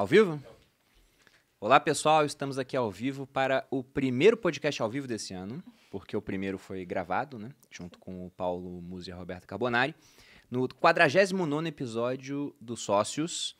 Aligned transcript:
Ao 0.00 0.06
vivo? 0.06 0.42
Olá, 1.60 1.78
pessoal. 1.78 2.24
Estamos 2.24 2.58
aqui 2.58 2.74
ao 2.74 2.90
vivo 2.90 3.26
para 3.26 3.66
o 3.70 3.84
primeiro 3.84 4.34
podcast 4.34 4.80
ao 4.80 4.88
vivo 4.88 5.06
desse 5.06 5.34
ano, 5.34 5.62
porque 5.90 6.16
o 6.16 6.22
primeiro 6.22 6.56
foi 6.56 6.86
gravado, 6.86 7.38
né? 7.38 7.50
Junto 7.70 7.98
com 7.98 8.24
o 8.26 8.30
Paulo 8.30 8.80
Musi 8.80 9.10
e 9.10 9.12
a 9.12 9.16
Roberta 9.16 9.46
Carbonari, 9.46 9.94
no 10.50 10.66
49 10.66 11.68
episódio 11.68 12.56
do 12.58 12.78
Sócios. 12.78 13.54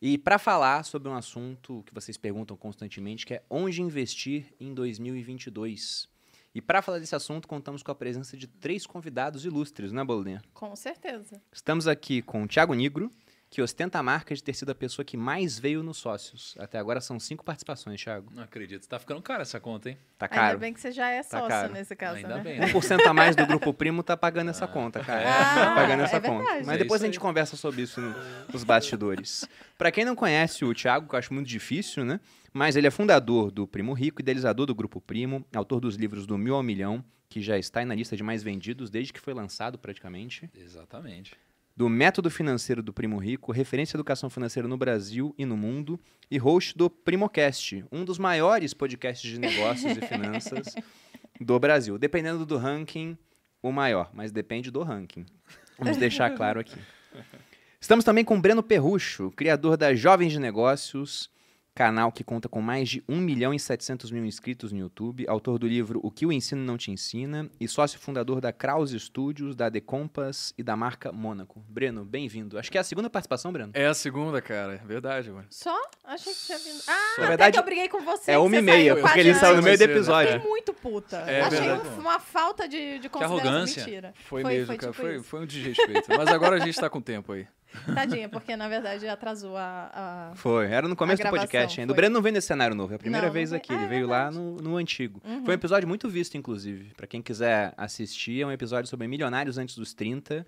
E 0.00 0.16
para 0.16 0.38
falar 0.38 0.82
sobre 0.86 1.10
um 1.10 1.14
assunto 1.14 1.84
que 1.86 1.92
vocês 1.92 2.16
perguntam 2.16 2.56
constantemente, 2.56 3.26
que 3.26 3.34
é 3.34 3.42
onde 3.50 3.82
investir 3.82 4.46
em 4.58 4.72
2022. 4.72 6.08
E 6.54 6.62
para 6.62 6.80
falar 6.80 7.00
desse 7.00 7.14
assunto, 7.14 7.46
contamos 7.46 7.82
com 7.82 7.90
a 7.90 7.94
presença 7.94 8.34
de 8.34 8.46
três 8.46 8.86
convidados 8.86 9.44
ilustres, 9.44 9.92
né, 9.92 10.02
Boludinha? 10.02 10.40
Com 10.54 10.74
certeza. 10.74 11.42
Estamos 11.52 11.86
aqui 11.86 12.22
com 12.22 12.44
o 12.44 12.48
Thiago 12.48 12.72
Nigro, 12.72 13.10
que 13.54 13.60
ostenta 13.60 13.98
a 13.98 14.02
marca 14.02 14.34
de 14.34 14.42
ter 14.42 14.54
sido 14.54 14.70
a 14.70 14.74
pessoa 14.74 15.04
que 15.04 15.14
mais 15.14 15.58
veio 15.58 15.82
nos 15.82 15.98
sócios. 15.98 16.54
Até 16.58 16.78
agora 16.78 17.02
são 17.02 17.20
cinco 17.20 17.44
participações, 17.44 18.02
Thiago. 18.02 18.32
Não 18.34 18.42
acredito. 18.44 18.88
Tá 18.88 18.98
ficando 18.98 19.20
cara 19.20 19.42
essa 19.42 19.60
conta, 19.60 19.90
hein? 19.90 19.98
Tá 20.16 20.26
caro. 20.26 20.42
Ainda 20.46 20.56
bem 20.58 20.72
que 20.72 20.80
você 20.80 20.90
já 20.90 21.10
é 21.10 21.22
Tá 21.22 21.38
sócio 21.38 21.68
nesse 21.70 21.94
caso, 21.94 22.16
Ainda 22.16 22.36
né? 22.36 22.42
bem. 22.42 22.58
né? 22.60 22.66
1% 22.72 23.06
a 23.06 23.12
mais 23.12 23.36
do 23.36 23.46
grupo 23.46 23.74
primo 23.74 24.02
tá 24.02 24.16
pagando 24.16 24.48
essa 24.48 24.66
conta, 24.66 25.00
cara. 25.04 25.22
tá 25.22 25.72
Ah, 25.72 25.74
pagando 25.74 26.02
essa 26.02 26.16
é 26.16 26.20
conta. 26.20 26.38
verdade. 26.44 26.66
Mas 26.66 26.74
É 26.76 26.78
depois 26.78 27.02
a 27.02 27.04
gente 27.04 27.16
aí. 27.18 27.20
conversa 27.20 27.54
sobre 27.54 27.82
isso 27.82 28.00
no- 28.00 28.14
nos 28.50 28.64
bastidores. 28.64 29.46
Pra 29.76 29.92
quem 29.92 30.06
não 30.06 30.16
conhece 30.16 30.64
o 30.64 30.72
Thiago, 30.74 31.06
que 31.06 31.14
eu 31.14 31.18
acho 31.18 31.34
muito 31.34 31.46
difícil, 31.46 32.06
né? 32.06 32.20
Mas 32.54 32.74
ele 32.74 32.86
é 32.86 32.90
fundador 32.90 33.50
do 33.50 33.66
Primo 33.68 33.92
Rico, 33.92 34.22
idealizador 34.22 34.64
do 34.64 34.74
Grupo 34.74 34.98
Primo, 34.98 35.44
autor 35.54 35.78
dos 35.78 35.96
livros 35.96 36.26
do 36.26 36.38
Mil 36.38 36.54
ao 36.54 36.62
Milhão, 36.62 37.04
que 37.28 37.42
já 37.42 37.58
está 37.58 37.80
aí 37.80 37.86
na 37.86 37.94
lista 37.94 38.16
de 38.16 38.22
mais 38.22 38.42
vendidos 38.42 38.88
desde 38.88 39.12
que 39.12 39.20
foi 39.20 39.34
lançado 39.34 39.78
praticamente. 39.78 40.48
Exatamente. 40.54 41.34
Do 41.76 41.88
Método 41.88 42.30
Financeiro 42.30 42.82
do 42.82 42.92
Primo 42.92 43.18
Rico, 43.18 43.52
referência 43.52 43.96
à 43.96 43.98
educação 43.98 44.28
financeira 44.28 44.68
no 44.68 44.76
Brasil 44.76 45.34
e 45.38 45.44
no 45.44 45.56
mundo, 45.56 45.98
e 46.30 46.38
host 46.38 46.76
do 46.76 46.90
Primocast, 46.90 47.84
um 47.90 48.04
dos 48.04 48.18
maiores 48.18 48.74
podcasts 48.74 49.30
de 49.30 49.38
negócios 49.38 49.96
e 49.96 50.00
finanças 50.00 50.74
do 51.40 51.58
Brasil. 51.58 51.98
Dependendo 51.98 52.44
do 52.44 52.56
ranking, 52.56 53.16
o 53.62 53.72
maior, 53.72 54.10
mas 54.12 54.30
depende 54.30 54.70
do 54.70 54.82
ranking. 54.82 55.24
Vamos 55.78 55.96
deixar 55.96 56.30
claro 56.34 56.60
aqui. 56.60 56.78
Estamos 57.80 58.04
também 58.04 58.24
com 58.24 58.40
Breno 58.40 58.62
Perrucho, 58.62 59.32
criador 59.32 59.76
da 59.76 59.94
Jovens 59.94 60.32
de 60.32 60.38
Negócios, 60.38 61.28
canal 61.74 62.12
que 62.12 62.22
conta 62.22 62.48
com 62.48 62.60
mais 62.60 62.88
de 62.88 63.02
1 63.08 63.16
milhão 63.16 63.54
e 63.54 63.58
700 63.58 64.10
mil 64.10 64.24
inscritos 64.26 64.72
no 64.72 64.78
YouTube, 64.78 65.24
autor 65.26 65.58
do 65.58 65.66
livro 65.66 66.00
O 66.02 66.10
que 66.10 66.26
o 66.26 66.32
ensino 66.32 66.62
não 66.62 66.76
te 66.76 66.90
ensina 66.90 67.48
e 67.58 67.66
sócio 67.66 67.98
fundador 67.98 68.40
da 68.40 68.52
Krause 68.52 68.98
Studios, 69.00 69.56
da 69.56 69.70
The 69.70 69.80
Compass 69.80 70.52
e 70.58 70.62
da 70.62 70.76
marca 70.76 71.10
Mônaco. 71.12 71.64
Breno, 71.68 72.04
bem-vindo. 72.04 72.58
Acho 72.58 72.70
que 72.70 72.76
é 72.76 72.80
a 72.80 72.84
segunda 72.84 73.08
participação, 73.08 73.52
Breno. 73.52 73.70
É 73.74 73.86
a 73.86 73.94
segunda, 73.94 74.42
cara. 74.42 74.74
É 74.74 74.86
verdade, 74.86 75.30
mano. 75.30 75.46
Só? 75.50 75.74
Achei 76.04 76.34
que 76.34 76.40
tinha 76.46 76.58
vindo. 76.58 76.82
Ah, 76.86 76.92
Na 76.92 76.98
até 77.24 77.26
verdade, 77.28 77.52
que 77.54 77.58
eu 77.58 77.64
briguei 77.64 77.88
com 77.88 78.00
você. 78.02 78.32
É 78.32 78.34
que 78.34 78.40
uma 78.40 78.56
e 78.56 78.62
meia, 78.62 78.96
porque 78.96 79.20
ele 79.20 79.34
saiu 79.34 79.56
no 79.56 79.62
meio 79.62 79.78
do 79.78 79.84
episódio. 79.84 80.32
Fiquei 80.34 80.48
muito 80.48 80.74
puta. 80.74 81.16
É 81.18 81.40
Achei 81.42 81.60
verdade. 81.60 81.88
um- 81.88 82.00
uma 82.00 82.20
falta 82.20 82.68
de, 82.68 82.98
de 82.98 83.08
Que 83.08 83.08
consideração. 83.08 83.48
arrogância. 83.48 83.84
Mentira. 83.84 84.12
Foi, 84.28 84.42
Foi- 84.42 84.52
mesmo, 84.52 84.66
foi 84.66 84.76
cara. 84.76 84.92
tipo 84.92 85.02
Foi, 85.04 85.22
foi 85.22 85.40
um 85.40 85.46
desrespeito. 85.46 86.04
Mas 86.08 86.28
agora 86.28 86.56
a 86.56 86.58
gente 86.60 86.78
tá 86.78 86.90
com 86.90 87.00
tempo 87.00 87.32
aí. 87.32 87.46
Tadinha, 87.94 88.28
porque 88.28 88.54
na 88.56 88.68
verdade 88.68 89.06
atrasou 89.08 89.56
a. 89.56 89.90
a- 90.32 90.36
Foi, 90.36 90.66
era 90.66 90.86
no 90.88 90.94
começo 90.96 91.22
do 91.22 91.28
podcast 91.30 91.80
ainda. 91.80 91.92
O 91.92 91.94
foi. 91.94 92.02
Breno 92.02 92.14
não 92.14 92.22
vem 92.22 92.32
nesse 92.32 92.46
cenário 92.46 92.74
novo, 92.74 92.92
é 92.92 92.96
a 92.96 92.98
primeira 92.98 93.26
Não, 93.26 93.32
vez 93.32 93.50
não 93.50 93.56
aqui. 93.58 93.68
vem. 93.68 93.76
Ele 93.78 93.84
Ah, 93.84 93.86
é 93.86 93.90
veio 93.90 94.06
lá 94.06 94.24
verdade. 94.30 94.38
no, 94.38 94.56
no 94.56 94.76
antigo. 94.76 95.20
Uhum. 95.24 95.44
Foi 95.44 95.54
um 95.54 95.58
episódio 95.58 95.88
muito 95.88 96.08
visto, 96.08 96.36
inclusive. 96.36 96.92
Pra 96.96 97.06
quem 97.06 97.20
quiser 97.22 97.72
assistir, 97.76 98.42
é 98.42 98.46
um 98.46 98.52
episódio 98.52 98.88
sobre 98.88 99.06
milionários 99.08 99.58
antes 99.58 99.76
dos 99.76 99.92
30. 99.94 100.46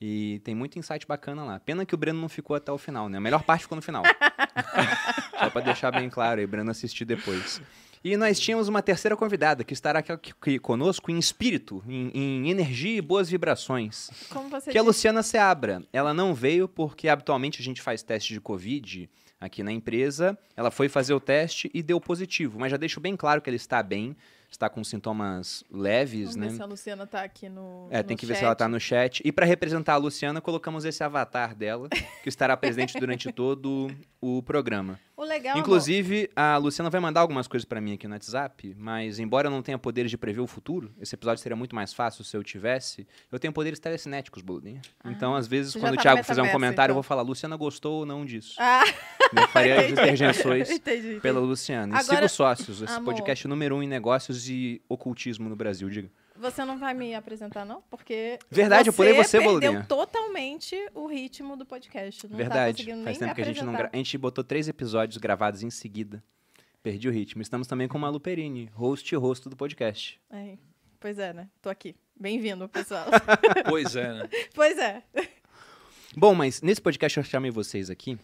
E 0.00 0.40
tem 0.44 0.54
muito 0.54 0.78
insight 0.78 1.06
bacana 1.06 1.44
lá. 1.44 1.60
Pena 1.60 1.86
que 1.86 1.94
o 1.94 1.96
Breno 1.98 2.20
não 2.20 2.28
ficou 2.28 2.56
até 2.56 2.70
o 2.72 2.76
final, 2.76 3.08
né? 3.08 3.16
A 3.16 3.20
melhor 3.20 3.42
parte 3.44 3.62
ficou 3.62 3.76
no 3.76 3.82
final. 3.82 4.02
Só 5.38 5.50
pra 5.50 5.60
deixar 5.60 5.90
bem 5.92 6.10
claro 6.10 6.40
aí, 6.40 6.46
Breno 6.46 6.70
assistir 6.70 7.04
depois. 7.04 7.60
E 8.04 8.18
nós 8.18 8.38
tínhamos 8.38 8.68
uma 8.68 8.82
terceira 8.82 9.16
convidada 9.16 9.64
que 9.64 9.72
estará 9.72 10.00
aqui, 10.00 10.58
conosco 10.58 11.10
em 11.10 11.18
espírito, 11.18 11.82
em, 11.88 12.10
em 12.12 12.50
energia 12.50 12.98
e 12.98 13.00
boas 13.00 13.30
vibrações. 13.30 14.10
Como 14.28 14.50
você 14.50 14.70
Que 14.70 14.76
é 14.76 14.80
a. 14.82 14.84
Luciana 14.84 15.22
Seabra. 15.22 15.82
Ela 15.90 16.12
não 16.12 16.34
veio 16.34 16.68
porque 16.68 17.08
habitualmente 17.08 17.62
a 17.62 17.64
gente 17.64 17.80
faz 17.80 18.02
teste 18.02 18.34
de 18.34 18.42
Covid 18.42 19.08
aqui 19.40 19.62
na 19.62 19.72
empresa. 19.72 20.38
Ela 20.54 20.70
foi 20.70 20.90
fazer 20.90 21.14
o 21.14 21.20
teste 21.20 21.70
e 21.72 21.82
deu 21.82 21.98
positivo, 21.98 22.58
mas 22.58 22.70
já 22.70 22.76
deixo 22.76 23.00
bem 23.00 23.16
claro 23.16 23.40
que 23.40 23.48
ela 23.48 23.56
está 23.56 23.82
bem, 23.82 24.14
está 24.54 24.68
com 24.68 24.82
sintomas 24.84 25.64
leves, 25.70 26.30
Vamos 26.34 26.36
né? 26.36 26.48
ver 26.48 26.54
se 26.56 26.62
a 26.62 26.66
Luciana 26.66 27.06
tá 27.06 27.22
aqui 27.22 27.48
no. 27.48 27.88
É, 27.90 27.98
no 27.98 28.04
tem 28.04 28.16
que 28.16 28.24
ver 28.24 28.34
se 28.34 28.40
chat. 28.40 28.46
ela 28.46 28.54
tá 28.54 28.68
no 28.68 28.78
chat. 28.80 29.20
E 29.24 29.32
para 29.32 29.44
representar 29.44 29.94
a 29.94 29.96
Luciana, 29.96 30.40
colocamos 30.40 30.84
esse 30.84 31.02
avatar 31.02 31.54
dela, 31.54 31.88
que 32.22 32.28
estará 32.28 32.56
presente 32.56 32.98
durante 32.98 33.30
todo 33.32 33.88
o 34.20 34.42
programa. 34.42 34.98
O 35.16 35.22
legal. 35.22 35.56
Inclusive, 35.58 36.28
a 36.34 36.56
Luciana 36.56 36.90
vai 36.90 37.00
mandar 37.00 37.20
algumas 37.20 37.46
coisas 37.46 37.64
pra 37.64 37.80
mim 37.80 37.92
aqui 37.94 38.08
no 38.08 38.14
WhatsApp, 38.14 38.74
mas 38.76 39.18
embora 39.20 39.46
eu 39.46 39.50
não 39.50 39.62
tenha 39.62 39.78
poderes 39.78 40.10
de 40.10 40.18
prever 40.18 40.40
o 40.40 40.46
futuro, 40.46 40.92
esse 41.00 41.14
episódio 41.14 41.40
seria 41.42 41.54
muito 41.54 41.74
mais 41.74 41.92
fácil 41.94 42.24
se 42.24 42.36
eu 42.36 42.42
tivesse, 42.42 43.06
eu 43.30 43.38
tenho 43.38 43.52
poderes 43.52 43.78
telecinéticos, 43.78 44.42
Boludinha. 44.42 44.80
Então, 45.04 45.34
às 45.36 45.46
vezes, 45.46 45.72
quando 45.74 45.84
já 45.84 45.90
o 45.92 45.94
tá 45.96 46.02
Thiago 46.02 46.24
fizer 46.24 46.42
um 46.42 46.48
comentário, 46.50 46.90
eu 46.90 46.94
então. 46.94 47.02
vou 47.02 47.02
falar, 47.04 47.22
Luciana 47.22 47.54
gostou 47.56 48.00
ou 48.00 48.06
não 48.06 48.24
disso. 48.24 48.56
Ah, 48.58 48.82
Eu 49.36 49.46
faria 49.48 49.78
as 49.86 49.90
interjeições 49.92 50.68
pela 51.22 51.38
Luciana. 51.40 51.94
E 51.94 51.98
Agora- 51.98 52.14
siga 52.16 52.26
os 52.26 52.32
sócios, 52.32 52.82
esse 52.82 52.92
Amor. 52.92 53.04
podcast 53.12 53.46
número 53.46 53.76
um 53.76 53.82
em 53.84 53.88
negócios 53.88 54.42
e 54.48 54.82
ocultismo 54.88 55.48
no 55.48 55.56
Brasil, 55.56 55.88
diga. 55.88 56.10
Você 56.36 56.64
não 56.64 56.78
vai 56.78 56.92
me 56.94 57.14
apresentar, 57.14 57.64
não? 57.64 57.82
Porque. 57.88 58.38
Verdade, 58.50 58.88
eu 58.88 58.92
pulei 58.92 59.12
você, 59.12 59.38
perdeu 59.38 59.60
Boludinha. 59.60 59.84
totalmente 59.84 60.76
o 60.92 61.06
ritmo 61.06 61.56
do 61.56 61.64
podcast. 61.64 62.24
Não 62.24 62.32
Tá 62.32 62.36
Verdade. 62.36 62.72
conseguindo 62.78 63.04
Faz 63.04 63.18
nem 63.18 63.28
tempo 63.28 63.34
que 63.36 63.42
a 63.42 63.44
gente 63.44 63.64
não 63.64 63.72
gra... 63.72 63.90
A 63.92 63.96
gente 63.96 64.18
botou 64.18 64.42
três 64.42 64.66
episódios 64.68 65.16
gravados 65.16 65.62
em 65.62 65.70
seguida. 65.70 66.22
Perdi 66.82 67.08
o 67.08 67.12
ritmo. 67.12 67.40
Estamos 67.40 67.68
também 67.68 67.86
com 67.86 67.96
a 67.96 68.00
Malu 68.00 68.18
Perini, 68.18 68.68
host 68.74 69.14
e 69.14 69.16
rosto 69.16 69.48
do 69.48 69.56
podcast. 69.56 70.20
É, 70.30 70.58
pois 70.98 71.18
é, 71.20 71.32
né? 71.32 71.48
Tô 71.62 71.70
aqui. 71.70 71.94
Bem-vindo, 72.18 72.68
pessoal. 72.68 73.06
Pois 73.68 73.94
é, 73.94 74.12
né? 74.12 74.28
pois 74.54 74.76
é. 74.76 75.02
Bom, 76.16 76.34
mas 76.34 76.60
nesse 76.62 76.80
podcast 76.80 77.16
eu 77.16 77.24
chamei 77.24 77.50
vocês 77.50 77.90
aqui 77.90 78.18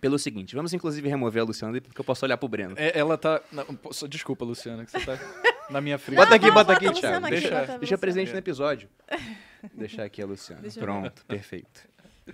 pelo 0.00 0.18
seguinte. 0.18 0.56
Vamos 0.56 0.72
inclusive 0.72 1.08
remover 1.08 1.42
a 1.42 1.44
Luciana 1.44 1.80
porque 1.80 2.00
eu 2.00 2.04
posso 2.04 2.24
olhar 2.24 2.36
pro 2.36 2.48
Breno. 2.48 2.74
É, 2.76 2.98
ela 2.98 3.18
tá. 3.18 3.40
não, 3.52 3.64
desculpa, 4.08 4.44
Luciana, 4.44 4.84
que 4.84 4.90
você 4.90 5.04
tá 5.04 5.18
na 5.70 5.80
minha 5.80 5.98
frente. 5.98 6.16
Bota 6.16 6.34
aqui, 6.34 6.46
não, 6.46 6.54
bota 6.54 6.74
bota 6.74 6.86
aqui, 6.88 7.00
Thiago. 7.00 7.26
aqui, 7.26 7.40
Deixa, 7.40 7.60
bota 7.60 7.78
deixa 7.78 7.98
presente 7.98 8.32
no 8.32 8.38
episódio. 8.38 8.88
Deixar 9.74 10.04
aqui 10.04 10.22
a 10.22 10.26
Luciana. 10.26 10.62
Deixa 10.62 10.80
Pronto, 10.80 11.24
perfeito. 11.26 11.88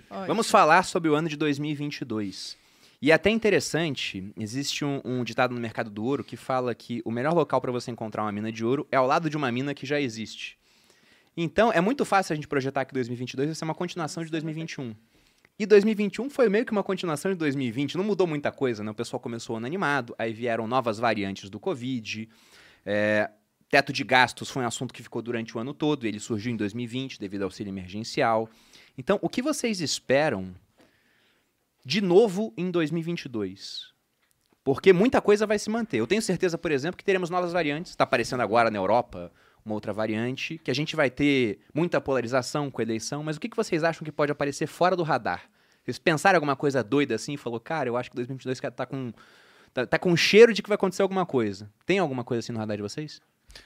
Olha. 0.09 0.27
Vamos 0.27 0.49
falar 0.49 0.83
sobre 0.83 1.09
o 1.09 1.15
ano 1.15 1.27
de 1.27 1.35
2022. 1.35 2.57
E 3.01 3.11
é 3.11 3.13
até 3.13 3.29
interessante, 3.29 4.31
existe 4.37 4.83
um, 4.83 5.01
um 5.05 5.23
ditado 5.23 5.53
no 5.53 5.61
mercado 5.61 5.89
do 5.89 6.03
ouro 6.03 6.23
que 6.23 6.35
fala 6.35 6.73
que 6.73 7.01
o 7.05 7.11
melhor 7.11 7.33
local 7.33 7.61
para 7.61 7.71
você 7.71 7.91
encontrar 7.91 8.23
uma 8.23 8.31
mina 8.31 8.51
de 8.51 8.65
ouro 8.65 8.87
é 8.91 8.97
ao 8.97 9.05
lado 9.05 9.29
de 9.29 9.37
uma 9.37 9.51
mina 9.51 9.73
que 9.73 9.85
já 9.85 10.01
existe. 10.01 10.57
Então, 11.35 11.71
é 11.71 11.79
muito 11.79 12.03
fácil 12.03 12.33
a 12.33 12.35
gente 12.35 12.47
projetar 12.47 12.85
que 12.85 12.93
2022 12.93 13.49
vai 13.49 13.55
ser 13.55 13.63
uma 13.65 13.75
continuação 13.75 14.23
de 14.23 14.31
2021. 14.31 14.95
E 15.59 15.65
2021 15.67 16.29
foi 16.31 16.49
meio 16.49 16.65
que 16.65 16.71
uma 16.71 16.83
continuação 16.83 17.31
de 17.31 17.37
2020, 17.37 17.97
não 17.97 18.03
mudou 18.03 18.25
muita 18.25 18.51
coisa, 18.51 18.83
né? 18.83 18.89
O 18.89 18.95
pessoal 18.95 19.19
começou 19.19 19.55
o 19.55 19.57
ano 19.57 19.67
animado, 19.67 20.15
aí 20.17 20.33
vieram 20.33 20.67
novas 20.67 20.97
variantes 20.97 21.49
do 21.49 21.59
Covid, 21.59 22.27
é, 22.87 23.29
teto 23.69 23.91
de 23.91 24.01
gastos 24.05 24.49
foi 24.49 24.63
um 24.63 24.65
assunto 24.67 24.93
que 24.93 25.03
ficou 25.03 25.21
durante 25.21 25.57
o 25.57 25.59
ano 25.59 25.73
todo, 25.73 26.07
ele 26.07 26.21
surgiu 26.21 26.53
em 26.53 26.55
2020 26.55 27.19
devido 27.19 27.41
ao 27.41 27.47
auxílio 27.47 27.69
emergencial. 27.69 28.49
Então, 28.97 29.19
o 29.21 29.27
que 29.27 29.41
vocês 29.41 29.81
esperam 29.81 30.55
de 31.85 31.99
novo 31.99 32.53
em 32.57 32.71
2022? 32.71 33.93
Porque 34.63 34.93
muita 34.93 35.21
coisa 35.21 35.45
vai 35.45 35.59
se 35.59 35.69
manter. 35.69 35.97
Eu 35.97 36.07
tenho 36.07 36.21
certeza, 36.21 36.57
por 36.57 36.71
exemplo, 36.71 36.97
que 36.97 37.03
teremos 37.03 37.29
novas 37.29 37.51
variantes. 37.51 37.91
Está 37.91 38.05
aparecendo 38.05 38.41
agora 38.41 38.71
na 38.71 38.77
Europa 38.77 39.31
uma 39.65 39.75
outra 39.75 39.91
variante, 39.91 40.57
que 40.57 40.71
a 40.71 40.73
gente 40.73 40.95
vai 40.95 41.09
ter 41.09 41.59
muita 41.73 41.99
polarização 41.99 42.71
com 42.71 42.81
a 42.81 42.83
eleição, 42.83 43.21
mas 43.21 43.35
o 43.35 43.39
que 43.39 43.49
vocês 43.53 43.83
acham 43.83 44.05
que 44.05 44.13
pode 44.13 44.31
aparecer 44.31 44.65
fora 44.65 44.95
do 44.95 45.03
radar? 45.03 45.49
Vocês 45.83 45.99
pensaram 45.99 46.37
alguma 46.37 46.55
coisa 46.55 46.81
doida 46.81 47.15
assim 47.15 47.33
e 47.33 47.37
falou, 47.37 47.59
cara, 47.59 47.89
eu 47.89 47.97
acho 47.97 48.09
que 48.09 48.15
2022 48.15 48.61
tá 48.73 48.85
com, 48.85 49.13
tá, 49.77 49.85
tá 49.85 49.99
com 49.99 50.15
cheiro 50.15 50.53
de 50.53 50.63
que 50.63 50.69
vai 50.69 50.75
acontecer 50.75 51.03
alguma 51.03 51.25
coisa. 51.25 51.69
Tem 51.85 51.99
alguma 51.99 52.23
coisa 52.23 52.39
assim 52.39 52.51
no 52.51 52.57
radar 52.57 52.77
de 52.77 52.83
vocês? 52.83 53.21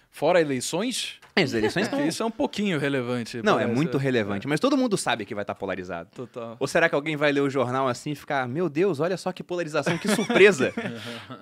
Fora 0.10 0.42
eleições, 0.42 1.20
As 1.36 1.54
eleições 1.54 1.88
porque 1.88 2.06
isso 2.06 2.22
é 2.22 2.26
um 2.26 2.32
pouquinho 2.32 2.78
relevante. 2.78 3.42
Não, 3.42 3.54
é 3.54 3.62
parece. 3.62 3.76
muito 3.76 3.98
relevante, 3.98 4.48
mas 4.48 4.60
todo 4.60 4.76
mundo 4.78 4.98
sabe 4.98 5.26
que 5.26 5.34
vai 5.34 5.44
estar 5.44 5.56
polarizado. 5.56 6.10
Total. 6.14 6.58
Ou 6.60 6.68
será 6.68 6.90
que 6.90 6.96
alguém 6.96 7.16
vai 7.16 7.32
ler 7.32 7.40
o 7.40 7.50
jornal 7.50 7.88
assim 7.88 8.12
e 8.12 8.16
ficar, 8.16 8.48
meu 8.48 8.70
Deus, 8.70 9.00
olha 9.00 9.16
só 9.16 9.32
que 9.32 9.42
polarização, 9.42 9.98
que 9.98 10.10
surpresa? 10.10 10.74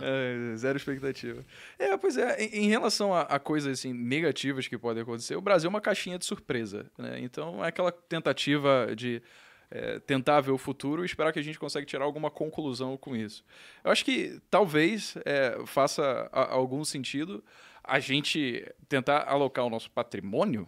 É, 0.01 0.55
zero 0.55 0.77
expectativa. 0.77 1.43
É, 1.77 1.97
pois 1.97 2.17
é, 2.17 2.43
em, 2.43 2.65
em 2.65 2.69
relação 2.69 3.13
a, 3.13 3.21
a 3.21 3.39
coisas 3.39 3.79
assim, 3.79 3.91
negativas 3.91 4.67
que 4.67 4.77
podem 4.77 5.03
acontecer, 5.03 5.35
o 5.35 5.41
Brasil 5.41 5.67
é 5.67 5.69
uma 5.69 5.81
caixinha 5.81 6.17
de 6.17 6.25
surpresa. 6.25 6.85
Né? 6.97 7.19
Então, 7.21 7.63
é 7.63 7.67
aquela 7.67 7.91
tentativa 7.91 8.93
de 8.95 9.21
é, 9.71 9.99
tentar 9.99 10.41
ver 10.41 10.51
o 10.51 10.57
futuro 10.57 11.03
e 11.03 11.05
esperar 11.05 11.31
que 11.31 11.39
a 11.39 11.43
gente 11.43 11.59
consiga 11.59 11.85
tirar 11.85 12.05
alguma 12.05 12.29
conclusão 12.31 12.97
com 12.97 13.15
isso. 13.15 13.43
Eu 13.83 13.91
acho 13.91 14.03
que 14.03 14.39
talvez 14.49 15.15
é, 15.25 15.59
faça 15.65 16.29
a- 16.31 16.51
algum 16.53 16.83
sentido 16.83 17.43
a 17.83 17.99
gente 17.99 18.65
tentar 18.87 19.23
alocar 19.27 19.65
o 19.65 19.69
nosso 19.69 19.89
patrimônio 19.91 20.67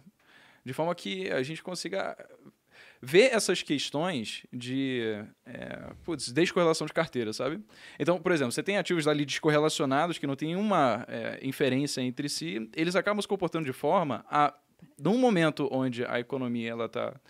de 0.64 0.72
forma 0.72 0.94
que 0.94 1.30
a 1.30 1.42
gente 1.42 1.62
consiga 1.62 2.16
ver 3.00 3.32
essas 3.34 3.62
questões 3.62 4.46
de 4.52 5.02
é, 5.44 5.92
putz, 6.04 6.30
descorrelação 6.30 6.86
de 6.86 6.92
carteira, 6.92 7.32
sabe? 7.32 7.60
Então, 7.98 8.20
por 8.20 8.30
exemplo, 8.30 8.52
você 8.52 8.62
tem 8.62 8.78
ativos 8.78 9.08
ali 9.08 9.24
descorrelacionados 9.24 10.18
que 10.18 10.26
não 10.26 10.36
tem 10.36 10.54
uma 10.54 11.04
é, 11.08 11.40
inferência 11.42 12.00
entre 12.00 12.28
si, 12.28 12.70
eles 12.76 12.94
acabam 12.94 13.20
se 13.20 13.26
comportando 13.26 13.64
de 13.64 13.72
forma 13.72 14.24
a, 14.30 14.54
num 14.98 15.18
momento 15.18 15.68
onde 15.72 16.04
a 16.04 16.20
economia 16.20 16.70
ela 16.70 16.84
está 16.86 17.20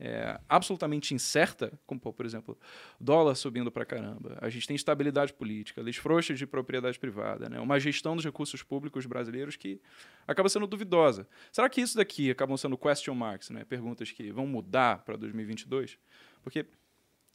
é, 0.00 0.38
absolutamente 0.48 1.12
incerta, 1.12 1.72
como 1.86 2.00
por 2.00 2.24
exemplo, 2.24 2.56
dólar 3.00 3.34
subindo 3.34 3.70
para 3.70 3.84
caramba, 3.84 4.38
a 4.40 4.48
gente 4.48 4.66
tem 4.66 4.76
estabilidade 4.76 5.32
política, 5.32 5.82
leis 5.82 5.96
frouxas 5.96 6.38
de 6.38 6.46
propriedade 6.46 6.98
privada, 6.98 7.48
né? 7.48 7.58
uma 7.58 7.80
gestão 7.80 8.14
dos 8.14 8.24
recursos 8.24 8.62
públicos 8.62 9.06
brasileiros 9.06 9.56
que 9.56 9.80
acaba 10.26 10.48
sendo 10.48 10.66
duvidosa. 10.66 11.26
Será 11.50 11.68
que 11.68 11.80
isso 11.80 11.96
daqui 11.96 12.30
acabam 12.30 12.56
sendo 12.56 12.78
question 12.78 13.14
marks, 13.14 13.50
né? 13.50 13.64
perguntas 13.64 14.10
que 14.12 14.30
vão 14.30 14.46
mudar 14.46 14.98
para 15.04 15.16
2022? 15.16 15.98
Porque 16.42 16.64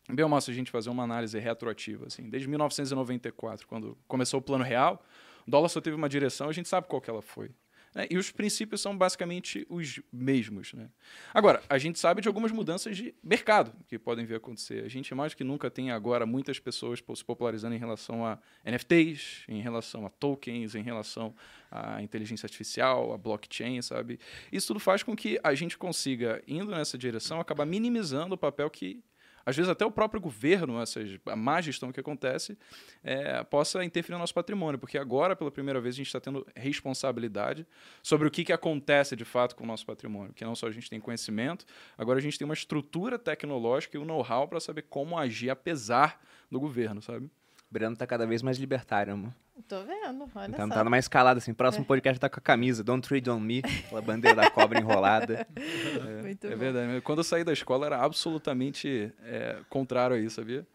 bem 0.09 0.23
ou 0.23 0.29
mal 0.29 0.39
se 0.39 0.51
a 0.51 0.53
gente 0.53 0.71
fazer 0.71 0.89
uma 0.89 1.03
análise 1.03 1.37
retroativa, 1.37 2.07
assim, 2.07 2.29
desde 2.29 2.47
1994, 2.47 3.67
quando 3.67 3.97
começou 4.07 4.39
o 4.39 4.43
Plano 4.43 4.63
Real, 4.63 5.03
o 5.45 5.51
dólar 5.51 5.67
só 5.69 5.81
teve 5.81 5.95
uma 5.95 6.07
direção, 6.07 6.47
a 6.47 6.53
gente 6.53 6.69
sabe 6.69 6.87
qual 6.87 7.01
que 7.01 7.09
ela 7.09 7.21
foi. 7.21 7.51
Né? 7.93 8.07
E 8.09 8.17
os 8.17 8.31
princípios 8.31 8.81
são 8.81 8.97
basicamente 8.97 9.65
os 9.69 9.99
mesmos. 10.11 10.73
Né? 10.73 10.89
Agora, 11.33 11.61
a 11.69 11.77
gente 11.77 11.99
sabe 11.99 12.21
de 12.21 12.27
algumas 12.27 12.51
mudanças 12.51 12.97
de 12.97 13.13
mercado 13.23 13.73
que 13.87 13.99
podem 13.99 14.25
vir 14.25 14.35
a 14.35 14.37
acontecer. 14.37 14.83
A 14.83 14.87
gente 14.87 15.13
mais 15.13 15.33
que 15.33 15.43
nunca 15.43 15.69
tem 15.69 15.91
agora 15.91 16.25
muitas 16.25 16.59
pessoas 16.59 17.03
se 17.15 17.25
popularizando 17.25 17.75
em 17.75 17.79
relação 17.79 18.25
a 18.25 18.39
NFTs, 18.65 19.43
em 19.47 19.61
relação 19.61 20.05
a 20.05 20.09
tokens, 20.09 20.75
em 20.75 20.81
relação 20.81 21.35
à 21.69 22.01
inteligência 22.01 22.45
artificial, 22.45 23.13
a 23.13 23.17
blockchain, 23.17 23.81
sabe? 23.81 24.19
Isso 24.51 24.67
tudo 24.67 24.79
faz 24.79 25.03
com 25.03 25.15
que 25.15 25.39
a 25.43 25.53
gente 25.53 25.77
consiga, 25.77 26.41
indo 26.47 26.71
nessa 26.71 26.97
direção, 26.97 27.39
acabar 27.39 27.65
minimizando 27.65 28.35
o 28.35 28.37
papel 28.37 28.69
que 28.69 29.03
às 29.45 29.55
vezes 29.55 29.69
até 29.69 29.85
o 29.85 29.91
próprio 29.91 30.21
governo, 30.21 30.81
essas, 30.81 31.19
a 31.25 31.35
má 31.35 31.61
gestão 31.61 31.91
que 31.91 31.99
acontece, 31.99 32.57
é, 33.03 33.43
possa 33.43 33.83
interferir 33.83 34.13
no 34.13 34.19
nosso 34.19 34.33
patrimônio, 34.33 34.79
porque 34.79 34.97
agora, 34.97 35.35
pela 35.35 35.51
primeira 35.51 35.79
vez, 35.81 35.95
a 35.95 35.97
gente 35.97 36.07
está 36.07 36.19
tendo 36.19 36.45
responsabilidade 36.55 37.65
sobre 38.01 38.27
o 38.27 38.31
que, 38.31 38.43
que 38.43 38.53
acontece 38.53 39.15
de 39.15 39.25
fato 39.25 39.55
com 39.55 39.63
o 39.63 39.67
nosso 39.67 39.85
patrimônio, 39.85 40.33
que 40.33 40.45
não 40.45 40.55
só 40.55 40.67
a 40.67 40.71
gente 40.71 40.89
tem 40.89 40.99
conhecimento, 40.99 41.65
agora 41.97 42.19
a 42.19 42.21
gente 42.21 42.37
tem 42.37 42.45
uma 42.45 42.53
estrutura 42.53 43.19
tecnológica 43.19 43.97
e 43.97 43.99
o 43.99 44.03
um 44.03 44.05
know-how 44.05 44.47
para 44.47 44.59
saber 44.59 44.83
como 44.83 45.17
agir 45.17 45.49
apesar 45.49 46.21
do 46.49 46.59
governo, 46.59 47.01
sabe? 47.01 47.29
Breno 47.73 47.95
tá 47.95 48.05
cada 48.07 48.25
vez 48.27 48.41
mais 48.43 48.57
libertário, 48.57 49.13
amor. 49.13 49.31
Tô 49.67 49.81
vendo, 49.83 50.29
olha 50.35 50.47
então, 50.49 50.67
só. 50.67 50.73
Tá 50.73 50.83
numa 50.83 50.99
escalada, 50.99 51.39
assim. 51.39 51.53
Próximo 51.53 51.83
podcast 51.85 52.19
tá 52.19 52.29
com 52.29 52.39
a 52.39 52.41
camisa 52.41 52.83
Don't 52.83 53.07
Trade 53.07 53.29
On 53.29 53.39
Me, 53.39 53.59
aquela 53.85 54.01
bandeira 54.01 54.35
da 54.41 54.49
cobra 54.51 54.79
enrolada. 54.79 55.47
É, 55.55 56.21
Muito 56.21 56.47
é 56.47 56.49
bom. 56.51 56.57
verdade. 56.57 57.01
Quando 57.01 57.19
eu 57.19 57.23
saí 57.23 57.43
da 57.43 57.53
escola 57.53 57.85
era 57.85 57.97
absolutamente 58.03 59.11
é, 59.23 59.57
contrário 59.69 60.15
a 60.15 60.19
isso, 60.19 60.35
sabia? 60.35 60.65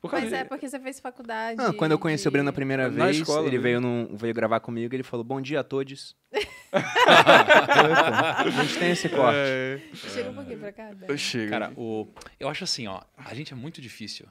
Por 0.00 0.12
Mas 0.12 0.28
de- 0.28 0.34
é 0.34 0.44
porque 0.44 0.68
você 0.68 0.78
fez 0.80 1.00
faculdade. 1.00 1.58
Ah, 1.60 1.72
quando 1.72 1.92
eu 1.92 1.98
conheci 1.98 2.22
de- 2.24 2.28
o 2.28 2.30
Breno 2.30 2.50
a 2.50 2.52
primeira 2.52 2.90
Na 2.90 3.06
vez, 3.06 3.18
escola 3.18 3.40
ele 3.46 3.52
mesmo. 3.58 3.62
veio, 3.62 3.80
num- 3.80 4.16
veio 4.16 4.34
gravar 4.34 4.60
comigo 4.60 4.94
ele 4.94 5.02
falou, 5.02 5.24
bom 5.24 5.40
dia 5.40 5.60
a 5.60 5.64
todos. 5.64 6.14
a 6.72 8.50
gente 8.50 8.78
tem 8.78 8.90
esse 8.90 9.08
corte. 9.08 9.36
É, 9.36 9.80
Chega 9.94 10.30
um 10.30 10.34
pouquinho 10.34 10.58
pra 10.58 10.72
cá. 10.72 10.90
Eu 11.08 11.16
chego. 11.16 11.50
Cara, 11.50 11.72
o, 11.76 12.08
eu 12.38 12.48
acho 12.48 12.64
assim, 12.64 12.86
ó, 12.86 13.00
a 13.16 13.34
gente 13.34 13.52
é 13.52 13.56
muito 13.56 13.80
difícil 13.80 14.26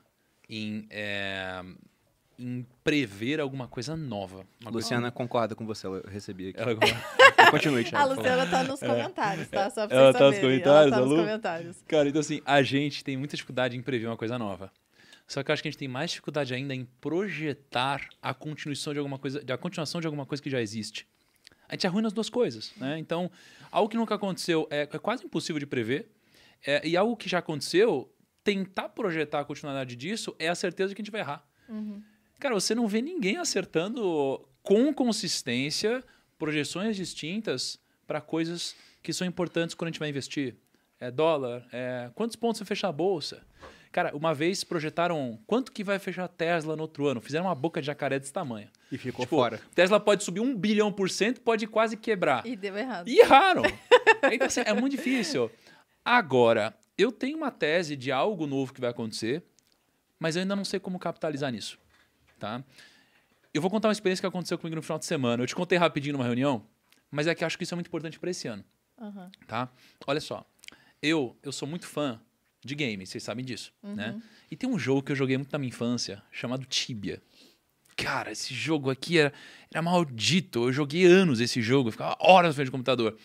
em, 0.49 0.85
é, 0.89 1.61
em 2.39 2.65
prever 2.83 3.39
alguma 3.39 3.67
coisa 3.67 3.95
nova. 3.95 4.37
Uma 4.61 4.71
coisa- 4.71 4.71
Luciana 4.71 5.11
concorda 5.11 5.55
com 5.55 5.65
você, 5.65 5.87
eu 5.87 6.03
recebi 6.07 6.49
aqui. 6.49 6.59
Ela- 6.59 6.75
Continue, 7.51 7.81
A 7.81 7.83
Thiago. 7.83 8.13
Luciana 8.15 8.47
tá 8.47 8.63
nos 8.63 8.79
comentários, 8.79 9.47
tá? 9.49 9.69
Só 9.69 9.87
pra 9.87 9.95
Ela 9.97 10.11
vocês 10.11 10.17
tá 10.19 10.29
nos 10.31 10.39
comentários, 10.39 10.91
Ela 10.91 10.91
tá 10.91 10.99
nos 11.01 11.09
Lu? 11.09 11.17
comentários. 11.17 11.83
Cara, 11.87 12.09
então 12.09 12.19
assim, 12.21 12.41
a 12.45 12.61
gente 12.63 13.03
tem 13.03 13.15
muita 13.17 13.35
dificuldade 13.35 13.77
em 13.77 13.81
prever 13.81 14.07
uma 14.07 14.17
coisa 14.17 14.37
nova. 14.39 14.71
Só 15.27 15.41
que 15.43 15.49
eu 15.49 15.53
acho 15.53 15.61
que 15.61 15.67
a 15.67 15.71
gente 15.71 15.79
tem 15.79 15.87
mais 15.87 16.11
dificuldade 16.11 16.53
ainda 16.53 16.73
em 16.75 16.85
projetar 16.99 18.07
a 18.21 18.33
continuação 18.33 18.91
de 18.93 18.99
alguma 18.99 19.17
coisa, 19.17 19.43
a 19.47 19.57
continuação 19.57 20.01
de 20.01 20.07
alguma 20.07 20.25
coisa 20.25 20.41
que 20.43 20.49
já 20.49 20.61
existe. 20.61 21.07
A 21.69 21.73
gente 21.75 21.87
é 21.87 21.89
ruim 21.89 22.01
nas 22.03 22.13
duas 22.13 22.29
coisas, 22.29 22.73
né? 22.77 22.97
Então, 22.99 23.31
algo 23.71 23.89
que 23.89 23.95
nunca 23.95 24.15
aconteceu 24.15 24.67
é, 24.69 24.81
é 24.81 24.99
quase 24.99 25.23
impossível 25.25 25.59
de 25.59 25.65
prever. 25.65 26.09
é, 26.65 26.85
e 26.87 26.95
algo 26.97 27.15
que 27.17 27.27
já 27.29 27.39
aconteceu, 27.39 28.09
tentar 28.43 28.89
projetar 28.89 29.39
a 29.41 29.45
continuidade 29.45 29.95
disso 29.95 30.35
é 30.39 30.49
a 30.49 30.55
certeza 30.55 30.89
de 30.89 30.95
que 30.95 31.01
a 31.01 31.03
gente 31.03 31.11
vai 31.11 31.21
errar. 31.21 31.43
Cara, 32.43 32.55
você 32.55 32.75
não 32.75 32.89
vê 32.89 33.01
ninguém 33.01 33.37
acertando 33.37 34.45
com 34.61 34.93
consistência 34.93 36.03
projeções 36.37 36.97
distintas 36.97 37.79
para 38.05 38.19
coisas 38.19 38.75
que 39.01 39.13
são 39.13 39.25
importantes 39.25 39.73
quando 39.73 39.87
a 39.87 39.91
gente 39.91 39.99
vai 39.99 40.09
investir. 40.09 40.53
É 40.99 41.09
dólar, 41.09 41.65
é 41.71 42.11
quantos 42.13 42.35
pontos 42.35 42.59
você 42.59 42.65
fecha 42.65 42.89
a 42.89 42.91
bolsa. 42.91 43.41
Cara, 43.93 44.13
uma 44.13 44.33
vez 44.33 44.61
projetaram 44.61 45.39
quanto 45.47 45.71
que 45.71 45.85
vai 45.85 45.97
fechar 45.99 46.25
a 46.25 46.27
Tesla 46.27 46.75
no 46.75 46.81
outro 46.81 47.07
ano. 47.07 47.21
Fizeram 47.21 47.45
uma 47.45 47.55
boca 47.55 47.79
de 47.79 47.87
jacaré 47.87 48.19
desse 48.19 48.33
tamanho. 48.33 48.67
E 48.91 48.97
ficou 48.97 49.23
Tipo, 49.23 49.37
fora. 49.37 49.61
Tesla 49.73 49.97
pode 49.97 50.25
subir 50.25 50.41
um 50.41 50.53
bilhão 50.53 50.91
por 50.91 51.09
cento, 51.09 51.39
pode 51.39 51.65
quase 51.65 51.95
quebrar. 51.95 52.45
E 52.45 52.57
deu 52.57 52.77
errado. 52.77 53.07
E 53.07 53.19
erraram. 53.19 53.63
Então, 54.29 54.47
assim, 54.47 54.63
é 54.65 54.73
muito 54.73 54.97
difícil. 54.97 55.49
Agora, 56.03 56.75
eu 56.97 57.09
tenho 57.09 57.37
uma 57.37 57.51
tese 57.51 57.95
de 57.95 58.11
algo 58.11 58.45
novo 58.45 58.73
que 58.73 58.81
vai 58.81 58.89
acontecer, 58.89 59.41
mas 60.19 60.35
eu 60.35 60.41
ainda 60.41 60.57
não 60.57 60.65
sei 60.65 60.77
como 60.77 60.99
capitalizar 60.99 61.49
nisso. 61.49 61.81
Tá? 62.43 62.61
Eu 63.53 63.61
vou 63.61 63.71
contar 63.71 63.87
uma 63.87 63.93
experiência 63.93 64.21
que 64.21 64.27
aconteceu 64.27 64.57
comigo 64.57 64.75
no 64.75 64.81
final 64.81 64.99
de 64.99 65.05
semana. 65.05 65.41
Eu 65.41 65.47
te 65.47 65.55
contei 65.55 65.77
rapidinho 65.77 66.11
numa 66.11 66.25
reunião, 66.25 66.65
mas 67.09 67.25
é 67.25 67.33
que 67.33 67.41
eu 67.41 67.45
acho 67.45 67.57
que 67.57 67.63
isso 67.63 67.73
é 67.73 67.77
muito 67.77 67.87
importante 67.87 68.19
para 68.19 68.29
esse 68.29 68.49
ano. 68.49 68.65
Aham. 68.99 69.31
Tá? 69.47 69.69
Olha 70.05 70.19
só. 70.19 70.45
Eu, 71.01 71.37
eu 71.41 71.53
sou 71.53 71.65
muito 71.65 71.87
fã 71.87 72.19
de 72.61 72.75
games, 72.75 73.07
vocês 73.07 73.23
sabem 73.23 73.45
disso, 73.45 73.71
né? 73.81 74.21
E 74.51 74.57
tem 74.57 74.69
um 74.69 74.77
jogo 74.77 75.03
que 75.03 75.13
eu 75.13 75.15
joguei 75.15 75.37
muito 75.37 75.53
na 75.53 75.57
minha 75.57 75.69
infância, 75.69 76.21
chamado 76.31 76.65
Tibia. 76.65 77.21
Cara, 77.95 78.31
esse 78.31 78.53
jogo 78.53 78.89
aqui 78.89 79.19
era, 79.19 79.31
era 79.71 79.81
maldito. 79.81 80.67
Eu 80.67 80.73
joguei 80.73 81.05
anos 81.05 81.39
esse 81.39 81.61
jogo, 81.61 81.87
eu 81.87 81.91
ficava 81.93 82.17
horas 82.19 82.49
na 82.49 82.55
frente 82.55 82.67
do 82.67 82.71
computador. 82.71 83.17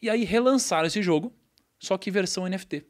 E 0.00 0.08
aí 0.08 0.22
relançaram 0.22 0.86
esse 0.86 1.02
jogo, 1.02 1.32
só 1.80 1.98
que 1.98 2.08
versão 2.08 2.48
NFT. 2.48 2.84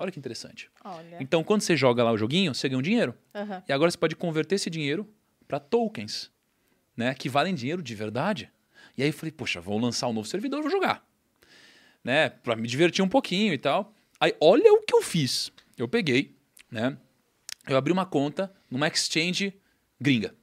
Olha 0.00 0.10
que 0.10 0.18
interessante. 0.18 0.70
Olha. 0.82 1.18
Então, 1.20 1.44
quando 1.44 1.60
você 1.60 1.76
joga 1.76 2.02
lá 2.02 2.10
o 2.10 2.16
joguinho, 2.16 2.54
você 2.54 2.66
ganha 2.70 2.78
um 2.78 2.82
dinheiro. 2.82 3.14
Aham. 3.34 3.62
E 3.68 3.72
agora 3.72 3.90
você 3.90 3.98
pode 3.98 4.16
converter 4.16 4.54
esse 4.54 4.70
dinheiro 4.70 5.06
para 5.46 5.60
tokens, 5.60 6.30
né? 6.96 7.14
Que 7.14 7.28
valem 7.28 7.54
dinheiro 7.54 7.82
de 7.82 7.94
verdade. 7.94 8.50
E 8.96 9.02
aí 9.02 9.10
eu 9.10 9.12
falei, 9.12 9.30
poxa, 9.30 9.60
vou 9.60 9.78
lançar 9.78 10.08
um 10.08 10.14
novo 10.14 10.26
servidor, 10.26 10.62
vou 10.62 10.70
jogar. 10.70 11.06
Né? 12.02 12.30
Para 12.30 12.56
me 12.56 12.66
divertir 12.66 13.04
um 13.04 13.08
pouquinho 13.08 13.52
e 13.52 13.58
tal. 13.58 13.92
Aí, 14.18 14.34
olha 14.40 14.72
o 14.72 14.82
que 14.82 14.94
eu 14.94 15.02
fiz. 15.02 15.52
Eu 15.76 15.86
peguei, 15.86 16.34
né? 16.70 16.96
Eu 17.68 17.76
abri 17.76 17.92
uma 17.92 18.06
conta 18.06 18.50
numa 18.70 18.88
exchange 18.88 19.52
gringa. 20.00 20.34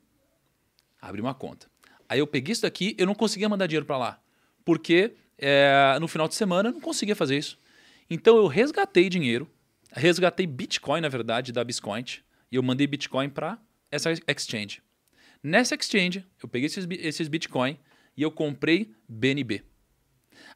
Abri 1.01 1.19
uma 1.19 1.33
conta. 1.33 1.67
Aí 2.07 2.19
eu 2.19 2.27
peguei 2.27 2.53
isso 2.53 2.61
daqui, 2.61 2.95
eu 2.95 3.07
não 3.07 3.15
conseguia 3.15 3.49
mandar 3.49 3.65
dinheiro 3.65 3.87
para 3.87 3.97
lá. 3.97 4.21
Porque 4.63 5.15
é, 5.35 5.97
no 5.99 6.07
final 6.07 6.27
de 6.27 6.35
semana 6.35 6.69
eu 6.69 6.73
não 6.73 6.81
conseguia 6.81 7.15
fazer 7.15 7.39
isso. 7.39 7.59
Então 8.09 8.37
eu 8.37 8.47
resgatei 8.47 9.09
dinheiro, 9.09 9.49
resgatei 9.97 10.45
Bitcoin, 10.45 11.01
na 11.01 11.09
verdade, 11.09 11.51
da 11.51 11.63
Biscoint, 11.63 12.23
e 12.51 12.55
eu 12.55 12.63
mandei 12.63 12.87
Bitcoin 12.87 13.29
para 13.29 13.57
essa 13.91 14.11
exchange. 14.27 14.81
Nessa 15.43 15.75
exchange, 15.75 16.25
eu 16.41 16.47
peguei 16.47 16.67
esses, 16.67 16.87
esses 16.89 17.27
Bitcoin 17.27 17.77
e 18.15 18.21
eu 18.21 18.31
comprei 18.31 18.93
BNB. 19.07 19.63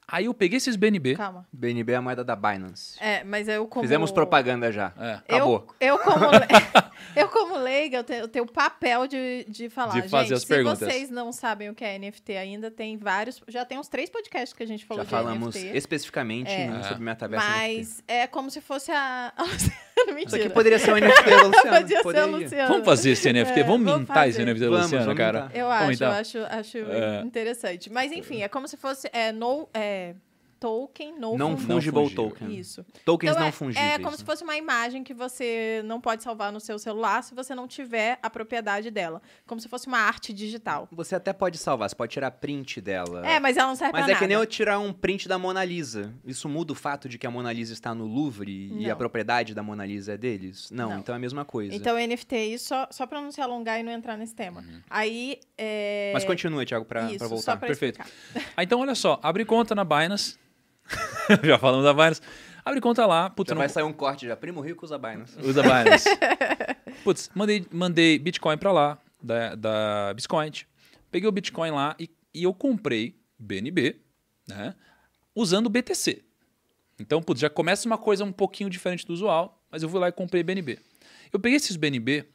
Aí 0.07 0.25
eu 0.25 0.33
peguei 0.33 0.57
esses 0.57 0.75
BNB. 0.75 1.15
Calma. 1.15 1.47
BNB 1.51 1.93
é 1.93 1.95
a 1.95 2.01
moeda 2.01 2.23
da 2.23 2.35
Binance. 2.35 2.97
É, 2.99 3.23
mas 3.23 3.47
eu 3.47 3.67
como... 3.67 3.83
Fizemos 3.83 4.11
propaganda 4.11 4.71
já. 4.71 4.93
É. 4.97 5.13
Acabou. 5.13 5.67
Eu, 5.79 5.95
eu, 5.95 5.99
como, 5.99 6.25
eu, 7.15 7.27
como 7.29 7.57
leiga, 7.57 7.97
eu 7.97 8.03
tenho, 8.03 8.19
eu 8.21 8.27
tenho 8.27 8.45
o 8.45 8.51
papel 8.51 9.07
de, 9.07 9.45
de 9.47 9.69
falar. 9.69 9.93
De 10.01 10.07
fazer 10.09 10.25
gente, 10.25 10.33
as 10.35 10.41
se 10.41 10.47
perguntas. 10.47 10.79
vocês 10.79 11.09
não 11.09 11.31
sabem 11.31 11.69
o 11.69 11.75
que 11.75 11.83
é 11.83 11.97
NFT 11.97 12.37
ainda, 12.37 12.69
tem 12.71 12.97
vários... 12.97 13.41
Já 13.47 13.65
tem 13.65 13.77
uns 13.79 13.87
três 13.87 14.09
podcasts 14.09 14.53
que 14.53 14.63
a 14.63 14.67
gente 14.67 14.85
falou 14.85 15.03
Já 15.03 15.05
de 15.05 15.09
falamos 15.11 15.55
NFT. 15.55 15.77
especificamente 15.77 16.51
É. 16.51 16.69
um 16.71 16.83
sobre 16.83 17.03
metaverso 17.03 17.45
Mas 17.47 18.03
é 18.07 18.27
como 18.27 18.49
se 18.49 18.61
fosse 18.61 18.91
a... 18.91 19.33
NFT. 19.37 20.13
mentira. 20.13 20.23
Isso 20.25 20.35
aqui 20.35 20.49
poderia 20.49 20.79
ser 20.79 20.91
um 20.93 20.97
NFT 20.97 21.29
da 21.29 21.43
Luciana. 21.43 21.77
Podia 21.81 21.87
ser 21.87 21.99
a 21.99 22.03
poderia. 22.03 22.25
Luciana. 22.25 22.67
Vamos 22.67 22.85
fazer 22.85 23.09
esse 23.11 23.31
NFT? 23.33 23.59
É, 23.59 23.63
vamos 23.63 23.85
vamos 23.85 23.99
mintar 24.01 24.27
esse. 24.29 24.43
NFT 24.43 24.59
da 24.59 24.65
Vamos, 24.69 24.81
Luciana, 24.83 25.05
vamos 25.05 25.17
cara? 25.17 25.51
Eu 25.53 25.69
acho, 25.71 25.91
então. 25.91 26.07
eu 26.11 26.13
acho, 26.19 26.37
acho 26.49 26.77
É. 26.77 27.21
interessante. 27.21 27.89
Mas 27.91 28.11
enfim, 28.11 28.41
é 28.41 28.47
como 28.47 28.67
se 28.67 28.77
fosse 28.77 29.09
é, 29.13 29.31
no, 29.31 29.69
é, 29.73 30.15
token, 30.61 31.15
no 31.19 31.35
Não 31.39 31.57
fun- 31.57 31.73
fungible 31.73 32.01
fungível. 32.03 32.29
token. 32.29 32.55
Isso. 32.55 32.85
Tokens 33.03 33.31
Então, 33.31 33.41
não 33.41 33.49
é, 33.49 33.51
fungíveis. 33.51 33.91
É 33.93 33.97
como 33.97 34.15
se 34.15 34.21
né? 34.21 34.25
fosse 34.27 34.43
uma 34.43 34.55
imagem 34.55 35.03
que 35.03 35.11
você 35.13 35.81
não 35.85 35.99
pode 35.99 36.21
salvar 36.21 36.51
no 36.51 36.59
seu 36.59 36.77
celular 36.77 37.23
se 37.23 37.33
você 37.33 37.55
não 37.55 37.67
tiver 37.67 38.19
a 38.21 38.29
propriedade 38.29 38.91
dela. 38.91 39.23
Como 39.47 39.59
se 39.59 39.67
fosse 39.67 39.87
uma 39.87 39.97
arte 39.97 40.31
digital. 40.31 40.87
Você 40.91 41.15
até 41.15 41.33
pode 41.33 41.57
salvar, 41.57 41.89
você 41.89 41.95
pode 41.95 42.11
tirar 42.13 42.29
print 42.29 42.79
dela. 42.79 43.27
É, 43.27 43.39
mas 43.39 43.57
ela 43.57 43.69
não 43.69 43.75
serve 43.75 43.91
Mas 43.93 44.05
pra 44.05 44.13
é 44.13 44.15
que 44.17 44.27
nem 44.27 44.37
nada. 44.37 44.43
eu 44.43 44.47
tirar 44.47 44.77
um 44.77 44.93
print 44.93 45.27
da 45.27 45.39
Mona 45.39 45.65
Lisa. 45.65 46.13
Isso 46.23 46.47
muda 46.47 46.73
o 46.73 46.75
fato 46.75 47.09
de 47.09 47.17
que 47.17 47.25
a 47.25 47.31
Mona 47.31 47.51
Lisa 47.51 47.73
está 47.73 47.95
no 47.95 48.05
Louvre 48.05 48.51
e 48.71 48.83
Não. 48.85 48.91
a 48.91 48.95
propriedade 48.95 49.55
da 49.55 49.63
Mona 49.63 49.83
Lisa 49.83 50.13
é 50.13 50.17
deles? 50.17 50.69
Não, 50.69 50.89
Não. 50.91 50.99
então 50.99 51.13
é 51.13 51.17
a 51.17 51.19
mesma 51.19 51.43
coisa. 51.43 51.73
Então, 51.75 51.97
NFT, 51.97 52.35
isso 52.53 52.67
só, 52.67 52.87
só 52.91 53.07
pra 53.07 53.19
não 53.19 53.31
se 53.31 53.41
alongar 53.41 53.79
e 53.79 53.83
não 53.83 53.91
entrar 53.91 54.15
nesse 54.15 54.35
tema. 54.35 54.63
Aí, 54.87 55.39
é... 55.57 56.11
Mas 56.13 56.23
continua, 56.23 56.63
Thiago, 56.65 56.85
pra, 56.85 57.07
Isso, 57.09 57.17
pra 57.17 57.27
só 57.27 57.33
voltar. 57.35 57.57
pra 57.57 57.67
Perfeito. 57.67 57.99
Ah, 58.55 58.61
então, 58.63 58.79
olha 58.79 58.93
só, 58.93 59.19
abri 59.23 59.43
conta 59.45 59.73
na 59.73 59.83
Binance. 59.83 60.37
Já 61.43 61.57
falamos 61.57 61.85
da 61.85 61.93
Binance. 61.93 62.21
Abri 62.63 62.79
conta 62.79 63.05
lá, 63.05 63.29
putz, 63.29 63.49
Já 63.49 63.55
não- 63.55 63.59
vai 63.59 63.69
sair 63.69 63.83
um 63.83 63.93
corte 63.93 64.27
já. 64.27 64.35
Primo 64.35 64.61
rico 64.61 64.85
usa 64.85 64.97
Binance. 64.97 65.35
Usa 65.41 65.63
Binance. 65.63 66.07
Putz, 67.03 67.31
mandei, 67.33 67.65
mandei 67.71 68.19
Bitcoin 68.19 68.57
pra 68.57 68.71
lá, 68.71 68.99
da, 69.21 69.55
da 69.55 70.13
Bitcoin. 70.13 70.51
Peguei 71.09 71.27
o 71.27 71.31
Bitcoin 71.31 71.71
lá 71.71 71.95
e, 71.99 72.09
e 72.33 72.43
eu 72.43 72.53
comprei 72.53 73.15
BNB, 73.39 73.99
né? 74.47 74.75
Usando 75.33 75.69
BTC. 75.69 76.23
Então, 76.99 77.21
putz, 77.21 77.41
já 77.41 77.49
começa 77.49 77.87
uma 77.87 77.97
coisa 77.97 78.23
um 78.23 78.31
pouquinho 78.31 78.69
diferente 78.69 79.05
do 79.07 79.13
usual, 79.13 79.63
mas 79.71 79.81
eu 79.81 79.89
fui 79.89 79.99
lá 79.99 80.09
e 80.09 80.11
comprei 80.11 80.43
BNB. 80.43 80.77
Eu 81.33 81.39
peguei 81.39 81.55
esses 81.57 81.75
BNB 81.75 82.25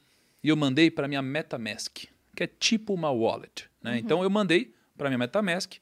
e 0.43 0.49
eu 0.49 0.57
mandei 0.57 0.91
para 0.91 1.07
minha 1.07 1.23
MetaMask, 1.23 2.07
que 2.35 2.43
é 2.43 2.47
tipo 2.47 2.93
uma 2.93 3.11
wallet. 3.11 3.69
Né? 3.81 3.99
Então, 3.99 4.25
eu 4.25 4.31
mandei 4.31 4.75
para 4.97 5.09
minha 5.09 5.19
MetaMask. 5.19 5.75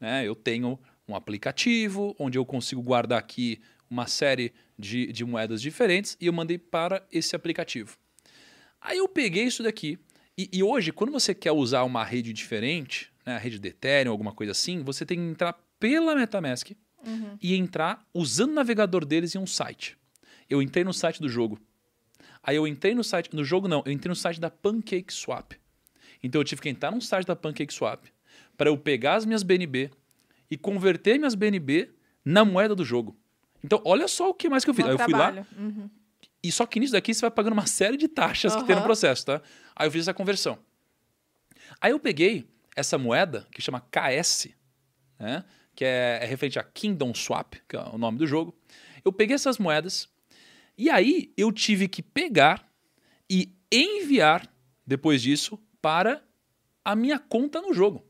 Né? 0.00 0.26
Eu 0.26 0.34
tenho 0.34 0.78
um 1.10 1.16
aplicativo 1.16 2.14
onde 2.18 2.38
eu 2.38 2.44
consigo 2.44 2.82
guardar 2.82 3.18
aqui 3.18 3.60
uma 3.88 4.06
série 4.06 4.52
de, 4.78 5.12
de 5.12 5.24
moedas 5.24 5.60
diferentes 5.60 6.16
e 6.20 6.26
eu 6.26 6.32
mandei 6.32 6.58
para 6.58 7.06
esse 7.10 7.34
aplicativo. 7.34 7.96
Aí 8.80 8.98
eu 8.98 9.08
peguei 9.08 9.44
isso 9.44 9.62
daqui 9.62 9.98
e, 10.40 10.48
e 10.52 10.62
hoje, 10.62 10.90
quando 10.90 11.12
você 11.12 11.34
quer 11.34 11.52
usar 11.52 11.82
uma 11.82 12.02
rede 12.02 12.32
diferente, 12.32 13.12
né, 13.26 13.34
a 13.34 13.38
rede 13.38 13.58
de 13.58 13.68
Ethereum, 13.68 14.10
alguma 14.10 14.32
coisa 14.32 14.52
assim, 14.52 14.82
você 14.82 15.04
tem 15.04 15.18
que 15.18 15.24
entrar 15.24 15.52
pela 15.78 16.14
MetaMask 16.14 16.70
e 17.42 17.54
entrar 17.54 18.06
usando 18.14 18.52
o 18.52 18.54
navegador 18.54 19.04
deles 19.04 19.34
em 19.34 19.38
um 19.38 19.46
site. 19.46 19.98
Eu 20.48 20.62
entrei 20.62 20.82
no 20.82 20.94
site 20.94 21.20
do 21.20 21.28
jogo. 21.28 21.60
Aí 22.42 22.56
eu 22.56 22.66
entrei 22.66 22.94
no 22.94 23.04
site, 23.04 23.34
no 23.34 23.44
jogo 23.44 23.68
não, 23.68 23.82
eu 23.84 23.92
entrei 23.92 24.08
no 24.08 24.16
site 24.16 24.40
da 24.40 24.50
PancakeSwap. 24.50 25.60
Então 26.22 26.40
eu 26.40 26.44
tive 26.44 26.62
que 26.62 26.68
entrar 26.68 26.90
no 26.90 27.02
site 27.02 27.26
da 27.26 27.36
PancakeSwap 27.36 28.10
para 28.56 28.70
eu 28.70 28.78
pegar 28.78 29.16
as 29.16 29.26
minhas 29.26 29.42
BNB 29.42 29.90
e 30.50 30.56
converter 30.56 31.18
minhas 31.18 31.34
BNB 31.34 31.90
na 32.24 32.44
moeda 32.44 32.74
do 32.74 32.84
jogo. 32.84 33.16
Então 33.62 33.80
olha 33.84 34.08
só 34.08 34.30
o 34.30 34.34
que 34.34 34.48
mais 34.48 34.64
que 34.64 34.70
eu 34.70 34.74
fiz. 34.74 34.84
Aí 34.84 34.92
eu 34.92 34.98
fui 34.98 35.12
lá. 35.12 35.46
Uhum. 35.56 35.88
e 36.42 36.50
só 36.50 36.66
que 36.66 36.80
nisso 36.80 36.92
daqui 36.92 37.14
você 37.14 37.20
vai 37.20 37.30
pagando 37.30 37.52
uma 37.52 37.66
série 37.66 37.96
de 37.96 38.08
taxas 38.08 38.56
que 38.56 38.64
tem 38.64 38.74
no 38.74 38.82
processo, 38.82 39.26
tá? 39.26 39.42
Aí 39.76 39.86
eu 39.86 39.90
fiz 39.90 40.02
essa 40.02 40.14
conversão. 40.14 40.58
Aí 41.80 41.92
eu 41.92 42.00
peguei 42.00 42.48
essa 42.74 42.96
moeda, 42.98 43.46
que 43.52 43.60
chama 43.60 43.80
KS, 43.80 44.48
né? 45.18 45.44
que 45.74 45.84
é, 45.84 46.20
é 46.22 46.26
referente 46.26 46.58
a 46.58 46.62
Kingdom 46.62 47.14
Swap, 47.14 47.54
que 47.68 47.76
é 47.76 47.80
o 47.80 47.98
nome 47.98 48.18
do 48.18 48.26
jogo. 48.26 48.54
Eu 49.04 49.12
peguei 49.12 49.34
essas 49.34 49.58
moedas 49.58 50.08
e 50.76 50.90
aí 50.90 51.32
eu 51.36 51.52
tive 51.52 51.88
que 51.88 52.02
pegar 52.02 52.66
e 53.28 53.54
enviar, 53.70 54.46
depois 54.86 55.22
disso, 55.22 55.58
para 55.80 56.22
a 56.84 56.96
minha 56.96 57.18
conta 57.18 57.60
no 57.60 57.72
jogo. 57.72 58.04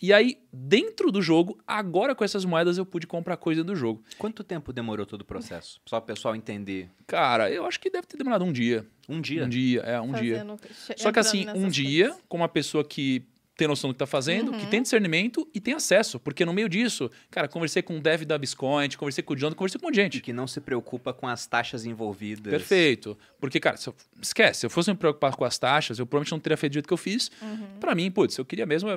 E 0.00 0.12
aí, 0.12 0.38
dentro 0.52 1.10
do 1.10 1.20
jogo, 1.20 1.58
agora 1.66 2.14
com 2.14 2.22
essas 2.24 2.44
moedas 2.44 2.78
eu 2.78 2.86
pude 2.86 3.06
comprar 3.06 3.36
coisa 3.36 3.64
do 3.64 3.74
jogo. 3.74 4.02
Quanto 4.16 4.44
tempo 4.44 4.72
demorou 4.72 5.04
todo 5.04 5.22
o 5.22 5.24
processo? 5.24 5.80
Só 5.86 5.98
o 5.98 6.02
pessoal 6.02 6.36
entender. 6.36 6.88
Cara, 7.06 7.50
eu 7.50 7.66
acho 7.66 7.80
que 7.80 7.90
deve 7.90 8.06
ter 8.06 8.16
demorado 8.16 8.44
um 8.44 8.52
dia. 8.52 8.86
Um 9.08 9.20
dia? 9.20 9.44
Um 9.44 9.48
dia, 9.48 9.80
é, 9.80 10.00
um 10.00 10.12
dia. 10.12 10.36
Fazendo- 10.38 10.56
che- 10.86 10.94
Só 10.98 11.10
que 11.10 11.18
assim, 11.18 11.46
um 11.50 11.68
dia, 11.68 12.08
coisas. 12.10 12.24
com 12.28 12.36
uma 12.36 12.48
pessoa 12.48 12.84
que 12.84 13.24
tem 13.56 13.66
noção 13.66 13.90
do 13.90 13.94
que 13.94 13.98
tá 13.98 14.06
fazendo, 14.06 14.52
Uhum. 14.52 14.58
que 14.60 14.68
tem 14.68 14.80
discernimento 14.80 15.48
e 15.52 15.58
tem 15.60 15.74
acesso. 15.74 16.20
Porque 16.20 16.44
no 16.44 16.52
meio 16.52 16.68
disso, 16.68 17.10
cara, 17.28 17.48
conversei 17.48 17.82
com 17.82 17.96
o 17.98 18.00
dev 18.00 18.22
da 18.22 18.38
Biscoint, 18.38 18.96
conversei 18.96 19.24
com 19.24 19.32
o 19.32 19.36
John, 19.36 19.50
conversei 19.52 19.80
com 19.80 19.86
um 19.86 19.88
monte 19.88 19.94
de 19.96 20.00
E 20.00 20.04
gente. 20.04 20.20
que 20.20 20.32
não 20.32 20.46
se 20.46 20.60
preocupa 20.60 21.12
com 21.12 21.26
as 21.26 21.44
taxas 21.44 21.84
envolvidas. 21.84 22.52
Perfeito. 22.52 23.18
Porque, 23.40 23.58
cara, 23.58 23.76
se 23.76 23.88
eu, 23.88 23.94
esquece, 24.22 24.60
se 24.60 24.66
eu 24.66 24.70
fosse 24.70 24.88
me 24.92 24.96
preocupar 24.96 25.34
com 25.34 25.44
as 25.44 25.58
taxas, 25.58 25.98
eu 25.98 26.06
provavelmente 26.06 26.30
não 26.30 26.38
teria 26.38 26.56
feito 26.56 26.70
do 26.70 26.74
jeito 26.74 26.86
que 26.86 26.92
eu 26.94 26.96
fiz. 26.98 27.32
Pra 27.80 27.96
mim, 27.96 28.08
putz, 28.12 28.38
eu 28.38 28.44
queria 28.44 28.64
mesmo. 28.64 28.90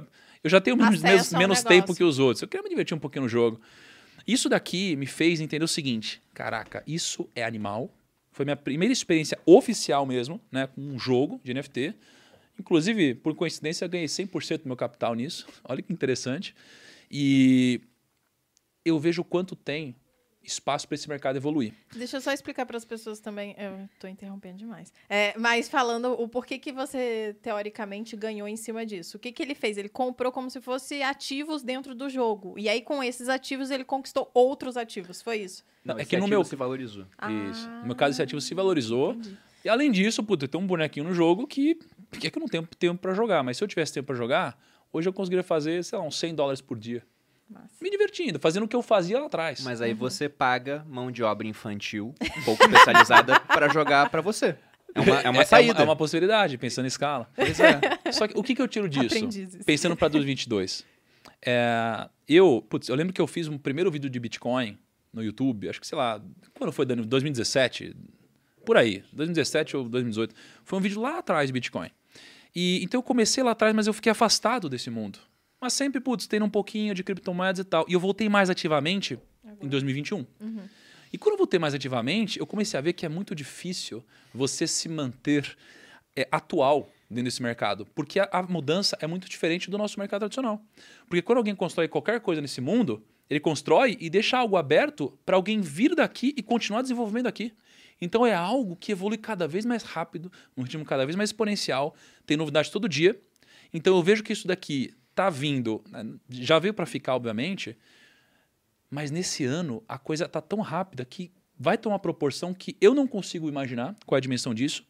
Eu 0.44 0.50
já 0.50 0.60
tenho 0.60 0.76
menos. 0.76 1.04
Acesso 1.04 1.38
menos, 1.38 1.60
menos 1.60 1.64
tempo 1.64 1.96
que 1.96 2.04
os 2.04 2.20
outros. 2.20 2.42
Eu 2.42 2.48
queria 2.48 2.64
me 2.64 2.70
divertir 2.70 2.96
um 2.96 3.00
pouquinho 3.00 3.24
no 3.24 3.30
jogo. 3.30 3.60
Isso 4.28 4.50
daqui 4.50 4.96
me 4.96 5.06
fez 5.06 5.40
entender 5.40 5.64
o 5.64 5.68
seguinte: 5.68 6.22
caraca, 6.34 6.84
isso 6.86 7.30
é 7.36 7.44
animal. 7.44 7.94
Foi 8.32 8.46
minha 8.46 8.56
primeira 8.56 8.94
experiência 8.94 9.38
oficial 9.46 10.06
mesmo, 10.06 10.40
né? 10.52 10.68
Com 10.68 10.82
um 10.82 10.98
jogo 10.98 11.40
de 11.44 11.54
NFT. 11.54 11.94
Inclusive, 12.60 13.16
por 13.16 13.36
coincidência, 13.36 13.86
eu 13.86 13.90
ganhei 13.90 14.08
100% 14.08 14.64
do 14.64 14.68
meu 14.68 14.78
capital 14.78 15.16
nisso. 15.16 15.48
Olha 15.64 15.82
que 15.82 15.92
interessante. 15.92 16.56
E 17.10 17.82
eu 18.86 19.00
vejo 19.00 19.22
o 19.22 19.26
quanto 19.26 19.56
tem 19.56 19.96
espaço 20.44 20.88
para 20.88 20.96
esse 20.96 21.08
mercado 21.08 21.36
evoluir. 21.36 21.74
Deixa 21.96 22.18
eu 22.18 22.22
só 22.22 22.32
explicar 22.32 22.66
para 22.66 22.76
as 22.78 22.84
pessoas 22.86 23.20
também. 23.20 23.56
Eu 23.58 23.88
tô 24.00 24.08
interrompendo 24.08 24.58
demais. 24.58 24.92
É, 25.10 25.38
mas 25.38 25.70
falando 25.70 26.12
o 26.14 26.28
porquê 26.28 26.58
que 26.58 26.72
você, 26.72 27.36
teoricamente, 27.42 28.16
ganhou 28.16 28.48
em 28.48 28.56
cima 28.58 28.86
disso. 28.86 29.18
O 29.18 29.20
que, 29.20 29.32
que 29.32 29.42
ele 29.44 29.54
fez? 29.56 29.78
Ele 29.78 29.90
comprou 29.90 30.32
como 30.32 30.50
se 30.50 30.60
fosse 30.60 31.02
ativos 31.04 31.62
dentro 31.62 31.94
do 31.94 32.10
jogo. 32.10 32.58
E 32.58 32.68
aí, 32.68 32.82
com 32.82 33.04
esses 33.04 33.30
ativos, 33.30 33.70
ele 33.70 33.84
conquistou 33.84 34.30
outros 34.34 34.76
ativos. 34.78 35.22
Foi 35.22 35.38
isso? 35.38 35.64
Não, 35.86 35.98
É 35.98 36.02
esse 36.02 36.10
que 36.10 36.18
no 36.18 36.24
ativo 36.24 36.38
meu- 36.40 36.44
se 36.46 36.56
valorizou. 36.56 37.06
Isso. 37.52 37.70
No 37.70 37.86
meu 37.88 37.96
caso, 37.96 38.12
esse 38.14 38.22
ativo 38.22 38.42
se 38.42 38.54
valorizou. 38.54 39.12
Entendi. 39.14 39.38
E 39.64 39.70
além 39.70 39.92
disso, 39.92 40.24
puta, 40.24 40.48
tem 40.48 40.60
um 40.60 40.66
bonequinho 40.66 41.06
no 41.08 41.14
jogo 41.14 41.46
que. 41.46 41.76
Por 42.10 42.20
que, 42.20 42.30
que 42.32 42.38
eu 42.38 42.42
não 42.42 42.48
tenho 42.48 42.66
tempo 42.80 43.00
pra 43.00 43.14
jogar? 43.14 43.44
Mas 43.44 43.58
se 43.58 43.64
eu 43.64 43.68
tivesse 43.68 43.94
tempo 43.94 44.08
pra 44.08 44.16
jogar, 44.16 44.60
hoje 44.92 45.08
eu 45.08 45.14
conseguiria 45.14 45.44
fazer, 45.44 45.84
sei 45.84 45.98
lá, 45.98 46.04
uns 46.04 46.18
100 46.18 46.34
dólares 46.36 46.62
por 46.62 46.78
dia. 46.78 47.04
Massa. 47.52 47.76
Me 47.82 47.90
divertindo, 47.90 48.40
fazendo 48.40 48.64
o 48.64 48.68
que 48.68 48.76
eu 48.76 48.82
fazia 48.82 49.20
lá 49.20 49.26
atrás. 49.26 49.62
Mas 49.62 49.82
aí 49.82 49.94
você 49.94 50.30
paga 50.30 50.86
mão 50.88 51.12
de 51.12 51.22
obra 51.22 51.46
infantil, 51.48 52.16
um 52.38 52.42
pouco 52.44 52.64
especializada, 52.64 53.40
pra 53.48 53.68
jogar 53.68 54.10
pra 54.10 54.22
você. 54.22 54.56
É 54.94 55.00
uma, 55.00 55.22
é 55.22 55.30
uma 55.30 55.46
saída. 55.46 55.82
É 55.82 55.84
uma 55.84 55.96
possibilidade, 55.96 56.58
pensando 56.58 56.86
em 56.86 56.88
escala. 56.88 57.30
Só 58.12 58.28
que 58.28 58.38
o 58.38 58.44
que, 58.44 58.56
que 58.56 58.62
eu 58.62 58.68
tiro 58.68 58.90
disso? 58.90 59.16
Aprendizes. 59.16 59.64
Pensando 59.64 59.96
para 59.96 60.08
2022. 60.10 60.86
É, 61.46 62.10
eu, 62.28 62.66
putz, 62.70 62.90
eu 62.90 62.96
lembro 62.96 63.14
que 63.14 63.22
eu 63.22 63.28
fiz 63.28 63.48
um 63.48 63.58
primeiro 63.58 63.90
vídeo 63.92 64.10
de 64.10 64.20
Bitcoin 64.20 64.78
no 65.14 65.24
YouTube, 65.24 65.70
acho 65.70 65.80
que, 65.80 65.88
sei 65.88 65.98
lá, 65.98 66.22
quando 66.54 66.72
foi, 66.72 66.86
Dani? 66.86 67.04
2017? 67.04 67.96
Por 68.66 68.78
aí, 68.78 69.04
2017 69.12 69.78
ou 69.78 69.90
2018. 69.90 70.36
Foi 70.64 70.80
um 70.80 70.82
vídeo 70.82 71.02
lá 71.02 71.18
atrás 71.18 71.48
de 71.48 71.54
Bitcoin. 71.54 71.90
E, 72.56 72.84
então 72.84 73.00
eu 73.00 73.04
comecei 73.04 73.44
lá 73.44 73.52
atrás, 73.52 73.74
mas 73.74 73.88
eu 73.88 73.94
fiquei 73.94 74.12
afastado 74.12 74.70
desse 74.70 74.90
mundo. 74.90 75.20
Mas 75.62 75.74
sempre, 75.74 76.02
putz, 76.02 76.26
tendo 76.26 76.44
um 76.44 76.50
pouquinho 76.50 76.96
de 76.96 77.04
criptomoedas 77.04 77.60
e 77.60 77.64
tal. 77.64 77.86
E 77.88 77.94
eu 77.94 78.00
voltei 78.00 78.28
mais 78.28 78.50
ativamente 78.50 79.20
em 79.62 79.68
2021. 79.68 80.26
E 81.14 81.18
quando 81.20 81.34
eu 81.34 81.38
voltei 81.38 81.60
mais 81.60 81.76
ativamente, 81.76 82.40
eu 82.40 82.48
comecei 82.48 82.78
a 82.78 82.82
ver 82.82 82.94
que 82.94 83.06
é 83.06 83.10
muito 83.10 83.36
difícil 83.36 84.04
você 84.34 84.66
se 84.66 84.90
manter 84.90 85.56
é, 86.16 86.28
atual 86.32 86.90
dentro 87.10 87.26
desse 87.26 87.44
mercado. 87.44 87.86
Porque 87.94 88.20
a, 88.20 88.28
a 88.32 88.42
mudança 88.42 88.98
é 89.00 89.06
muito 89.06 89.30
diferente 89.30 89.70
do 89.70 89.78
nosso 89.78 90.00
mercado 90.00 90.22
tradicional. 90.22 90.60
Porque 91.08 91.22
quando 91.22 91.38
alguém 91.38 91.56
constrói 91.56 91.88
qualquer 91.88 92.20
coisa 92.22 92.42
nesse 92.42 92.60
mundo, 92.60 93.04
ele 93.30 93.40
constrói 93.40 93.98
e 94.00 94.10
deixa 94.10 94.38
algo 94.38 94.58
aberto 94.58 95.18
para 95.26 95.36
alguém 95.36 95.62
vir 95.62 95.94
daqui 95.94 96.34
e 96.36 96.42
continuar 96.42 96.82
desenvolvendo 96.82 97.28
aqui. 97.28 97.54
Então 98.02 98.26
é 98.26 98.34
algo 98.34 98.76
que 98.76 98.92
evolui 98.92 99.18
cada 99.18 99.48
vez 99.48 99.64
mais 99.64 99.84
rápido, 99.84 100.32
num 100.58 100.64
ritmo 100.64 100.84
cada 100.84 101.06
vez 101.06 101.16
mais 101.16 101.30
exponencial, 101.30 101.94
tem 102.26 102.36
novidade 102.36 102.72
todo 102.72 102.90
dia. 102.90 103.20
Então 103.72 103.96
eu 103.96 104.02
vejo 104.02 104.24
que 104.24 104.34
isso 104.34 104.48
daqui 104.48 104.94
tá 105.14 105.30
vindo, 105.30 105.84
né, 105.90 106.06
já 106.30 106.60
veio 106.60 106.74
para 106.74 106.86
ficar, 106.86 107.16
obviamente, 107.16 107.78
mas 108.90 109.12
nesse 109.12 109.46
ano 109.46 109.84
a 109.88 109.98
coisa 109.98 110.28
tá 110.28 110.42
tão 110.42 110.60
rápida 110.60 111.06
que 111.06 111.32
vai 111.58 111.78
tomar 111.78 112.00
proporção 112.00 112.54
que 112.54 112.76
eu 112.82 112.94
não 112.94 113.08
consigo 113.08 113.48
imaginar 113.48 113.96
qual 114.06 114.18
é 114.18 114.20
a 114.20 114.22
dimensão 114.22 114.54
disso. 114.54 114.86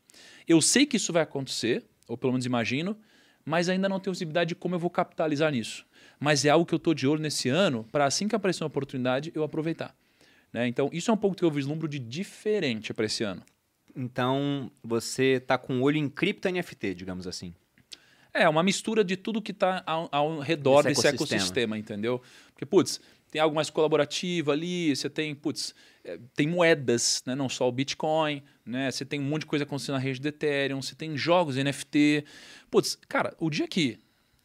Eu 0.47 0.61
sei 0.61 0.85
que 0.85 0.97
isso 0.97 1.11
vai 1.11 1.21
acontecer, 1.21 1.83
ou 2.07 2.17
pelo 2.17 2.33
menos 2.33 2.45
imagino, 2.45 2.97
mas 3.43 3.69
ainda 3.69 3.89
não 3.89 3.99
tenho 3.99 4.13
visibilidade 4.13 4.49
de 4.49 4.55
como 4.55 4.75
eu 4.75 4.79
vou 4.79 4.89
capitalizar 4.89 5.51
nisso. 5.51 5.85
Mas 6.19 6.45
é 6.45 6.49
algo 6.49 6.65
que 6.65 6.73
eu 6.73 6.77
estou 6.77 6.93
de 6.93 7.07
olho 7.07 7.21
nesse 7.21 7.49
ano 7.49 7.85
para 7.91 8.05
assim 8.05 8.27
que 8.27 8.35
aparecer 8.35 8.63
uma 8.63 8.67
oportunidade 8.67 9.31
eu 9.35 9.43
aproveitar. 9.43 9.95
Né? 10.53 10.67
Então 10.67 10.89
isso 10.93 11.11
é 11.11 11.13
um 11.13 11.17
pouco 11.17 11.35
que 11.35 11.43
eu 11.43 11.51
vislumbro 11.51 11.87
de 11.87 11.99
diferente 11.99 12.93
para 12.93 13.05
esse 13.05 13.23
ano. 13.23 13.43
Então, 13.95 14.71
você 14.83 15.39
tá 15.39 15.57
com 15.57 15.79
o 15.79 15.81
olho 15.81 15.97
em 15.97 16.09
cripto 16.09 16.49
NFT, 16.49 16.95
digamos 16.95 17.27
assim. 17.27 17.53
É, 18.33 18.47
uma 18.47 18.63
mistura 18.63 19.03
de 19.03 19.17
tudo 19.17 19.41
que 19.41 19.51
está 19.51 19.83
ao, 19.85 20.07
ao 20.11 20.39
redor 20.39 20.79
Esse 20.81 20.89
desse 20.89 21.07
ecossistema. 21.07 21.37
ecossistema, 21.39 21.77
entendeu? 21.77 22.21
Porque, 22.53 22.65
putz, 22.65 22.99
tem 23.29 23.41
algo 23.41 23.55
mais 23.55 23.69
colaborativo 23.69 24.51
ali, 24.51 24.95
você 24.95 25.09
tem, 25.09 25.33
putz, 25.35 25.73
é, 26.03 26.17
tem 26.35 26.47
moedas, 26.47 27.21
né? 27.25 27.35
não 27.35 27.49
só 27.49 27.67
o 27.67 27.71
Bitcoin, 27.71 28.41
né? 28.65 28.89
Você 28.91 29.03
tem 29.05 29.19
um 29.19 29.23
monte 29.23 29.41
de 29.41 29.47
coisa 29.47 29.63
acontecendo 29.63 29.95
na 29.95 29.99
rede 30.01 30.19
do 30.21 30.27
Ethereum, 30.27 30.81
você 30.81 30.95
tem 30.95 31.17
jogos 31.17 31.55
NFT. 31.57 32.23
Putz, 32.69 32.97
cara, 33.07 33.33
o 33.39 33.49
dia 33.49 33.67
que 33.67 33.99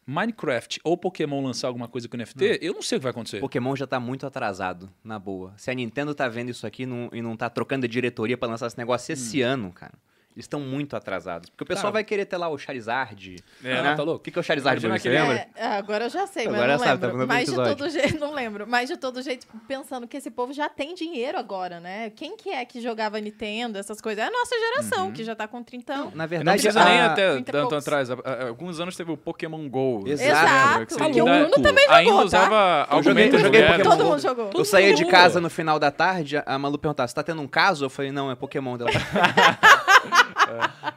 Minecraft 0.05 0.79
ou 0.85 0.97
Pokémon 0.97 1.43
lançar 1.43 1.67
alguma 1.67 1.87
coisa 1.87 2.07
com 2.07 2.15
NFT, 2.15 2.59
eu 2.61 2.73
não 2.73 2.81
sei 2.81 2.97
o 2.97 2.99
que 2.99 3.03
vai 3.03 3.11
acontecer. 3.11 3.41
Pokémon 3.41 3.75
já 3.75 3.85
tá 3.85 3.99
muito 3.99 4.25
atrasado, 4.25 4.89
na 5.03 5.19
boa. 5.19 5.53
Se 5.57 5.69
a 5.69 5.73
Nintendo 5.73 6.15
tá 6.15 6.29
vendo 6.29 6.49
isso 6.49 6.65
aqui 6.65 6.85
não- 6.85 7.09
e 7.11 7.21
não 7.21 7.35
tá 7.35 7.49
trocando 7.49 7.85
de 7.87 7.91
diretoria 7.91 8.37
pra 8.37 8.47
lançar 8.47 8.67
esse 8.67 8.77
negócio 8.77 9.11
esse 9.11 9.41
ano, 9.41 9.71
cara. 9.73 9.93
Estão 10.37 10.59
muito 10.59 10.95
atrasados. 10.95 11.49
Porque 11.49 11.63
o 11.63 11.67
pessoal 11.67 11.85
Cara, 11.85 11.93
vai 11.93 12.03
querer 12.03 12.25
ter 12.25 12.37
lá 12.37 12.47
o 12.47 12.57
Charizard. 12.57 13.37
É, 13.63 13.81
né? 13.81 13.95
tá 13.95 14.03
louco. 14.03 14.19
O 14.19 14.23
que, 14.23 14.29
que 14.31 14.37
é 14.37 14.41
o 14.41 14.43
Charizard, 14.43 14.85
Imagina? 14.85 14.99
Você 15.17 15.23
lembra? 15.27 15.47
É, 15.55 15.65
agora 15.77 16.05
eu 16.05 16.09
já 16.09 16.27
sei, 16.27 16.45
mas 16.45 16.53
Agora 16.55 16.73
eu 16.73 16.77
não 16.77 16.85
sabe, 16.85 17.01
tá 17.01 17.07
lembro. 17.07 17.27
mas 17.27 17.49
de 17.49 17.55
todo 17.55 17.89
jeito, 17.89 18.19
não 18.19 18.33
lembro. 18.33 18.65
Mas 18.67 18.87
de 18.89 18.97
todo 18.97 19.21
jeito, 19.21 19.47
pensando 19.67 20.07
que 20.07 20.15
esse 20.17 20.29
povo 20.29 20.53
já 20.53 20.69
tem 20.69 20.93
dinheiro 20.93 21.37
agora, 21.39 21.79
né? 21.79 22.11
Quem 22.11 22.37
que 22.37 22.49
é 22.49 22.63
que 22.65 22.79
jogava 22.81 23.19
Nintendo, 23.19 23.77
essas 23.79 23.99
coisas? 23.99 24.23
É 24.23 24.27
a 24.27 24.31
nossa 24.31 24.55
geração, 24.59 25.11
que 25.11 25.23
já 25.23 25.35
tá 25.35 25.47
com 25.47 25.63
30. 25.63 25.95
Na 25.97 26.11
Não 26.13 26.27
verdade, 26.27 26.61
precisa 26.61 26.85
nem 26.85 27.01
até 27.01 27.31
30 27.33 27.51
tanto 27.51 27.61
poucos. 27.69 27.87
atrás. 27.87 28.09
Alguns 28.47 28.79
anos 28.79 28.95
teve 28.95 29.11
o 29.11 29.17
Pokémon 29.17 29.67
GO. 29.67 30.03
Exato. 30.07 30.85
Que 30.85 30.95
Porque 30.97 31.21
o 31.21 31.25
ainda- 31.27 31.47
Bruno 31.47 31.63
também 31.63 31.83
jogou, 31.85 31.95
Ainda 31.97 32.11
tá? 32.17 32.23
usava 32.25 32.87
Eu 32.91 33.03
joguei- 33.03 33.27
eu 33.33 33.39
joguei 33.39 33.63
Pokémon 33.63 33.83
Todo 33.89 34.05
mundo 34.05 34.19
jogou. 34.19 34.49
Eu 34.53 34.65
saía 34.65 34.93
de 34.93 35.03
mundo. 35.03 35.11
casa 35.11 35.41
no 35.41 35.49
final 35.49 35.79
da 35.79 35.89
tarde, 35.89 36.41
a 36.45 36.59
Malu 36.59 36.77
perguntava, 36.77 37.07
você 37.07 37.15
tá 37.15 37.23
tendo 37.23 37.41
um 37.41 37.47
caso? 37.47 37.85
Eu 37.85 37.89
falei, 37.89 38.11
não, 38.11 38.29
é 38.29 38.35
Pokémon 38.35 38.77
dela. 38.77 38.91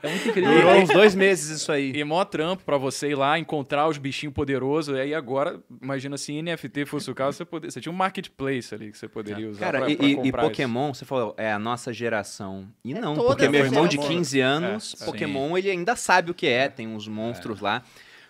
É 0.03 0.09
muito 0.09 0.29
incrível. 0.29 0.53
Durou 0.55 0.75
uns 0.81 0.89
dois 0.89 1.15
meses 1.15 1.61
isso 1.61 1.71
aí. 1.73 1.93
E 1.95 2.05
mó 2.05 2.25
trampo 2.25 2.63
pra 2.65 2.77
você 2.79 3.11
ir 3.11 3.15
lá, 3.15 3.39
encontrar 3.39 3.89
os 3.89 3.99
bichinhos 3.99 4.33
poderosos. 4.35 4.97
E 4.97 5.01
aí 5.01 5.15
agora, 5.15 5.61
imagina 5.83 6.17
se 6.17 6.41
NFT 6.41 6.87
fosse 6.87 7.11
o 7.11 7.15
caso, 7.15 7.37
você, 7.39 7.45
poder, 7.45 7.71
você 7.71 7.81
tinha 7.81 7.93
um 7.93 7.97
marketplace 7.97 8.75
ali 8.75 8.91
que 8.91 8.99
você 8.99 9.09
poderia 9.09 9.49
usar 9.51 9.61
Cara, 9.61 9.79
pra, 9.81 9.91
e, 9.91 9.97
pra 9.97 10.07
e- 10.07 10.11
e 10.13 10.17
comprar 10.17 10.43
isso. 10.43 10.51
Pokémon, 10.51 10.95
você 10.95 11.05
falou, 11.05 11.35
é 11.37 11.53
a 11.53 11.59
nossa 11.59 11.93
geração. 11.93 12.69
E 12.85 12.93
É 12.93 13.01
não, 13.01 13.15
porque 13.15 13.49
meu 13.49 13.65
irmão 13.65 13.87
de 13.87 13.97
gerações. 13.97 14.17
15 14.17 14.41
anos, 14.41 14.97
É, 15.01 15.03
é. 15.03 15.07
Pokémon, 15.07 15.57
ele 15.59 15.71
ainda 15.71 15.97
sabe 15.97 16.31
o 16.31 16.35
que 16.35 16.47
é, 16.47 16.69
tem 16.69 16.87
uns 16.89 17.07
monstros 17.09 17.61
lá. 17.61 17.83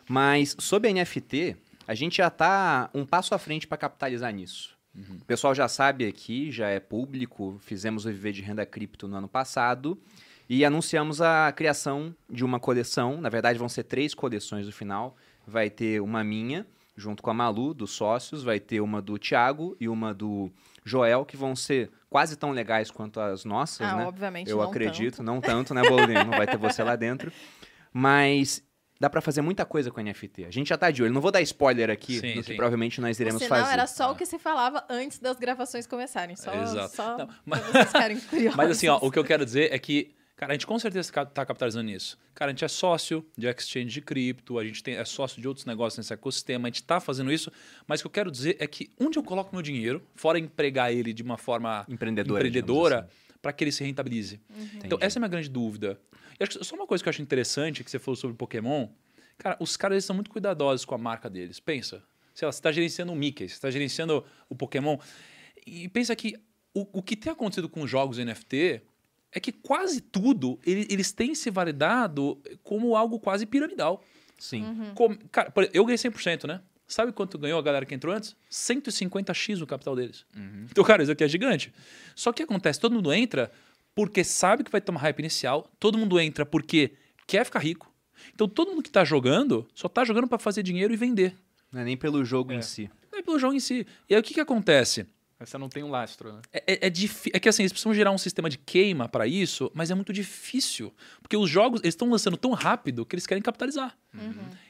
Mas 0.09 0.57
sobre 0.59 0.93
NFT, 0.93 1.57
a 1.87 1.95
gente 1.95 2.17
já 2.19 2.31
tá 2.31 2.91
um 2.93 3.05
passo 3.07 3.35
à 3.35 3.39
frente 3.39 3.67
para 3.67 3.79
capitalizar 3.79 4.33
nisso. 4.33 4.79
O 5.21 5.25
pessoal 5.25 5.55
já 5.55 5.69
sabe 5.69 6.05
aqui, 6.05 6.51
já 6.51 6.69
é 6.69 6.81
público, 6.81 7.59
fizemos 7.63 8.05
o 8.05 8.09
Viver 8.09 8.33
de 8.33 8.43
Renda 8.43 8.67
Cripto 8.67 9.07
no 9.07 9.17
ano 9.17 9.29
passado 9.29 9.97
e 10.51 10.65
anunciamos 10.65 11.23
a 11.23 11.51
criação 11.53 12.15
de 12.29 12.45
uma 12.45 12.59
coleção. 12.61 13.21
Na 13.21 13.29
verdade, 13.29 13.59
vão 13.59 13.69
ser 13.69 13.85
três 13.85 14.13
coleções 14.15 14.67
no 14.67 14.73
final. 14.73 15.17
Vai 15.47 15.71
ter 15.71 16.01
uma 16.03 16.23
minha, 16.25 16.67
junto 16.97 17.23
com 17.23 17.31
a 17.31 17.35
Malu, 17.35 17.73
dos 17.73 17.93
sócios, 17.93 18.43
vai 18.43 18.59
ter 18.59 18.81
uma 18.81 19.01
do 19.01 19.17
Thiago 19.19 19.77
e 19.81 19.89
uma 19.89 20.13
do 20.13 20.51
Joel, 20.85 21.25
que 21.25 21.37
vão 21.37 21.55
ser 21.55 21.89
quase 22.11 22.37
tão 22.37 22.51
legais 22.51 22.91
quanto 22.91 23.21
as 23.21 23.45
nossas, 23.45 23.87
Ah, 23.87 23.95
né? 23.97 24.07
obviamente 24.07 24.51
Eu 24.51 24.57
não 24.59 24.65
acredito, 24.65 25.19
tanto. 25.19 25.23
não 25.27 25.41
tanto, 25.41 25.73
né, 25.73 25.83
Bolinho? 25.89 26.25
Não 26.25 26.31
vai 26.37 26.47
ter 26.47 26.57
você 26.59 26.83
lá 26.83 26.97
dentro. 26.97 27.33
Mas 27.93 28.63
dá 28.99 29.09
pra 29.09 29.21
fazer 29.21 29.41
muita 29.43 29.65
coisa 29.65 29.91
com 29.91 30.01
NFT. 30.01 30.45
A 30.45 30.51
gente 30.51 30.69
já 30.69 30.77
tá 30.77 30.91
de 30.91 31.03
olho. 31.03 31.13
Não 31.13 31.21
vou 31.21 31.31
dar 31.31 31.41
spoiler 31.43 31.91
aqui 31.91 32.19
Sim, 32.19 32.35
do 32.35 32.43
que 32.43 32.43
sim. 32.43 32.57
provavelmente 32.57 33.01
nós 33.01 33.19
iremos 33.19 33.43
sinal, 33.43 33.61
fazer. 33.61 33.73
era 33.73 33.87
só 33.87 34.13
o 34.13 34.17
que 34.17 34.27
se 34.27 34.39
falava 34.39 34.85
antes 34.89 35.19
das 35.19 35.39
gravações 35.39 35.87
começarem. 35.87 36.37
Só, 36.37 36.53
Exato. 36.53 36.95
só 36.97 37.17
Não, 37.19 37.27
pra 37.27 37.37
mas- 37.47 37.63
vocês 37.67 37.87
ficarem 37.87 38.21
curiosos. 38.21 38.57
Mas 38.59 38.71
assim, 38.71 38.89
ó, 38.89 38.99
o 39.01 39.11
que 39.11 39.19
eu 39.19 39.25
quero 39.25 39.45
dizer 39.45 39.73
é 39.73 39.79
que, 39.79 40.15
cara, 40.41 40.53
a 40.53 40.55
gente 40.55 40.67
com 40.67 40.79
certeza 40.79 41.13
ca- 41.13 41.27
tá 41.27 41.45
capitalizando 41.45 41.85
nisso. 41.85 42.19
Cara, 42.35 42.51
a 42.51 42.53
gente 42.55 42.65
é 42.65 42.69
sócio 42.69 43.25
de 43.37 43.47
exchange 43.47 43.91
de 43.93 44.01
cripto, 44.01 44.59
a 44.59 44.65
gente 44.65 44.83
tem, 44.83 44.95
é 44.95 45.05
sócio 45.05 45.41
de 45.41 45.47
outros 45.47 45.67
negócios 45.67 45.99
nesse 45.99 46.13
ecossistema, 46.13 46.67
a 46.67 46.71
gente 46.71 46.83
tá 46.83 46.99
fazendo 47.01 47.31
isso, 47.31 47.53
mas 47.87 48.01
o 48.01 48.05
que 48.05 48.07
eu 48.07 48.11
quero 48.11 48.31
dizer 48.31 48.57
é 48.59 48.67
que 48.67 48.91
onde 48.99 49.19
eu 49.19 49.23
coloco 49.23 49.55
meu 49.55 49.63
dinheiro, 49.63 50.03
fora 50.15 50.39
empregar 50.39 50.93
ele 50.93 51.13
de 51.13 51.23
uma 51.23 51.37
forma 51.37 51.85
Empreendedora. 51.89 52.41
empreendedora, 52.41 52.99
assim. 53.01 53.35
para 53.43 53.53
que 53.53 53.65
ele 53.65 53.73
se 53.73 53.85
rentabilize. 53.85 54.41
Então, 54.77 54.97
Entendi. 54.97 55.05
essa 55.05 55.19
é 55.19 55.19
a 55.19 55.21
minha 55.21 55.29
grande 55.29 55.49
dúvida. 55.51 56.01
E 56.39 56.43
acho 56.43 56.59
que 56.59 56.65
só 56.65 56.75
uma 56.75 56.87
coisa 56.87 57.05
que 57.05 57.09
eu 57.09 57.11
acho 57.11 57.21
interessante 57.21 57.85
que 57.85 57.91
você 57.91 57.99
falou 57.99 58.17
sobre 58.17 58.35
Pokémon. 58.37 58.89
Cara, 59.37 59.57
os 59.61 59.77
caras 59.77 59.95
eles 59.97 60.05
são 60.07 60.15
muito 60.17 60.31
cuidadosos 60.31 60.85
com 60.87 60.95
a 60.95 60.99
marca 60.99 61.29
deles. 61.29 61.61
Pensa, 61.61 62.03
sei 62.35 62.47
lá, 62.47 62.53
você 62.53 62.59
está 62.59 62.73
gerenciando 62.73 63.13
o 63.13 63.17
Mickey, 63.17 63.47
você 63.49 63.55
está 63.55 63.71
gerenciando 63.71 64.25
o 64.49 64.55
Pokémon. 64.57 64.97
E 65.67 65.89
pensa 65.89 66.17
que 66.17 66.35
o, 66.75 66.99
o 66.99 67.03
que 67.03 67.15
tem 67.17 67.31
acontecido 67.33 67.69
com 67.69 67.83
os 67.83 67.91
jogos 67.91 68.17
NFT 68.19 68.83
é 69.33 69.39
que 69.41 69.53
quase 69.53 70.01
tudo 70.01 70.59
ele- 70.67 70.87
eles 70.91 71.13
têm 71.13 71.35
se 71.35 71.51
validado 71.51 72.39
como 72.63 72.97
algo 72.97 73.19
quase 73.21 73.47
piramidal. 73.47 74.03
Sim. 74.39 74.65
Uhum. 74.65 74.95
Como- 74.95 75.19
cara, 75.31 75.51
por- 75.51 75.69
eu 75.73 75.85
ganhei 75.85 75.99
100%, 75.99 76.47
né? 76.47 76.61
Sabe 76.89 77.13
quanto 77.13 77.39
ganhou 77.39 77.59
a 77.59 77.63
galera 77.63 77.87
que 77.87 77.95
entrou 77.95 78.13
antes? 78.15 78.35
150x 78.51 79.61
o 79.63 79.67
capital 79.67 79.95
deles. 79.95 80.25
Então, 80.71 80.83
cara, 80.83 81.03
isso 81.03 81.13
aqui 81.13 81.23
é 81.23 81.29
gigante. 81.29 81.73
Só 82.17 82.33
que 82.33 82.43
acontece, 82.43 82.81
todo 82.81 82.93
mundo 82.95 83.13
entra 83.13 83.51
porque 83.95 84.25
sabe 84.25 84.65
que 84.65 84.71
vai 84.71 84.81
ter 84.81 84.91
uma 84.91 85.01
hype 85.01 85.19
inicial, 85.21 85.69
todo 85.79 85.97
mundo 85.99 86.19
entra 86.19 86.45
porque 86.47 86.93
quer 87.27 87.45
ficar 87.45 87.59
rico. 87.61 87.93
Então, 88.35 88.49
todo 88.49 88.71
mundo 88.71 88.83
que 88.83 88.91
tá 88.91 89.05
jogando 89.05 89.67
só 89.75 89.89
tá 89.89 90.05
jogando 90.05 90.27
para 90.29 90.39
fazer 90.39 90.63
dinheiro 90.63 90.93
e 90.93 90.97
vender. 90.97 91.35
Não 91.73 91.81
é 91.81 91.85
nem 91.85 91.97
pelo 91.97 92.25
jogo 92.25 92.53
É. 92.53 92.57
em 92.57 92.63
si. 92.63 92.91
Não 93.13 93.19
é 93.19 93.23
pelo 93.23 93.39
jogo 93.39 93.55
em 93.55 93.61
si. 93.61 93.87
E 94.09 94.15
aí, 94.15 94.21
o 94.21 94.23
que 94.23 94.35
que 94.35 94.41
acontece? 94.41 95.07
Mas 95.41 95.49
você 95.49 95.57
não 95.57 95.71
tem 95.71 95.83
um 95.83 95.89
lastro, 95.91 96.35
né? 96.35 96.41
É, 96.53 96.59
é, 96.75 96.87
é 96.87 96.93
é 97.33 97.41
que 97.41 97.49
assim, 97.49 97.63
eles 97.63 97.73
precisam 97.73 97.95
gerar 97.95 98.11
um 98.11 98.19
sistema 98.19 98.51
de 98.51 98.59
queima 98.59 99.09
para 99.09 99.27
isso, 99.27 99.71
mas 99.75 99.91
é 99.91 99.95
muito 99.95 100.13
difícil. 100.13 100.93
Porque 101.23 101.35
os 101.37 101.49
jogos 101.49 101.81
eles 101.81 101.95
estão 101.95 102.11
lançando 102.11 102.37
tão 102.37 102.53
rápido 102.53 103.07
que 103.07 103.15
eles 103.15 103.27
querem 103.27 103.43
capitalizar. 103.43 103.97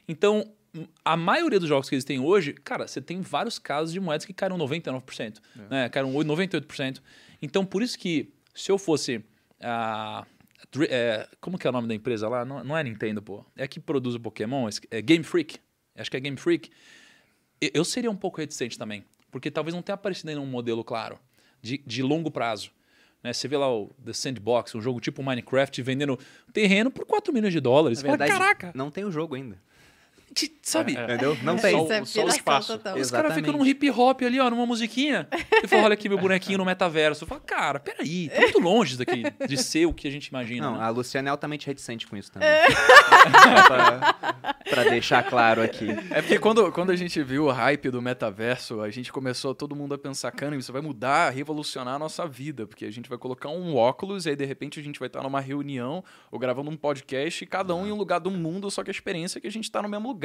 Então, 0.06 0.48
m- 0.72 0.88
a 1.04 1.16
maioria 1.16 1.58
dos 1.58 1.68
jogos 1.68 1.88
que 1.88 1.96
eles 1.96 2.04
têm 2.04 2.20
hoje, 2.20 2.52
cara, 2.52 2.86
você 2.86 3.00
tem 3.02 3.20
vários 3.20 3.58
casos 3.58 3.92
de 3.92 3.98
moedas 3.98 4.24
que 4.24 4.32
caíram 4.32 4.56
99%, 4.56 5.38
né? 5.68 5.88
Caíram 5.88 6.14
8, 6.14 6.28
98%. 6.28 7.02
Então, 7.42 7.66
por 7.66 7.82
isso 7.82 7.98
que 7.98 8.32
se 8.54 8.70
eu 8.70 8.78
fosse. 8.78 9.24
a 9.60 10.24
Dri- 10.70 10.86
é, 10.88 11.26
como 11.40 11.58
que 11.58 11.66
é 11.66 11.70
o 11.70 11.72
nome 11.72 11.88
da 11.88 11.94
empresa 11.96 12.28
lá? 12.28 12.44
Não, 12.44 12.62
não 12.62 12.76
é 12.78 12.84
Nintendo, 12.84 13.20
pô. 13.20 13.44
É 13.56 13.64
a 13.64 13.68
que 13.68 13.80
produz 13.80 14.14
o 14.14 14.20
Pokémon, 14.20 14.68
é 14.90 15.02
Game 15.02 15.24
Freak. 15.24 15.58
Acho 15.96 16.08
que 16.10 16.16
é 16.16 16.20
Game 16.20 16.36
Freak. 16.36 16.70
E- 17.60 17.72
Eu 17.74 17.84
seria 17.84 18.10
um 18.10 18.14
pouco 18.16 18.38
reticente 18.40 18.78
também, 18.78 19.04
porque 19.30 19.50
talvez 19.50 19.74
não 19.74 19.82
tenha 19.82 19.94
aparecido 19.94 20.30
ainda 20.30 20.40
um 20.40 20.46
modelo 20.46 20.82
claro, 20.84 21.18
de, 21.62 21.78
de 21.78 22.02
longo 22.02 22.30
prazo. 22.30 22.70
Né? 23.22 23.32
Você 23.32 23.46
vê 23.48 23.56
lá 23.56 23.72
o 23.72 23.90
The 24.04 24.12
Sandbox, 24.12 24.74
um 24.74 24.80
jogo 24.80 25.00
tipo 25.00 25.22
Minecraft, 25.22 25.82
vendendo 25.82 26.18
terreno 26.52 26.90
por 26.90 27.04
4 27.04 27.32
milhões 27.32 27.52
de 27.52 27.60
dólares. 27.60 27.98
Na 27.98 28.00
Você 28.02 28.06
fala, 28.06 28.18
verdade, 28.18 28.38
Caraca! 28.38 28.72
não 28.74 28.90
tem 28.90 29.04
o 29.04 29.10
jogo 29.10 29.34
ainda. 29.34 29.60
Sabe? 30.62 30.96
É, 30.96 31.00
é. 31.00 31.04
Entendeu? 31.04 31.36
Não 31.42 31.54
Isso 31.54 31.62
tem. 31.62 31.76
Só 31.76 31.84
o- 31.84 31.92
é 31.92 32.04
só 32.04 32.24
o 32.24 32.28
espaço. 32.28 32.72
total. 32.78 32.96
Os 32.96 33.10
caras 33.10 33.34
ficam 33.34 33.52
num 33.52 33.66
hip 33.66 33.90
hop 33.90 34.22
ali, 34.22 34.38
ó, 34.38 34.48
numa 34.48 34.64
musiquinha. 34.64 35.26
E 35.62 35.66
fala, 35.66 35.84
olha 35.84 35.94
aqui 35.94 36.08
meu 36.08 36.18
bonequinho 36.18 36.58
no 36.58 36.64
metaverso. 36.64 37.24
Eu 37.24 37.28
falo, 37.28 37.40
cara, 37.40 37.80
peraí, 37.80 38.28
tá 38.28 38.40
muito 38.40 38.60
longe 38.60 38.90
isso 38.94 38.98
daqui 39.04 39.24
de 39.46 39.56
ser 39.56 39.86
o 39.86 39.92
que 39.92 40.06
a 40.06 40.10
gente 40.10 40.26
imagina. 40.28 40.70
Não, 40.70 40.78
né? 40.78 40.84
a 40.84 40.88
Luciana 40.90 41.28
é 41.28 41.30
altamente 41.30 41.66
reticente 41.66 42.06
com 42.06 42.16
isso 42.16 42.30
também. 42.30 42.48
Pra, 43.66 44.54
pra 44.68 44.84
deixar 44.84 45.22
claro 45.22 45.62
aqui. 45.62 45.88
É 46.10 46.22
porque 46.22 46.38
quando, 46.38 46.70
quando 46.72 46.90
a 46.90 46.96
gente 46.96 47.22
viu 47.22 47.46
o 47.46 47.50
hype 47.50 47.90
do 47.90 48.00
metaverso, 48.00 48.80
a 48.80 48.90
gente 48.90 49.12
começou 49.12 49.54
todo 49.54 49.74
mundo 49.76 49.94
a 49.94 49.98
pensar, 49.98 50.30
cara, 50.32 50.56
isso 50.56 50.72
vai 50.72 50.80
mudar, 50.80 51.30
revolucionar 51.30 51.94
a 51.94 51.98
nossa 51.98 52.26
vida, 52.26 52.66
porque 52.66 52.84
a 52.84 52.90
gente 52.90 53.08
vai 53.08 53.18
colocar 53.18 53.48
um 53.48 53.76
óculos 53.76 54.26
e 54.26 54.30
aí 54.30 54.36
de 54.36 54.44
repente 54.44 54.80
a 54.80 54.82
gente 54.82 54.98
vai 54.98 55.08
estar 55.08 55.22
numa 55.22 55.40
reunião 55.40 56.02
ou 56.30 56.38
gravando 56.38 56.70
um 56.70 56.76
podcast 56.76 57.44
e 57.44 57.46
cada 57.46 57.74
um 57.74 57.86
em 57.86 57.92
um 57.92 57.96
lugar 57.96 58.20
do 58.20 58.30
mundo, 58.30 58.70
só 58.70 58.82
que 58.82 58.90
a 58.90 58.92
experiência 58.92 59.38
é 59.38 59.40
que 59.40 59.46
a 59.48 59.52
gente 59.52 59.64
está 59.64 59.82
no 59.82 59.88
mesmo 59.88 60.08
lugar. 60.08 60.19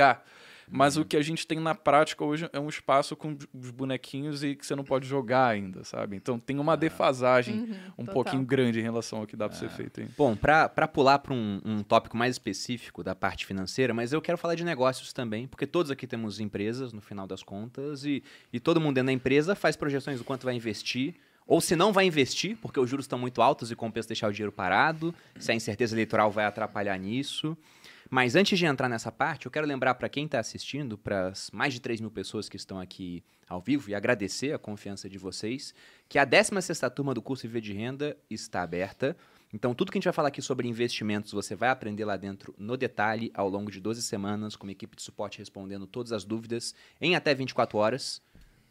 Mas 0.68 0.98
o 0.98 1.06
que 1.06 1.16
a 1.16 1.22
gente 1.22 1.46
tem 1.46 1.60
na 1.60 1.76
prática 1.76 2.24
hoje 2.24 2.50
é 2.52 2.60
um 2.60 2.68
espaço 2.68 3.16
com 3.16 3.38
os 3.54 3.70
bonequinhos 3.70 4.44
e 4.44 4.56
que 4.56 4.66
você 4.66 4.76
não 4.76 4.84
pode 4.84 5.08
jogar 5.08 5.48
ainda, 5.48 5.84
sabe? 5.84 6.16
Então 6.16 6.40
tem 6.40 6.58
uma 6.58 6.76
defasagem 6.76 7.60
Uhum, 7.60 7.66
um 8.00 8.06
total. 8.06 8.14
pouquinho 8.14 8.44
grande 8.44 8.80
em 8.80 8.82
relação 8.82 9.20
ao 9.20 9.28
que 9.28 9.36
dá 9.36 9.48
pra 9.48 9.56
ser 9.58 9.70
feito 9.70 10.02
aí. 10.02 10.08
Bom, 10.18 10.36
pra 10.36 10.68
pular 10.88 11.20
para 11.20 11.34
um, 11.34 11.62
um 11.64 11.84
tópico 11.84 12.18
mais 12.18 12.34
específico 12.36 13.04
da 13.04 13.14
parte 13.14 13.46
financeira, 13.46 13.94
mas 13.94 14.12
eu 14.12 14.22
quero 14.22 14.38
falar 14.40 14.56
de 14.56 14.64
negócios 14.64 15.14
também, 15.14 15.48
porque 15.48 15.68
todos 15.68 15.92
aqui 15.92 16.08
temos 16.08 16.40
empresas, 16.40 16.92
no 16.92 17.02
final 17.02 17.28
das 17.28 17.44
contas, 17.44 18.04
e, 18.04 18.24
e 18.52 18.60
todo 18.60 18.82
mundo 18.82 18.96
dentro 18.96 19.08
da 19.08 19.14
empresa 19.14 19.54
faz 19.56 19.76
projeções 19.76 20.18
do 20.18 20.24
quanto 20.26 20.46
vai 20.46 20.56
investir, 20.56 21.14
ou 21.46 21.62
se 21.62 21.76
não 21.76 21.94
vai 21.94 22.06
investir, 22.06 22.58
porque 22.60 22.80
os 22.80 22.90
juros 22.90 23.04
estão 23.04 23.20
muito 23.20 23.40
altos 23.40 23.70
e 23.70 23.76
compensa 23.76 24.08
deixar 24.08 24.30
o 24.30 24.32
dinheiro 24.34 24.52
parado, 24.52 25.14
se 25.38 25.52
a 25.52 25.56
incerteza 25.56 25.94
eleitoral 25.94 26.32
vai 26.32 26.46
atrapalhar 26.46 26.98
nisso. 26.98 27.56
Mas 28.15 28.34
antes 28.34 28.58
de 28.58 28.65
entrar 28.65 28.88
nessa 28.88 29.12
parte, 29.12 29.45
eu 29.45 29.51
quero 29.51 29.67
lembrar 29.67 29.93
para 29.95 30.08
quem 30.08 30.23
está 30.23 30.39
assistindo, 30.39 30.97
para 30.97 31.28
as 31.28 31.51
mais 31.51 31.73
de 31.73 31.82
3 31.82 31.99
mil 31.99 32.10
pessoas 32.10 32.47
que 32.47 32.56
estão 32.56 32.80
aqui 32.80 33.21
ao 33.45 33.60
vivo, 33.60 33.89
e 33.89 33.93
agradecer 33.93 34.54
a 34.54 34.58
confiança 34.58 35.10
de 35.10 35.17
vocês, 35.17 35.75
que 36.08 36.17
a 36.17 36.25
16ª 36.25 36.89
turma 36.91 37.13
do 37.13 37.21
curso 37.21 37.45
Viver 37.45 37.60
de 37.60 37.73
Renda 37.73 38.15
está 38.30 38.62
aberta. 38.62 39.17
Então, 39.54 39.75
tudo 39.75 39.91
que 39.91 39.97
a 39.97 39.99
gente 39.99 40.06
vai 40.06 40.13
falar 40.13 40.30
aqui 40.30 40.41
sobre 40.41 40.65
investimentos, 40.65 41.34
você 41.34 41.56
vai 41.56 41.67
aprender 41.67 42.06
lá 42.06 42.15
dentro 42.15 42.56
no 42.58 42.78
detalhe, 42.78 43.34
ao 43.34 43.49
longo 43.49 43.69
de 43.69 43.82
12 43.82 44.01
semanas, 44.01 44.56
com 44.56 44.65
uma 44.65 44.71
equipe 44.71 44.95
de 44.95 45.01
suporte 45.01 45.39
respondendo 45.39 45.86
todas 45.86 46.13
as 46.13 46.23
dúvidas 46.23 46.73
em 47.01 47.17
até 47.17 47.36
24 47.36 47.78
horas. 47.78 48.21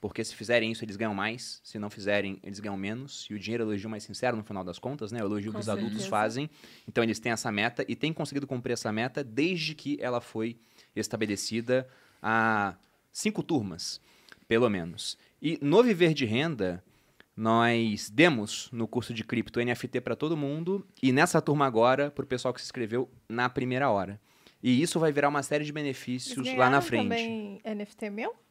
Porque 0.04 0.22
se 0.22 0.34
fizerem 0.34 0.70
isso, 0.70 0.84
eles 0.84 0.96
ganham 0.96 1.14
mais. 1.14 1.62
Se 1.64 1.78
não 1.78 1.88
fizerem, 1.88 2.38
eles 2.42 2.60
ganham 2.60 2.76
menos. 2.76 3.26
E 3.30 3.34
o 3.34 3.38
dinheiro 3.38 3.62
é 3.62 3.66
o 3.66 3.70
elogio 3.70 3.88
mais 3.88 4.02
sincero, 4.02 4.36
no 4.36 4.44
final 4.44 4.62
das 4.62 4.78
contas, 4.78 5.10
né? 5.10 5.22
O 5.22 5.24
elogio 5.24 5.50
Com 5.50 5.56
que 5.56 5.62
os 5.62 5.68
adultos 5.70 5.92
certeza. 5.92 6.10
fazem. 6.10 6.50
Então, 6.86 7.02
eles 7.02 7.18
têm 7.18 7.32
essa 7.32 7.50
meta 7.50 7.86
e 7.88 7.96
têm 7.96 8.12
conseguido 8.12 8.46
cumprir 8.46 8.74
essa 8.74 8.92
meta 8.92 9.24
desde 9.24 9.74
que 9.74 9.96
ela 9.98 10.20
foi 10.20 10.58
estabelecida 10.94 11.88
há 12.22 12.74
cinco 13.10 13.42
turmas, 13.42 13.98
pelo 14.46 14.68
menos. 14.68 15.16
E 15.40 15.58
no 15.62 15.82
Viver 15.82 16.12
de 16.12 16.26
Renda, 16.26 16.84
nós 17.34 18.10
demos 18.10 18.68
no 18.72 18.86
curso 18.86 19.14
de 19.14 19.24
cripto 19.24 19.58
NFT 19.58 20.02
para 20.02 20.14
todo 20.14 20.36
mundo 20.36 20.86
e 21.02 21.12
nessa 21.12 21.40
turma 21.40 21.64
agora 21.64 22.10
para 22.10 22.24
o 22.26 22.28
pessoal 22.28 22.52
que 22.52 22.60
se 22.60 22.66
inscreveu 22.66 23.08
na 23.26 23.48
primeira 23.48 23.88
hora. 23.88 24.20
E 24.62 24.82
isso 24.82 25.00
vai 25.00 25.10
virar 25.10 25.30
uma 25.30 25.42
série 25.42 25.64
de 25.64 25.72
benefícios 25.72 26.46
lá 26.56 26.68
na 26.68 26.82
frente. 26.82 27.04
também 27.04 27.62
NFT 27.64 28.10
meu? 28.10 28.44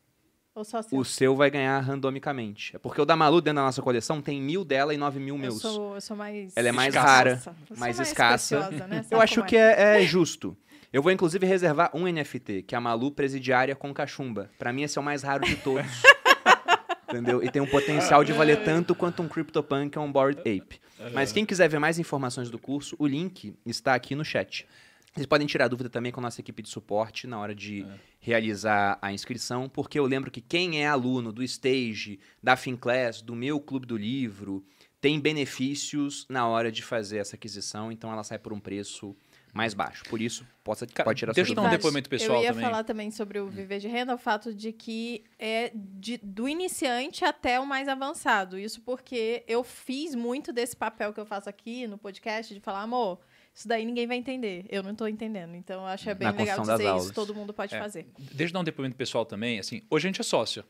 Ou 0.55 0.63
só 0.63 0.81
seu? 0.81 0.99
o 0.99 1.03
seu 1.05 1.35
vai 1.35 1.49
ganhar 1.49 1.79
randomicamente. 1.79 2.75
É 2.75 2.79
porque 2.79 3.01
o 3.01 3.05
da 3.05 3.15
Malu, 3.15 3.41
dentro 3.41 3.55
da 3.55 3.63
nossa 3.63 3.81
coleção, 3.81 4.21
tem 4.21 4.39
mil 4.41 4.63
dela 4.63 4.93
e 4.93 4.97
nove 4.97 5.19
mil 5.19 5.35
Eu 5.35 5.41
meus. 5.41 5.61
sou, 5.61 5.95
eu 5.95 6.01
sou 6.01 6.15
mais. 6.15 6.53
Ela 6.55 6.69
é 6.69 6.71
mais 6.71 6.89
Escassa. 6.93 7.07
rara, 7.11 7.29
eu 7.31 7.37
sou 7.37 7.77
mais 7.77 7.99
escassa. 7.99 8.57
preciosa, 8.59 8.87
né? 8.87 9.05
Eu 9.09 9.19
acho 9.19 9.35
como 9.35 9.47
que 9.47 9.57
é, 9.57 10.01
é 10.01 10.05
justo. 10.05 10.55
Eu 10.91 11.01
vou, 11.01 11.11
inclusive, 11.11 11.43
reservar 11.47 11.89
um 11.95 12.05
NFT, 12.07 12.61
que 12.67 12.75
é 12.75 12.77
a 12.77 12.81
Malu 12.81 13.11
Presidiária 13.11 13.75
com 13.75 13.91
cachumba. 13.91 14.51
Pra 14.59 14.71
mim, 14.71 14.83
esse 14.83 14.95
é 14.95 15.01
o 15.01 15.03
mais 15.03 15.23
raro 15.23 15.43
de 15.43 15.55
todos. 15.55 15.83
Entendeu? 17.09 17.43
E 17.43 17.49
tem 17.49 17.61
um 17.61 17.67
potencial 17.67 18.23
de 18.23 18.31
valer 18.31 18.63
tanto 18.63 18.93
quanto 18.93 19.21
um 19.23 19.27
CryptoPunk 19.27 19.97
ou 19.97 20.05
um 20.05 20.11
Bored 20.11 20.39
Ape. 20.41 20.79
Mas 21.13 21.31
quem 21.31 21.45
quiser 21.45 21.67
ver 21.67 21.79
mais 21.79 21.97
informações 21.99 22.49
do 22.49 22.57
curso, 22.59 22.95
o 22.99 23.05
link 23.07 23.55
está 23.65 23.93
aqui 23.95 24.13
no 24.15 24.23
chat. 24.23 24.67
Vocês 25.13 25.27
podem 25.27 25.45
tirar 25.45 25.67
dúvida 25.67 25.89
também 25.91 26.11
com 26.11 26.19
a 26.19 26.23
nossa 26.23 26.41
equipe 26.41 26.63
de 26.63 26.69
suporte 26.69 27.27
na 27.27 27.39
hora 27.39 27.53
de 27.53 27.85
realizar 28.19 28.97
a 28.99 29.13
inscrição, 29.13 29.69
porque 29.69 29.99
eu 29.99 30.05
lembro 30.05 30.31
que 30.31 30.41
quem 30.41 30.81
é 30.83 30.87
aluno 30.87 31.31
do 31.31 31.43
Stage, 31.43 32.19
da 32.41 32.55
Finclass, 32.55 33.21
do 33.21 33.35
meu 33.35 33.59
clube 33.59 33.85
do 33.85 33.95
livro, 33.95 34.65
tem 34.99 35.19
benefícios 35.19 36.25
na 36.29 36.47
hora 36.47 36.71
de 36.71 36.81
fazer 36.81 37.17
essa 37.17 37.35
aquisição, 37.35 37.91
então 37.91 38.11
ela 38.11 38.23
sai 38.23 38.39
por 38.39 38.53
um 38.53 38.59
preço 38.59 39.15
mais 39.53 39.75
baixo. 39.75 40.03
Por 40.09 40.19
isso, 40.19 40.47
possa, 40.63 40.87
Cara, 40.87 41.05
pode 41.05 41.19
tirar 41.19 41.31
deixa 41.33 41.53
sua 41.53 41.59
eu 41.59 41.63
dar 41.63 41.67
um 41.69 41.71
depoimento 41.71 42.09
pessoal 42.09 42.39
Eu 42.39 42.43
ia 42.45 42.49
também. 42.53 42.65
falar 42.65 42.83
também 42.83 43.11
sobre 43.11 43.39
o 43.39 43.47
viver 43.47 43.77
de 43.79 43.87
renda, 43.87 44.15
o 44.15 44.17
fato 44.17 44.51
de 44.51 44.71
que 44.71 45.23
é 45.37 45.71
de- 45.75 46.17
do 46.23 46.49
iniciante 46.49 47.23
até 47.23 47.59
o 47.59 47.67
mais 47.67 47.87
avançado. 47.87 48.57
Isso 48.57 48.81
porque 48.81 49.43
eu 49.47 49.63
fiz 49.63 50.15
muito 50.15 50.51
desse 50.51 50.75
papel 50.75 51.13
que 51.13 51.19
eu 51.19 51.25
faço 51.25 51.47
aqui 51.49 51.85
no 51.85 51.99
podcast, 51.99 52.51
de 52.51 52.59
falar, 52.59 52.81
amor, 52.81 53.19
isso 53.53 53.67
daí 53.67 53.85
ninguém 53.85 54.07
vai 54.07 54.17
entender. 54.17 54.65
Eu 54.69 54.81
não 54.83 54.95
tô 54.95 55.07
entendendo. 55.07 55.55
Então, 55.55 55.81
eu 55.81 55.87
acho 55.87 56.09
é 56.09 56.13
bem 56.15 56.27
Na 56.31 56.37
legal 56.37 56.59
dizer 56.61 56.87
aulas. 56.87 57.05
isso. 57.05 57.13
Todo 57.13 57.33
mundo 57.35 57.53
pode 57.53 57.73
É. 57.75 57.79
fazer. 57.79 58.07
Deixa 58.17 58.49
eu 58.51 58.53
dar 58.53 58.59
um 58.61 58.63
depoimento 58.63 58.95
pessoal 58.95 59.25
também. 59.25 59.59
Assim, 59.59 59.81
hoje 59.89 60.07
a 60.07 60.09
gente 60.09 60.21
é 60.21 60.23
sócio. 60.23 60.63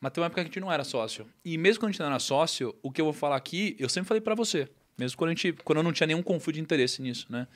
Mas 0.00 0.12
tem 0.12 0.22
uma 0.22 0.26
época 0.26 0.40
que 0.42 0.46
a 0.46 0.50
gente 0.50 0.60
não 0.60 0.72
era 0.72 0.82
sócio. 0.82 1.26
E 1.44 1.58
mesmo 1.58 1.80
quando 1.80 1.90
a 1.90 1.92
gente 1.92 2.00
não 2.00 2.06
era 2.06 2.18
sócio, 2.18 2.74
o 2.82 2.90
que 2.90 3.00
eu 3.00 3.04
vou 3.04 3.12
falar 3.12 3.36
aqui, 3.36 3.76
eu 3.78 3.88
sempre 3.88 4.08
falei 4.08 4.20
pra 4.22 4.34
você. 4.34 4.66
Mesmo 4.96 5.18
quando, 5.18 5.28
a 5.28 5.34
gente, 5.34 5.52
quando 5.62 5.78
eu 5.78 5.82
não 5.82 5.92
tinha 5.92 6.06
nenhum 6.06 6.22
conflito 6.22 6.54
de 6.56 6.62
interesse 6.62 7.02
nisso, 7.02 7.26
né? 7.30 7.46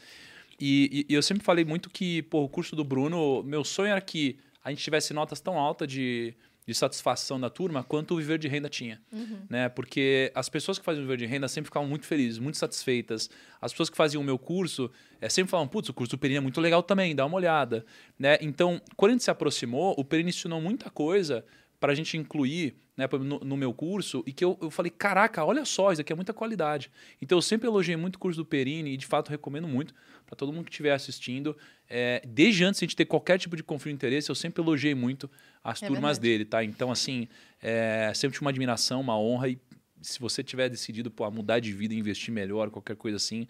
E, 0.61 1.05
e- 1.09 1.13
e 1.13 1.15
eu 1.15 1.23
sempre 1.23 1.43
falei 1.43 1.65
muito 1.65 1.89
que, 1.91 2.23
pô, 2.25 2.43
o 2.45 2.49
curso 2.49 2.77
do 2.77 2.85
Bruno, 2.85 3.43
meu 3.43 3.65
sonho 3.65 3.91
era 3.91 4.01
que 4.01 4.39
a 4.63 4.71
gente 4.71 4.83
tivesse 4.83 5.13
notas 5.13 5.41
tão 5.41 5.59
altas 5.59 5.89
de, 5.89 6.35
de 6.67 6.75
satisfação 6.75 7.39
da 7.39 7.51
turma 7.51 7.85
quanto 7.85 8.15
o 8.15 8.17
viver 8.17 8.39
de 8.39 8.49
renda 8.49 8.69
tinha. 8.69 9.01
Né? 9.49 9.69
Porque 9.69 10.33
as 10.35 10.49
pessoas 10.49 10.79
que 10.79 10.85
faziam 10.85 11.03
o 11.03 11.07
viver 11.07 11.19
de 11.19 11.27
renda 11.27 11.47
sempre 11.49 11.69
ficavam 11.69 11.89
muito 11.89 12.07
felizes, 12.07 12.39
muito 12.39 12.57
satisfeitas. 12.57 13.29
As 13.61 13.73
pessoas 13.73 13.91
que 13.91 13.97
faziam 13.97 14.23
o 14.23 14.25
meu 14.25 14.39
curso 14.39 14.91
eh, 15.21 15.29
sempre 15.29 15.51
falavam, 15.51 15.69
putz, 15.69 15.89
o 15.89 15.95
curso 15.95 16.17
do 16.17 16.19
Perini 16.19 16.39
é 16.39 16.41
muito 16.41 16.61
legal 16.61 16.83
também, 16.83 17.15
dá 17.15 17.27
uma 17.27 17.37
olhada. 17.37 17.85
Né? 18.19 18.39
Então, 18.41 18.81
quando 18.97 19.11
a 19.11 19.13
gente 19.15 19.25
se 19.25 19.31
aproximou, 19.31 19.95
o 19.99 20.05
Perini 20.05 20.31
ensinou 20.31 20.61
muita 20.61 20.89
coisa 20.89 21.45
para 21.79 21.93
a 21.93 21.95
gente 21.95 22.17
incluir 22.17 22.75
né, 22.97 23.09
no, 23.13 23.41
no 23.41 23.57
meu 23.57 23.73
curso 23.75 24.23
e 24.27 24.33
que 24.33 24.45
eu, 24.45 24.57
eu 24.61 24.71
falei, 24.71 24.91
caraca, 24.91 25.45
olha 25.45 25.65
só, 25.65 25.91
isso 25.93 26.01
aqui 26.01 26.13
é 26.13 26.17
muita 26.17 26.33
qualidade. 26.33 26.91
Então 27.21 27.37
eu 27.37 27.43
sempre 27.43 27.67
elogiei 27.69 27.97
muito 27.97 28.17
o 28.17 28.19
curso 28.19 28.39
do 28.39 28.45
Perini 28.45 28.93
e 28.93 28.97
de 28.97 29.07
fato 29.07 29.31
recomendo 29.31 29.67
muito 29.67 29.95
para 30.27 30.37
todo 30.37 30.53
mundo 30.53 30.65
que 30.65 30.71
estiver 30.71 30.93
assistindo. 30.93 31.57
É, 31.89 32.23
desde 32.27 32.65
antes 32.65 32.79
de 32.81 32.85
a 32.85 32.87
gente 32.87 32.97
ter 32.97 33.05
qualquer 33.05 33.39
tipo 33.39 33.57
de 33.57 33.63
conflito 33.63 33.95
de 33.95 33.97
interesse, 33.97 34.31
eu 34.31 34.35
sempre 34.35 34.63
elogiei 34.63 34.95
muito 34.95 35.31
as 35.63 35.83
É 35.83 35.87
turmas 35.87 36.19
verdade. 36.19 36.21
dele, 36.21 36.45
tá? 36.45 36.65
Então, 36.65 36.91
assim, 36.91 37.29
é, 37.61 38.13
sempre 38.15 38.35
tive 38.35 38.45
uma 38.45 38.51
admiração, 38.51 39.01
uma 39.01 39.19
honra 39.19 39.49
e 39.49 39.59
se 40.01 40.21
você 40.21 40.43
tiver 40.43 40.69
decidido 40.69 41.11
pô, 41.11 41.29
mudar 41.31 41.59
de 41.61 41.73
vida, 41.73 41.95
investir 41.95 42.33
melhor, 42.33 42.71
qualquer 42.71 42.95
coisa 42.95 43.17
assim, 43.17 43.47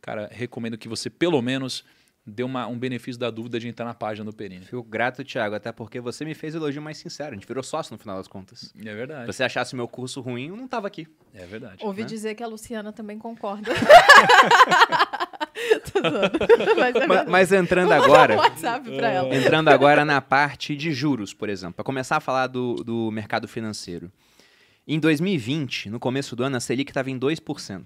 cara, 0.00 0.28
recomendo 0.32 0.78
que 0.78 0.88
você 0.88 1.10
pelo 1.10 1.42
menos 1.42 1.84
dê 2.28 2.42
uma, 2.42 2.66
um 2.66 2.78
benefício 2.78 3.18
da 3.18 3.30
dúvida 3.30 3.58
de 3.58 3.66
entrar 3.68 3.84
na 3.84 3.94
página 3.94 4.24
do 4.24 4.32
Perini. 4.36 4.64
Fico 4.64 4.82
grato, 4.82 5.24
Thiago, 5.24 5.54
até 5.54 5.72
porque 5.72 6.00
você 6.00 6.24
me 6.24 6.34
fez 6.34 6.54
o 6.54 6.58
elogio 6.58 6.80
mais 6.82 6.98
sincero. 6.98 7.30
A 7.32 7.34
gente 7.34 7.46
virou 7.46 7.62
sócio 7.62 7.92
no 7.92 7.98
final 7.98 8.16
das 8.16 8.28
contas. 8.28 8.72
É 8.78 8.94
verdade. 8.94 9.22
Se 9.22 9.32
você 9.32 9.44
achasse 9.44 9.72
o 9.74 9.76
meu 9.76 9.88
curso 9.88 10.20
ruim, 10.20 10.48
eu 10.48 10.56
não 10.56 10.68
tava 10.68 10.86
aqui. 10.86 11.06
É 11.34 11.46
verdade. 11.46 11.84
Ouvi 11.84 12.02
né? 12.02 12.08
dizer 12.08 12.34
que 12.34 12.42
a 12.42 12.46
Luciana 12.46 12.92
também 12.92 13.18
concorda. 13.18 13.70
Mas, 16.76 16.94
é 16.94 17.00
Ma- 17.00 17.14
verdade. 17.14 17.30
Mas 17.30 17.52
entrando 17.52 17.88
Vou 17.88 18.04
agora, 18.04 18.34
um 18.34 18.38
WhatsApp 18.38 18.90
pra 18.96 19.08
ela. 19.10 19.34
entrando 19.34 19.68
agora 19.68 20.04
na 20.04 20.20
parte 20.20 20.76
de 20.76 20.92
juros, 20.92 21.32
por 21.34 21.48
exemplo, 21.48 21.74
para 21.74 21.84
começar 21.84 22.16
a 22.16 22.20
falar 22.20 22.46
do, 22.46 22.76
do 22.84 23.10
mercado 23.10 23.48
financeiro. 23.48 24.10
Em 24.86 24.98
2020, 24.98 25.90
no 25.90 26.00
começo 26.00 26.34
do 26.34 26.42
ano, 26.44 26.56
a 26.56 26.60
Selic 26.60 26.90
estava 26.90 27.10
em 27.10 27.18
2%. 27.18 27.84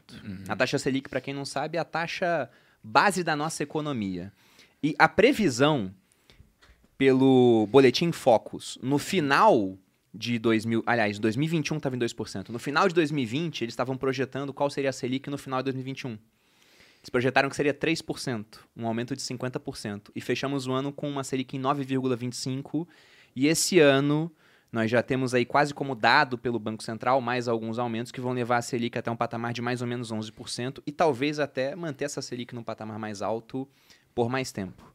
A 0.48 0.54
taxa 0.54 0.78
Selic, 0.78 1.08
para 1.08 1.20
quem 1.20 1.34
não 1.34 1.44
sabe, 1.44 1.76
é 1.76 1.80
a 1.80 1.84
taxa 1.84 2.48
base 2.82 3.22
da 3.22 3.36
nossa 3.36 3.62
economia. 3.62 4.32
E 4.82 4.94
a 4.98 5.08
previsão 5.08 5.94
pelo 6.98 7.66
Boletim 7.70 8.12
Focus, 8.12 8.78
no 8.82 8.98
final 8.98 9.78
de 10.14 10.38
2000, 10.38 10.82
aliás, 10.86 11.18
2021 11.18 11.76
estava 11.78 11.96
em 11.96 11.98
2%. 11.98 12.50
No 12.50 12.58
final 12.58 12.86
de 12.88 12.94
2020, 12.94 13.62
eles 13.62 13.72
estavam 13.72 13.96
projetando 13.96 14.52
qual 14.52 14.68
seria 14.68 14.90
a 14.90 14.92
Selic 14.92 15.30
no 15.30 15.38
final 15.38 15.60
de 15.60 15.64
2021. 15.64 16.10
Eles 16.10 17.10
projetaram 17.10 17.48
que 17.48 17.56
seria 17.56 17.74
3%, 17.74 18.44
um 18.76 18.86
aumento 18.86 19.16
de 19.16 19.22
50%. 19.22 20.10
E 20.14 20.20
fechamos 20.20 20.66
o 20.66 20.72
ano 20.72 20.92
com 20.92 21.08
uma 21.08 21.24
Selic 21.24 21.56
em 21.56 21.60
9,25%. 21.60 22.86
E 23.34 23.46
esse 23.46 23.80
ano, 23.80 24.30
nós 24.72 24.90
já 24.90 25.02
temos 25.02 25.34
aí 25.34 25.44
quase 25.44 25.74
como 25.74 25.94
dado 25.94 26.38
pelo 26.38 26.58
Banco 26.58 26.82
Central 26.82 27.20
mais 27.20 27.46
alguns 27.46 27.78
aumentos 27.78 28.10
que 28.10 28.22
vão 28.22 28.32
levar 28.32 28.56
a 28.56 28.62
Selic 28.62 28.98
até 28.98 29.10
um 29.10 29.16
patamar 29.16 29.52
de 29.52 29.60
mais 29.60 29.82
ou 29.82 29.86
menos 29.86 30.10
11% 30.10 30.82
e 30.86 30.90
talvez 30.90 31.38
até 31.38 31.76
manter 31.76 32.06
essa 32.06 32.22
Selic 32.22 32.54
num 32.54 32.64
patamar 32.64 32.98
mais 32.98 33.20
alto 33.20 33.68
por 34.14 34.30
mais 34.30 34.50
tempo. 34.50 34.90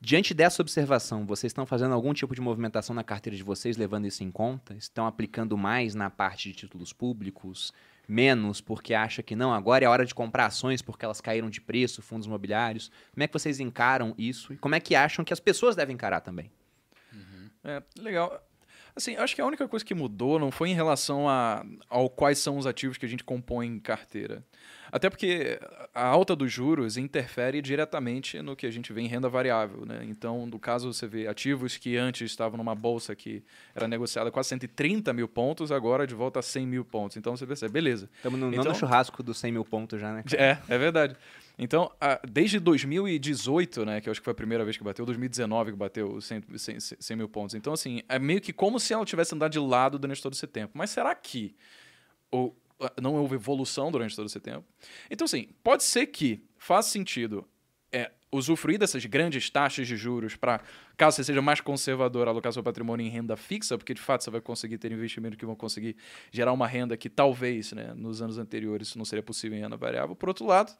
Diante 0.00 0.32
dessa 0.32 0.62
observação, 0.62 1.26
vocês 1.26 1.50
estão 1.50 1.66
fazendo 1.66 1.94
algum 1.94 2.12
tipo 2.12 2.34
de 2.34 2.40
movimentação 2.40 2.94
na 2.94 3.02
carteira 3.02 3.36
de 3.36 3.42
vocês, 3.42 3.76
levando 3.76 4.06
isso 4.06 4.22
em 4.22 4.30
conta? 4.30 4.74
Estão 4.74 5.06
aplicando 5.06 5.56
mais 5.56 5.94
na 5.94 6.10
parte 6.10 6.50
de 6.50 6.54
títulos 6.54 6.92
públicos? 6.92 7.72
Menos 8.06 8.60
porque 8.60 8.94
acha 8.94 9.22
que 9.22 9.34
não, 9.34 9.52
agora 9.52 9.84
é 9.84 9.88
hora 9.88 10.04
de 10.04 10.14
comprar 10.14 10.46
ações 10.46 10.80
porque 10.80 11.04
elas 11.04 11.20
caíram 11.20 11.50
de 11.50 11.60
preço, 11.60 12.02
fundos 12.02 12.26
imobiliários? 12.26 12.90
Como 13.12 13.24
é 13.24 13.26
que 13.26 13.32
vocês 13.32 13.58
encaram 13.58 14.14
isso? 14.16 14.52
E 14.52 14.56
como 14.56 14.74
é 14.74 14.80
que 14.80 14.94
acham 14.94 15.24
que 15.24 15.32
as 15.32 15.40
pessoas 15.40 15.74
devem 15.74 15.94
encarar 15.94 16.20
também? 16.20 16.50
É, 17.64 17.82
legal. 17.98 18.46
Assim, 18.96 19.14
acho 19.16 19.34
que 19.34 19.42
a 19.42 19.46
única 19.46 19.68
coisa 19.68 19.84
que 19.84 19.94
mudou 19.94 20.38
não 20.38 20.50
foi 20.50 20.70
em 20.70 20.74
relação 20.74 21.28
a, 21.28 21.62
ao 21.88 22.08
quais 22.08 22.38
são 22.38 22.56
os 22.56 22.66
ativos 22.66 22.96
que 22.96 23.04
a 23.04 23.08
gente 23.08 23.22
compõe 23.22 23.66
em 23.66 23.78
carteira. 23.78 24.42
Até 24.90 25.10
porque 25.10 25.60
a 25.94 26.06
alta 26.06 26.34
dos 26.34 26.50
juros 26.50 26.96
interfere 26.96 27.60
diretamente 27.60 28.40
no 28.40 28.56
que 28.56 28.66
a 28.66 28.70
gente 28.70 28.92
vê 28.92 29.02
em 29.02 29.06
renda 29.06 29.28
variável. 29.28 29.84
Né? 29.84 30.00
Então, 30.08 30.46
no 30.46 30.58
caso, 30.58 30.92
você 30.92 31.06
vê 31.06 31.26
ativos 31.28 31.76
que 31.76 31.96
antes 31.96 32.30
estavam 32.30 32.56
numa 32.56 32.74
bolsa 32.74 33.14
que 33.14 33.42
era 33.74 33.86
negociada 33.86 34.30
quase 34.30 34.48
130 34.50 35.12
mil 35.12 35.28
pontos, 35.28 35.70
agora 35.70 36.06
de 36.06 36.14
volta 36.14 36.38
a 36.38 36.42
100 36.42 36.66
mil 36.66 36.84
pontos. 36.84 37.16
Então, 37.18 37.36
você 37.36 37.46
percebe, 37.46 37.72
beleza. 37.72 38.08
Estamos 38.16 38.38
no, 38.40 38.54
Então- 38.54 38.74
churrasco 38.74 39.22
dos 39.22 39.36
100 39.38 39.52
mil 39.52 39.64
pontos 39.64 40.00
já, 40.00 40.12
né? 40.12 40.24
É, 40.32 40.56
é 40.68 40.78
verdade. 40.78 41.16
Então, 41.58 41.90
a- 42.00 42.20
desde 42.28 42.58
2018, 42.60 43.84
né, 43.84 44.00
que 44.00 44.08
eu 44.08 44.10
acho 44.10 44.20
que 44.20 44.24
foi 44.24 44.32
a 44.32 44.34
primeira 44.34 44.64
vez 44.64 44.76
que 44.76 44.84
bateu, 44.84 45.06
2019 45.06 45.72
que 45.72 45.76
bateu 45.78 46.12
os 46.14 46.24
100, 46.26 46.42
100, 46.56 46.80
100 46.80 47.16
mil 47.16 47.28
pontos. 47.28 47.54
Então, 47.54 47.72
assim, 47.72 48.02
é 48.08 48.18
meio 48.18 48.40
que 48.40 48.52
como 48.52 48.78
se 48.78 48.92
ela 48.92 49.04
tivesse 49.06 49.34
andado 49.34 49.52
de 49.52 49.58
lado 49.58 49.98
durante 49.98 50.20
todo 50.22 50.34
esse 50.34 50.46
tempo. 50.46 50.72
Mas 50.76 50.90
será 50.90 51.14
que 51.14 51.54
o- 52.30 52.52
a- 52.78 52.92
não 53.00 53.14
houve 53.14 53.36
evolução 53.36 53.90
durante 53.90 54.14
todo 54.14 54.26
esse 54.26 54.38
tempo? 54.40 54.64
Então, 55.10 55.24
assim, 55.24 55.48
pode 55.62 55.82
ser 55.84 56.06
que 56.06 56.42
faça 56.58 56.90
sentido 56.90 57.46
é, 57.92 58.10
usufruir 58.30 58.78
dessas 58.78 59.06
grandes 59.06 59.48
taxas 59.48 59.86
de 59.86 59.96
juros 59.96 60.36
para, 60.36 60.60
caso 60.96 61.16
você 61.16 61.24
seja 61.24 61.40
mais 61.40 61.60
conservador, 61.60 62.28
alocar 62.28 62.52
seu 62.52 62.62
patrimônio 62.62 63.06
em 63.06 63.08
renda 63.08 63.36
fixa, 63.36 63.78
porque 63.78 63.94
de 63.94 64.00
fato 64.00 64.24
você 64.24 64.30
vai 64.30 64.40
conseguir 64.40 64.76
ter 64.76 64.92
investimentos 64.92 65.38
que 65.38 65.46
vão 65.46 65.54
conseguir 65.54 65.96
gerar 66.30 66.52
uma 66.52 66.66
renda 66.66 66.96
que 66.96 67.08
talvez, 67.08 67.72
né, 67.72 67.94
nos 67.94 68.20
anos 68.20 68.36
anteriores, 68.36 68.94
não 68.96 69.04
seria 69.04 69.22
possível 69.22 69.56
em 69.56 69.62
renda 69.62 69.76
variável. 69.76 70.14
Por 70.16 70.28
outro 70.28 70.44
lado, 70.44 70.76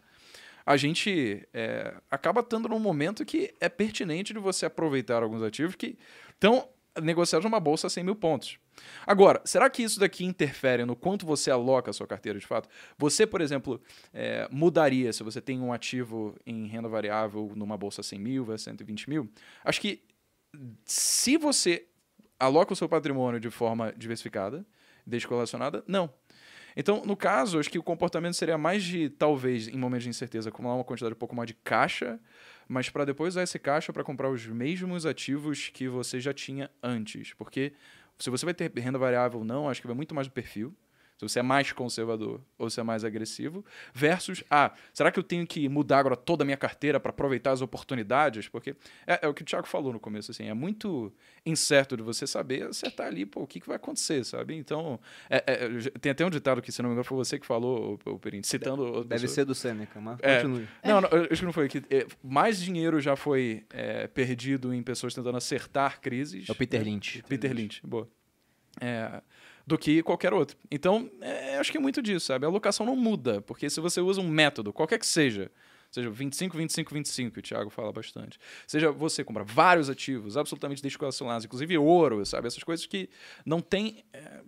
a 0.67 0.77
gente 0.77 1.47
é, 1.55 1.95
acaba 2.11 2.41
estando 2.41 2.69
num 2.69 2.81
momento 2.81 3.25
que 3.25 3.55
é 3.61 3.69
pertinente 3.69 4.35
de 4.35 4.41
você 4.41 4.67
aproveitar 4.67 5.23
alguns 5.23 5.41
ativos 5.41 5.77
que 5.77 5.97
estão 6.35 6.69
negociados 7.01 7.45
numa 7.45 7.61
bolsa 7.61 7.87
a 7.87 7.91
100 7.91 8.03
mil 8.03 8.17
pontos. 8.17 8.59
Agora, 9.07 9.41
será 9.45 9.71
que 9.71 9.83
isso 9.83 10.01
daqui 10.01 10.25
interfere 10.25 10.85
no 10.85 10.97
quanto 10.97 11.25
você 11.25 11.51
aloca 11.51 11.91
a 11.91 11.95
sua 11.95 12.07
carteira 12.07 12.39
de 12.39 12.47
fato? 12.47 12.69
Você, 12.99 13.27
por 13.27 13.41
exemplo, 13.41 13.81
é, 14.13 14.49
mudaria 14.51 15.13
se 15.13 15.23
você 15.23 15.41
tem 15.41 15.61
um 15.61 15.73
ativo 15.73 16.35
em 16.45 16.67
renda 16.67 16.89
variável 16.89 17.53
numa 17.55 17.77
bolsa 17.77 18.01
a 18.01 18.05
100 18.05 18.19
mil 18.19 18.45
versus 18.45 18.65
120 18.65 19.09
mil? 19.09 19.31
Acho 19.65 19.81
que 19.81 20.03
se 20.85 21.37
você 21.37 21.87
aloca 22.41 22.73
o 22.73 22.77
seu 22.77 22.89
patrimônio 22.89 23.39
de 23.39 23.51
forma 23.51 23.95
diversificada, 23.97 24.67
descorrelacionada, 25.07 25.85
não. 25.87 26.13
Então, 26.77 27.03
no 27.07 27.17
caso, 27.17 27.59
acho 27.59 27.71
que 27.71 27.79
o 27.79 27.83
comportamento 27.83 28.35
seria 28.35 28.59
mais 28.59 28.85
de, 28.85 29.09
talvez, 29.09 29.67
em 29.67 29.79
momentos 29.79 30.05
de 30.05 30.11
incerteza, 30.11 30.51
acumular 30.51 30.75
uma 30.75 30.85
quantidade 30.85 31.15
um 31.15 31.19
pouco 31.19 31.35
mais 31.35 31.47
de 31.47 31.55
caixa, 31.55 32.21
mas 32.69 32.91
para 32.91 33.07
depois 33.07 33.35
usar 33.35 33.45
esse 33.45 33.59
caixa 33.59 33.93
para 33.95 34.05
comprar 34.05 34.29
os 34.29 34.47
mesmos 34.47 35.07
ativos 35.07 35.71
que 35.71 35.89
você 35.89 36.21
já 36.21 36.35
tinha 36.35 36.71
antes. 36.83 37.33
Porque 37.33 37.73
se 38.19 38.29
você 38.29 38.45
vai 38.45 38.53
ter 38.53 38.71
renda 38.77 38.99
variável 38.99 39.39
ou 39.39 39.45
não, 39.45 39.69
acho 39.69 39.81
que 39.81 39.87
vai 39.87 39.97
muito 39.97 40.15
mais 40.15 40.27
do 40.27 40.33
perfil. 40.33 40.75
Se 41.19 41.27
você 41.27 41.39
é 41.39 41.43
mais 41.43 41.73
conservador 41.73 42.43
ou 42.59 42.69
se 42.69 42.79
é 42.79 42.83
mais 42.83 43.05
agressivo, 43.05 43.65
versus, 43.95 44.45
ah, 44.51 44.73
será 44.93 45.11
que 45.11 45.19
eu 45.19 45.23
tenho 45.23 45.47
que 45.47 45.67
mudar 45.69 45.99
agora 46.01 46.15
toda 46.17 46.45
a 46.45 46.47
minha 46.47 46.57
carteira 46.59 47.01
para 47.01 47.11
aproveitar 47.11 47.53
as 47.53 47.63
oportunidades? 47.63 48.49
Porque 48.49 48.77
é, 49.07 49.21
é, 49.23 49.29
o 49.29 49.33
que 49.33 49.43
o 49.43 49.45
Thiago 49.45 49.67
falou 49.67 49.95
no 49.95 49.99
começo, 50.01 50.31
assim, 50.31 50.49
é 50.49 50.53
muito 50.53 51.11
incerto 51.45 51.97
de 51.97 52.03
você 52.03 52.27
saber 52.27 52.67
acertar 52.67 53.07
ali, 53.07 53.25
pô, 53.25 53.43
o 53.43 53.47
que, 53.47 53.61
que 53.61 53.67
vai 53.67 53.77
acontecer, 53.77 54.25
sabe? 54.25 54.55
Então, 54.55 55.01
é, 55.31 55.43
é, 55.47 55.69
tem 56.01 56.13
até 56.13 56.27
um 56.27 56.31
ditado 56.31 56.61
que, 56.61 56.71
se 56.71 56.83
não 56.83 56.91
me 56.91 56.93
engano, 56.93 57.05
foi 57.05 57.17
você 57.17 57.39
que 57.39 57.47
falou, 57.47 57.99
o 58.05 58.19
Perini, 58.19 58.45
citando... 58.45 59.03
Deve 59.05 59.27
ser 59.27 59.47
do 59.47 59.55
Sêneca, 59.55 59.99
mas 59.99 60.19
É. 60.23 60.37
continue. 60.37 60.69
Não, 60.85 61.01
não, 61.01 61.09
eu 61.09 61.23
acho 61.31 61.41
que 61.41 61.45
não 61.45 61.53
foi. 61.53 61.69
Que, 61.69 61.79
é, 61.89 62.07
mais 62.23 62.61
dinheiro 62.61 63.01
já 63.01 63.17
foi 63.17 63.65
é, 63.71 64.07
perdido 64.07 64.75
em 64.75 64.83
pessoas 64.83 65.15
tentando 65.15 65.39
acertar 65.39 66.01
crises. 66.01 66.49
É 66.49 66.53
o 66.53 66.55
Peter 66.55 66.83
Lynch. 66.83 67.23
Peter 67.27 67.53
Lynch, 67.53 67.81
boa. 67.87 68.07
É, 68.81 69.23
do 69.67 69.77
que 69.77 70.03
qualquer 70.03 70.33
outro. 70.33 70.57
Então, 70.71 71.11
é, 71.21 71.57
acho 71.59 71.73
que 71.73 71.79
é 71.79 71.81
muito 71.81 72.01
disso, 72.01 72.27
sabe? 72.27 72.45
A 72.47 72.49
alocação 72.49 72.87
não 72.87 72.95
muda, 72.95 73.43
porque 73.43 73.69
se 73.69 73.81
você 73.81 74.01
usa 74.01 74.21
um 74.21 74.29
método, 74.29 74.73
qualquer 74.73 74.99
que 74.99 75.07
seja, 75.07 75.51
seja 75.91 76.09
25, 76.09 76.57
25, 76.57 76.95
25, 76.95 77.33
que 77.33 77.41
o 77.41 77.43
Thiago 77.43 77.71
fala 77.71 77.93
bastante, 77.93 78.39
seja 78.67 78.93
você 78.93 79.25
comprar 79.25 79.45
vários 79.45 79.91
ativos 79.91 80.37
absolutamente 80.37 80.83
descorrelacionados, 80.83 81.45
inclusive 81.45 81.77
ouro, 81.77 82.25
sabe? 82.25 82.47
Essas 82.47 82.63
coisas 82.63 82.87
que 82.87 83.11
não 83.45 83.61
tem. 83.61 84.05
é, 84.13 84.41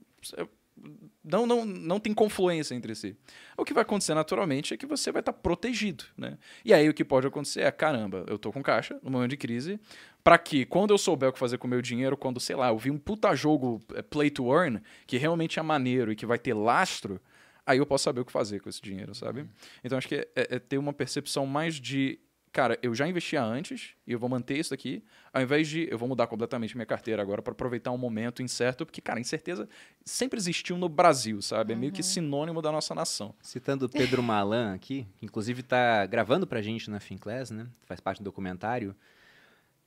não, 1.24 1.46
não, 1.46 1.64
não 1.64 1.98
tem 2.00 2.14
confluência 2.14 2.74
entre 2.74 2.94
si. 2.94 3.16
O 3.57 3.64
que 3.64 3.74
vai 3.74 3.83
acontecer 3.83 4.14
naturalmente 4.14 4.72
é 4.72 4.76
que 4.76 4.87
você 4.87 5.11
vai 5.11 5.20
estar 5.20 5.33
protegido, 5.33 6.04
né? 6.16 6.38
E 6.64 6.72
aí 6.72 6.88
o 6.88 6.94
que 6.94 7.04
pode 7.04 7.26
acontecer 7.26 7.62
é, 7.62 7.70
caramba, 7.70 8.24
eu 8.28 8.38
tô 8.38 8.52
com 8.52 8.62
caixa 8.62 8.98
no 9.02 9.11
momento 9.11 9.31
de 9.31 9.37
crise, 9.37 9.81
para 10.28 10.36
que 10.36 10.66
quando 10.66 10.90
eu 10.90 10.98
souber 10.98 11.30
o 11.30 11.32
que 11.32 11.38
fazer 11.38 11.56
com 11.56 11.66
o 11.66 11.70
meu 11.70 11.80
dinheiro, 11.80 12.14
quando, 12.14 12.38
sei 12.38 12.54
lá, 12.54 12.68
eu 12.68 12.76
vi 12.76 12.90
um 12.90 12.98
puta 12.98 13.34
jogo 13.34 13.80
é, 13.94 14.02
play 14.02 14.28
to 14.28 14.52
earn, 14.52 14.78
que 15.06 15.16
realmente 15.16 15.58
é 15.58 15.62
maneiro 15.62 16.12
e 16.12 16.14
que 16.14 16.26
vai 16.26 16.38
ter 16.38 16.52
lastro, 16.52 17.18
aí 17.64 17.78
eu 17.78 17.86
posso 17.86 18.04
saber 18.04 18.20
o 18.20 18.26
que 18.26 18.30
fazer 18.30 18.60
com 18.60 18.68
esse 18.68 18.82
dinheiro, 18.82 19.14
sabe? 19.14 19.48
Então 19.82 19.96
acho 19.96 20.06
que 20.06 20.16
é, 20.16 20.28
é 20.36 20.58
ter 20.58 20.76
uma 20.76 20.92
percepção 20.92 21.46
mais 21.46 21.76
de 21.76 22.18
cara, 22.52 22.78
eu 22.82 22.94
já 22.94 23.08
investia 23.08 23.42
antes 23.42 23.94
e 24.06 24.12
eu 24.12 24.18
vou 24.18 24.28
manter 24.28 24.58
isso 24.58 24.68
daqui, 24.68 25.02
ao 25.32 25.40
invés 25.40 25.66
de 25.66 25.88
eu 25.90 25.96
vou 25.96 26.06
mudar 26.06 26.26
completamente 26.26 26.76
minha 26.76 26.84
carteira 26.84 27.22
agora 27.22 27.40
para 27.40 27.52
aproveitar 27.52 27.90
um 27.90 27.96
momento 27.96 28.42
incerto, 28.42 28.84
porque, 28.84 29.00
cara, 29.00 29.18
incerteza 29.18 29.66
sempre 30.04 30.38
existiu 30.38 30.76
no 30.76 30.90
Brasil, 30.90 31.40
sabe? 31.40 31.72
É 31.72 31.76
meio 31.76 31.90
que 31.90 32.02
sinônimo 32.02 32.60
da 32.60 32.70
nossa 32.70 32.94
nação. 32.94 33.34
Citando 33.40 33.86
o 33.86 33.88
Pedro 33.88 34.22
Malan 34.22 34.74
aqui, 34.74 35.06
que 35.16 35.24
inclusive 35.24 35.62
está 35.62 36.04
gravando 36.04 36.46
pra 36.46 36.60
gente 36.60 36.90
na 36.90 37.00
Finclass, 37.00 37.50
né? 37.50 37.66
Faz 37.86 37.98
parte 37.98 38.18
do 38.18 38.24
documentário. 38.24 38.94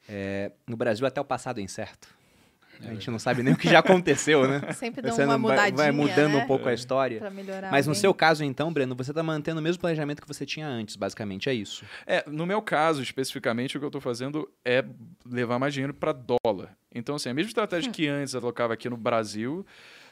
É, 0.08 0.52
no 0.68 0.76
Brasil 0.76 1.06
até 1.06 1.20
o 1.22 1.26
passado 1.26 1.60
é 1.60 1.64
incerto. 1.64 2.08
A 2.84 2.94
gente 2.94 3.12
não 3.12 3.20
sabe 3.20 3.44
nem 3.44 3.54
o 3.54 3.58
que 3.58 3.70
já 3.70 3.80
aconteceu, 3.80 4.48
né? 4.48 4.60
Sempre 4.74 5.02
dá 5.02 5.14
uma 5.14 5.28
vai, 5.28 5.38
mudadinha, 5.38 5.78
vai 5.78 5.92
mudando 5.92 6.34
né? 6.34 6.44
um 6.44 6.48
pouco 6.48 6.68
a 6.68 6.74
história. 6.74 7.20
Pra 7.20 7.30
melhorar. 7.30 7.72
Mas 7.72 7.86
no 7.86 7.92
alguém. 7.92 8.02
seu 8.02 8.14
caso, 8.14 8.44
então, 8.44 8.74
Breno, 8.74 8.96
você 8.96 9.12
está 9.12 9.22
mantendo 9.22 9.60
o 9.60 9.64
mesmo 9.64 9.80
planejamento 9.80 10.22
que 10.22 10.28
você 10.28 10.46
tinha 10.46 10.68
antes, 10.68 10.96
basicamente, 10.96 11.50
é 11.50 11.54
isso. 11.54 11.86
É, 12.08 12.24
no 12.28 12.46
meu 12.46 12.62
caso, 12.62 13.02
especificamente, 13.04 13.78
o 13.78 13.80
que 13.80 13.86
eu 13.86 13.90
estou 13.90 14.02
fazendo 14.02 14.50
é 14.66 14.84
levar 15.26 15.60
mais 15.60 15.74
dinheiro 15.74 15.94
para 15.94 16.12
dólar. 16.12 16.76
Então, 16.94 17.16
assim, 17.16 17.30
a 17.30 17.34
mesma 17.34 17.50
estratégia 17.50 17.92
que 17.92 18.08
antes 18.08 18.34
eu 18.34 18.40
alocava 18.42 18.74
aqui 18.74 18.90
no 18.90 18.98
Brasil 18.98 19.66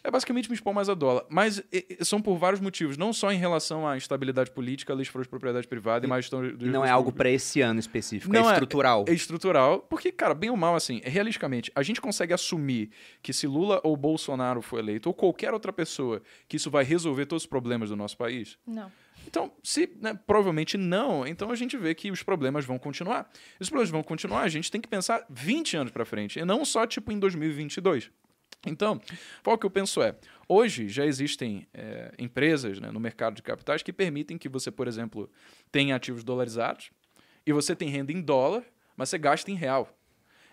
é 0.04 0.10
basicamente 0.10 0.50
me 0.50 0.56
expor 0.56 0.74
mais 0.74 0.88
a 0.90 0.94
dólar. 0.94 1.26
Mas 1.30 1.62
e, 1.72 1.98
são 2.06 2.22
por 2.22 2.38
vários 2.38 2.62
motivos, 2.62 2.98
não 2.98 3.12
só 3.12 3.32
em 3.32 3.38
relação 3.38 3.88
à 3.88 3.98
estabilidade 3.98 4.52
política, 4.52 4.94
leis 4.94 5.08
de 5.10 5.28
propriedade 5.28 5.68
privada 5.68 6.06
e, 6.06 6.10
mais 6.10 6.26
gestão 6.26 6.42
do 6.42 6.66
E 6.66 6.70
não 6.70 6.86
é 6.86 6.90
algo 6.90 7.12
para 7.12 7.30
esse 7.30 7.62
ano 7.62 7.80
específico, 7.80 8.34
Não 8.34 8.48
é 8.48 8.52
é- 8.52 8.54
estrutural. 8.54 9.06
É 9.08 9.14
estrutural, 9.14 9.80
porque, 9.80 10.12
cara, 10.12 10.34
bem 10.34 10.50
ou 10.50 10.58
mal, 10.58 10.76
assim, 10.76 11.02
realisticamente, 11.04 11.72
a 11.76 11.84
gente 11.84 12.00
consegue 12.00 12.34
assumir 12.34 12.92
que 13.22 13.34
se 13.34 13.46
Lula 13.46 13.82
ou 13.84 13.98
Bolsonaro 13.98 14.62
for 14.62 14.80
eleito, 14.80 15.10
ou 15.10 15.14
qualquer 15.14 15.54
outra 15.54 15.74
pessoa, 15.74 16.22
que 16.48 16.56
isso 16.56 16.72
vai 16.72 16.84
resolver 16.84 17.26
todos 17.26 17.44
os 17.44 17.48
problemas 17.48 17.90
do 17.90 17.96
nosso 17.96 18.18
país? 18.18 18.58
Não. 18.66 18.90
Então, 19.30 19.54
se 19.64 19.88
né, 20.02 20.20
provavelmente 20.26 20.76
não, 20.76 21.26
então 21.26 21.52
a 21.52 21.56
gente 21.56 21.78
vê 21.78 21.94
que 21.94 22.10
os 22.10 22.24
problemas 22.24 22.66
vão 22.66 22.80
continuar. 22.80 23.30
E 23.60 23.62
os 23.62 23.70
problemas 23.70 23.92
vão 23.92 24.02
continuar, 24.02 24.42
a 24.42 24.50
gente 24.50 24.72
tem 24.72 24.82
que 24.82 24.88
pensar 24.88 25.24
20 25.30 25.78
anos 25.78 25.92
para 25.92 26.04
frente, 26.04 26.40
e 26.40 26.44
não 26.44 26.66
só 26.66 26.88
tipo 26.88 27.12
em 27.12 27.20
2022. 27.20 28.10
Então, 28.66 29.00
qual 29.44 29.56
que 29.56 29.68
eu 29.68 29.70
penso 29.70 30.02
é, 30.02 30.16
hoje 30.48 30.90
já 30.90 31.06
existem 31.06 31.68
é, 31.72 32.12
empresas 32.18 32.80
né, 32.80 32.90
no 32.90 33.00
mercado 33.00 33.36
de 33.36 33.44
capitais 33.44 33.84
que 33.84 33.94
permitem 33.94 34.36
que 34.36 34.50
você, 34.50 34.72
por 34.72 34.88
exemplo, 34.88 35.30
tenha 35.72 35.96
ativos 35.96 36.24
dolarizados 36.24 36.90
e 37.46 37.54
você 37.54 37.76
tem 37.76 37.88
renda 37.88 38.12
em 38.12 38.22
dólar, 38.22 38.64
mas 38.98 39.10
você 39.10 39.20
gasta 39.20 39.52
em 39.52 39.54
real. 39.54 39.96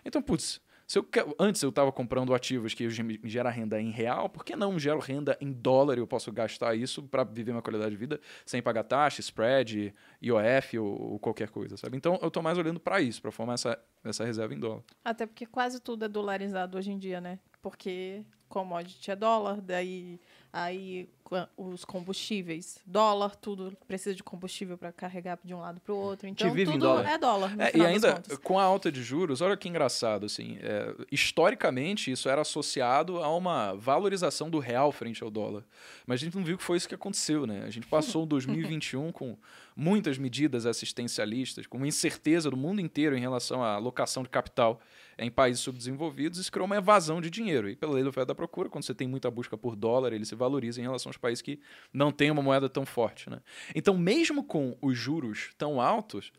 Então, 0.05 0.21
putz, 0.21 0.61
se 0.87 0.97
eu 0.97 1.05
antes 1.37 1.61
eu 1.61 1.69
estava 1.69 1.91
comprando 1.91 2.33
ativos 2.33 2.73
que 2.73 2.87
gera 3.25 3.49
renda 3.49 3.79
em 3.79 3.91
real, 3.91 4.29
por 4.29 4.45
que 4.45 4.55
não 4.55 4.79
gero 4.79 4.99
renda 4.99 5.37
em 5.41 5.51
dólar 5.51 5.97
e 5.97 5.99
eu 5.99 6.07
posso 6.07 6.31
gastar 6.31 6.75
isso 6.75 7.03
para 7.03 7.25
viver 7.25 7.51
uma 7.51 7.61
qualidade 7.61 7.91
de 7.91 7.97
vida 7.97 8.21
sem 8.45 8.61
pagar 8.61 8.83
taxa, 8.83 9.19
spread, 9.19 9.93
IOF 10.21 10.79
ou, 10.79 11.11
ou 11.11 11.19
qualquer 11.19 11.49
coisa, 11.49 11.75
sabe? 11.75 11.97
Então 11.97 12.17
eu 12.21 12.29
estou 12.29 12.41
mais 12.41 12.57
olhando 12.57 12.79
para 12.79 13.01
isso, 13.01 13.21
para 13.21 13.31
formar 13.31 13.55
essa, 13.55 13.77
essa 14.01 14.23
reserva 14.23 14.53
em 14.53 14.59
dólar. 14.59 14.81
Até 15.03 15.25
porque 15.25 15.45
quase 15.45 15.81
tudo 15.81 16.05
é 16.05 16.07
dolarizado 16.07 16.77
hoje 16.77 16.91
em 16.91 16.97
dia, 16.97 17.19
né? 17.19 17.37
Porque 17.61 18.23
commodity 18.47 19.11
é 19.11 19.15
dólar, 19.15 19.59
daí 19.59 20.21
aí 20.51 21.09
os 21.57 21.83
combustíveis, 21.83 22.79
dólar, 22.85 23.35
tudo 23.35 23.75
precisa 23.85 24.15
de 24.15 24.23
combustível 24.23 24.77
para 24.77 24.91
carregar 24.91 25.37
de 25.43 25.53
um 25.53 25.59
lado 25.59 25.79
para 25.81 25.93
o 25.93 25.97
outro. 25.97 26.27
Então 26.27 26.49
tudo 26.49 26.77
dólar. 26.77 27.09
é 27.09 27.17
dólar. 27.17 27.55
No 27.55 27.61
É, 27.61 27.71
e 27.75 27.85
ainda 27.85 28.21
com 28.43 28.57
a 28.57 28.63
alta 28.63 28.91
de 28.91 29.03
juros, 29.03 29.41
olha 29.41 29.57
que 29.57 29.67
engraçado, 29.67 30.25
assim, 30.25 30.57
é, 30.61 30.95
historicamente 31.11 32.11
isso 32.11 32.29
era 32.29 32.41
associado 32.41 33.17
a 33.21 33.35
uma 33.35 33.73
valorização 33.73 34.49
do 34.49 34.59
real 34.59 34.91
frente 34.91 35.21
ao 35.21 35.29
dólar. 35.29 35.63
Mas 36.05 36.21
a 36.21 36.25
gente 36.25 36.35
não 36.35 36.43
viu 36.43 36.57
que 36.57 36.63
foi 36.63 36.77
isso 36.77 36.87
que 36.87 36.95
aconteceu, 36.95 37.45
né? 37.45 37.63
A 37.65 37.69
gente 37.69 37.87
passou 37.87 38.23
um 38.23 38.27
2021 38.27 39.11
com 39.11 39.37
muitas 39.75 40.17
medidas 40.17 40.65
assistencialistas, 40.65 41.67
com 41.67 41.77
uma 41.77 41.87
incerteza 41.87 42.49
do 42.49 42.57
mundo 42.57 42.79
inteiro 42.79 43.15
em 43.17 43.19
relação 43.19 43.61
à 43.63 43.73
alocação 43.75 44.23
de 44.23 44.29
capital 44.29 44.79
em 45.17 45.31
países 45.31 45.61
subdesenvolvidos, 45.61 46.39
isso 46.39 46.51
criou 46.51 46.65
uma 46.65 46.77
evasão 46.77 47.19
de 47.19 47.29
dinheiro. 47.29 47.69
E 47.69 47.75
pela 47.75 47.93
lei 47.93 48.03
da 48.03 48.09
oferta 48.09 48.27
da 48.27 48.35
procura, 48.35 48.69
quando 48.69 48.83
você 48.83 48.93
tem 48.93 49.07
muita 49.07 49.31
busca 49.31 49.57
por 49.57 49.75
dólar, 49.75 50.13
ele 50.13 50.25
se 50.25 50.35
valoriza 50.35 50.79
em 50.79 50.83
relação 50.83 51.09
aos 51.09 51.17
países 51.17 51.41
que 51.41 51.59
não 51.91 52.11
têm 52.11 52.29
uma 52.29 52.41
moeda 52.41 52.69
tão 52.69 52.85
forte, 52.85 53.29
né? 53.29 53.41
Então, 53.73 53.97
mesmo 53.97 54.43
com 54.43 54.77
os 54.81 54.97
juros 54.97 55.51
tão 55.57 55.81
altos, 55.81 56.31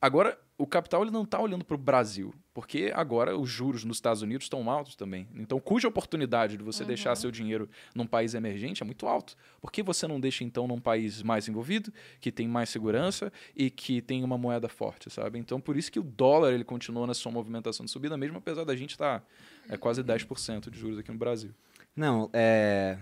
Agora, 0.00 0.38
o 0.60 0.66
capital 0.66 1.02
ele 1.02 1.10
não 1.10 1.22
está 1.22 1.40
olhando 1.40 1.64
para 1.64 1.74
o 1.74 1.78
Brasil, 1.78 2.34
porque 2.52 2.92
agora 2.94 3.34
os 3.34 3.48
juros 3.48 3.82
nos 3.82 3.96
Estados 3.96 4.20
Unidos 4.20 4.44
estão 4.44 4.68
altos 4.70 4.94
também. 4.94 5.26
Então, 5.34 5.58
cuja 5.58 5.88
oportunidade 5.88 6.58
de 6.58 6.62
você 6.62 6.84
deixar 6.84 7.16
seu 7.16 7.30
dinheiro 7.30 7.66
num 7.94 8.06
país 8.06 8.34
emergente 8.34 8.82
é 8.82 8.86
muito 8.86 9.06
alto. 9.06 9.34
Por 9.58 9.72
que 9.72 9.82
você 9.82 10.06
não 10.06 10.20
deixa, 10.20 10.44
então, 10.44 10.68
num 10.68 10.78
país 10.78 11.22
mais 11.22 11.48
envolvido, 11.48 11.90
que 12.20 12.30
tem 12.30 12.46
mais 12.46 12.68
segurança 12.68 13.32
e 13.56 13.70
que 13.70 14.02
tem 14.02 14.22
uma 14.22 14.36
moeda 14.36 14.68
forte, 14.68 15.08
sabe? 15.08 15.38
Então, 15.38 15.58
por 15.58 15.78
isso 15.78 15.90
que 15.90 15.98
o 15.98 16.02
dólar 16.02 16.52
ele 16.52 16.64
continua 16.64 17.06
na 17.06 17.14
sua 17.14 17.32
movimentação 17.32 17.86
de 17.86 17.90
subida, 17.90 18.14
mesmo 18.18 18.36
apesar 18.36 18.64
da 18.64 18.76
gente 18.76 18.90
estar 18.90 19.24
é, 19.66 19.78
quase 19.78 20.04
10% 20.04 20.68
de 20.68 20.78
juros 20.78 20.98
aqui 20.98 21.10
no 21.10 21.18
Brasil. 21.18 21.52
Não, 21.96 22.28
é. 22.34 22.98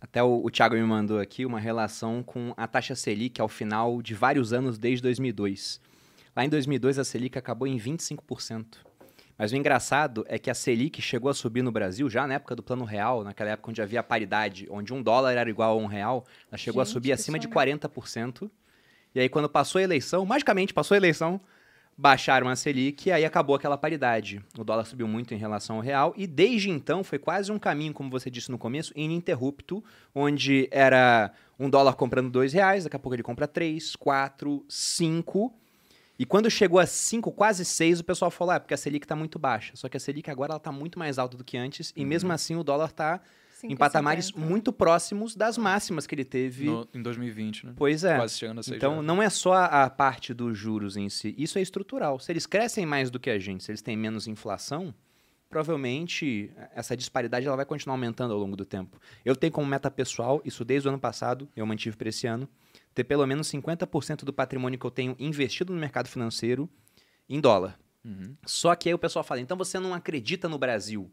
Até 0.00 0.22
o, 0.22 0.42
o 0.42 0.50
Thiago 0.50 0.74
me 0.74 0.82
mandou 0.82 1.18
aqui 1.18 1.44
uma 1.44 1.60
relação 1.60 2.22
com 2.22 2.54
a 2.56 2.66
taxa 2.66 2.94
Selic 2.94 3.38
ao 3.38 3.48
final 3.48 4.00
de 4.00 4.14
vários 4.14 4.54
anos 4.54 4.78
desde 4.78 5.02
2002. 5.02 5.80
Lá 6.36 6.44
em 6.44 6.50
2002 6.50 6.98
a 6.98 7.04
Selic 7.04 7.38
acabou 7.38 7.66
em 7.66 7.78
25%. 7.78 8.66
Mas 9.38 9.52
o 9.52 9.56
engraçado 9.56 10.24
é 10.28 10.38
que 10.38 10.50
a 10.50 10.54
Selic 10.54 11.00
chegou 11.00 11.30
a 11.30 11.34
subir 11.34 11.62
no 11.62 11.72
Brasil 11.72 12.10
já 12.10 12.26
na 12.26 12.34
época 12.34 12.54
do 12.54 12.62
Plano 12.62 12.84
Real, 12.84 13.24
naquela 13.24 13.50
época 13.50 13.70
onde 13.70 13.80
havia 13.80 14.02
paridade, 14.02 14.66
onde 14.70 14.92
um 14.92 15.02
dólar 15.02 15.32
era 15.32 15.48
igual 15.48 15.78
a 15.78 15.82
um 15.82 15.86
real, 15.86 16.26
ela 16.50 16.58
chegou 16.58 16.82
a 16.82 16.84
Gente, 16.84 16.92
subir 16.92 17.08
que 17.08 17.12
acima 17.12 17.38
de 17.38 17.46
sonho. 17.46 17.54
40%. 17.54 18.50
E 19.14 19.20
aí 19.20 19.28
quando 19.30 19.48
passou 19.48 19.78
a 19.78 19.82
eleição, 19.82 20.26
magicamente 20.26 20.74
passou 20.74 20.94
a 20.94 20.98
eleição, 20.98 21.40
baixaram 21.96 22.48
a 22.48 22.56
Selic 22.56 23.08
e 23.08 23.12
aí 23.12 23.24
acabou 23.24 23.56
aquela 23.56 23.78
paridade. 23.78 24.42
O 24.58 24.64
dólar 24.64 24.84
subiu 24.84 25.08
muito 25.08 25.32
em 25.32 25.38
relação 25.38 25.76
ao 25.76 25.82
real 25.82 26.12
e 26.18 26.26
desde 26.26 26.68
então 26.68 27.02
foi 27.02 27.18
quase 27.18 27.50
um 27.50 27.58
caminho, 27.58 27.94
como 27.94 28.10
você 28.10 28.30
disse 28.30 28.50
no 28.50 28.58
começo, 28.58 28.92
ininterrupto, 28.94 29.82
onde 30.14 30.68
era 30.70 31.32
um 31.58 31.70
dólar 31.70 31.94
comprando 31.94 32.30
dois 32.30 32.52
reais, 32.52 32.84
daqui 32.84 32.96
a 32.96 32.98
pouco 32.98 33.14
ele 33.14 33.22
compra 33.22 33.48
três, 33.48 33.96
quatro, 33.96 34.64
cinco. 34.68 35.54
E 36.18 36.24
quando 36.24 36.50
chegou 36.50 36.78
a 36.78 36.86
cinco, 36.86 37.30
quase 37.30 37.64
seis, 37.64 38.00
o 38.00 38.04
pessoal 38.04 38.30
falou, 38.30 38.52
ah, 38.54 38.60
porque 38.60 38.72
a 38.72 38.76
Selic 38.76 39.04
está 39.04 39.14
muito 39.14 39.38
baixa. 39.38 39.72
Só 39.76 39.88
que 39.88 39.96
a 39.96 40.00
Selic 40.00 40.30
agora 40.30 40.52
ela 40.52 40.56
está 40.58 40.72
muito 40.72 40.98
mais 40.98 41.18
alta 41.18 41.36
do 41.36 41.44
que 41.44 41.56
antes 41.58 41.92
e 41.94 42.04
mesmo 42.04 42.32
assim 42.32 42.56
o 42.56 42.64
dólar 42.64 42.86
está 42.86 43.20
em 43.62 43.68
5,50. 43.74 43.76
patamares 43.78 44.32
muito 44.32 44.72
próximos 44.72 45.34
das 45.36 45.58
máximas 45.58 46.06
que 46.06 46.14
ele 46.14 46.24
teve. 46.24 46.66
No- 46.66 46.88
em 46.94 47.02
2020, 47.02 47.66
né? 47.66 47.72
Pois 47.76 48.02
é. 48.04 48.16
Quase 48.16 48.38
chegando 48.38 48.60
a 48.60 48.62
seis 48.62 48.76
Então, 48.76 48.92
reais. 48.92 49.06
não 49.06 49.22
é 49.22 49.28
só 49.28 49.54
a 49.54 49.90
parte 49.90 50.32
dos 50.32 50.56
juros 50.56 50.96
em 50.96 51.08
si, 51.10 51.34
isso 51.36 51.58
é 51.58 51.62
estrutural. 51.62 52.18
Se 52.18 52.32
eles 52.32 52.46
crescem 52.46 52.86
mais 52.86 53.10
do 53.10 53.18
que 53.20 53.28
a 53.30 53.38
gente, 53.38 53.62
se 53.64 53.70
eles 53.70 53.82
têm 53.82 53.96
menos 53.96 54.26
inflação, 54.26 54.94
provavelmente 55.50 56.50
essa 56.74 56.96
disparidade 56.96 57.46
ela 57.46 57.56
vai 57.56 57.64
continuar 57.64 57.94
aumentando 57.94 58.32
ao 58.32 58.38
longo 58.38 58.56
do 58.56 58.64
tempo. 58.64 58.98
Eu 59.24 59.34
tenho 59.34 59.52
como 59.52 59.66
meta 59.66 59.90
pessoal, 59.90 60.40
isso 60.44 60.64
desde 60.64 60.88
o 60.88 60.90
ano 60.90 60.98
passado, 60.98 61.48
eu 61.56 61.64
mantive 61.66 61.96
para 61.96 62.08
esse 62.08 62.26
ano, 62.26 62.48
ter 62.96 63.04
pelo 63.04 63.26
menos 63.26 63.52
50% 63.52 64.24
do 64.24 64.32
patrimônio 64.32 64.78
que 64.78 64.86
eu 64.86 64.90
tenho 64.90 65.14
investido 65.18 65.70
no 65.70 65.78
mercado 65.78 66.08
financeiro 66.08 66.68
em 67.28 67.38
dólar. 67.38 67.78
Uhum. 68.02 68.34
Só 68.46 68.74
que 68.74 68.88
aí 68.88 68.94
o 68.94 68.98
pessoal 68.98 69.22
fala, 69.22 69.38
então 69.42 69.54
você 69.54 69.78
não 69.78 69.92
acredita 69.92 70.48
no 70.48 70.56
Brasil? 70.56 71.12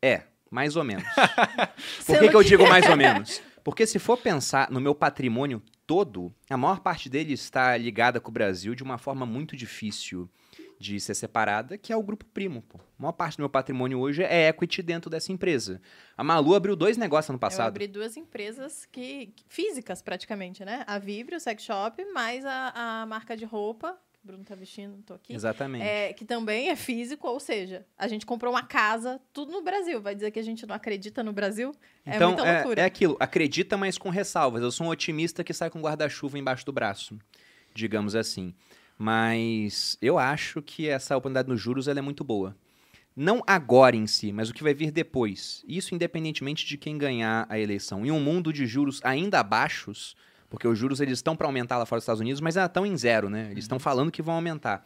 É, 0.00 0.22
mais 0.50 0.74
ou 0.74 0.82
menos. 0.82 1.04
Por 2.06 2.18
que, 2.18 2.30
que 2.30 2.34
eu 2.34 2.42
digo 2.42 2.66
mais 2.66 2.88
ou 2.88 2.96
menos? 2.96 3.42
Porque 3.62 3.86
se 3.86 3.98
for 3.98 4.16
pensar 4.16 4.70
no 4.70 4.80
meu 4.80 4.94
patrimônio 4.94 5.62
todo, 5.86 6.32
a 6.48 6.56
maior 6.56 6.80
parte 6.80 7.10
dele 7.10 7.34
está 7.34 7.76
ligada 7.76 8.18
com 8.20 8.30
o 8.30 8.32
Brasil 8.32 8.74
de 8.74 8.82
uma 8.82 8.96
forma 8.96 9.26
muito 9.26 9.54
difícil 9.54 10.30
de 10.78 11.00
ser 11.00 11.14
separada, 11.14 11.76
que 11.76 11.92
é 11.92 11.96
o 11.96 12.02
grupo 12.02 12.24
primo. 12.26 12.62
Pô. 12.62 12.78
A 12.78 13.02
maior 13.02 13.12
parte 13.12 13.36
do 13.36 13.40
meu 13.40 13.48
patrimônio 13.50 13.98
hoje 13.98 14.22
é 14.22 14.48
equity 14.48 14.82
dentro 14.82 15.10
dessa 15.10 15.32
empresa. 15.32 15.80
A 16.16 16.22
Malu 16.22 16.54
abriu 16.54 16.76
dois 16.76 16.96
negócios 16.96 17.30
ano 17.30 17.36
Eu 17.36 17.40
passado. 17.40 17.68
abri 17.68 17.88
duas 17.88 18.16
empresas 18.16 18.86
que 18.86 19.32
físicas 19.48 20.00
praticamente, 20.02 20.64
né? 20.64 20.84
A 20.86 20.98
Vibrio, 20.98 21.36
o 21.38 21.40
sex 21.40 21.62
shop, 21.64 22.04
mais 22.12 22.44
a, 22.46 23.02
a 23.02 23.06
marca 23.06 23.36
de 23.36 23.44
roupa, 23.44 23.98
que 24.12 24.20
o 24.22 24.26
Bruno 24.26 24.44
tá 24.44 24.54
vestindo, 24.54 25.02
tô 25.02 25.14
aqui. 25.14 25.32
Exatamente. 25.32 25.82
É, 25.84 26.12
que 26.12 26.24
também 26.24 26.68
é 26.70 26.76
físico, 26.76 27.26
ou 27.26 27.40
seja, 27.40 27.84
a 27.96 28.06
gente 28.06 28.24
comprou 28.24 28.52
uma 28.52 28.62
casa, 28.62 29.20
tudo 29.32 29.50
no 29.50 29.62
Brasil. 29.62 30.00
Vai 30.00 30.14
dizer 30.14 30.30
que 30.30 30.38
a 30.38 30.44
gente 30.44 30.64
não 30.64 30.74
acredita 30.76 31.22
no 31.24 31.32
Brasil? 31.32 31.72
é 32.06 32.14
Então, 32.16 32.30
muita 32.32 32.46
é, 32.46 32.54
loucura. 32.54 32.82
é 32.82 32.84
aquilo, 32.84 33.16
acredita, 33.18 33.76
mas 33.76 33.98
com 33.98 34.10
ressalvas. 34.10 34.62
Eu 34.62 34.70
sou 34.70 34.86
um 34.86 34.90
otimista 34.90 35.42
que 35.42 35.52
sai 35.52 35.70
com 35.70 35.80
guarda-chuva 35.80 36.38
embaixo 36.38 36.64
do 36.64 36.72
braço, 36.72 37.18
digamos 37.74 38.14
assim. 38.14 38.54
Mas 38.98 39.96
eu 40.02 40.18
acho 40.18 40.60
que 40.60 40.88
essa 40.88 41.16
oportunidade 41.16 41.48
nos 41.48 41.60
juros 41.60 41.86
ela 41.86 42.00
é 42.00 42.02
muito 42.02 42.24
boa. 42.24 42.56
Não 43.14 43.42
agora 43.46 43.96
em 43.96 44.06
si, 44.06 44.32
mas 44.32 44.50
o 44.50 44.54
que 44.54 44.62
vai 44.62 44.74
vir 44.74 44.90
depois. 44.90 45.64
Isso 45.66 45.94
independentemente 45.94 46.66
de 46.66 46.76
quem 46.76 46.98
ganhar 46.98 47.46
a 47.48 47.58
eleição. 47.58 48.04
Em 48.04 48.10
um 48.10 48.20
mundo 48.20 48.52
de 48.52 48.66
juros 48.66 49.00
ainda 49.04 49.42
baixos, 49.42 50.16
porque 50.50 50.66
os 50.66 50.78
juros 50.78 51.00
eles 51.00 51.18
estão 51.18 51.36
para 51.36 51.46
aumentar 51.46 51.78
lá 51.78 51.86
fora 51.86 51.98
dos 51.98 52.04
Estados 52.04 52.20
Unidos, 52.20 52.40
mas 52.40 52.56
ainda 52.56 52.66
estão 52.66 52.84
em 52.84 52.96
zero, 52.96 53.30
né? 53.30 53.48
Eles 53.50 53.64
estão 53.64 53.78
falando 53.78 54.10
que 54.10 54.22
vão 54.22 54.34
aumentar. 54.34 54.84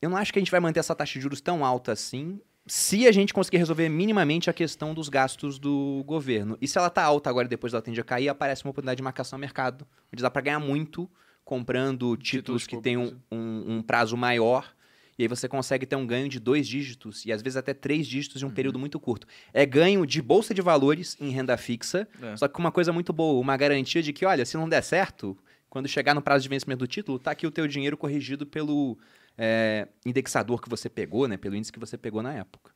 Eu 0.00 0.08
não 0.08 0.16
acho 0.16 0.32
que 0.32 0.38
a 0.38 0.42
gente 0.42 0.50
vai 0.50 0.60
manter 0.60 0.80
essa 0.80 0.94
taxa 0.94 1.14
de 1.14 1.20
juros 1.20 1.40
tão 1.40 1.64
alta 1.64 1.92
assim, 1.92 2.40
se 2.66 3.06
a 3.06 3.12
gente 3.12 3.34
conseguir 3.34 3.58
resolver 3.58 3.88
minimamente 3.88 4.48
a 4.48 4.52
questão 4.52 4.94
dos 4.94 5.08
gastos 5.08 5.58
do 5.58 6.02
governo. 6.06 6.56
E 6.60 6.68
se 6.68 6.78
ela 6.78 6.90
tá 6.90 7.02
alta 7.02 7.28
agora 7.28 7.46
e 7.46 7.48
depois 7.48 7.72
ela 7.72 7.82
tende 7.82 8.00
a 8.00 8.04
cair, 8.04 8.28
aparece 8.28 8.64
uma 8.64 8.70
oportunidade 8.70 8.96
de 8.96 9.02
marcação 9.02 9.36
a 9.36 9.40
mercado, 9.40 9.86
onde 10.12 10.22
dá 10.22 10.30
para 10.30 10.42
ganhar 10.42 10.60
muito 10.60 11.10
comprando 11.50 12.16
títulos, 12.16 12.62
Títulos 12.62 12.66
que 12.68 12.76
têm 12.80 12.96
um, 12.96 13.06
públicos. 13.06 13.26
um- 13.32 13.76
um 13.78 13.82
prazo 13.82 14.16
maior. 14.16 14.72
E 15.18 15.22
aí 15.24 15.28
você 15.28 15.48
consegue 15.48 15.84
ter 15.84 15.96
um 15.96 16.06
ganho 16.06 16.28
de 16.28 16.38
dois 16.38 16.66
dígitos 16.66 17.26
e 17.26 17.32
às 17.32 17.42
vezes 17.42 17.56
até 17.56 17.74
três 17.74 18.06
dígitos 18.06 18.40
em 18.40 18.46
um 18.46 18.50
período 18.50 18.78
muito 18.78 18.98
curto. 19.00 19.26
É 19.52 19.66
ganho 19.66 20.06
de 20.06 20.22
bolsa 20.22 20.54
de 20.54 20.62
valores 20.62 21.16
em 21.20 21.28
renda 21.30 21.56
fixa, 21.58 22.08
É. 22.22 22.36
só 22.36 22.46
que 22.48 22.54
com 22.54 22.60
uma 22.60 22.70
coisa 22.72 22.92
muito 22.92 23.12
boa, 23.12 23.38
uma 23.40 23.56
garantia 23.56 24.00
de 24.02 24.12
que, 24.12 24.24
olha, 24.24 24.46
se 24.46 24.56
não 24.56 24.66
der 24.68 24.82
certo, 24.82 25.36
quando 25.68 25.86
chegar 25.88 26.14
no 26.14 26.22
prazo 26.22 26.44
de 26.44 26.48
vencimento 26.48 26.78
do 26.78 26.86
título, 26.86 27.18
tá 27.18 27.32
aqui 27.32 27.46
o 27.46 27.50
teu 27.50 27.66
dinheiro 27.68 27.96
corrigido 27.98 28.46
pelo 28.46 28.96
é, 29.36 29.88
indexador 30.06 30.60
que 30.62 30.68
você 30.70 30.88
pegou, 30.88 31.26
né? 31.28 31.36
Pelo 31.36 31.54
índice 31.56 31.72
que 31.72 31.78
você 31.80 31.98
pegou 31.98 32.22
na 32.22 32.32
época. 32.32 32.70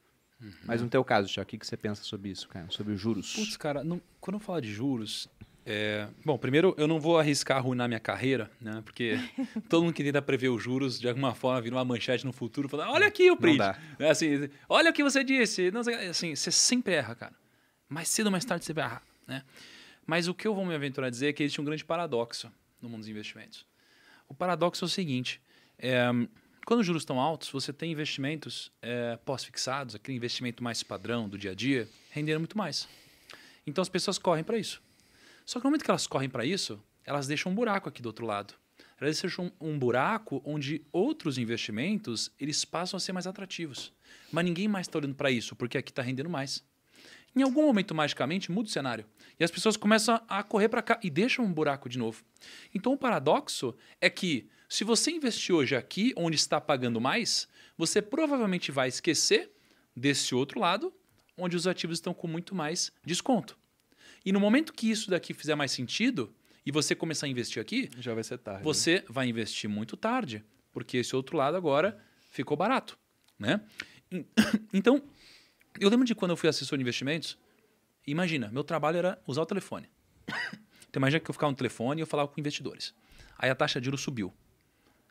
Mas 0.67 0.83
no 0.83 0.89
teu 0.91 1.03
caso, 1.03 1.27
Tiago, 1.33 1.47
o 1.47 1.51
que, 1.51 1.57
que 1.57 1.67
você 1.67 1.77
pensa 1.77 2.03
sobre 2.03 2.29
isso, 2.29 2.47
cara? 2.49 2.67
Sobre 2.69 2.93
os 2.93 3.01
juros? 3.01 3.35
Putz, 3.35 3.57
cara, 3.57 3.83
não- 3.83 4.01
quando 4.21 4.35
eu 4.35 4.41
falo 4.41 4.61
de 4.61 4.71
juros. 4.71 5.27
É, 5.66 6.07
Bom, 6.24 6.37
primeiro, 6.37 6.74
eu 6.77 6.87
não 6.87 7.00
vou 7.00 7.18
arriscar 7.18 7.57
arruinar 7.59 7.88
minha 7.88 8.00
carreira, 8.00 8.50
né? 8.61 8.83
Porque 8.85 9.18
todo 9.68 9.83
mundo 9.83 9.94
que 9.94 10.05
tenta 10.05 10.20
prever 10.20 10.50
os 10.50 10.62
juros, 10.62 11.00
de 11.00 11.09
alguma 11.09 11.35
forma, 11.35 11.61
vira 11.61 11.74
uma 11.74 11.85
manchete 11.85 12.24
no 12.27 12.33
futuro, 12.33 12.68
falando: 12.68 12.90
olha 12.90 13.07
aqui 13.07 13.31
o 13.31 13.37
print. 13.37 13.61
É 13.98 14.11
assim, 14.11 14.48
olha 14.68 14.90
o 14.90 14.92
que 14.92 15.03
você 15.03 15.24
disse. 15.24 15.70
Não 15.70 15.81
assim, 16.11 16.35
você 16.35 16.50
sempre 16.50 16.94
erra, 16.94 17.14
cara. 17.14 17.33
Mais 17.88 18.09
cedo 18.09 18.27
ou 18.27 18.33
mais 18.33 18.44
tarde 18.44 18.64
você 18.64 18.72
vai 18.72 18.85
errar, 18.85 19.03
né? 19.27 19.42
Mas 20.07 20.29
o 20.29 20.35
que 20.35 20.46
eu 20.46 20.55
vou 20.55 20.66
me 20.66 20.74
aventurar 20.74 21.07
a 21.07 21.11
dizer 21.11 21.29
é 21.29 21.33
que 21.33 21.42
existe 21.42 21.61
um 21.61 21.64
grande 21.64 21.85
paradoxo 21.85 22.53
no 22.81 22.88
mundo 22.88 23.00
dos 23.00 23.09
investimentos. 23.09 23.64
O 24.29 24.35
paradoxo 24.35 24.85
é 24.85 24.87
o 24.87 24.88
seguinte: 24.88 25.40
é, 25.79 26.11
quando 26.66 26.81
os 26.81 26.87
juros 26.87 27.03
estão 27.03 27.18
altos, 27.18 27.48
você 27.48 27.72
tem 27.72 27.90
investimentos 27.90 28.70
é, 28.83 29.16
pós-fixados, 29.24 29.94
aquele 29.94 30.16
investimento 30.16 30.62
mais 30.62 30.83
padrão 30.83 31.27
do 31.27 31.38
dia 31.38 31.53
a 31.53 31.55
dia, 31.55 31.88
rendendo 32.11 32.40
muito 32.40 32.59
mais. 32.59 32.87
Então 33.66 33.81
as 33.81 33.88
pessoas 33.88 34.18
correm 34.18 34.44
para 34.44 34.59
isso. 34.59 34.83
Só 35.44 35.59
que 35.59 35.64
no 35.64 35.70
momento 35.70 35.85
que 35.85 35.90
elas 35.90 36.07
correm 36.07 36.28
para 36.28 36.44
isso, 36.44 36.83
elas 37.04 37.26
deixam 37.26 37.52
um 37.52 37.54
buraco 37.54 37.88
aqui 37.88 38.00
do 38.00 38.07
outro 38.07 38.24
lado. 38.24 38.54
Elas 39.00 39.20
deixam 39.20 39.52
um 39.61 39.78
buraco 39.78 40.40
onde 40.44 40.85
outros 40.92 41.37
investimentos 41.37 42.30
eles 42.40 42.64
passam 42.64 42.96
a 42.96 43.00
ser 43.00 43.12
mais 43.12 43.26
atrativos. 43.26 43.92
Mas 44.33 44.44
ninguém 44.44 44.68
mais 44.68 44.87
está 44.87 44.98
olhando 44.98 45.14
para 45.14 45.30
isso, 45.30 45.54
porque 45.54 45.76
aqui 45.76 45.90
está 45.90 46.02
rendendo 46.02 46.30
mais. 46.30 46.64
Em 47.37 47.42
algum 47.42 47.62
momento, 47.62 47.94
magicamente, 47.94 48.52
muda 48.52 48.68
o 48.68 48.72
cenário. 48.72 49.04
E 49.38 49.44
as 49.44 49.50
pessoas 49.50 49.76
começam 49.76 50.20
a 50.28 50.42
correr 50.42 50.68
para 50.68 50.83
cá 50.83 51.00
e 51.02 51.11
deixam 51.11 51.44
um 51.44 51.52
buraco 51.52 51.88
de 51.88 51.98
novo. 51.98 52.24
Então, 52.72 52.92
o 52.92 52.96
paradoxo 52.96 53.74
é 54.00 54.09
que, 54.09 54.48
se 54.68 54.85
você 54.85 55.11
investir 55.11 55.52
hoje 55.52 55.74
aqui, 55.74 56.12
onde 56.16 56.37
está 56.37 56.61
pagando 56.61 57.00
mais, 57.00 57.48
você 57.76 58.00
provavelmente 58.00 58.70
vai 58.70 58.88
esquecer 58.88 59.50
desse 59.96 60.35
outro 60.35 60.61
lado, 60.61 60.94
onde 61.37 61.57
os 61.57 61.66
ativos 61.66 61.98
estão 61.98 62.14
com 62.14 62.28
muito 62.28 62.54
mais 62.54 62.92
desconto. 63.04 63.59
E 64.25 64.33
no 64.33 64.41
momento 64.41 64.73
que 64.73 64.91
isso 64.91 65.11
daqui 65.11 65.35
fizer 65.35 65.55
mais 65.55 65.71
sentido 65.73 66.33
e 66.65 66.73
você 66.73 66.95
começar 66.95 67.27
a 67.27 67.29
investir 67.29 67.61
aqui, 67.61 67.91
Já 67.99 68.15
vai 68.15 68.25
ser 68.25 68.39
tarde. 68.39 68.61
né? 68.61 68.65
você 68.65 69.05
vai 69.09 69.29
investir 69.29 69.69
muito 69.69 69.97
tarde, 69.97 70.43
porque 70.73 70.97
esse 70.99 71.15
outro 71.15 71.37
lado 71.37 71.57
agora 71.57 71.99
ficou 72.31 72.57
barato, 72.57 72.99
né? 73.39 73.61
En- 74.11 74.25
Então, 74.73 75.03
eu 75.79 75.89
lembro 75.91 76.07
de 76.07 76.15
quando 76.15 76.31
eu 76.31 76.37
fui 76.37 76.49
assessor 76.49 76.79
de 76.79 76.83
investimentos, 76.83 77.37
imagina, 78.07 78.49
meu 78.51 78.65
trabalho 78.65 78.99
era 78.99 79.23
usar 79.27 79.43
o 79.43 79.47
telefone. 79.47 79.89
Então 80.89 81.01
imagina 81.01 81.19
que 81.19 81.29
eu 81.29 81.33
ficava 81.35 81.51
no 81.51 81.57
telefone 81.57 82.01
e 82.01 82.03
eu 82.03 82.07
falava 82.07 82.29
com 82.29 82.39
investidores. 82.39 82.95
Aí 83.37 83.51
a 83.51 83.55
taxa 83.57 83.81
de 83.81 83.87
juros 83.87 84.01
subiu. 84.01 84.33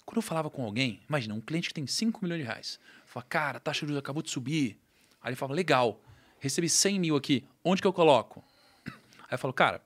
Quando 0.06 0.16
eu 0.16 0.22
falava 0.22 0.50
com 0.50 0.64
alguém, 0.64 1.02
imagina, 1.10 1.34
um 1.34 1.42
cliente 1.42 1.68
que 1.68 1.74
tem 1.74 1.86
5 1.86 2.22
milhões 2.24 2.40
de 2.40 2.48
reais. 2.48 2.80
Eu 3.02 3.08
falava, 3.08 3.28
cara, 3.28 3.58
a 3.58 3.60
taxa 3.60 3.82
de 3.82 3.88
juros 3.88 3.98
acabou 4.00 4.24
de 4.24 4.32
subir. 4.32 4.78
Aí 5.22 5.32
ele 5.32 5.36
falava, 5.36 5.54
legal, 5.54 6.02
recebi 6.40 6.70
100 6.70 7.00
mil 7.02 7.18
aqui, 7.18 7.44
onde 7.66 7.82
que 7.82 7.88
eu 7.88 7.92
coloco? 7.92 8.42
Aí 9.34 9.36
eu 9.36 9.40
falo, 9.40 9.52
cara, 9.52 9.82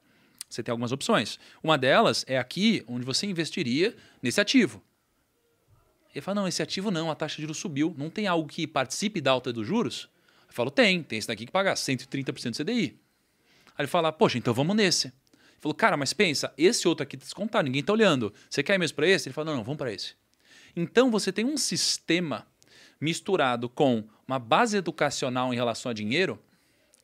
você 0.50 0.62
tem 0.62 0.74
algumas 0.74 0.92
opções. 0.92 1.40
Uma 1.64 1.78
delas 1.78 2.26
é 2.28 2.38
aqui, 2.38 2.84
onde 2.86 3.06
você 3.06 3.26
investiria 3.26 3.96
nesse 4.22 4.42
ativo. 4.42 4.84
Ele 6.14 6.22
fala, 6.22 6.42
não, 6.42 6.48
esse 6.50 6.62
ativo 6.62 6.92
não, 6.92 7.10
a 7.10 7.16
taxa 7.16 7.38
de 7.38 7.44
juros 7.44 7.58
subiu. 7.58 7.96
Não 7.98 8.10
tem 8.10 8.28
algo 8.28 8.46
que 8.46 8.68
participe 8.68 9.22
da 9.22 9.32
alta 9.32 9.54
dos 9.54 9.66
juros? 9.66 10.10
Eu 10.50 10.54
falo, 10.54 10.70
tem, 10.70 11.02
tem 11.02 11.18
esse 11.18 11.30
daqui 11.30 11.46
que 11.46 11.52
paga 11.52 11.74
130% 11.74 12.52
do 12.52 12.58
CDI. 12.58 13.00
Aí 13.68 13.84
ele 13.84 13.88
fala, 13.88 14.12
poxa, 14.12 14.38
então 14.38 14.54
vamos 14.54 14.76
nesse. 14.76 15.08
Ele 15.08 15.62
falou, 15.62 15.76
cara, 15.76 15.96
mas 15.96 16.12
pensa, 16.12 16.54
esse 16.58 16.86
outro 16.90 17.04
aqui 17.04 17.16
tá 17.16 17.24
descontado, 17.24 17.64
ninguém 17.64 17.82
tá 17.82 17.94
olhando. 17.94 18.34
Você 18.50 18.62
quer 18.62 18.78
mesmo 18.78 18.98
para 18.98 19.08
esse? 19.08 19.30
Ele 19.30 19.34
falou, 19.34 19.52
não, 19.52 19.58
não, 19.60 19.64
vamos 19.64 19.78
para 19.78 19.94
esse. 19.94 20.14
Então 20.76 21.10
você 21.10 21.32
tem 21.32 21.46
um 21.46 21.56
sistema 21.56 22.46
misturado 23.00 23.70
com 23.70 24.04
uma 24.28 24.40
base 24.40 24.76
educacional 24.76 25.54
em 25.54 25.56
relação 25.56 25.90
a 25.90 25.94
dinheiro 25.94 26.38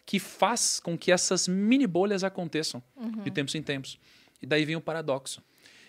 que 0.05 0.19
faz 0.19 0.79
com 0.79 0.97
que 0.97 1.11
essas 1.11 1.47
mini 1.47 1.87
bolhas 1.87 2.23
aconteçam 2.23 2.83
de 3.23 3.31
tempos 3.31 3.55
em 3.55 3.61
tempos. 3.61 3.99
E 4.41 4.45
daí 4.45 4.65
vem 4.65 4.75
o 4.75 4.81
paradoxo. 4.81 5.41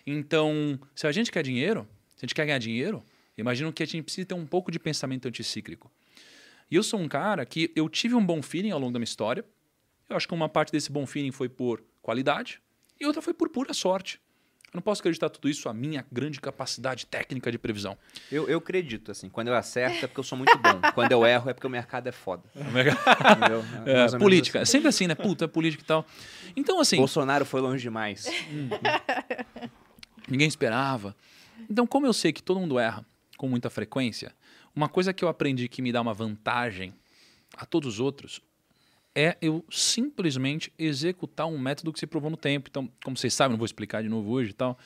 Então, 0.07 0.79
se 0.95 1.07
a 1.07 1.13
gente 1.13 1.33
quer 1.33 1.43
dinheiro, 1.43 1.87
se 2.15 2.25
a 2.25 2.27
gente 2.27 2.35
quer 2.35 2.47
ganhar 2.47 2.59
dinheiro, 2.59 3.03
imagino 3.37 3.73
que 3.73 3.83
a 3.83 3.87
gente 3.87 4.03
precisa 4.05 4.27
ter 4.27 4.35
um 4.35 4.47
pouco 4.47 4.71
de 4.71 4.79
pensamento 4.79 5.27
anticíclico. 5.27 5.91
E 6.71 6.77
eu 6.77 6.83
sou 6.83 7.01
um 7.01 7.09
cara 7.09 7.45
que 7.45 7.73
eu 7.75 7.89
tive 7.89 8.15
um 8.15 8.25
bom 8.25 8.43
feeling 8.43 8.71
ao 8.71 8.79
longo 8.79 8.93
da 8.93 8.99
minha 8.99 9.05
história. 9.05 9.45
Eu 10.09 10.17
acho 10.17 10.29
que 10.29 10.35
uma 10.35 10.49
parte 10.49 10.71
desse 10.71 10.91
bom 10.93 11.07
feeling 11.07 11.33
foi 11.33 11.49
por 11.49 11.83
qualidade 12.03 12.61
e 13.01 13.07
outra 13.07 13.21
foi 13.21 13.35
por 13.35 13.49
pura 13.49 13.73
sorte. 13.75 14.21
Eu 14.75 14.79
não 14.79 14.83
posso 14.83 15.01
acreditar 15.03 15.31
tudo 15.31 15.49
isso 15.49 15.69
à 15.69 15.73
minha 15.73 16.05
grande 16.11 16.41
capacidade 16.41 17.07
técnica 17.07 17.49
de 17.53 17.57
previsão. 17.57 17.97
Eu, 18.31 18.49
eu 18.49 18.59
acredito, 18.59 19.13
assim. 19.13 19.29
Quando 19.29 19.47
eu 19.47 19.55
acerto 19.55 20.05
é 20.05 20.09
porque 20.09 20.19
eu 20.19 20.25
sou 20.25 20.37
muito 20.37 20.59
bom. 20.59 20.81
quando 20.95 21.13
eu 21.13 21.25
erro 21.25 21.49
é 21.49 21.55
porque 21.55 21.67
o 21.69 21.71
mercado 21.71 22.09
é 22.09 22.13
foda. 22.13 22.43
É, 23.87 23.95
menos 23.95 24.15
política. 24.17 24.59
É 24.59 24.63
assim. 24.63 24.73
sempre 24.73 24.89
assim, 24.89 25.07
né? 25.07 25.15
Puta, 25.15 25.45
é 25.45 25.49
política 25.49 25.83
e 25.83 25.87
tal. 25.87 26.05
Então, 26.57 26.81
assim, 26.81 26.97
Bolsonaro 26.97 27.45
foi 27.45 27.61
longe 27.61 27.83
demais. 27.83 28.27
ninguém 30.27 30.49
esperava. 30.49 31.15
Então, 31.71 31.87
como 31.87 32.07
eu 32.07 32.13
sei 32.13 32.33
que 32.33 32.43
todo 32.43 32.59
mundo 32.59 32.79
erra 32.79 33.05
com 33.37 33.49
muita 33.49 33.71
frequência, 33.71 34.35
uma 34.75 34.89
coisa 34.89 35.13
que 35.13 35.25
eu 35.25 35.29
aprendi 35.29 35.69
que 35.69 35.83
me 35.83 35.93
dá 35.93 36.01
uma 36.01 36.15
vantagem 36.15 36.93
a 37.57 37.65
todos 37.65 37.95
os 37.95 38.01
outros 38.01 38.41
é 39.15 39.37
eu 39.41 39.65
simplesmente 39.71 40.73
executar 40.79 41.47
um 41.47 41.59
método 41.59 41.93
que 41.93 42.01
se 42.01 42.07
provou 42.07 42.31
no 42.31 42.37
tempo. 42.37 42.69
Então, 42.69 42.91
como 43.05 43.17
vocês 43.17 43.33
sabem, 43.33 43.53
não 43.53 43.59
vou 43.59 43.67
explicar 43.67 44.03
de 44.03 44.09
novo 44.09 44.31
hoje 44.31 44.51
e 44.51 44.55
tal. 44.55 44.79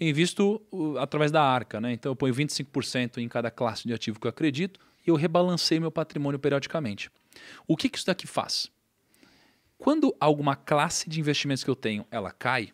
Invisto 0.00 0.60
uh, 0.70 0.98
através 0.98 1.30
da 1.30 1.42
arca, 1.42 1.80
né? 1.80 1.92
Então 1.92 2.12
eu 2.12 2.16
ponho 2.16 2.34
25% 2.34 3.18
em 3.18 3.28
cada 3.28 3.50
classe 3.50 3.86
de 3.86 3.94
ativo 3.94 4.20
que 4.20 4.26
eu 4.26 4.30
acredito 4.30 4.80
e 5.06 5.10
eu 5.10 5.16
rebalanceio 5.16 5.80
meu 5.80 5.90
patrimônio 5.90 6.38
periodicamente. 6.38 7.10
O 7.66 7.76
que, 7.76 7.88
que 7.88 7.98
isso 7.98 8.06
daqui 8.06 8.26
faz? 8.26 8.70
Quando 9.78 10.14
alguma 10.20 10.54
classe 10.54 11.08
de 11.08 11.18
investimentos 11.18 11.64
que 11.64 11.70
eu 11.70 11.76
tenho 11.76 12.06
ela 12.10 12.30
cai, 12.30 12.72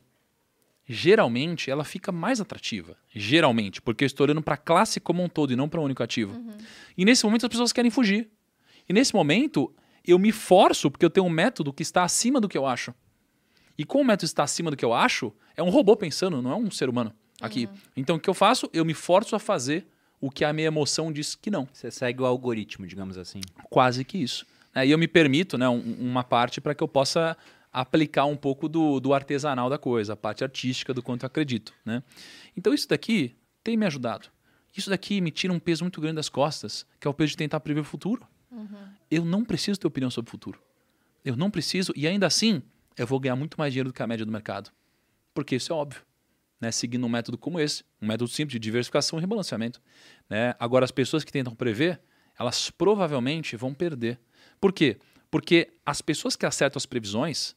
geralmente 0.86 1.70
ela 1.70 1.84
fica 1.84 2.10
mais 2.10 2.40
atrativa. 2.40 2.96
Geralmente, 3.10 3.80
porque 3.80 4.04
eu 4.04 4.06
estou 4.06 4.24
olhando 4.24 4.42
para 4.42 4.54
a 4.54 4.58
classe 4.58 5.00
como 5.00 5.22
um 5.22 5.28
todo 5.28 5.52
e 5.52 5.56
não 5.56 5.68
para 5.68 5.80
um 5.80 5.84
único 5.84 6.02
ativo. 6.02 6.38
E 6.96 7.04
nesse 7.04 7.24
momento 7.24 7.46
as 7.46 7.50
pessoas 7.50 7.72
querem 7.72 7.90
fugir. 7.90 8.28
E 8.88 8.92
nesse 8.92 9.14
momento 9.14 9.74
eu 10.10 10.18
me 10.18 10.32
forço 10.32 10.90
porque 10.90 11.04
eu 11.04 11.10
tenho 11.10 11.26
um 11.26 11.30
método 11.30 11.72
que 11.72 11.82
está 11.82 12.02
acima 12.04 12.40
do 12.40 12.48
que 12.48 12.56
eu 12.58 12.66
acho. 12.66 12.94
E 13.76 13.84
como 13.84 14.02
o 14.02 14.06
método 14.06 14.24
está 14.26 14.42
acima 14.42 14.70
do 14.70 14.76
que 14.76 14.84
eu 14.84 14.92
acho, 14.92 15.32
é 15.56 15.62
um 15.62 15.70
robô 15.70 15.96
pensando, 15.96 16.42
não 16.42 16.50
é 16.50 16.56
um 16.56 16.70
ser 16.70 16.88
humano 16.88 17.12
aqui. 17.40 17.68
Então 17.96 18.16
o 18.16 18.20
que 18.20 18.28
eu 18.28 18.34
faço? 18.34 18.68
Eu 18.72 18.84
me 18.84 18.94
forço 18.94 19.36
a 19.36 19.38
fazer 19.38 19.86
o 20.20 20.30
que 20.30 20.44
a 20.44 20.52
minha 20.52 20.66
emoção 20.66 21.12
diz 21.12 21.34
que 21.36 21.50
não. 21.50 21.68
Você 21.72 21.90
segue 21.90 22.20
o 22.22 22.26
algoritmo, 22.26 22.86
digamos 22.86 23.16
assim. 23.16 23.40
Quase 23.70 24.04
que 24.04 24.18
isso. 24.18 24.44
né? 24.74 24.86
E 24.86 24.90
eu 24.90 24.98
me 24.98 25.06
permito 25.06 25.56
né, 25.56 25.68
um- 25.68 25.96
uma 26.00 26.24
parte 26.24 26.60
para 26.60 26.74
que 26.74 26.82
eu 26.82 26.88
possa 26.88 27.36
aplicar 27.72 28.24
um 28.24 28.36
pouco 28.36 28.68
do, 28.68 28.98
do 28.98 29.14
artesanal 29.14 29.68
da 29.70 29.78
coisa, 29.78 30.14
a 30.14 30.16
parte 30.16 30.42
artística 30.42 30.92
do 30.92 31.02
quanto 31.02 31.22
eu 31.22 31.26
acredito, 31.28 31.72
né? 31.84 32.02
Então 32.56 32.72
isso 32.74 32.88
daqui 32.88 33.36
tem 33.62 33.76
me 33.76 33.86
ajudado. 33.86 34.28
Isso 34.76 34.90
daqui 34.90 35.20
me 35.20 35.30
tira 35.30 35.52
um 35.52 35.58
peso 35.60 35.84
muito 35.84 36.00
grande 36.00 36.16
das 36.16 36.28
costas, 36.28 36.84
que 36.98 37.06
é 37.06 37.10
o 37.10 37.14
peso 37.14 37.30
de 37.30 37.36
tentar 37.36 37.60
prever 37.60 37.80
o 37.80 37.84
futuro. 37.84 38.26
Eu 39.10 39.24
não 39.24 39.44
preciso 39.44 39.78
ter 39.78 39.86
opinião 39.86 40.10
sobre 40.10 40.28
o 40.28 40.30
futuro. 40.30 40.60
Eu 41.24 41.36
não 41.36 41.50
preciso, 41.50 41.92
e 41.94 42.06
ainda 42.06 42.26
assim, 42.26 42.62
eu 42.96 43.06
vou 43.06 43.20
ganhar 43.20 43.36
muito 43.36 43.58
mais 43.58 43.72
dinheiro 43.72 43.90
do 43.90 43.92
que 43.92 44.02
a 44.02 44.06
média 44.06 44.24
do 44.24 44.32
mercado. 44.32 44.70
Porque 45.34 45.56
isso 45.56 45.72
é 45.72 45.76
óbvio. 45.76 46.02
Né? 46.60 46.72
Seguindo 46.72 47.04
um 47.04 47.08
método 47.08 47.38
como 47.38 47.60
esse, 47.60 47.84
um 48.00 48.06
método 48.06 48.28
simples 48.28 48.52
de 48.52 48.58
diversificação 48.58 49.18
e 49.18 49.20
rebalanceamento. 49.20 49.80
Né? 50.28 50.54
Agora, 50.58 50.84
as 50.84 50.90
pessoas 50.90 51.22
que 51.24 51.32
tentam 51.32 51.54
prever, 51.54 52.00
elas 52.38 52.70
provavelmente 52.70 53.56
vão 53.56 53.74
perder. 53.74 54.18
Por 54.60 54.72
quê? 54.72 54.98
Porque 55.30 55.72
as 55.84 56.00
pessoas 56.00 56.34
que 56.34 56.46
acertam 56.46 56.78
as 56.78 56.86
previsões 56.86 57.54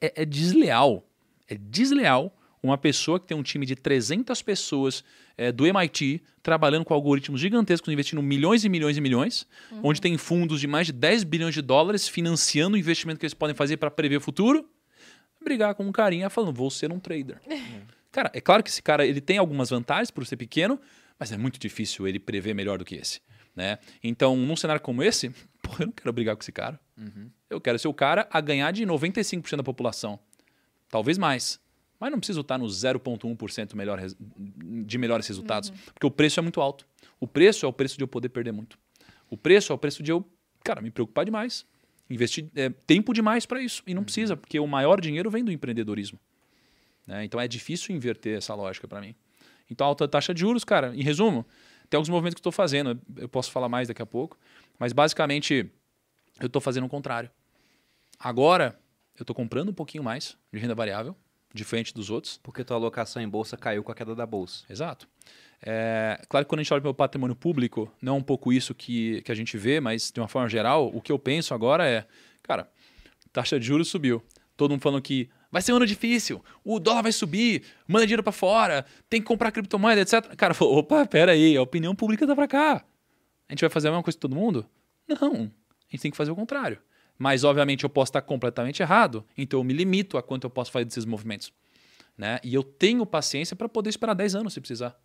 é, 0.00 0.22
é 0.22 0.24
desleal. 0.24 1.08
É 1.46 1.56
desleal 1.56 2.36
uma 2.66 2.78
pessoa 2.78 3.20
que 3.20 3.26
tem 3.26 3.36
um 3.36 3.42
time 3.42 3.66
de 3.66 3.76
300 3.76 4.40
pessoas 4.42 5.04
é, 5.36 5.52
do 5.52 5.66
MIT 5.66 6.22
trabalhando 6.42 6.84
com 6.84 6.94
algoritmos 6.94 7.40
gigantescos, 7.40 7.92
investindo 7.92 8.22
milhões 8.22 8.64
e 8.64 8.68
milhões 8.68 8.96
e 8.96 9.00
milhões, 9.00 9.46
onde 9.82 10.00
tem 10.00 10.16
fundos 10.16 10.60
de 10.60 10.66
mais 10.66 10.86
de 10.86 10.92
10 10.92 11.24
bilhões 11.24 11.54
de 11.54 11.62
dólares 11.62 12.08
financiando 12.08 12.76
o 12.76 12.78
investimento 12.78 13.20
que 13.20 13.26
eles 13.26 13.34
podem 13.34 13.54
fazer 13.54 13.76
para 13.76 13.90
prever 13.90 14.16
o 14.16 14.20
futuro, 14.20 14.68
brigar 15.42 15.74
com 15.74 15.84
um 15.84 15.92
carinha 15.92 16.30
falando, 16.30 16.54
vou 16.54 16.70
ser 16.70 16.90
um 16.90 16.98
trader. 16.98 17.38
Cara, 18.10 18.30
é 18.32 18.40
claro 18.40 18.62
que 18.62 18.70
esse 18.70 18.80
cara 18.80 19.04
ele 19.04 19.20
tem 19.20 19.38
algumas 19.38 19.70
vantagens 19.70 20.08
por 20.08 20.24
ser 20.24 20.36
pequeno, 20.36 20.80
mas 21.18 21.32
é 21.32 21.36
muito 21.36 21.58
difícil 21.58 22.06
ele 22.06 22.20
prever 22.20 22.54
melhor 22.54 22.78
do 22.78 22.84
que 22.84 22.94
esse. 22.94 23.20
Né? 23.56 23.76
Então, 24.04 24.36
num 24.36 24.54
cenário 24.54 24.80
como 24.80 25.02
esse, 25.02 25.30
pô, 25.60 25.72
eu 25.80 25.86
não 25.86 25.92
quero 25.92 26.12
brigar 26.12 26.36
com 26.36 26.42
esse 26.42 26.52
cara. 26.52 26.78
Eu 27.50 27.60
quero 27.60 27.76
ser 27.76 27.88
o 27.88 27.94
cara 27.94 28.28
a 28.30 28.40
ganhar 28.40 28.70
de 28.70 28.86
95% 28.86 29.56
da 29.56 29.64
população. 29.64 30.18
Talvez 30.88 31.18
mais. 31.18 31.58
Mas 32.04 32.10
não 32.10 32.18
preciso 32.18 32.42
estar 32.42 32.58
no 32.58 32.66
0,1% 32.66 33.74
melhor, 33.74 33.98
de 34.84 34.98
melhores 34.98 35.26
resultados, 35.26 35.70
porque 35.70 36.06
o 36.06 36.10
preço 36.10 36.38
é 36.38 36.42
muito 36.42 36.60
alto. 36.60 36.86
O 37.18 37.26
preço 37.26 37.64
é 37.64 37.68
o 37.68 37.72
preço 37.72 37.96
de 37.96 38.04
eu 38.04 38.06
poder 38.06 38.28
perder 38.28 38.52
muito. 38.52 38.78
O 39.30 39.38
preço 39.38 39.72
é 39.72 39.74
o 39.74 39.78
preço 39.78 40.02
de 40.02 40.12
eu, 40.12 40.22
cara, 40.62 40.82
me 40.82 40.90
preocupar 40.90 41.24
demais. 41.24 41.64
Investir 42.10 42.50
é, 42.54 42.68
tempo 42.68 43.14
demais 43.14 43.46
para 43.46 43.62
isso. 43.62 43.82
E 43.86 43.94
não 43.94 44.04
precisa, 44.04 44.36
porque 44.36 44.60
o 44.60 44.66
maior 44.66 45.00
dinheiro 45.00 45.30
vem 45.30 45.42
do 45.42 45.50
empreendedorismo. 45.50 46.20
né? 47.06 47.24
Então 47.24 47.40
é 47.40 47.48
difícil 47.48 47.96
inverter 47.96 48.36
essa 48.36 48.54
lógica 48.54 48.86
para 48.86 49.00
mim. 49.00 49.14
Então, 49.70 49.86
alta 49.86 50.06
taxa 50.06 50.34
de 50.34 50.40
juros, 50.40 50.62
cara, 50.62 50.94
em 50.94 51.02
resumo, 51.02 51.46
tem 51.88 51.96
alguns 51.96 52.10
movimentos 52.10 52.34
que 52.34 52.40
eu 52.40 52.50
estou 52.50 52.52
fazendo. 52.52 53.00
Eu 53.16 53.30
posso 53.30 53.50
falar 53.50 53.70
mais 53.70 53.88
daqui 53.88 54.02
a 54.02 54.06
pouco. 54.06 54.38
Mas 54.78 54.92
basicamente, 54.92 55.70
eu 56.38 56.48
estou 56.48 56.60
fazendo 56.60 56.84
o 56.84 56.88
contrário. 56.90 57.30
Agora, 58.18 58.78
eu 59.18 59.22
estou 59.22 59.34
comprando 59.34 59.70
um 59.70 59.74
pouquinho 59.74 60.04
mais 60.04 60.36
de 60.52 60.58
renda 60.58 60.74
variável, 60.74 61.16
diferente 61.54 61.94
dos 61.94 62.10
outros. 62.10 62.38
Porque 62.42 62.64
tua 62.64 62.76
alocação 62.76 63.22
em 63.22 63.28
bolsa 63.28 63.56
caiu 63.56 63.82
com 63.82 63.92
a 63.92 63.94
queda 63.94 64.14
da 64.14 64.26
bolsa. 64.26 64.64
Exato. 64.68 65.08
É, 65.62 66.20
claro 66.28 66.44
que 66.44 66.50
quando 66.50 66.60
a 66.60 66.62
gente 66.62 66.74
olha 66.74 66.82
para 66.82 66.90
o 66.90 66.94
patrimônio 66.94 67.34
público, 67.34 67.90
não 68.02 68.16
é 68.16 68.18
um 68.18 68.22
pouco 68.22 68.52
isso 68.52 68.74
que, 68.74 69.22
que 69.22 69.32
a 69.32 69.34
gente 69.34 69.56
vê, 69.56 69.80
mas 69.80 70.10
de 70.12 70.20
uma 70.20 70.28
forma 70.28 70.48
geral, 70.48 70.90
o 70.92 71.00
que 71.00 71.10
eu 71.10 71.18
penso 71.18 71.54
agora 71.54 71.88
é, 71.88 72.06
cara, 72.42 72.68
taxa 73.32 73.58
de 73.58 73.66
juros 73.66 73.88
subiu. 73.88 74.22
Todo 74.56 74.70
mundo 74.70 74.82
falando 74.82 75.02
que 75.02 75.30
vai 75.50 75.62
ser 75.62 75.72
um 75.72 75.76
ano 75.76 75.86
difícil, 75.86 76.44
o 76.62 76.78
dólar 76.78 77.02
vai 77.02 77.12
subir, 77.12 77.62
manda 77.88 78.06
dinheiro 78.06 78.22
para 78.22 78.32
fora, 78.32 78.84
tem 79.08 79.20
que 79.20 79.26
comprar 79.26 79.50
criptomoeda, 79.50 80.00
etc. 80.02 80.36
Cara, 80.36 80.52
falou, 80.52 80.78
opa, 80.78 81.06
pera 81.06 81.32
aí, 81.32 81.56
a 81.56 81.62
opinião 81.62 81.94
pública 81.94 82.26
tá 82.26 82.34
para 82.34 82.46
cá. 82.46 82.84
A 83.48 83.52
gente 83.52 83.60
vai 83.60 83.70
fazer 83.70 83.88
a 83.88 83.90
mesma 83.90 84.02
coisa 84.02 84.16
que 84.16 84.20
todo 84.20 84.36
mundo? 84.36 84.66
Não, 85.08 85.32
a 85.32 85.90
gente 85.90 86.02
tem 86.02 86.10
que 86.10 86.16
fazer 86.16 86.30
o 86.30 86.36
contrário. 86.36 86.78
Mas, 87.18 87.44
obviamente, 87.44 87.84
eu 87.84 87.90
posso 87.90 88.10
estar 88.10 88.22
completamente 88.22 88.82
errado, 88.82 89.24
então 89.36 89.60
eu 89.60 89.64
me 89.64 89.72
limito 89.72 90.18
a 90.18 90.22
quanto 90.22 90.44
eu 90.44 90.50
posso 90.50 90.70
fazer 90.72 90.84
desses 90.84 91.04
movimentos. 91.04 91.52
Né? 92.16 92.38
E 92.42 92.54
eu 92.54 92.62
tenho 92.62 93.04
paciência 93.04 93.56
para 93.56 93.68
poder 93.68 93.90
esperar 93.90 94.14
10 94.14 94.34
anos 94.34 94.52
se 94.54 94.60
precisar. 94.60 94.98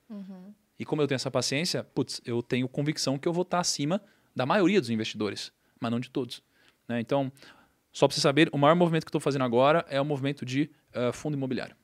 E 0.77 0.85
como 0.85 1.01
eu 1.01 1.07
tenho 1.07 1.17
essa 1.17 1.29
paciência, 1.31 1.83
putz, 1.83 2.21
eu 2.25 2.41
tenho 2.41 2.67
convicção 2.67 3.17
que 3.17 3.27
eu 3.27 3.33
vou 3.33 3.41
estar 3.43 3.59
acima 3.59 4.01
da 4.35 4.45
maioria 4.45 4.79
dos 4.79 4.89
investidores, 4.89 5.51
mas 5.79 5.91
não 5.91 5.99
de 5.99 6.09
todos. 6.09 6.41
né? 6.87 6.99
Então, 6.99 7.31
só 7.91 8.07
para 8.07 8.15
você 8.15 8.21
saber, 8.21 8.49
o 8.51 8.57
maior 8.57 8.75
movimento 8.75 9.03
que 9.03 9.07
eu 9.07 9.17
estou 9.17 9.21
fazendo 9.21 9.43
agora 9.43 9.85
é 9.89 9.99
o 9.99 10.05
movimento 10.05 10.45
de 10.45 10.69
eh, 10.93 11.11
fundo 11.11 11.35
imobiliário. 11.35 11.75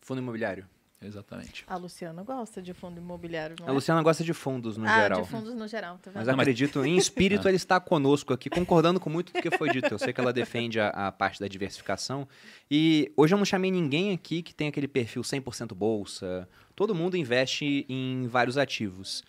Fundo 0.00 0.20
imobiliário. 0.20 0.68
Exatamente. 1.00 1.64
A 1.66 1.76
Luciana 1.76 2.22
gosta 2.22 2.62
de 2.62 2.72
fundo 2.72 2.98
imobiliário, 2.98 3.54
não 3.60 3.66
A 3.66 3.70
é? 3.70 3.72
Luciana 3.72 4.02
gosta 4.02 4.24
de 4.24 4.32
fundos 4.32 4.76
no 4.76 4.86
ah, 4.86 5.02
geral. 5.02 5.22
de 5.22 5.28
fundos 5.28 5.54
no 5.54 5.68
geral, 5.68 5.98
tá 5.98 6.10
vendo? 6.10 6.24
Mas 6.24 6.28
acredito, 6.28 6.84
em 6.84 6.96
espírito, 6.96 7.46
ele 7.48 7.56
está 7.56 7.78
conosco 7.78 8.32
aqui, 8.32 8.48
concordando 8.48 8.98
com 8.98 9.10
muito 9.10 9.32
do 9.32 9.40
que 9.40 9.56
foi 9.56 9.68
dito. 9.70 9.92
Eu 9.92 9.98
sei 9.98 10.12
que 10.12 10.20
ela 10.20 10.32
defende 10.32 10.80
a, 10.80 10.88
a 10.88 11.12
parte 11.12 11.38
da 11.38 11.46
diversificação. 11.46 12.26
E 12.70 13.12
hoje 13.16 13.34
eu 13.34 13.38
não 13.38 13.44
chamei 13.44 13.70
ninguém 13.70 14.12
aqui 14.12 14.42
que 14.42 14.54
tem 14.54 14.68
aquele 14.68 14.88
perfil 14.88 15.22
100% 15.22 15.74
bolsa. 15.74 16.48
Todo 16.74 16.94
mundo 16.94 17.16
investe 17.16 17.84
em 17.88 18.26
vários 18.26 18.56
ativos. 18.56 19.22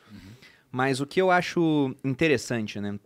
Mas 0.72 1.01
o 1.01 1.05
que 1.05 1.22
eu 1.22 1.32
acho 1.32 1.95
interessante, 2.03 2.80
né? 2.80 2.97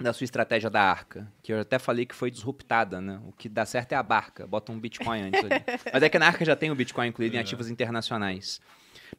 Da 0.00 0.12
sua 0.12 0.24
estratégia 0.24 0.68
da 0.68 0.82
arca, 0.82 1.32
que 1.40 1.52
eu 1.52 1.60
até 1.60 1.78
falei 1.78 2.04
que 2.04 2.14
foi 2.14 2.30
disruptada, 2.30 3.00
né? 3.00 3.20
O 3.26 3.32
que 3.32 3.48
dá 3.48 3.64
certo 3.64 3.92
é 3.92 3.94
a 3.94 4.02
barca, 4.02 4.46
bota 4.46 4.72
um 4.72 4.78
Bitcoin 4.78 5.22
antes 5.22 5.40
ali. 5.40 5.62
Mas 5.92 6.02
é 6.02 6.08
que 6.08 6.18
na 6.18 6.26
arca 6.26 6.44
já 6.44 6.56
tem 6.56 6.70
o 6.70 6.74
Bitcoin 6.74 7.08
incluído 7.08 7.36
em 7.36 7.38
ativos 7.38 7.70
internacionais. 7.70 8.60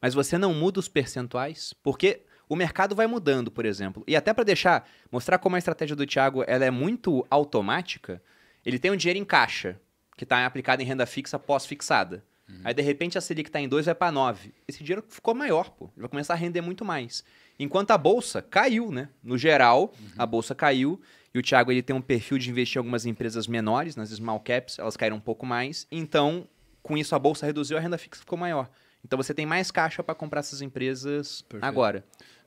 Mas 0.01 0.13
você 0.13 0.37
não 0.37 0.53
muda 0.53 0.79
os 0.79 0.89
percentuais, 0.89 1.73
porque 1.81 2.23
o 2.49 2.55
mercado 2.55 2.93
vai 2.93 3.07
mudando, 3.07 3.49
por 3.49 3.65
exemplo. 3.65 4.03
E 4.05 4.15
até 4.15 4.33
para 4.33 4.43
deixar, 4.43 4.87
mostrar 5.09 5.37
como 5.37 5.55
a 5.55 5.59
estratégia 5.59 5.95
do 5.95 6.05
Thiago 6.05 6.43
ela 6.45 6.65
é 6.65 6.71
muito 6.71 7.25
automática, 7.29 8.21
ele 8.65 8.77
tem 8.77 8.91
um 8.91 8.97
dinheiro 8.97 9.19
em 9.19 9.25
caixa, 9.25 9.79
que 10.17 10.25
está 10.25 10.45
aplicado 10.45 10.81
em 10.81 10.85
renda 10.85 11.05
fixa 11.05 11.39
pós-fixada. 11.39 12.23
Aí, 12.63 12.73
de 12.73 12.81
repente, 12.81 13.17
a 13.17 13.21
Selic 13.21 13.49
está 13.49 13.59
em 13.59 13.67
2, 13.67 13.87
vai 13.87 13.95
para 13.95 14.11
9. 14.11 14.53
Esse 14.67 14.83
dinheiro 14.83 15.03
ficou 15.09 15.33
maior, 15.33 15.71
pô. 15.71 15.85
Ele 15.95 16.01
vai 16.01 16.09
começar 16.09 16.33
a 16.33 16.37
render 16.37 16.61
muito 16.61 16.85
mais. 16.85 17.23
Enquanto 17.59 17.91
a 17.91 17.97
bolsa 17.97 18.41
caiu, 18.41 18.91
né? 18.91 19.09
No 19.23 19.37
geral, 19.37 19.93
a 20.17 20.25
bolsa 20.25 20.53
caiu. 20.53 20.99
E 21.33 21.39
o 21.39 21.41
Thiago 21.41 21.71
ele 21.71 21.81
tem 21.81 21.93
um 21.95 22.01
perfil 22.01 22.37
de 22.37 22.49
investir 22.49 22.77
em 22.77 22.79
algumas 22.79 23.05
empresas 23.05 23.45
menores, 23.45 23.95
nas 23.97 24.09
small 24.09 24.39
caps, 24.39 24.79
elas 24.79 24.95
caíram 24.95 25.17
um 25.17 25.21
pouco 25.21 25.45
mais. 25.45 25.85
Então, 25.91 26.47
com 26.81 26.97
isso, 26.97 27.13
a 27.13 27.19
bolsa 27.19 27.45
reduziu, 27.45 27.77
a 27.77 27.79
renda 27.81 27.97
fixa 27.97 28.21
ficou 28.21 28.37
maior. 28.37 28.69
Então, 29.03 29.17
você 29.17 29.33
tem 29.33 29.45
mais 29.45 29.69
caixa 29.69 30.01
para 30.01 30.15
comprar 30.15 30.39
essas 30.39 30.61
empresas 30.61 31.41
Perfeito. 31.41 31.65
agora. 31.65 32.05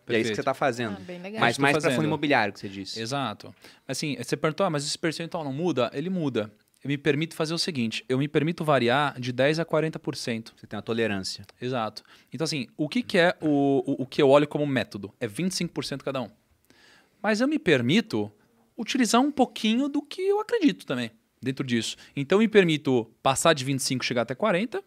E 0.09 0.15
é 0.15 0.21
isso 0.21 0.31
que 0.31 0.37
você 0.37 0.41
está 0.41 0.55
fazendo. 0.55 0.97
Ah, 0.97 1.01
bem 1.01 1.21
legal. 1.21 1.41
Mas 1.41 1.59
mais 1.59 1.77
para 1.77 1.91
fundo 1.91 2.07
imobiliário, 2.07 2.53
que 2.53 2.61
você 2.61 2.69
disse. 2.69 3.01
Exato. 3.01 3.55
Assim, 3.87 4.17
você 4.17 4.37
perguntou, 4.37 4.65
ah, 4.65 4.71
mas 4.71 4.87
esse 4.87 4.99
percentual 4.99 5.45
não 5.45 5.53
muda? 5.53 5.91
Ele 5.93 6.09
muda. 6.09 6.51
Eu 6.83 6.89
me 6.89 6.97
permito 6.97 7.35
fazer 7.35 7.53
o 7.55 7.59
seguinte, 7.59 8.05
eu 8.09 8.17
me 8.19 8.29
permito 8.29 8.65
variar 8.65 9.19
de 9.19 9.33
10% 9.33 9.59
a 9.59 9.65
40%. 9.65 10.53
Você 10.57 10.67
tem 10.67 10.77
uma 10.77 10.83
tolerância. 10.83 11.45
Exato. 11.61 12.05
Então, 12.33 12.45
assim, 12.45 12.69
o 12.77 12.89
que, 12.89 13.03
que 13.03 13.19
é 13.19 13.37
o, 13.41 13.83
o, 13.85 14.03
o 14.03 14.07
que 14.07 14.23
eu 14.23 14.31
olho 14.31 14.47
como 14.47 14.65
método? 14.65 15.13
É 15.19 15.27
25% 15.27 16.03
cada 16.03 16.23
um. 16.23 16.31
Mas 17.21 17.41
eu 17.41 17.49
me 17.49 17.59
permito 17.59 18.31
utilizar 18.77 19.21
um 19.21 19.33
pouquinho 19.33 19.89
do 19.89 20.01
que 20.01 20.23
eu 20.23 20.41
acredito 20.41 20.87
também 20.87 21.11
dentro 21.43 21.67
disso. 21.67 21.97
Então, 22.15 22.37
eu 22.37 22.41
me 22.41 22.49
permito 22.49 23.11
passar 23.23 23.55
de 23.55 23.65
25 23.65 24.05
chegar 24.05 24.23
até 24.23 24.35
40 24.37 24.83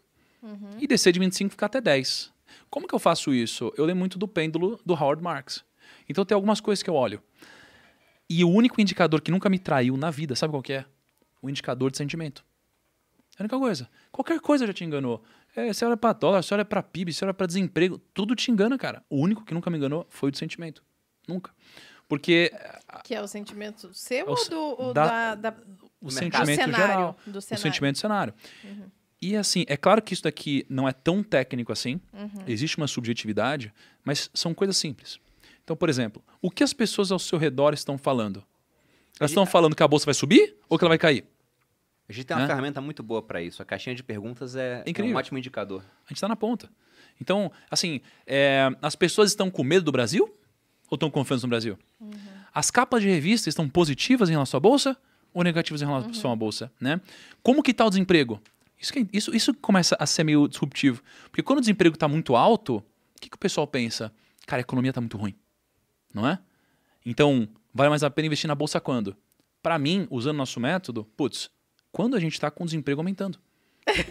e 0.80 0.88
descer 0.88 1.12
de 1.12 1.20
25 1.20 1.52
ficar 1.52 1.66
até 1.66 1.82
10. 1.82 2.32
Como 2.70 2.88
que 2.88 2.96
eu 2.96 3.00
faço 3.00 3.34
isso? 3.34 3.74
Eu 3.78 3.84
lembro 3.84 4.00
muito 4.00 4.18
do 4.18 4.30
pêndulo 4.30 4.80
do 4.86 4.94
Howard 4.94 5.22
Marks. 5.22 5.64
Então, 6.08 6.24
tem 6.24 6.36
algumas 6.36 6.62
coisas 6.62 6.82
que 6.82 6.90
eu 6.90 6.96
olho. 6.96 7.22
E 8.30 8.46
o 8.46 8.50
único 8.50 8.80
indicador 8.80 9.22
que 9.22 9.30
nunca 9.30 9.50
me 9.50 9.60
traiu 9.60 9.98
na 9.98 10.10
vida, 10.10 10.36
sabe 10.38 10.52
qual 10.52 10.64
que 10.64 10.72
é? 10.72 10.86
O 11.42 11.50
indicador 11.50 11.90
de 11.92 11.98
sentimento. 11.98 12.44
É 13.38 13.42
a 13.42 13.44
única 13.44 13.58
coisa. 13.58 13.90
Qualquer 14.12 14.40
coisa 14.40 14.68
já 14.68 14.74
te 14.74 14.84
enganou. 14.84 15.24
É, 15.56 15.74
você 15.74 15.84
olha 15.86 15.98
pra 15.98 16.14
dólar, 16.14 16.44
você 16.44 16.54
olha 16.54 16.66
pra 16.66 16.84
PIB, 16.84 17.12
você 17.14 17.26
olha 17.26 17.34
pra 17.34 17.48
desemprego, 17.48 17.98
tudo 18.14 18.36
te 18.36 18.52
engana, 18.52 18.78
cara. 18.78 19.04
O 19.10 19.18
único 19.18 19.44
que 19.44 19.54
nunca 19.54 19.70
me 19.70 19.78
enganou 19.78 20.06
foi 20.10 20.30
o 20.30 20.32
do 20.32 20.38
sentimento. 20.38 20.84
Nunca. 21.28 21.52
Porque 22.08 22.52
Que 23.04 23.16
é 23.16 23.22
o 23.22 23.28
sentimento 23.28 23.90
seu 23.94 24.18
É 24.20 24.24
o 24.30 24.30
ou 24.32 24.50
do, 24.50 24.90
o 24.90 24.94
da- 24.94 25.36
da, 25.36 25.52
da- 25.52 25.58
o 26.02 26.06
Do 26.06 26.12
sentimento 26.12 26.56
cenário, 26.56 26.76
geral. 26.76 27.18
do 27.26 27.38
O 27.38 27.42
cenário. 27.42 27.62
sentimento 27.64 27.96
do 27.96 28.00
cenário. 28.00 28.34
E 29.22 29.36
assim, 29.38 29.64
é 29.68 29.78
claro 29.78 30.02
que 30.02 30.14
isso 30.14 30.24
daqui 30.24 30.66
não 30.70 30.88
é 30.90 30.92
tão 30.92 31.22
técnico 31.24 31.72
assim. 31.72 32.02
Existe 32.48 32.78
uma 32.78 32.88
subjetividade, 32.88 33.74
mas 34.04 34.30
são 34.34 34.54
coisas 34.54 34.76
simples. 34.78 35.20
Então, 35.64 35.76
por 35.76 35.90
exemplo, 35.90 36.24
o 36.42 36.50
que 36.52 36.64
as 36.64 36.74
pessoas 36.74 37.12
ao 37.12 37.20
seu 37.20 37.38
redor 37.38 37.74
estão 37.74 37.98
falando? 37.98 38.44
Elas 39.22 39.32
estão 39.32 39.46
falando 39.46 39.76
que 39.76 39.84
a 39.84 39.88
bolsa 39.88 40.06
vai 40.06 40.14
subir 40.14 40.56
ou 40.68 40.78
que 40.78 40.84
ela 40.84 40.90
vai 40.90 40.98
cair? 40.98 41.24
A 42.10 42.14
gente 42.14 42.26
tem 42.26 42.36
uma 42.36 42.42
Né? 42.42 42.48
ferramenta 42.48 42.82
muito 42.82 43.02
boa 43.04 43.22
para 43.22 43.42
isso. 43.42 43.62
A 43.62 43.66
caixinha 43.66 43.96
de 43.96 44.04
perguntas 44.04 44.56
é, 44.56 44.84
é 44.86 45.04
um 45.04 45.16
ótimo 45.16 45.38
indicador. 45.38 45.82
A 46.06 46.10
gente 46.10 46.18
está 46.18 46.28
na 46.28 46.36
ponta. 46.36 46.70
Então, 47.22 47.52
assim, 47.70 48.02
é, 48.26 48.68
as 48.82 48.96
pessoas 48.96 49.30
estão 49.30 49.50
com 49.52 49.64
medo 49.64 49.86
do 49.86 49.92
Brasil 49.92 50.24
ou 50.90 50.96
estão 50.96 51.10
confiantes 51.10 51.44
no 51.44 51.50
Brasil? 51.50 51.78
As 52.54 52.70
capas 52.72 53.02
de 53.02 53.08
revista 53.10 53.48
estão 53.48 53.70
positivas 53.70 54.28
em 54.28 54.34
relação 54.34 54.58
à 54.58 54.62
bolsa 54.62 54.98
ou 55.34 55.44
negativas 55.44 55.82
em 55.82 55.86
relação 55.86 56.32
à 56.32 56.36
bolsa, 56.36 56.70
né? 56.82 57.00
Como 57.44 57.64
que 57.64 57.72
está 57.72 57.86
o 57.86 57.90
desemprego? 57.90 58.42
Isso, 58.78 58.92
que 58.92 59.00
é- 59.00 59.08
isso, 59.14 59.34
isso 59.36 59.54
começa 59.54 59.96
a 60.00 60.06
ser 60.08 60.24
meio 60.24 60.48
disruptivo. 60.48 61.02
Porque 61.26 61.44
quando 61.44 61.60
o 61.60 61.62
desemprego 61.62 61.94
está 61.96 62.08
muito 62.08 62.36
alto, 62.36 62.78
o 62.78 63.20
que, 63.22 63.30
que 63.30 63.36
o 63.36 63.40
pessoal 63.40 63.68
pensa? 63.68 64.12
Cara, 64.48 64.60
a 64.60 64.64
economia 64.64 64.90
está 64.90 65.00
muito 65.00 65.16
ruim, 65.16 65.36
não 66.14 66.28
é? 66.28 66.40
Então, 67.06 67.48
vale 67.74 67.90
mais 67.90 68.04
a 68.04 68.10
pena 68.10 68.28
investir 68.28 68.48
na 68.48 68.56
bolsa 68.56 68.80
quando? 68.80 69.16
Para 69.62 69.78
mim, 69.78 70.08
usando 70.10 70.38
nosso 70.38 70.60
método, 70.60 71.06
putz, 71.16 71.50
quando 71.92 72.16
a 72.16 72.20
gente 72.20 72.34
está 72.34 72.50
com 72.50 72.64
o 72.64 72.66
desemprego 72.66 73.02
aumentando. 73.02 73.40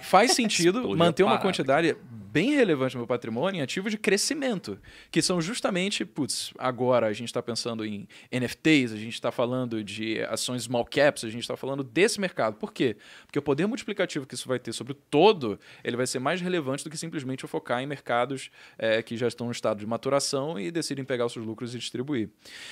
Faz 0.03 0.33
sentido 0.33 0.79
Explodiu 0.79 0.99
manter 0.99 1.23
uma 1.23 1.39
quantidade 1.39 1.97
bem 2.31 2.55
relevante 2.55 2.95
no 2.95 3.01
meu 3.01 3.07
patrimônio 3.09 3.59
em 3.59 3.63
ativos 3.63 3.91
de 3.91 3.99
crescimento, 3.99 4.79
que 5.11 5.21
são 5.21 5.41
justamente, 5.41 6.05
putz, 6.05 6.53
agora 6.59 7.07
a 7.07 7.13
gente 7.13 7.29
está 7.29 7.43
pensando 7.43 7.85
em 7.85 8.07
NFTs, 8.31 8.93
a 8.93 8.97
gente 8.97 9.15
está 9.15 9.33
falando 9.33 9.83
de 9.83 10.21
ações 10.23 10.63
small 10.63 10.85
caps, 10.85 11.25
a 11.25 11.29
gente 11.29 11.43
está 11.43 11.57
falando 11.57 11.83
desse 11.83 12.21
mercado. 12.21 12.57
Por 12.57 12.73
quê? 12.73 12.97
Porque 13.27 13.39
o 13.39 13.43
poder 13.43 13.67
multiplicativo 13.67 14.27
que 14.27 14.35
isso 14.35 14.47
vai 14.47 14.61
ter 14.61 14.73
sobre 14.73 14.93
o 14.93 14.95
todo, 14.95 15.59
ele 15.83 15.97
vai 15.97 16.07
ser 16.07 16.21
mais 16.21 16.41
relevante 16.41 16.85
do 16.85 16.91
que 16.91 16.97
simplesmente 16.97 17.43
eu 17.43 17.49
focar 17.49 17.83
em 17.83 17.87
mercados 17.87 18.51
eh, 18.79 19.03
que 19.03 19.17
já 19.17 19.27
estão 19.27 19.47
no 19.47 19.53
estado 19.53 19.79
de 19.79 19.87
maturação 19.87 20.59
e 20.59 20.71
decidem 20.71 21.05
pegar 21.05 21.27
os 21.27 21.33
seus 21.33 21.45
lucros 21.45 21.75
e 21.75 21.79
distribuir. 21.79 22.31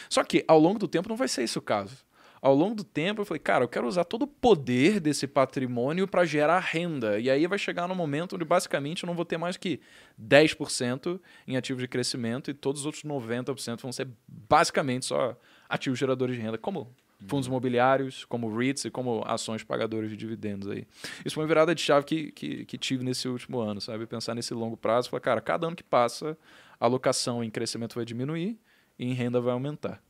Só 0.08 0.22
que, 0.22 0.44
ao 0.46 0.58
longo 0.58 0.78
do 0.78 0.86
tempo, 0.86 1.08
não 1.08 1.16
vai 1.16 1.26
ser 1.26 1.42
esse 1.42 1.58
o 1.58 1.62
caso 1.62 2.07
ao 2.40 2.54
longo 2.54 2.74
do 2.74 2.84
tempo 2.84 3.20
eu 3.20 3.24
falei, 3.24 3.40
cara, 3.40 3.64
eu 3.64 3.68
quero 3.68 3.86
usar 3.86 4.04
todo 4.04 4.22
o 4.22 4.26
poder 4.26 5.00
desse 5.00 5.26
patrimônio 5.26 6.06
para 6.06 6.24
gerar 6.24 6.60
renda. 6.60 7.18
E 7.18 7.30
aí 7.30 7.46
vai 7.46 7.58
chegar 7.58 7.88
no 7.88 7.94
momento 7.94 8.36
onde 8.36 8.44
basicamente 8.44 9.02
eu 9.02 9.06
não 9.06 9.14
vou 9.14 9.24
ter 9.24 9.38
mais 9.38 9.56
que 9.56 9.80
10% 10.20 11.20
em 11.46 11.56
ativos 11.56 11.82
de 11.82 11.88
crescimento 11.88 12.50
e 12.50 12.54
todos 12.54 12.82
os 12.82 12.86
outros 12.86 13.04
90% 13.04 13.80
vão 13.80 13.92
ser 13.92 14.08
basicamente 14.26 15.06
só 15.06 15.36
ativos 15.68 15.98
geradores 15.98 16.36
de 16.36 16.42
renda, 16.42 16.58
como 16.58 16.94
fundos 17.26 17.48
imobiliários, 17.48 18.24
como 18.24 18.54
REITs 18.56 18.84
e 18.84 18.90
como 18.90 19.22
ações 19.26 19.64
pagadoras 19.64 20.08
de 20.08 20.16
dividendos 20.16 20.68
aí. 20.68 20.86
Isso 21.24 21.34
foi 21.34 21.42
uma 21.42 21.48
virada 21.48 21.74
de 21.74 21.80
chave 21.80 22.06
que, 22.06 22.30
que, 22.30 22.64
que 22.64 22.78
tive 22.78 23.02
nesse 23.02 23.28
último 23.28 23.58
ano, 23.58 23.80
sabe? 23.80 24.06
Pensar 24.06 24.34
nesse 24.34 24.54
longo 24.54 24.76
prazo, 24.76 25.10
falar, 25.10 25.20
cara, 25.20 25.40
cada 25.40 25.66
ano 25.66 25.74
que 25.74 25.82
passa, 25.82 26.38
a 26.78 26.84
alocação 26.84 27.42
em 27.42 27.50
crescimento 27.50 27.96
vai 27.96 28.04
diminuir 28.04 28.56
e 28.98 29.06
em 29.06 29.12
renda 29.12 29.40
vai 29.40 29.52
aumentar. 29.52 30.00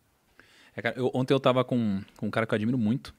É, 0.78 0.82
cara, 0.82 0.94
eu- 0.98 1.10
ontem 1.12 1.34
eu 1.34 1.40
tava 1.40 1.64
com, 1.64 2.00
com 2.16 2.26
um 2.26 2.30
cara 2.30 2.46
que 2.46 2.54
eu 2.54 2.56
admiro 2.56 2.78
muito. 2.78 3.12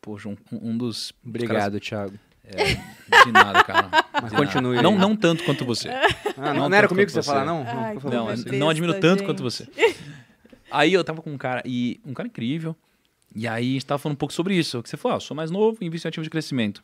Poxa, 0.00 0.28
um, 0.28 0.36
um 0.52 0.76
dos. 0.76 1.12
Obrigado, 1.24 1.80
Thiago. 1.80 2.18
caras- 2.44 2.78
de 3.24 3.32
nada, 3.32 3.64
cara. 3.64 3.88
Mas 4.20 4.30
De 4.30 4.36
continue. 4.36 4.76
nada. 4.76 4.82
Não, 4.82 4.98
não 4.98 5.16
tanto 5.16 5.42
quanto 5.44 5.64
você. 5.64 5.88
Ah, 5.88 6.02
não, 6.36 6.54
Não 6.54 6.68
não 6.68 6.76
era 6.76 6.88
comigo 6.88 7.06
que 7.06 7.12
você 7.12 7.20
ia 7.20 7.22
falar, 7.22 7.40
você. 7.40 7.46
não? 7.46 7.58
Ai, 7.66 7.94
por 7.94 8.00
como 8.02 8.12
favor. 8.14 8.14
Não, 8.14 8.26
besta, 8.26 8.52
não 8.52 8.68
admiro 8.68 8.92
tanto 9.00 9.20
gente. 9.20 9.24
quanto 9.26 9.42
você. 9.42 9.66
Aí 10.70 10.92
eu 10.92 11.04
tava 11.04 11.22
com 11.22 11.30
um 11.32 11.38
cara, 11.38 11.62
e 11.64 12.00
um 12.04 12.12
cara 12.14 12.26
incrível. 12.28 12.74
E 13.34 13.46
aí 13.48 13.70
a 13.70 13.72
gente 13.74 13.86
tava 13.86 13.98
falando 13.98 14.14
um 14.14 14.18
pouco 14.18 14.32
sobre 14.34 14.54
isso. 14.56 14.82
Que 14.82 14.88
você 14.88 14.96
falou, 14.96 15.14
ah, 15.14 15.16
eu 15.16 15.20
sou 15.20 15.34
mais 15.36 15.50
novo, 15.50 15.82
invisto 15.84 16.06
em 16.06 16.10
ativos 16.10 16.26
de 16.26 16.30
crescimento. 16.30 16.82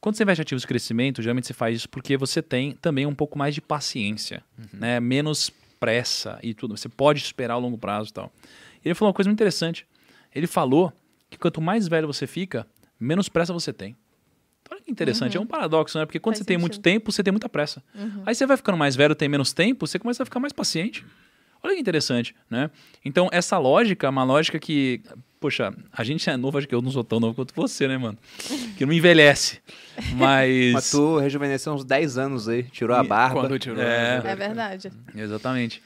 Quando 0.00 0.16
você 0.16 0.22
investe 0.22 0.40
em 0.40 0.42
ativos 0.44 0.62
de 0.62 0.68
crescimento, 0.68 1.20
geralmente 1.22 1.46
você 1.48 1.52
faz 1.54 1.76
isso 1.76 1.88
porque 1.88 2.16
você 2.16 2.40
tem 2.42 2.72
também 2.72 3.06
um 3.06 3.14
pouco 3.14 3.36
mais 3.38 3.54
de 3.54 3.60
paciência, 3.60 4.42
né? 4.72 4.98
Menos 5.00 5.50
pressa 5.80 6.38
e 6.42 6.54
tudo. 6.54 6.76
Você 6.76 6.88
pode 6.88 7.20
esperar 7.22 7.54
a 7.54 7.58
longo 7.58 7.76
prazo 7.78 8.10
e 8.10 8.12
tal. 8.12 8.32
Ele 8.86 8.94
falou 8.94 9.08
uma 9.10 9.14
coisa 9.14 9.28
muito 9.28 9.36
interessante. 9.36 9.84
Ele 10.32 10.46
falou 10.46 10.92
que 11.28 11.36
quanto 11.36 11.60
mais 11.60 11.88
velho 11.88 12.06
você 12.06 12.24
fica, 12.24 12.64
menos 13.00 13.28
pressa 13.28 13.52
você 13.52 13.72
tem. 13.72 13.96
Olha 14.70 14.80
que 14.80 14.90
interessante, 14.90 15.36
é 15.36 15.40
um 15.40 15.46
paradoxo, 15.46 15.98
né? 15.98 16.06
Porque 16.06 16.20
quando 16.20 16.34
Faz 16.34 16.38
você 16.38 16.44
tem 16.44 16.56
muito 16.56 16.74
sentido. 16.74 16.84
tempo, 16.84 17.10
você 17.12 17.22
tem 17.22 17.32
muita 17.32 17.48
pressa. 17.48 17.82
Aí 18.24 18.34
você 18.34 18.46
vai 18.46 18.56
ficando 18.56 18.78
mais 18.78 18.94
velho, 18.94 19.14
tem 19.14 19.28
menos 19.28 19.52
tempo, 19.52 19.86
você 19.86 19.98
começa 19.98 20.22
a 20.22 20.26
ficar 20.26 20.38
mais 20.38 20.52
paciente. 20.52 21.04
Olha 21.62 21.74
que 21.74 21.80
interessante, 21.80 22.34
né? 22.48 22.70
Então, 23.04 23.28
essa 23.32 23.58
lógica 23.58 24.06
é 24.06 24.10
uma 24.10 24.22
lógica 24.22 24.58
que, 24.58 25.02
poxa, 25.40 25.74
a 25.92 26.04
gente 26.04 26.28
é 26.30 26.36
novo, 26.36 26.58
acho 26.58 26.68
que 26.68 26.74
eu 26.74 26.82
não 26.82 26.90
sou 26.92 27.02
tão 27.02 27.18
novo 27.18 27.34
quanto 27.34 27.54
você, 27.54 27.88
né, 27.88 27.96
mano? 27.98 28.18
Que 28.76 28.86
não 28.86 28.92
envelhece. 28.92 29.60
Mas. 30.14 30.72
Mas 30.72 30.90
tu 30.90 31.18
rejuvenesceu 31.18 31.72
uns 31.72 31.84
10 31.84 32.18
anos 32.18 32.48
aí, 32.48 32.62
tirou 32.64 32.96
a 32.96 33.02
barba. 33.02 33.40
Quando 33.40 33.58
tirou. 33.58 33.82
É. 33.82 34.22
É 34.24 34.36
verdade. 34.36 34.92
Exatamente. 35.14 35.82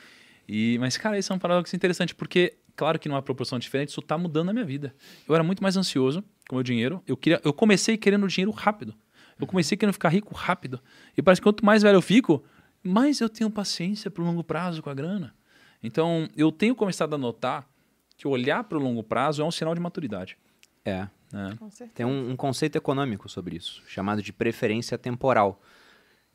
E, 0.52 0.78
mas, 0.80 0.96
cara, 0.96 1.16
isso 1.16 1.32
é 1.32 1.36
um 1.36 1.38
paradoxo 1.38 1.76
interessante, 1.76 2.12
porque, 2.12 2.54
claro 2.80 2.98
que 2.98 3.10
numa 3.10 3.20
proporção 3.20 3.58
diferente, 3.58 3.90
isso 3.90 4.00
tá 4.00 4.16
mudando 4.16 4.48
a 4.48 4.52
minha 4.54 4.64
vida. 4.64 4.94
Eu 5.28 5.34
era 5.34 5.44
muito 5.44 5.62
mais 5.62 5.76
ansioso 5.76 6.24
com 6.48 6.54
o 6.54 6.56
meu 6.56 6.62
dinheiro. 6.62 7.02
Eu, 7.06 7.14
queria, 7.14 7.38
eu 7.44 7.52
comecei 7.52 7.98
querendo 7.98 8.26
dinheiro 8.26 8.50
rápido. 8.50 8.94
Eu 9.38 9.46
comecei 9.46 9.76
querendo 9.76 9.92
ficar 9.92 10.08
rico 10.08 10.34
rápido. 10.34 10.80
E 11.14 11.20
parece 11.20 11.42
que 11.42 11.44
quanto 11.44 11.62
mais 11.62 11.82
velho 11.82 11.96
eu 11.96 12.00
fico, 12.00 12.42
mais 12.82 13.20
eu 13.20 13.28
tenho 13.28 13.50
paciência 13.50 14.10
pro 14.10 14.24
longo 14.24 14.42
prazo 14.42 14.82
com 14.82 14.88
a 14.88 14.94
grana. 14.94 15.34
Então, 15.82 16.26
eu 16.34 16.50
tenho 16.50 16.74
começado 16.74 17.12
a 17.12 17.18
notar 17.18 17.68
que 18.16 18.26
olhar 18.26 18.64
para 18.64 18.78
o 18.78 18.80
longo 18.80 19.02
prazo 19.02 19.42
é 19.42 19.44
um 19.44 19.50
sinal 19.50 19.74
de 19.74 19.80
maturidade. 19.80 20.38
É. 20.82 21.06
Né? 21.30 21.54
Com 21.58 21.70
certeza. 21.70 21.92
Tem 21.94 22.06
um, 22.06 22.30
um 22.30 22.36
conceito 22.36 22.76
econômico 22.76 23.28
sobre 23.28 23.56
isso, 23.56 23.82
chamado 23.86 24.22
de 24.22 24.32
preferência 24.32 24.96
temporal. 24.96 25.60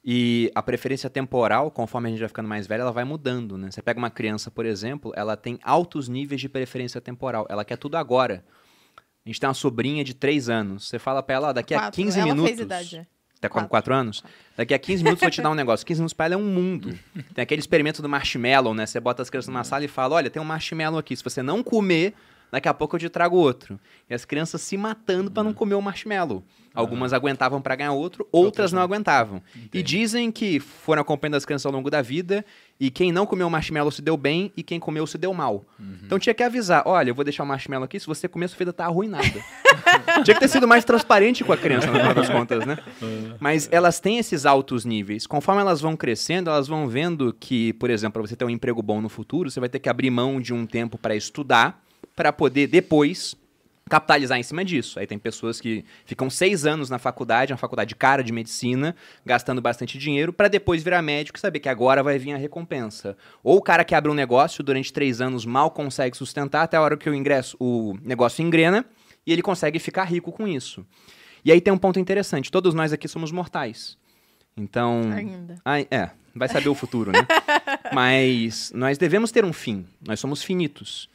E 0.07 0.51
a 0.53 0.61
preferência 0.61 1.09
temporal, 1.09 1.71
conforme 1.71 2.07
a 2.07 2.11
gente 2.11 2.19
vai 2.19 2.27
ficando 2.27 2.47
mais 2.47 2.67
velho, 2.67 2.81
ela 2.81 2.91
vai 2.91 3.03
mudando, 3.03 3.57
né? 3.57 3.71
Você 3.71 3.81
pega 3.81 3.97
uma 3.97 4.11
criança, 4.11 4.51
por 4.51 4.63
exemplo, 4.63 5.11
ela 5.15 5.35
tem 5.35 5.57
altos 5.63 6.07
níveis 6.07 6.39
de 6.39 6.47
preferência 6.47 7.01
temporal. 7.01 7.47
Ela 7.49 7.65
quer 7.65 7.75
tudo 7.75 7.97
agora. 7.97 8.45
A 9.25 9.29
gente 9.29 9.39
tem 9.39 9.47
uma 9.47 9.55
sobrinha 9.55 10.03
de 10.03 10.13
3 10.13 10.47
anos. 10.47 10.87
Você 10.87 10.99
fala 10.99 11.23
pra 11.23 11.35
ela, 11.35 11.49
ó, 11.49 11.53
daqui 11.53 11.73
a 11.73 11.79
Quatro. 11.79 12.03
15 12.03 12.19
Ela 12.19 12.27
minutos... 12.27 12.49
fez 12.49 12.59
idade. 12.59 13.07
Tá 13.41 13.49
com 13.49 13.55
Quatro. 13.55 13.69
4 13.69 13.93
anos? 13.95 14.23
Daqui 14.55 14.75
a 14.75 14.79
15 14.79 15.03
minutos 15.03 15.23
eu 15.23 15.25
vou 15.25 15.31
te 15.31 15.41
dar 15.41 15.49
um 15.49 15.55
negócio. 15.55 15.83
15 15.83 15.99
minutos 15.99 16.13
pra 16.13 16.27
ela 16.27 16.35
é 16.35 16.37
um 16.37 16.45
mundo. 16.45 16.95
Tem 17.33 17.41
aquele 17.41 17.59
experimento 17.59 18.03
do 18.03 18.07
marshmallow, 18.07 18.75
né? 18.75 18.85
Você 18.85 18.99
bota 18.99 19.23
as 19.23 19.29
crianças 19.31 19.47
numa 19.47 19.63
sala 19.63 19.83
e 19.83 19.87
fala: 19.87 20.13
olha, 20.15 20.29
tem 20.29 20.39
um 20.39 20.45
marshmallow 20.45 20.99
aqui. 20.99 21.15
Se 21.15 21.23
você 21.23 21.41
não 21.41 21.63
comer, 21.63 22.13
daqui 22.51 22.69
a 22.69 22.73
pouco 22.75 22.95
eu 22.95 22.99
te 22.99 23.09
trago 23.09 23.35
outro. 23.35 23.79
E 24.07 24.13
as 24.13 24.23
crianças 24.23 24.61
se 24.61 24.77
matando 24.77 25.31
pra 25.31 25.43
não 25.43 25.51
comer 25.51 25.73
o 25.73 25.81
marshmallow. 25.81 26.43
Algumas 26.75 27.13
aguentavam 27.13 27.61
pra 27.61 27.75
ganhar 27.75 27.93
outro, 27.93 28.27
outras 28.31 28.71
não 28.71 28.81
aguentavam. 28.81 29.41
E 29.73 29.81
dizem 29.81 30.31
que 30.31 30.59
foram 30.59 31.01
acompanhando 31.01 31.35
as 31.35 31.45
crianças 31.45 31.65
ao 31.65 31.71
longo 31.71 31.89
da 31.89 32.01
vida 32.01 32.45
e 32.79 32.91
quem 32.91 33.11
não 33.11 33.25
comeu 33.25 33.47
o 33.47 33.49
marshmallow 33.49 33.91
se 33.91 34.01
deu 34.01 34.17
bem 34.17 34.51
e 34.55 34.61
quem 34.61 34.79
comeu 34.79 35.07
se 35.07 35.17
deu 35.17 35.33
mal. 35.33 35.63
Então 36.03 36.19
tinha 36.19 36.33
que 36.33 36.43
avisar: 36.43 36.83
olha, 36.85 37.09
eu 37.09 37.15
vou 37.15 37.23
deixar 37.23 37.43
o 37.43 37.47
marshmallow 37.47 37.85
aqui, 37.85 37.99
se 37.99 38.05
você 38.05 38.27
comer, 38.27 38.49
sua 38.49 38.57
vida 38.57 38.73
tá 38.73 38.85
arruinada. 38.85 39.25
tinha 40.23 40.35
que 40.35 40.39
ter 40.39 40.47
sido 40.47 40.67
mais 40.67 40.83
transparente 40.83 41.43
com 41.43 41.53
a 41.53 41.57
criança, 41.57 41.87
no 41.87 41.97
final 41.97 42.13
das 42.13 42.29
contas, 42.29 42.65
né? 42.65 42.77
Mas 43.39 43.69
elas 43.71 43.99
têm 43.99 44.17
esses 44.17 44.45
altos 44.45 44.83
níveis. 44.85 45.25
Conforme 45.25 45.61
elas 45.61 45.79
vão 45.79 45.95
crescendo, 45.95 46.49
elas 46.49 46.67
vão 46.67 46.87
vendo 46.87 47.35
que, 47.39 47.73
por 47.73 47.89
exemplo, 47.89 48.13
para 48.13 48.27
você 48.27 48.35
ter 48.35 48.45
um 48.45 48.49
emprego 48.49 48.81
bom 48.81 49.01
no 49.01 49.09
futuro, 49.09 49.49
você 49.49 49.59
vai 49.59 49.69
ter 49.69 49.79
que 49.79 49.89
abrir 49.89 50.09
mão 50.09 50.41
de 50.41 50.53
um 50.53 50.65
tempo 50.65 50.97
para 50.97 51.15
estudar, 51.15 51.81
para 52.15 52.33
poder 52.33 52.67
depois 52.67 53.35
capitalizar 53.89 54.39
em 54.39 54.43
cima 54.43 54.65
disso. 54.65 54.99
Aí 54.99 55.05
tem 55.05 55.19
pessoas 55.19 55.61
que 55.61 55.85
ficam 56.05 56.29
seis 56.29 56.65
anos 56.65 56.89
na 56.89 56.97
faculdade, 56.97 57.53
uma 57.53 57.57
faculdade 57.57 57.95
cara 57.95 58.23
de 58.23 58.33
medicina, 58.33 58.95
gastando 59.23 59.61
bastante 59.61 59.97
dinheiro, 59.97 60.33
para 60.33 60.47
depois 60.47 60.83
virar 60.83 61.01
médico 61.01 61.37
e 61.37 61.41
saber 61.41 61.59
que 61.59 61.69
agora 61.69 62.01
vai 62.01 62.17
vir 62.17 62.33
a 62.33 62.37
recompensa. 62.37 63.15
Ou 63.43 63.57
o 63.57 63.61
cara 63.61 63.85
que 63.85 63.93
abre 63.93 64.09
um 64.09 64.15
negócio 64.15 64.63
durante 64.63 64.91
três 64.91 65.21
anos 65.21 65.45
mal 65.45 65.69
consegue 65.69 66.17
sustentar 66.17 66.63
até 66.63 66.77
a 66.77 66.81
hora 66.81 66.97
que 66.97 67.09
o 67.09 67.13
ingresso, 67.13 67.55
o 67.59 67.95
negócio 68.01 68.43
engrena 68.43 68.85
e 69.25 69.31
ele 69.31 69.43
consegue 69.43 69.77
ficar 69.77 70.05
rico 70.05 70.31
com 70.31 70.47
isso. 70.47 70.85
E 71.43 71.51
aí 71.51 71.61
tem 71.61 71.71
um 71.71 71.77
ponto 71.77 71.99
interessante. 71.99 72.49
Todos 72.49 72.73
nós 72.73 72.91
aqui 72.91 73.07
somos 73.07 73.31
mortais. 73.31 73.97
Então. 74.57 75.01
Ainda. 75.13 75.55
Ai, 75.63 75.87
é, 75.91 76.09
vai 76.33 76.47
saber 76.47 76.69
o 76.69 76.75
futuro, 76.75 77.11
né? 77.11 77.19
Mas 77.93 78.71
nós 78.73 78.97
devemos 78.97 79.31
ter 79.31 79.45
um 79.45 79.53
fim. 79.53 79.85
Nós 80.07 80.19
somos 80.19 80.41
finitos. 80.41 81.07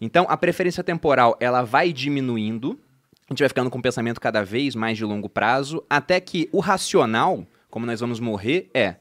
Então, 0.00 0.26
a 0.28 0.36
preferência 0.36 0.82
temporal, 0.84 1.36
ela 1.40 1.62
vai 1.62 1.92
diminuindo. 1.92 2.78
A 3.28 3.32
gente 3.32 3.40
vai 3.40 3.48
ficando 3.48 3.70
com 3.70 3.78
um 3.78 3.82
pensamento 3.82 4.20
cada 4.20 4.42
vez 4.42 4.74
mais 4.74 4.96
de 4.96 5.04
longo 5.04 5.28
prazo, 5.28 5.84
até 5.88 6.20
que 6.20 6.48
o 6.52 6.60
racional, 6.60 7.46
como 7.68 7.84
nós 7.84 8.00
vamos 8.00 8.20
morrer, 8.20 8.70
é 8.72 8.96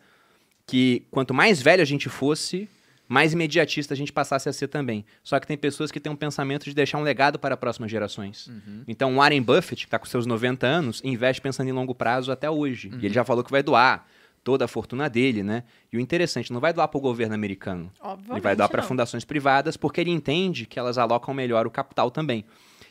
que 0.66 1.06
quanto 1.10 1.34
mais 1.34 1.62
velho 1.62 1.82
a 1.82 1.86
gente 1.86 2.10
fosse, 2.10 2.68
mais 3.08 3.32
imediatista 3.32 3.94
a 3.94 3.98
gente 3.98 4.12
passasse 4.12 4.50
a 4.50 4.54
ser 4.54 4.68
também. 4.68 5.06
Só 5.24 5.40
que 5.40 5.48
tem 5.48 5.58
pessoas 5.58 5.92
que 5.92 6.00
têm 6.00 6.12
um 6.12 6.16
pensamento 6.16 6.66
de 6.66 6.74
deixar 6.76 6.98
um 6.98 7.04
legado 7.04 7.40
para 7.40 7.56
próximas 7.56 7.90
gerações. 7.90 8.50
Então, 8.86 9.14
o 9.14 9.16
Warren 9.16 9.42
Buffett, 9.42 9.84
que 9.84 9.88
está 9.88 9.98
com 9.98 10.06
seus 10.06 10.26
90 10.26 10.68
anos, 10.68 11.02
investe 11.06 11.42
pensando 11.42 11.70
em 11.70 11.72
longo 11.72 11.96
prazo 11.96 12.34
até 12.34 12.50
hoje. 12.50 12.90
E 13.02 13.06
ele 13.06 13.14
já 13.14 13.24
falou 13.24 13.46
que 13.46 13.52
vai 13.52 13.64
doar 13.64 14.06
toda 14.48 14.64
a 14.64 14.68
fortuna 14.70 15.10
dele, 15.10 15.44
né? 15.44 15.66
E 15.92 15.98
o 15.98 16.00
interessante, 16.00 16.54
não 16.54 16.62
vai 16.62 16.72
doar 16.72 16.88
para 16.88 16.98
o 16.98 17.02
governo 17.02 17.36
americano. 17.36 17.92
Obviamente 18.00 18.32
Ele 18.32 18.40
vai 18.40 18.56
doar 18.56 18.70
para 18.70 18.82
fundações 18.88 19.26
privadas, 19.26 19.76
porque 19.76 20.00
ele 20.00 20.10
entende 20.10 20.66
que 20.66 20.80
elas 20.80 20.98
alocam 20.98 21.34
melhor 21.34 21.68
o 21.68 21.70
capital 21.70 22.10
também. 22.10 22.46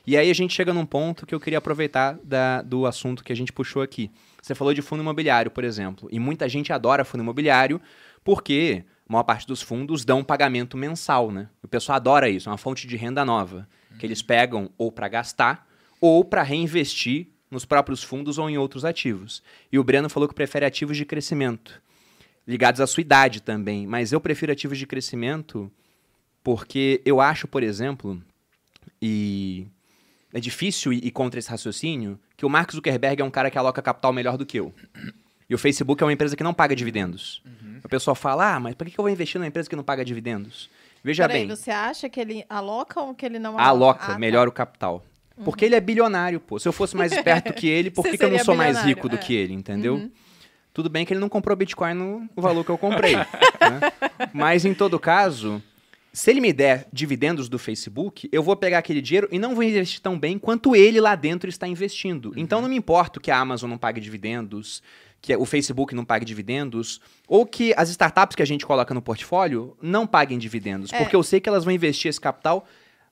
E 0.06 0.18
aí 0.18 0.30
a 0.30 0.34
gente 0.34 0.52
chega 0.52 0.74
num 0.74 0.84
ponto 0.84 1.24
que 1.24 1.34
eu 1.34 1.40
queria 1.40 1.56
aproveitar 1.56 2.18
da- 2.22 2.60
do 2.60 2.84
assunto 2.84 3.24
que 3.24 3.32
a 3.32 3.34
gente 3.36 3.54
puxou 3.54 3.80
aqui. 3.80 4.10
Você 4.42 4.54
falou 4.54 4.74
de 4.74 4.82
fundo 4.82 5.00
imobiliário, 5.02 5.50
por 5.50 5.64
exemplo. 5.64 6.10
E 6.12 6.18
muita 6.20 6.46
gente 6.46 6.74
adora 6.74 7.06
fundo 7.06 7.22
imobiliário 7.22 7.80
porque 8.22 8.84
a 9.08 9.12
maior 9.14 9.24
parte 9.24 9.46
dos 9.46 9.62
fundos 9.62 10.04
dão 10.04 10.18
um 10.18 10.24
pagamento 10.24 10.76
mensal, 10.76 11.30
né? 11.30 11.48
O 11.62 11.68
pessoal 11.68 11.96
adora 11.96 12.28
isso, 12.28 12.50
é 12.50 12.52
uma 12.52 12.58
fonte 12.58 12.86
de 12.86 12.96
renda 12.98 13.24
nova. 13.24 13.66
Que 13.98 14.04
eles 14.04 14.20
pegam 14.20 14.68
ou 14.76 14.92
para 14.92 15.08
gastar 15.08 15.66
ou 16.02 16.22
para 16.22 16.42
reinvestir 16.42 17.28
nos 17.50 17.64
próprios 17.64 18.02
fundos 18.02 18.38
ou 18.38 18.50
em 18.50 18.58
outros 18.58 18.84
ativos. 18.84 19.42
E 19.70 19.78
o 19.78 19.84
Breno 19.84 20.08
falou 20.08 20.28
que 20.28 20.34
prefere 20.34 20.64
ativos 20.64 20.96
de 20.96 21.04
crescimento 21.04 21.80
ligados 22.46 22.80
à 22.80 22.86
sua 22.86 23.00
idade 23.00 23.42
também. 23.42 23.86
Mas 23.86 24.12
eu 24.12 24.20
prefiro 24.20 24.52
ativos 24.52 24.78
de 24.78 24.86
crescimento 24.86 25.70
porque 26.44 27.02
eu 27.04 27.20
acho, 27.20 27.48
por 27.48 27.62
exemplo, 27.62 28.22
e 29.02 29.66
é 30.32 30.38
difícil 30.38 30.92
ir 30.92 31.10
contra 31.10 31.40
esse 31.40 31.50
raciocínio, 31.50 32.20
que 32.36 32.46
o 32.46 32.48
Mark 32.48 32.70
Zuckerberg 32.70 33.20
é 33.20 33.24
um 33.24 33.30
cara 33.30 33.50
que 33.50 33.58
aloca 33.58 33.82
capital 33.82 34.12
melhor 34.12 34.36
do 34.36 34.46
que 34.46 34.60
eu. 34.60 34.72
E 35.50 35.54
o 35.54 35.58
Facebook 35.58 36.02
é 36.02 36.06
uma 36.06 36.12
empresa 36.12 36.36
que 36.36 36.44
não 36.44 36.54
paga 36.54 36.76
dividendos. 36.76 37.42
A 37.82 37.88
pessoa 37.88 38.14
fala, 38.14 38.54
ah, 38.54 38.60
mas 38.60 38.74
por 38.74 38.86
que 38.86 38.98
eu 38.98 39.02
vou 39.02 39.10
investir 39.10 39.40
numa 39.40 39.48
empresa 39.48 39.68
que 39.68 39.76
não 39.76 39.82
paga 39.82 40.04
dividendos? 40.04 40.70
Veja 41.02 41.26
Peraí, 41.26 41.46
bem, 41.46 41.56
você 41.56 41.70
acha 41.70 42.08
que 42.08 42.20
ele 42.20 42.44
aloca 42.48 43.00
ou 43.00 43.14
que 43.14 43.24
ele 43.26 43.38
não 43.38 43.52
aloca? 43.52 43.68
aloca 43.68 44.04
Ah, 44.04 44.12
tá. 44.12 44.18
melhor 44.18 44.48
o 44.48 44.52
capital. 44.52 45.04
Porque 45.44 45.64
ele 45.64 45.74
é 45.74 45.80
bilionário, 45.80 46.40
pô. 46.40 46.58
Se 46.58 46.66
eu 46.66 46.72
fosse 46.72 46.96
mais 46.96 47.12
esperto 47.12 47.52
que 47.52 47.66
ele, 47.68 47.90
por 47.90 48.04
que, 48.08 48.16
que 48.16 48.24
eu 48.24 48.30
não 48.30 48.38
sou 48.38 48.54
mais 48.54 48.80
rico 48.82 49.08
do 49.08 49.16
é. 49.16 49.18
que 49.18 49.34
ele, 49.34 49.52
entendeu? 49.52 50.10
Tudo 50.72 50.90
bem 50.90 51.04
que 51.06 51.12
ele 51.12 51.20
não 51.20 51.28
comprou 51.28 51.56
Bitcoin 51.56 51.94
no 51.94 52.28
valor 52.36 52.64
que 52.64 52.70
eu 52.70 52.78
comprei. 52.78 53.16
né? 53.16 53.24
Mas, 54.32 54.64
em 54.64 54.74
todo 54.74 54.98
caso, 54.98 55.62
se 56.12 56.30
ele 56.30 56.40
me 56.40 56.52
der 56.52 56.86
dividendos 56.92 57.48
do 57.48 57.58
Facebook, 57.58 58.28
eu 58.30 58.42
vou 58.42 58.54
pegar 58.56 58.78
aquele 58.78 59.00
dinheiro 59.00 59.28
e 59.30 59.38
não 59.38 59.54
vou 59.54 59.62
investir 59.64 60.00
tão 60.00 60.18
bem 60.18 60.38
quanto 60.38 60.76
ele 60.76 61.00
lá 61.00 61.14
dentro 61.14 61.48
está 61.48 61.66
investindo. 61.66 62.32
Então, 62.36 62.60
não 62.60 62.68
me 62.68 62.76
importa 62.76 63.18
que 63.20 63.30
a 63.30 63.38
Amazon 63.38 63.70
não 63.70 63.78
pague 63.78 64.00
dividendos, 64.00 64.82
que 65.20 65.34
o 65.34 65.46
Facebook 65.46 65.94
não 65.94 66.04
pague 66.04 66.24
dividendos, 66.26 67.00
ou 67.26 67.46
que 67.46 67.72
as 67.76 67.88
startups 67.88 68.36
que 68.36 68.42
a 68.42 68.46
gente 68.46 68.64
coloca 68.66 68.92
no 68.92 69.00
portfólio 69.02 69.76
não 69.80 70.06
paguem 70.06 70.38
dividendos, 70.38 70.92
É. 70.92 70.98
porque 70.98 71.16
eu 71.16 71.22
sei 71.22 71.40
que 71.40 71.48
elas 71.48 71.64
vão 71.64 71.72
investir 71.72 72.08
esse 72.08 72.20
capital 72.20 72.66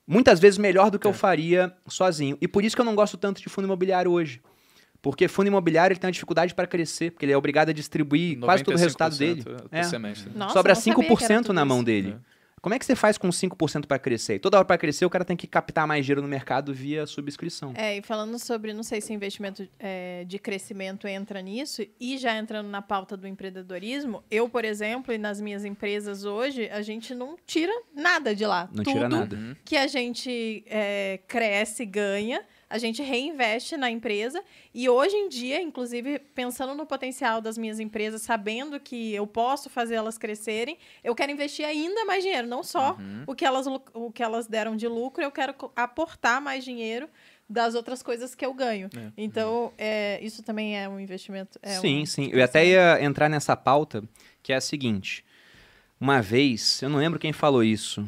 muitas 0.07 0.41
vezes 0.41 0.59
melhor 0.59 0.91
do 0.91 0.99
que 0.99 1.07
eu 1.07 1.13
faria 1.13 1.73
sozinho. 1.87 2.37
E 2.41 2.49
por 2.49 2.65
isso 2.65 2.75
que 2.77 2.81
eu 2.81 2.85
não 2.85 2.95
gosto 2.95 3.17
tanto 3.17 3.41
de 3.41 3.49
fundo 3.49 3.65
imobiliário 3.67 4.11
hoje. 4.11 4.41
Porque 5.03 5.29
fundo 5.29 5.49
imobiliário 5.49 5.93
ele 5.93 6.01
tem 6.01 6.09
uma 6.09 6.13
dificuldade 6.13 6.55
para 6.55 6.67
crescer, 6.67 7.11
porque 7.11 7.27
ele 7.27 7.33
é 7.33 7.37
obrigado 7.37 7.69
a 7.69 7.73
distribuir 7.73 8.39
quase 8.39 8.65
todo 8.65 8.75
o 8.75 8.79
resultado 8.79 9.17
dele. 9.19 9.43
95% 9.43 9.69
É. 9.71 9.83
semestre. 9.83 10.31
Nossa, 10.35 10.55
Sobra 10.55 10.73
eu 10.73 10.75
não 10.75 10.81
sabia 10.81 10.95
que 10.95 11.25
era 11.25 11.35
5% 11.35 11.43
tudo 11.43 11.53
na 11.53 11.65
mão 11.65 11.85
dele. 11.85 12.17
É. 12.31 12.34
Como 12.65 12.75
é 12.75 12.79
que 12.79 12.87
você 12.87 12.97
faz 12.97 13.19
com 13.19 13.29
5% 13.29 13.85
para 13.85 13.99
crescer? 13.99 14.37
E 14.37 14.39
toda 14.39 14.57
hora 14.57 14.65
para 14.65 14.79
crescer, 14.79 15.05
o 15.05 15.11
cara 15.11 15.23
tem 15.23 15.37
que 15.37 15.47
captar 15.47 15.87
mais 15.87 16.03
dinheiro 16.07 16.23
no 16.23 16.29
mercado 16.29 16.73
via 16.73 17.05
subscrição. 17.05 17.75
É, 17.77 17.99
e 17.99 18.01
falando 18.01 18.39
sobre, 18.39 18.73
não 18.73 18.83
sei 18.83 19.03
se 19.03 19.13
o 19.13 19.15
investimento 19.15 19.69
é, 19.79 20.25
de 20.25 20.39
crescimento 20.39 21.07
entra 21.07 21.43
nisso, 21.43 21.83
e 22.01 22.17
já 22.17 22.35
entrando 22.39 22.71
na 22.71 22.81
pauta 22.81 23.19
do 23.19 23.29
empreendedorismo, 23.29 24.25
eu, 24.31 24.49
por 24.49 24.65
exemplo, 24.65 25.13
e 25.13 25.19
nas 25.19 25.43
minhas 25.43 25.63
empresas 25.63 26.25
hoje, 26.25 26.67
a 26.71 26.81
gente 26.81 27.15
não 27.15 27.37
tira 27.47 27.83
nada 27.95 28.35
de 28.35 28.47
lá. 28.47 28.67
Não 28.73 28.83
Tudo 28.83 28.95
tira 28.95 29.09
nada. 29.11 29.59
que 29.63 29.77
a 29.77 29.87
gente 29.87 30.65
é, 30.67 31.21
cresce, 31.29 31.85
ganha, 31.85 32.43
a 32.69 32.79
gente 32.79 33.03
reinveste 33.03 33.77
na 33.77 33.91
empresa. 33.91 34.43
E 34.73 34.89
hoje 34.89 35.15
em 35.17 35.29
dia, 35.29 35.61
inclusive, 35.61 36.19
pensando 36.19 36.75
no 36.75 36.87
potencial 36.87 37.41
das 37.41 37.57
minhas 37.59 37.79
empresas, 37.81 38.23
sabendo 38.23 38.81
que 38.81 39.15
eu 39.15 39.27
posso 39.27 39.71
fazer 39.71 39.95
elas 39.95 40.19
crescerem, 40.19 40.79
eu 41.03 41.15
quero 41.15 41.33
investir 41.33 41.65
ainda 41.65 42.05
mais 42.05 42.23
dinheiro. 42.23 42.47
Não 42.47 42.63
só 42.63 42.97
o, 43.27 43.35
que 43.35 43.45
elas, 43.45 43.67
o 43.93 44.11
que 44.11 44.23
elas 44.23 44.47
deram 44.47 44.77
de 44.77 44.89
lucro, 44.89 45.23
eu 45.23 45.31
quero 45.31 45.55
aportar 45.77 46.41
mais 46.41 46.65
dinheiro 46.65 47.09
das 47.49 47.75
outras 47.75 48.03
coisas 48.03 48.35
que 48.35 48.45
eu 48.45 48.55
ganho. 48.55 48.89
É. 48.97 49.13
Então, 49.17 49.73
é, 49.77 50.19
isso 50.23 50.43
também 50.43 50.79
é 50.79 50.89
um 50.89 50.99
investimento. 50.99 51.59
é 51.63 51.79
sim, 51.79 52.03
um 52.03 52.07
sim. 52.07 52.31
Eu 52.33 52.43
até 52.43 52.67
ia 52.67 53.03
entrar 53.03 53.29
nessa 53.29 53.57
pauta, 53.57 54.03
que 54.43 54.53
é 54.53 54.57
a 54.57 54.61
seguinte. 54.61 55.25
Uma 56.01 56.21
vez, 56.21 56.83
eu 56.83 56.89
não 56.89 56.99
lembro 56.99 57.19
quem 57.19 57.33
falou 57.33 57.63
isso, 57.63 58.07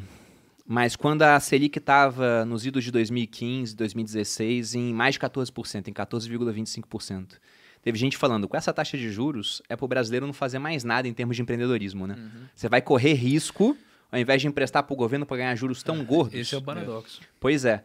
mas 0.67 0.95
quando 0.95 1.21
a 1.23 1.39
Selic 1.39 1.77
estava 1.79 2.43
nos 2.45 2.65
idos 2.65 2.83
de 2.83 2.91
2015, 2.91 3.75
2016, 3.75 4.75
em 4.75 4.93
mais 4.93 5.15
de 5.15 5.19
14%, 5.21 5.87
em 5.87 5.93
14,25%. 5.93 7.37
Teve 7.81 7.97
gente 7.97 8.17
falando, 8.17 8.47
com 8.47 8.57
essa 8.57 8.73
taxa 8.73 8.97
de 8.97 9.09
juros, 9.09 9.61
é 9.69 9.75
para 9.75 9.85
o 9.85 9.87
brasileiro 9.87 10.25
não 10.25 10.33
fazer 10.33 10.59
mais 10.59 10.83
nada 10.83 11.07
em 11.07 11.13
termos 11.13 11.35
de 11.35 11.41
empreendedorismo, 11.41 12.05
né? 12.05 12.17
Você 12.53 12.67
vai 12.67 12.81
correr 12.81 13.13
risco, 13.13 13.77
ao 14.11 14.19
invés 14.19 14.41
de 14.41 14.47
emprestar 14.47 14.83
para 14.83 14.93
o 14.93 14.97
governo 14.97 15.25
para 15.25 15.37
ganhar 15.37 15.55
juros 15.55 15.81
tão 15.83 16.03
gordos. 16.03 16.37
Esse 16.37 16.53
é 16.55 16.57
o 16.57 16.61
paradoxo. 16.61 17.21
Pois 17.39 17.63
é. 17.63 17.83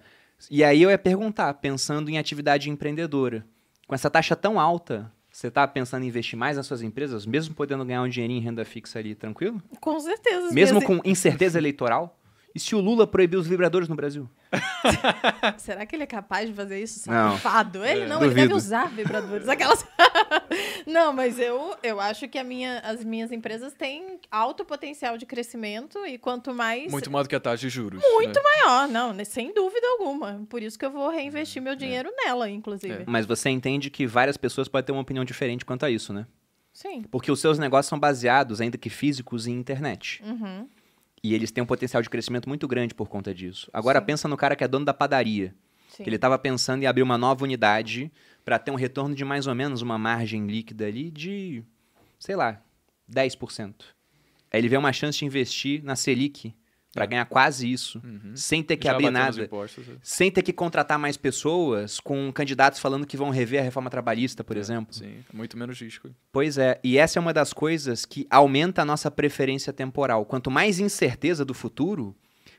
E 0.51 0.65
aí 0.65 0.83
eu 0.83 0.91
ia 0.91 0.99
perguntar, 0.99 1.55
pensando 1.55 2.11
em 2.11 2.19
atividade 2.19 2.69
empreendedora, 2.69 3.47
com 3.87 3.95
essa 3.95 4.11
taxa 4.11 4.35
tão 4.35 4.59
alta, 4.59 5.13
você 5.31 5.47
está 5.47 5.69
pensando 5.69 6.03
em 6.05 6.09
investir 6.09 6.37
mais 6.37 6.57
nas 6.57 6.67
suas 6.67 6.83
empresas, 6.83 7.25
mesmo 7.25 7.55
podendo 7.55 7.85
ganhar 7.85 8.03
um 8.03 8.09
dinheirinho 8.09 8.41
em 8.41 8.43
renda 8.43 8.65
fixa 8.65 8.99
ali, 8.99 9.15
tranquilo? 9.15 9.63
Com 9.81 10.01
certeza. 10.01 10.53
Mesmo 10.53 10.81
minhas- 10.81 11.01
com 11.03 11.09
incerteza 11.09 11.59
eleitoral? 11.59 12.19
E 12.55 12.61
se 12.61 12.75
o 12.75 12.81
Lula 12.81 13.07
proibir 13.07 13.37
os 13.37 13.47
vibradores 13.47 13.89
no 13.89 13.95
Brasil? 13.95 14.29
Será 15.57 15.87
que 15.87 15.97
ele 15.97 16.03
é 16.03 16.07
capaz 16.07 16.49
de 16.49 16.55
fazer 16.55 16.83
isso? 16.83 17.11
Não. 17.11 17.33
Safado. 17.33 17.85
Ele 17.85 18.03
É. 18.03 18.07
não, 18.07 18.19
ele 18.19 18.29
deve 18.29 18.43
Duvido. 18.43 18.57
usar 18.57 18.91
vibradores. 18.91 19.49
Aquelas... 19.49 19.87
não, 20.87 21.13
mas 21.13 21.39
eu, 21.39 21.75
eu 21.83 21.99
acho 21.99 22.29
que 22.29 22.39
a 22.39 22.45
minha, 22.45 22.81
as 22.81 23.03
minhas 23.03 23.33
empresas 23.33 23.73
têm 23.73 24.21
alto 24.31 24.65
potencial 24.65 25.17
de 25.17 25.25
crescimento 25.25 26.05
e 26.07 26.19
quanto 26.19 26.53
mais. 26.53 26.93
Muito 26.93 27.11
mais 27.11 27.27
do 27.27 27.31
que 27.31 27.37
a 27.37 27.41
taxa 27.41 27.59
de 27.59 27.71
juros. 27.71 28.03
Muito 28.03 28.37
né? 28.37 28.43
maior, 28.43 28.89
não, 28.89 29.13
né, 29.15 29.25
sem 29.25 29.55
dúvida 29.55 29.87
alguma. 29.87 30.45
Por 30.49 30.63
isso 30.63 30.79
que 30.79 30.85
eu 30.85 30.91
vou 30.91 31.09
reinvestir 31.09 31.63
meu 31.63 31.75
dinheiro 31.75 32.13
nela, 32.25 32.51
inclusive. 32.51 33.03
É. 33.03 33.05
Mas 33.07 33.25
você 33.25 33.49
entende 33.49 33.89
que 33.89 34.07
várias 34.07 34.37
pessoas 34.37 34.69
podem 34.69 34.87
ter 34.87 34.93
uma 34.93 35.03
opinião 35.03 35.25
diferente 35.25 35.65
quanto 35.65 35.87
a 35.87 35.91
isso, 35.91 36.13
né? 36.13 36.27
Sim. 36.73 37.03
Porque 37.11 37.31
os 37.31 37.41
seus 37.41 37.59
negócios 37.59 37.89
são 37.89 37.99
baseados, 37.99 38.61
ainda 38.61 38.79
que 38.79 38.89
físicos, 38.89 39.47
em 39.47 39.53
internet. 39.53 40.23
Uhum. 40.25 40.67
E 41.23 41.35
eles 41.35 41.51
têm 41.51 41.63
um 41.63 41.67
potencial 41.67 42.03
de 42.03 42.11
crescimento 42.11 42.49
muito 42.49 42.67
grande 42.67 42.95
por 42.95 43.09
conta 43.09 43.33
disso. 43.33 43.71
Agora 43.73 44.01
Sim. 44.01 44.07
pensa 44.07 44.29
no 44.29 44.37
cara 44.37 44.57
que 44.57 44.65
é 44.65 44.69
dono 44.69 44.85
da 44.85 44.95
padaria. 44.95 45.55
Sim. 45.93 46.05
que 46.05 46.09
ele 46.09 46.17
estava 46.17 46.39
pensando 46.39 46.83
em 46.83 46.87
abrir 46.87 47.03
uma 47.03 47.19
nova 47.19 47.45
unidade 47.45 48.11
para 48.45 48.59
ter 48.59 48.71
um 48.71 48.75
retorno 48.75 49.15
de 49.15 49.25
mais 49.27 49.47
ou 49.47 49.55
menos 49.55 49.83
uma 49.83 49.99
margem 49.99 50.47
líquida 50.47 50.87
ali 50.87 51.11
de, 51.11 51.63
sei 52.19 52.35
lá, 52.35 52.63
10%. 53.11 53.75
Aí 54.51 54.59
ele 54.59 54.69
vê 54.69 54.77
uma 54.79 54.93
chance 54.93 55.19
de 55.19 55.27
investir 55.27 55.85
na 55.85 55.95
Selic 55.95 56.55
para 56.93 57.07
ganhar 57.07 57.25
quase 57.25 57.71
isso, 57.73 58.01
Uhum. 58.05 58.33
sem 58.37 58.63
ter 58.63 58.77
que 58.77 58.85
Já 58.87 58.93
abrir 58.93 59.11
nada, 59.11 59.43
impostos, 59.45 59.89
é. 59.89 59.93
sem 60.03 60.31
ter 60.31 60.43
que 60.43 60.53
contratar 60.53 60.99
mais 60.99 61.17
pessoas, 61.17 61.99
com 61.99 62.31
candidatos 62.33 62.79
falando 62.81 63.07
que 63.07 63.17
vão 63.17 63.31
rever 63.31 63.61
a 63.61 63.65
reforma 63.65 63.89
trabalhista, 63.89 64.45
por 64.45 64.57
É, 64.57 64.61
exemplo. 64.61 64.95
Sim, 64.95 65.15
é 65.33 65.37
muito 65.37 65.57
menos 65.57 65.81
risco. 65.81 66.11
Pois 66.31 66.59
é, 66.59 66.79
e 66.85 66.99
essa 66.99 67.19
é 67.19 67.21
uma 67.21 67.33
das 67.33 67.53
coisas 67.53 68.05
que 68.05 68.27
aumenta 68.31 68.83
a 68.83 68.85
nossa 68.85 69.11
preferência 69.11 69.73
temporal. 69.73 70.27
Quanto 70.27 70.51
mais 70.51 70.79
incerteza 70.79 71.45
do 71.45 71.55
futuro, 71.55 72.15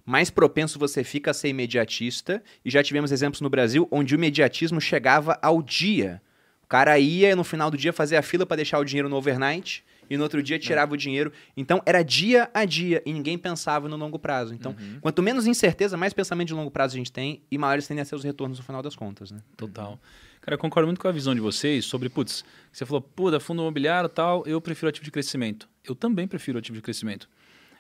mais 0.06 0.30
propenso 0.32 0.80
você 0.80 1.04
fica 1.04 1.30
a 1.32 1.34
ser 1.34 1.50
imediatista. 1.50 2.44
E 2.66 2.70
já 2.72 2.82
tivemos 2.84 3.12
exemplos 3.12 3.40
no 3.40 3.50
Brasil 3.50 3.88
onde 3.92 4.16
o 4.16 4.18
imediatismo 4.18 4.82
chegava 4.82 5.38
ao 5.42 5.62
dia. 5.62 6.22
O 6.64 6.68
cara 6.68 6.98
ia 6.98 7.36
no 7.36 7.44
final 7.44 7.70
do 7.70 7.78
dia 7.78 7.94
fazer 7.94 8.18
a 8.18 8.22
fila 8.24 8.46
para 8.46 8.58
deixar 8.58 8.80
o 8.80 8.84
dinheiro 8.84 9.08
no 9.08 9.16
overnight 9.16 9.84
e 10.14 10.18
no 10.18 10.22
outro 10.24 10.44
dia 10.44 10.60
tirava 10.60 10.94
o 10.94 10.98
dinheiro. 10.98 11.34
Então 11.58 11.82
era 11.88 12.04
dia 12.04 12.48
a 12.54 12.66
dia 12.66 13.02
e 13.04 13.12
ninguém 13.12 13.36
pensava 13.36 13.90
no 13.90 13.98
longo 13.98 14.20
prazo. 14.20 14.54
Então, 14.54 14.76
quanto 15.02 15.24
menos 15.24 15.48
incerteza, 15.48 15.98
mais 15.98 16.14
pensamento 16.14 16.50
de 16.50 16.54
longo 16.54 16.70
prazo 16.70 16.96
a 16.96 16.98
gente 16.98 17.12
tem 17.12 17.42
e 17.50 17.58
maiores 17.58 17.88
tendem 17.88 18.04
a 18.04 18.06
ser 18.06 18.16
os 18.16 18.24
retornos 18.24 18.60
no 18.60 18.64
final 18.64 18.84
das 18.84 18.96
contas, 18.96 19.32
né? 19.32 19.40
Total. 19.58 20.00
Cara, 20.40 20.54
eu 20.54 20.60
concordo 20.60 20.88
muito 20.88 21.00
com 21.00 21.08
a 21.08 21.12
visão 21.12 21.34
de 21.34 21.42
vocês 21.42 21.86
sobre, 21.86 22.10
putz, 22.10 22.46
você 22.72 22.86
falou, 22.86 23.02
puta, 23.02 23.40
fundo 23.40 23.62
imobiliário 23.64 24.08
e 24.08 24.12
tal, 24.12 24.46
eu 24.46 24.62
prefiro 24.62 24.90
ativo 24.90 25.04
de 25.04 25.10
crescimento. 25.10 25.68
Eu 25.84 25.96
também 25.96 26.28
prefiro 26.28 26.60
ativo 26.60 26.76
de 26.76 26.82
crescimento. 26.82 27.28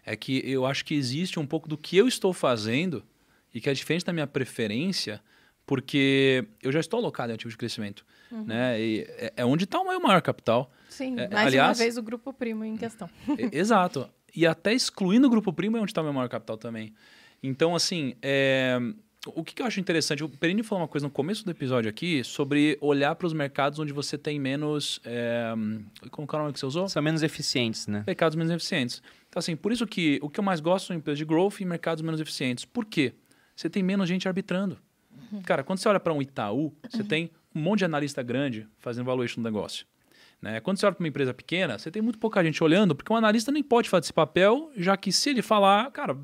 É 0.04 0.16
que 0.16 0.42
eu 0.50 0.66
acho 0.66 0.84
que 0.84 0.96
existe 0.96 1.40
um 1.40 1.46
pouco 1.46 1.70
do 1.70 1.78
que 1.78 1.96
eu 1.96 2.08
estou 2.08 2.34
fazendo 2.34 3.04
e 3.54 3.62
que 3.62 3.70
é 3.70 3.74
diferente 3.74 4.04
da 4.04 4.12
minha 4.12 4.26
preferência, 4.26 5.22
porque 5.68 6.48
eu 6.64 6.72
já 6.72 6.80
estou 6.80 7.00
alocado 7.00 7.32
em 7.32 7.36
ativo 7.36 7.52
de 7.52 7.58
crescimento. 7.58 8.04
Né? 8.32 8.82
E 8.82 9.02
é, 9.10 9.34
é 9.38 9.46
onde 9.46 9.66
está 9.66 9.80
o 9.80 9.88
meu 9.88 10.00
maior 10.00 10.22
capital. 10.22 10.72
Sim, 10.94 11.20
É, 11.20 11.28
mais 11.28 11.48
aliás- 11.48 11.78
uma 11.78 11.84
vez 11.84 11.98
o 11.98 12.04
grupo 12.04 12.32
primo 12.32 12.64
em 12.64 12.78
questão. 12.78 13.10
Exato. 13.52 14.10
E 14.36 14.46
até 14.48 14.74
excluindo 14.74 15.28
o 15.28 15.30
grupo 15.30 15.52
primo 15.52 15.78
é 15.78 15.82
onde 15.82 15.92
está 15.92 16.02
o 16.02 16.04
meu 16.04 16.14
maior 16.14 16.30
capital 16.30 16.58
também. 16.58 16.94
Então, 17.42 17.76
assim, 17.76 18.16
é, 18.22 18.80
o 19.28 19.44
que, 19.44 19.54
que 19.54 19.62
eu 19.62 19.66
acho 19.66 19.80
interessante? 19.80 20.24
O 20.24 20.30
Perini 20.30 20.64
falou 20.64 20.82
uma 20.82 20.88
coisa 20.88 21.06
no 21.08 21.12
começo 21.12 21.44
do 21.46 21.52
episódio 21.52 21.90
aqui 21.90 22.24
sobre 22.24 22.78
olhar 22.82 23.16
para 23.16 23.28
os 23.28 23.34
mercados 23.34 23.80
onde 23.80 23.94
você 23.94 24.18
tem 24.18 24.40
menos. 24.40 25.00
É, 25.06 25.54
como 26.10 26.28
que 26.28 26.36
é 26.36 26.38
o 26.38 26.42
nome 26.42 26.54
que 26.54 26.60
você 26.60 26.66
usou? 26.66 26.88
São 26.90 27.02
menos 27.02 27.22
eficientes, 27.24 27.86
né? 27.88 28.04
mercados 28.08 28.36
menos 28.36 28.52
eficientes. 28.52 29.02
Então, 29.30 29.40
assim, 29.40 29.56
por 29.56 29.72
isso 29.72 29.86
que 29.88 30.20
o 30.22 30.30
que 30.30 30.40
eu 30.40 30.44
mais 30.44 30.60
gosto 30.60 30.88
são 30.88 30.96
empresas 30.96 31.18
de 31.18 31.26
growth 31.26 31.60
e 31.60 31.66
mercados 31.66 32.02
menos 32.02 32.20
eficientes. 32.22 32.66
Por 32.66 32.86
quê? 32.86 33.14
Você 33.56 33.70
tem 33.70 33.84
menos 33.84 34.08
gente 34.08 34.28
arbitrando. 34.28 34.78
Cara, 35.46 35.64
quando 35.64 35.80
você 35.80 35.88
olha 35.90 36.00
para 36.00 36.14
um 36.14 36.22
Itaú, 36.22 36.74
você 36.90 37.04
tem 37.04 37.32
um 37.56 37.60
monte 37.62 37.80
de 37.80 37.86
analista 37.86 38.22
grande 38.24 38.68
fazendo 38.80 39.06
valuation 39.06 39.42
do 39.42 39.44
negócio. 39.46 39.86
Né? 40.44 40.60
Quando 40.60 40.78
você 40.78 40.86
olha 40.86 40.94
para 40.94 41.02
uma 41.02 41.08
empresa 41.08 41.34
pequena, 41.34 41.80
você 41.80 41.90
tem 41.90 42.02
muito 42.02 42.20
pouca 42.20 42.44
gente 42.44 42.62
olhando, 42.62 42.94
porque 42.94 43.12
um 43.14 43.16
analista 43.16 43.50
nem 43.50 43.64
pode 43.64 43.90
fazer 43.90 44.04
esse 44.04 44.14
papel, 44.14 44.70
já 44.76 44.98
que 44.98 45.10
se 45.10 45.30
ele 45.30 45.42
falar, 45.42 45.90
cara, 45.92 46.18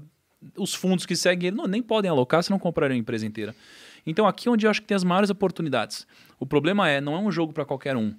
os 0.58 0.76
fundos 0.76 1.06
que 1.06 1.16
seguem 1.16 1.48
ele 1.48 1.56
não, 1.56 1.66
nem 1.66 1.82
podem 1.82 2.12
alocar 2.12 2.44
se 2.44 2.52
não 2.52 2.60
comprarem 2.60 2.98
a 2.98 3.00
empresa 3.00 3.26
inteira. 3.26 3.56
Então, 4.06 4.28
aqui 4.28 4.50
é 4.50 4.52
onde 4.52 4.66
eu 4.66 4.70
acho 4.70 4.82
que 4.82 4.88
tem 4.88 4.96
as 4.96 5.06
maiores 5.06 5.30
oportunidades. 5.30 6.06
O 6.38 6.46
problema 6.46 6.90
é, 6.90 7.00
não 7.00 7.16
é 7.16 7.18
um 7.18 7.32
jogo 7.32 7.54
para 7.54 7.64
qualquer 7.64 7.96
um. 7.96 8.14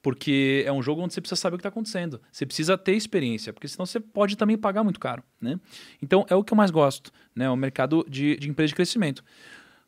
Porque 0.00 0.62
é 0.64 0.72
um 0.72 0.80
jogo 0.80 1.02
onde 1.02 1.14
você 1.14 1.20
precisa 1.20 1.40
saber 1.40 1.56
o 1.56 1.58
que 1.58 1.62
está 1.62 1.68
acontecendo. 1.68 2.20
Você 2.30 2.46
precisa 2.46 2.78
ter 2.78 2.94
experiência, 2.94 3.52
porque 3.52 3.66
senão 3.66 3.84
você 3.84 3.98
pode 3.98 4.36
também 4.36 4.56
pagar 4.56 4.84
muito 4.84 5.00
caro. 5.00 5.24
Né? 5.40 5.58
Então, 6.00 6.24
é 6.30 6.36
o 6.36 6.44
que 6.44 6.52
eu 6.52 6.56
mais 6.56 6.70
gosto, 6.70 7.10
né? 7.34 7.50
o 7.50 7.56
mercado 7.56 8.06
de, 8.08 8.36
de 8.36 8.48
empresa 8.48 8.68
de 8.68 8.76
crescimento. 8.76 9.24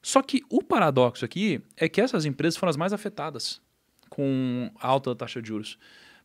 Só 0.03 0.23
que 0.23 0.43
o 0.51 0.61
paradoxo 0.61 1.25
aqui 1.25 1.61
é 1.77 1.89
que 1.89 2.01
essas 2.01 2.25
empresas 2.25 2.57
foram 2.57 2.71
as 2.71 2.77
mais 2.77 2.93
afetadas 2.93 3.61
com 4.15 4.71
alta 4.79 5.15
taxa 5.15 5.41
de 5.41 5.49
juros. 5.49 5.79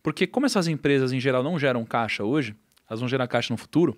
Porque 0.04 0.28
como 0.28 0.46
essas 0.46 0.68
empresas, 0.68 1.14
em 1.14 1.20
geral, 1.22 1.42
não 1.42 1.58
geram 1.58 1.86
caixa 1.86 2.24
hoje, 2.24 2.54
elas 2.90 3.00
vão 3.00 3.08
gerar 3.08 3.28
caixa 3.28 3.54
no 3.54 3.58
futuro, 3.58 3.98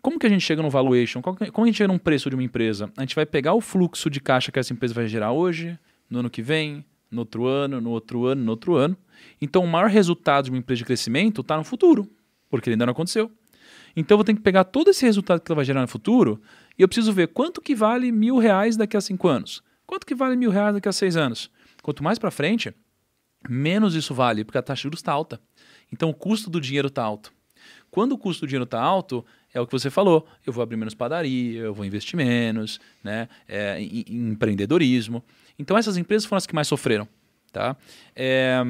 como 0.00 0.18
que 0.20 0.26
a 0.26 0.30
gente 0.30 0.42
chega 0.42 0.62
no 0.62 0.70
valuation? 0.70 1.20
Como 1.20 1.36
a 1.40 1.66
gente 1.66 1.76
chega 1.76 1.88
num 1.88 1.98
preço 1.98 2.30
de 2.30 2.36
uma 2.36 2.42
empresa? 2.44 2.92
A 2.96 3.00
gente 3.00 3.16
vai 3.16 3.26
pegar 3.26 3.54
o 3.54 3.60
fluxo 3.60 4.08
de 4.08 4.20
caixa 4.20 4.52
que 4.52 4.58
essa 4.58 4.72
empresa 4.72 4.94
vai 4.94 5.08
gerar 5.08 5.32
hoje, 5.32 5.76
no 6.08 6.20
ano 6.20 6.30
que 6.30 6.42
vem, 6.42 6.84
no 7.10 7.22
outro 7.22 7.46
ano, 7.46 7.80
no 7.80 7.90
outro 7.90 8.26
ano, 8.26 8.44
no 8.44 8.50
outro 8.50 8.76
ano. 8.76 8.96
Então, 9.40 9.64
o 9.64 9.66
maior 9.66 9.88
resultado 9.88 10.44
de 10.44 10.50
uma 10.50 10.58
empresa 10.58 10.78
de 10.78 10.84
crescimento 10.84 11.40
está 11.40 11.56
no 11.56 11.64
futuro, 11.64 12.08
porque 12.48 12.68
ele 12.68 12.74
ainda 12.74 12.86
não 12.86 12.92
aconteceu. 12.92 13.32
Então 13.96 14.14
eu 14.14 14.18
vou 14.18 14.24
ter 14.24 14.34
que 14.34 14.40
pegar 14.40 14.64
todo 14.64 14.90
esse 14.90 15.04
resultado 15.04 15.40
que 15.40 15.50
ela 15.50 15.56
vai 15.56 15.64
gerar 15.64 15.80
no 15.80 15.88
futuro 15.88 16.40
e 16.78 16.82
eu 16.82 16.88
preciso 16.88 17.12
ver 17.12 17.28
quanto 17.28 17.60
que 17.60 17.74
vale 17.74 18.10
mil 18.10 18.38
reais 18.38 18.76
daqui 18.76 18.96
a 18.96 19.00
cinco 19.00 19.28
anos. 19.28 19.62
Quanto 19.86 20.06
que 20.06 20.14
vale 20.14 20.36
mil 20.36 20.50
reais 20.50 20.74
daqui 20.74 20.88
a 20.88 20.92
seis 20.92 21.16
anos? 21.16 21.50
Quanto 21.84 22.02
mais 22.02 22.18
para 22.18 22.30
frente, 22.30 22.74
menos 23.46 23.94
isso 23.94 24.14
vale, 24.14 24.42
porque 24.42 24.56
a 24.56 24.62
taxa 24.62 24.78
de 24.78 24.82
juros 24.84 25.00
está 25.00 25.12
alta. 25.12 25.38
Então 25.92 26.08
o 26.08 26.14
custo 26.14 26.48
do 26.48 26.58
dinheiro 26.58 26.88
está 26.88 27.02
alto. 27.02 27.30
Quando 27.90 28.12
o 28.12 28.18
custo 28.18 28.46
do 28.46 28.48
dinheiro 28.48 28.64
está 28.64 28.80
alto, 28.80 29.22
é 29.52 29.60
o 29.60 29.66
que 29.66 29.72
você 29.72 29.90
falou. 29.90 30.26
Eu 30.46 30.50
vou 30.50 30.62
abrir 30.62 30.78
menos 30.78 30.94
padaria, 30.94 31.60
eu 31.60 31.74
vou 31.74 31.84
investir 31.84 32.16
menos, 32.16 32.80
né? 33.02 33.28
É, 33.46 33.78
em, 33.78 34.02
em 34.08 34.28
empreendedorismo. 34.30 35.22
Então 35.58 35.76
essas 35.76 35.98
empresas 35.98 36.24
foram 36.24 36.38
as 36.38 36.46
que 36.46 36.54
mais 36.54 36.66
sofreram, 36.68 37.06
tá? 37.52 37.76
É, 38.16 38.62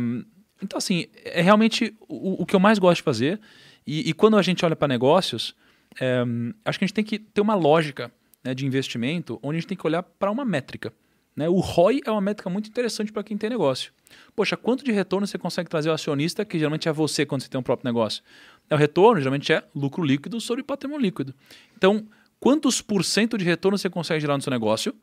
então 0.61 0.77
assim, 0.77 1.07
é 1.25 1.41
realmente 1.41 1.97
o, 2.09 2.43
o, 2.43 2.45
que 2.45 2.57
eu 2.57 2.61
mais 2.61 2.81
gosto 2.81 2.97
de 2.97 3.05
fazer. 3.05 3.41
E, 3.87 4.11
e 4.11 4.13
quando 4.13 4.37
a 4.37 4.43
gente 4.43 4.65
olha 4.65 4.75
para 4.75 4.89
negócios, 4.89 5.55
é, 6.01 6.25
acho 6.65 6.81
que 6.81 6.85
a 6.85 6.89
gente 6.89 6.95
tem 6.95 7.05
que 7.05 7.21
ter 7.21 7.41
uma 7.41 7.55
lógica 7.55 8.11
né, 8.43 8.55
de 8.55 8.67
investimento 8.67 9.39
onde 9.41 9.59
a 9.59 9.61
gente 9.61 9.69
tem 9.69 9.79
que 9.79 9.87
olhar 9.87 10.03
para 10.03 10.33
uma 10.33 10.45
métrica. 10.45 10.93
Né? 11.37 11.49
O 11.49 11.59
ROI 11.59 12.01
é 12.05 12.11
uma 12.11 12.21
métrica 12.21 12.49
muito 12.49 12.69
interessante 12.69 13.13
para 13.13 13.23
quem 13.25 13.37
tem 13.37 13.51
negócio. 13.51 13.93
Poxa, 14.37 14.57
quanto 14.57 14.85
de 14.85 14.93
retorno 14.93 15.27
você 15.27 15.37
consegue 15.37 15.69
trazer 15.69 15.89
ao 15.89 15.95
acionista, 15.95 16.45
que 16.45 16.59
geralmente 16.59 16.89
é 16.89 16.93
você 16.93 17.27
quando 17.27 17.43
você 17.43 17.49
tem 17.49 17.59
um 17.59 17.63
próprio 17.63 17.87
negócio? 17.87 18.23
É 18.71 18.75
o 18.75 18.79
retorno, 18.79 19.21
geralmente 19.21 19.53
é 19.53 19.65
lucro 19.75 20.03
líquido 20.03 20.41
sobre 20.41 20.63
patrimônio 20.63 21.03
líquido. 21.03 21.35
Então, 21.77 22.07
quantos 22.39 22.81
por 22.81 23.05
cento 23.05 23.37
de 23.37 23.45
retorno 23.45 23.77
você 23.77 23.91
consegue 23.91 24.21
gerar 24.21 24.37
no 24.37 24.43
seu 24.43 24.51
negócio 24.51 24.95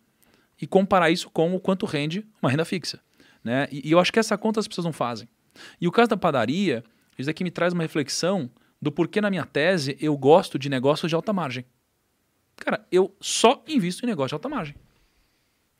e 0.61 0.65
comparar 0.65 1.09
isso 1.09 1.29
com 1.29 1.53
o 1.55 1.59
quanto 1.59 1.85
rende 1.85 2.25
uma 2.41 2.49
renda 2.49 2.63
fixa. 2.63 2.99
Né? 3.43 3.67
E, 3.71 3.89
e 3.89 3.91
eu 3.91 3.99
acho 3.99 4.13
que 4.13 4.19
essa 4.19 4.37
conta 4.37 4.59
as 4.59 4.67
pessoas 4.67 4.85
não 4.85 4.93
fazem. 4.93 5.27
E 5.79 5.87
o 5.87 5.91
caso 5.91 6.09
da 6.09 6.17
padaria, 6.17 6.83
isso 7.17 7.29
aqui 7.29 7.43
me 7.43 7.51
traz 7.51 7.73
uma 7.73 7.83
reflexão 7.83 8.49
do 8.81 8.91
porquê 8.91 9.19
na 9.19 9.29
minha 9.29 9.45
tese 9.45 9.97
eu 9.99 10.15
gosto 10.17 10.57
de 10.57 10.69
negócios 10.69 11.09
de 11.09 11.15
alta 11.15 11.33
margem. 11.33 11.65
Cara, 12.55 12.85
eu 12.91 13.15
só 13.19 13.63
invisto 13.67 14.05
em 14.05 14.07
negócio 14.07 14.29
de 14.29 14.35
alta 14.35 14.47
margem. 14.47 14.75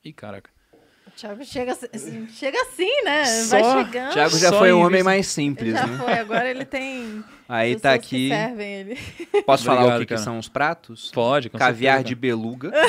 Ih, 0.04 0.12
caraca. 0.12 0.50
O 1.06 1.10
Thiago 1.14 1.44
chega, 1.44 1.72
assim, 1.72 2.26
chega 2.28 2.58
assim, 2.62 3.02
né? 3.04 3.24
Só, 3.26 3.60
Vai 3.60 3.84
chegando. 3.84 4.12
Thiago 4.12 4.38
já 4.38 4.48
Só 4.48 4.58
foi 4.58 4.72
o 4.72 4.78
em 4.78 4.82
homem 4.84 5.02
mais 5.02 5.26
simples, 5.26 5.74
Já 5.74 5.86
né? 5.86 5.98
foi, 5.98 6.12
agora 6.14 6.48
ele 6.48 6.64
tem. 6.64 7.22
Aí 7.48 7.76
tá 7.78 7.98
que 7.98 8.06
aqui. 8.06 8.28
servem 8.30 8.72
ele. 8.72 8.98
Posso 9.44 9.64
falar 9.64 9.80
o 9.80 9.84
Obrigado, 9.84 10.06
que, 10.06 10.14
que 10.14 10.20
são 10.20 10.38
os 10.38 10.48
pratos? 10.48 11.10
Pode, 11.12 11.50
com 11.50 11.58
Caviar 11.58 11.96
certeza. 11.96 12.08
de 12.08 12.14
beluga. 12.14 12.72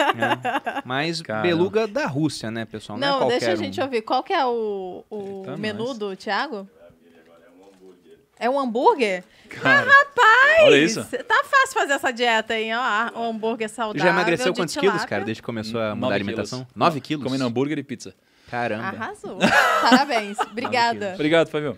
É. 0.00 0.82
Mas 0.84 1.20
Cara. 1.20 1.42
beluga 1.42 1.86
da 1.86 2.06
Rússia, 2.06 2.50
né, 2.50 2.64
pessoal? 2.64 2.98
Não, 2.98 3.06
é 3.06 3.10
Não, 3.10 3.18
qualquer 3.18 3.38
deixa 3.38 3.50
a 3.50 3.54
um. 3.54 3.56
gente 3.64 3.80
ouvir. 3.80 4.02
Qual 4.02 4.22
que 4.22 4.32
é 4.32 4.44
o, 4.44 5.04
o 5.10 5.40
Eita, 5.42 5.56
menu 5.58 5.88
nós. 5.88 5.98
do 5.98 6.16
Thiago? 6.16 6.68
É 8.40 8.48
um 8.50 8.58
hambúrguer? 8.58 9.22
Cara, 9.48 9.82
Rapaz! 9.90 10.62
Olha 10.62 10.76
isso. 10.78 11.04
Tá 11.04 11.44
fácil 11.44 11.74
fazer 11.74 11.92
essa 11.92 12.10
dieta 12.12 12.54
aí, 12.54 12.70
ó. 12.72 13.20
Um 13.20 13.30
hambúrguer 13.30 13.68
saudável. 13.68 14.02
Já 14.02 14.10
emagreceu 14.10 14.54
quantos 14.54 14.72
tilápia. 14.72 14.90
quilos, 14.92 15.04
cara, 15.04 15.24
desde 15.24 15.42
que 15.42 15.46
começou 15.46 15.80
a 15.80 15.94
mudar 15.94 16.00
Nove 16.00 16.12
a 16.12 16.16
alimentação? 16.16 16.58
quilos. 16.60 16.72
9 16.74 17.00
quilos? 17.00 17.24
comendo 17.24 17.44
hambúrguer 17.44 17.78
e 17.78 17.82
pizza. 17.82 18.14
Caramba. 18.50 18.84
Arrasou. 18.88 19.38
Parabéns. 19.82 20.38
Obrigada. 20.40 21.12
Obrigado, 21.14 21.48
Fabio. 21.48 21.76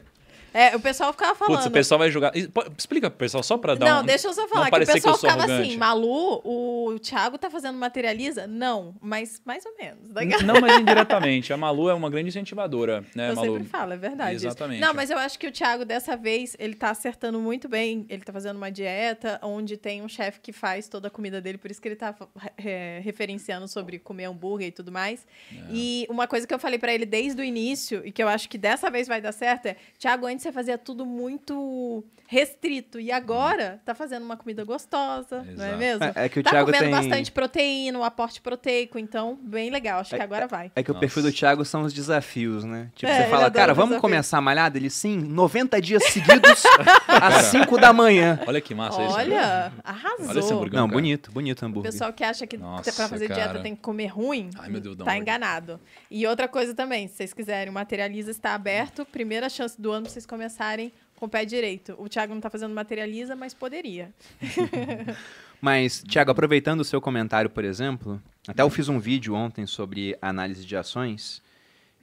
É, 0.54 0.76
o 0.76 0.80
pessoal 0.80 1.12
ficava 1.12 1.34
falando. 1.34 1.56
Putz, 1.56 1.66
o 1.66 1.70
pessoal 1.70 1.98
vai 1.98 2.10
jogar. 2.10 2.32
Explica 2.76 3.08
pro 3.10 3.18
pessoal 3.18 3.42
só 3.42 3.56
pra 3.56 3.74
dar 3.74 3.86
não, 3.86 4.02
um. 4.02 4.06
deixa 4.06 4.28
eu 4.28 4.32
só 4.34 4.42
não 4.42 4.48
falar 4.48 4.64
que 4.64 4.68
o 4.68 4.70
parecer 4.72 4.92
que 4.92 4.98
eu 4.98 5.02
pessoal 5.12 5.16
sou 5.16 5.30
ficava 5.30 5.42
arrogante. 5.44 5.68
assim, 5.70 5.78
Malu, 5.78 6.40
o 6.44 6.98
Thiago 7.00 7.38
tá 7.38 7.50
fazendo 7.50 7.78
materializa? 7.78 8.46
Não, 8.46 8.94
mas 9.00 9.40
mais 9.44 9.64
ou 9.64 9.72
menos. 9.78 10.16
A- 10.16 10.42
Não, 10.44 10.60
mas 10.60 10.76
indiretamente. 10.80 11.52
A 11.52 11.56
Malu 11.56 11.88
é 11.88 11.94
uma 11.94 12.10
grande 12.10 12.28
incentivadora, 12.28 13.04
né, 13.14 13.30
eu 13.30 13.36
Malu? 13.36 13.52
sempre 13.54 13.68
falo, 13.68 13.92
é 13.92 13.96
verdade. 13.96 14.36
isso. 14.36 14.46
Exatamente. 14.46 14.80
Não, 14.80 14.92
mas 14.94 15.10
eu 15.10 15.18
acho 15.18 15.38
que 15.38 15.46
o 15.46 15.52
Thiago, 15.52 15.84
dessa 15.84 16.16
vez, 16.16 16.56
ele 16.58 16.74
tá 16.74 16.90
acertando 16.90 17.38
muito 17.40 17.68
bem. 17.68 18.04
Ele 18.08 18.22
tá 18.22 18.32
fazendo 18.32 18.56
uma 18.56 18.70
dieta 18.70 19.38
onde 19.42 19.76
tem 19.76 20.02
um 20.02 20.08
chefe 20.08 20.40
que 20.40 20.52
faz 20.52 20.88
toda 20.88 21.08
a 21.08 21.10
comida 21.10 21.40
dele, 21.40 21.58
por 21.58 21.70
isso 21.70 21.80
que 21.80 21.88
ele 21.88 21.96
tá 21.96 22.14
é, 22.58 23.00
referenciando 23.02 23.66
sobre 23.68 23.98
comer 23.98 24.24
hambúrguer 24.26 24.68
e 24.68 24.72
tudo 24.72 24.92
mais. 24.92 25.26
É. 25.52 25.56
E 25.70 26.06
uma 26.10 26.26
coisa 26.26 26.46
que 26.46 26.52
eu 26.54 26.58
falei 26.58 26.78
pra 26.78 26.92
ele 26.92 27.06
desde 27.06 27.40
o 27.40 27.44
início, 27.44 28.02
e 28.04 28.12
que 28.12 28.22
eu 28.22 28.28
acho 28.28 28.48
que 28.48 28.58
dessa 28.58 28.90
vez 28.90 29.08
vai 29.08 29.20
dar 29.20 29.32
certo, 29.32 29.66
é: 29.66 29.76
Thiago, 29.98 30.26
antes 30.26 30.41
você 30.42 30.52
fazia 30.52 30.76
tudo 30.78 31.04
muito 31.06 32.04
restrito, 32.26 32.98
e 32.98 33.12
agora 33.12 33.80
tá 33.84 33.94
fazendo 33.94 34.22
uma 34.24 34.38
comida 34.38 34.64
gostosa, 34.64 35.42
não 35.42 35.64
é 35.64 35.68
Exato. 35.68 35.76
mesmo? 35.78 36.04
É, 36.04 36.12
é 36.24 36.28
que 36.30 36.40
o 36.40 36.42
tá 36.42 36.50
Thiago 36.50 36.66
comendo 36.72 36.84
tem... 36.84 36.90
bastante 36.90 37.30
proteína, 37.32 37.98
um 37.98 38.04
aporte 38.04 38.40
proteico, 38.40 38.98
então, 38.98 39.38
bem 39.42 39.68
legal. 39.70 40.00
Acho 40.00 40.14
que 40.16 40.22
agora 40.22 40.46
vai. 40.46 40.72
É 40.74 40.82
que 40.82 40.90
o 40.90 40.94
perfil 40.94 41.22
do 41.22 41.26
Nossa. 41.26 41.36
Thiago 41.38 41.64
são 41.64 41.82
os 41.82 41.92
desafios, 41.92 42.64
né? 42.64 42.90
Tipo, 42.94 43.12
É, 43.12 43.24
você 43.24 43.30
fala, 43.30 43.50
cara, 43.50 43.74
vamos 43.74 43.90
desafio. 43.90 44.00
começar 44.00 44.38
a 44.38 44.40
malhada? 44.40 44.78
Ele, 44.78 44.88
sim, 44.88 45.18
90 45.18 45.80
dias 45.82 46.02
seguidos, 46.08 46.62
às 47.06 47.44
5 47.46 47.78
da 47.78 47.92
manhã. 47.92 48.40
Olha 48.46 48.60
que 48.62 48.74
massa 48.74 49.02
isso. 49.02 49.14
né? 49.16 49.22
Olha, 49.24 49.72
arrasou. 49.84 50.28
Olha 50.28 50.38
esse 50.38 50.52
hambúrguer. 50.54 50.80
Não, 50.80 50.86
cara. 50.88 50.98
bonito, 51.00 51.30
bonito 51.32 51.62
O 51.62 51.66
hambúrguer. 51.66 51.92
pessoal 51.92 52.12
que 52.14 52.24
acha 52.24 52.46
que 52.46 52.56
Nossa, 52.56 52.90
pra 52.92 53.08
fazer 53.08 53.26
dieta 53.26 53.46
cara. 53.48 53.60
tem 53.62 53.74
que 53.76 53.82
comer 53.82 54.06
ruim, 54.06 54.48
Ai, 54.58 54.70
meu 54.70 54.80
Deus, 54.80 54.96
tá 54.96 55.18
enganado. 55.18 55.78
E 56.10 56.26
outra 56.26 56.48
coisa 56.48 56.74
também, 56.74 57.08
se 57.08 57.16
vocês 57.16 57.34
quiserem, 57.34 57.70
o 57.70 57.74
Materializa 57.74 58.30
está 58.30 58.54
aberto. 58.54 59.04
Primeira 59.04 59.50
chance 59.50 59.78
do 59.80 59.92
ano 59.92 60.04
pra 60.04 60.12
vocês 60.12 60.24
começarem 60.32 60.90
com 61.16 61.26
o 61.26 61.28
pé 61.28 61.44
direito. 61.44 61.94
O 61.98 62.08
Thiago 62.08 62.32
não 62.32 62.40
tá 62.40 62.48
fazendo 62.48 62.74
Materializa, 62.74 63.36
mas 63.36 63.52
poderia. 63.52 64.10
Mas, 65.60 66.02
Thiago, 66.02 66.32
aproveitando 66.32 66.80
o 66.80 66.84
seu 66.84 67.00
comentário, 67.00 67.48
por 67.48 67.64
exemplo, 67.64 68.20
até 68.48 68.62
eu 68.62 68.70
fiz 68.70 68.88
um 68.88 68.98
vídeo 68.98 69.32
ontem 69.32 69.64
sobre 69.64 70.18
análise 70.20 70.66
de 70.66 70.76
ações 70.76 71.40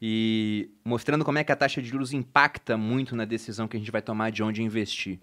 e 0.02 0.70
mostrando 0.86 1.26
como 1.26 1.40
é 1.40 1.44
que 1.44 1.52
a 1.52 1.56
taxa 1.58 1.82
de 1.82 1.90
juros 1.90 2.14
impacta 2.14 2.78
muito 2.78 3.18
na 3.18 3.26
decisão 3.26 3.68
que 3.68 3.76
a 3.76 3.80
gente 3.80 3.92
vai 3.92 4.02
tomar 4.02 4.32
de 4.32 4.42
onde 4.42 4.64
investir. 4.64 5.20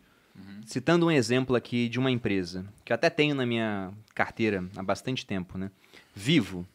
Citando 0.66 1.07
um 1.07 1.11
exemplo 1.11 1.57
aqui 1.57 1.88
de 1.88 1.98
uma 1.98 2.11
empresa, 2.11 2.66
que 2.84 2.92
eu 2.92 2.94
até 2.94 3.09
tenho 3.09 3.34
na 3.34 3.46
minha 3.46 3.90
carteira 4.14 4.62
há 4.76 4.82
bastante 4.82 5.24
tempo, 5.24 5.57
né? 5.57 5.70
Vivo. 6.14 6.66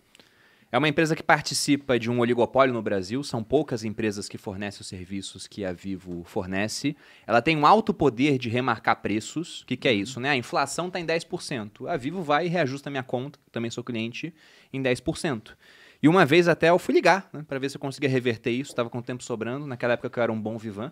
É 0.72 0.78
uma 0.78 0.88
empresa 0.88 1.18
que 1.18 1.22
participa 1.22 2.00
de 2.00 2.10
um 2.10 2.20
oligopólio 2.20 2.74
no 2.74 2.82
Brasil, 2.82 3.22
são 3.24 3.44
poucas 3.44 3.84
empresas 3.84 4.30
que 4.30 4.38
fornecem 4.38 4.80
os 4.80 4.88
serviços 4.88 5.46
que 5.46 5.66
a 5.66 5.74
Vivo 5.74 6.24
fornece. 6.24 6.96
Ela 7.28 7.42
tem 7.42 7.58
um 7.58 7.66
alto 7.66 7.94
poder 7.94 8.38
de 8.38 8.48
remarcar 8.48 9.02
preços. 9.02 9.64
O 9.64 9.66
que, 9.66 9.76
que 9.76 9.86
é 9.86 9.94
isso? 9.94 10.22
Né? 10.22 10.30
A 10.30 10.38
inflação 10.38 10.88
está 10.88 10.98
em 10.98 11.06
10%. 11.06 11.90
A 11.90 11.98
Vivo 11.98 12.24
vai 12.24 12.46
e 12.46 12.50
reajusta 12.50 12.88
a 12.88 12.92
minha 12.92 13.04
conta, 13.04 13.38
também 13.52 13.70
sou 13.70 13.84
cliente, 13.84 14.34
em 14.72 14.82
10%. 14.82 15.58
E 16.02 16.08
uma 16.08 16.26
vez 16.26 16.48
até 16.48 16.70
eu 16.70 16.80
fui 16.80 16.96
ligar, 16.96 17.30
né, 17.34 17.44
para 17.46 17.60
ver 17.60 17.70
se 17.70 17.76
eu 17.76 17.82
conseguia 17.82 18.10
reverter 18.10 18.50
isso, 18.50 18.72
estava 18.72 18.90
com 18.90 19.02
tempo 19.02 19.24
sobrando, 19.24 19.68
naquela 19.68 19.94
época 19.94 20.10
que 20.10 20.18
eu 20.18 20.24
era 20.24 20.32
um 20.32 20.42
bom 20.42 20.58
vivan. 20.58 20.92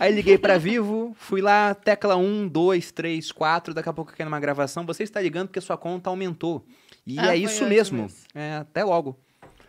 Aí 0.00 0.12
liguei 0.12 0.36
para 0.36 0.58
Vivo, 0.58 1.14
fui 1.16 1.40
lá, 1.40 1.74
tecla 1.74 2.16
1, 2.16 2.48
2, 2.48 2.90
3, 2.90 3.30
4, 3.30 3.74
daqui 3.74 3.88
a 3.88 3.92
pouco 3.92 4.10
eu 4.10 4.16
quero 4.16 4.28
uma 4.28 4.40
gravação, 4.40 4.84
você 4.84 5.04
está 5.04 5.20
ligando 5.20 5.48
porque 5.48 5.60
sua 5.60 5.76
conta 5.76 6.10
aumentou. 6.10 6.66
E 7.08 7.18
Ah, 7.18 7.34
é 7.34 7.36
isso 7.38 7.66
mesmo. 7.66 8.06
isso. 8.06 8.26
É, 8.34 8.56
até 8.56 8.84
logo. 8.84 9.18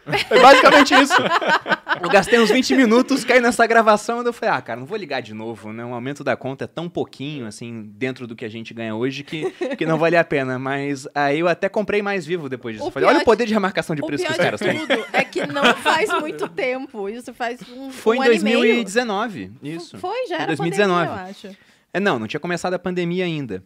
É 0.05 0.39
basicamente 0.39 0.93
isso. 0.95 1.13
Eu 2.01 2.09
gastei 2.09 2.39
uns 2.39 2.49
20 2.49 2.75
minutos, 2.75 3.23
caí 3.23 3.41
nessa 3.41 3.65
gravação, 3.67 4.21
e 4.21 4.25
eu 4.25 4.31
falei, 4.31 4.55
ah, 4.55 4.61
cara, 4.61 4.79
não 4.79 4.87
vou 4.87 4.97
ligar 4.97 5.21
de 5.21 5.33
novo, 5.33 5.73
né? 5.73 5.83
O 5.83 5.93
aumento 5.93 6.23
da 6.23 6.35
conta 6.35 6.63
é 6.63 6.67
tão 6.67 6.87
pouquinho, 6.87 7.45
assim, 7.45 7.91
dentro 7.95 8.25
do 8.25 8.35
que 8.37 8.45
a 8.45 8.49
gente 8.49 8.73
ganha 8.73 8.95
hoje, 8.95 9.23
que, 9.23 9.51
que 9.75 9.85
não 9.85 9.97
valia 9.97 10.21
a 10.21 10.23
pena. 10.23 10.57
Mas 10.57 11.07
aí 11.13 11.39
eu 11.39 11.47
até 11.47 11.67
comprei 11.67 12.01
mais 12.01 12.25
vivo 12.25 12.47
depois 12.47 12.75
disso. 12.77 12.87
O 12.87 12.91
falei, 12.91 13.09
olha 13.09 13.19
o 13.19 13.25
poder 13.25 13.45
de 13.45 13.53
remarcação 13.53 13.95
de 13.95 14.01
o 14.01 14.05
preço 14.05 14.23
pior 14.23 14.33
que 14.33 14.39
os 14.39 14.45
caras 14.45 14.59
têm. 14.61 14.79
tudo 14.79 15.05
é 15.11 15.23
que 15.25 15.45
não 15.47 15.75
faz 15.75 16.09
muito 16.21 16.47
tempo. 16.47 17.09
Isso 17.09 17.33
faz 17.33 17.59
um, 17.69 17.89
Foi 17.91 18.17
um 18.17 18.23
em 18.23 18.27
ano 18.27 18.35
e 18.35 18.39
meio. 18.39 18.57
2019, 18.59 19.51
isso. 19.61 19.97
Foi, 19.97 20.27
já 20.27 20.35
Foi 20.35 20.43
era 20.43 20.47
2019. 20.47 21.07
pandemia, 21.07 21.23
eu 21.25 21.29
acho. 21.29 21.57
É, 21.93 21.99
não, 21.99 22.17
não 22.19 22.27
tinha 22.27 22.39
começado 22.39 22.75
a 22.75 22.79
pandemia 22.79 23.25
ainda. 23.25 23.63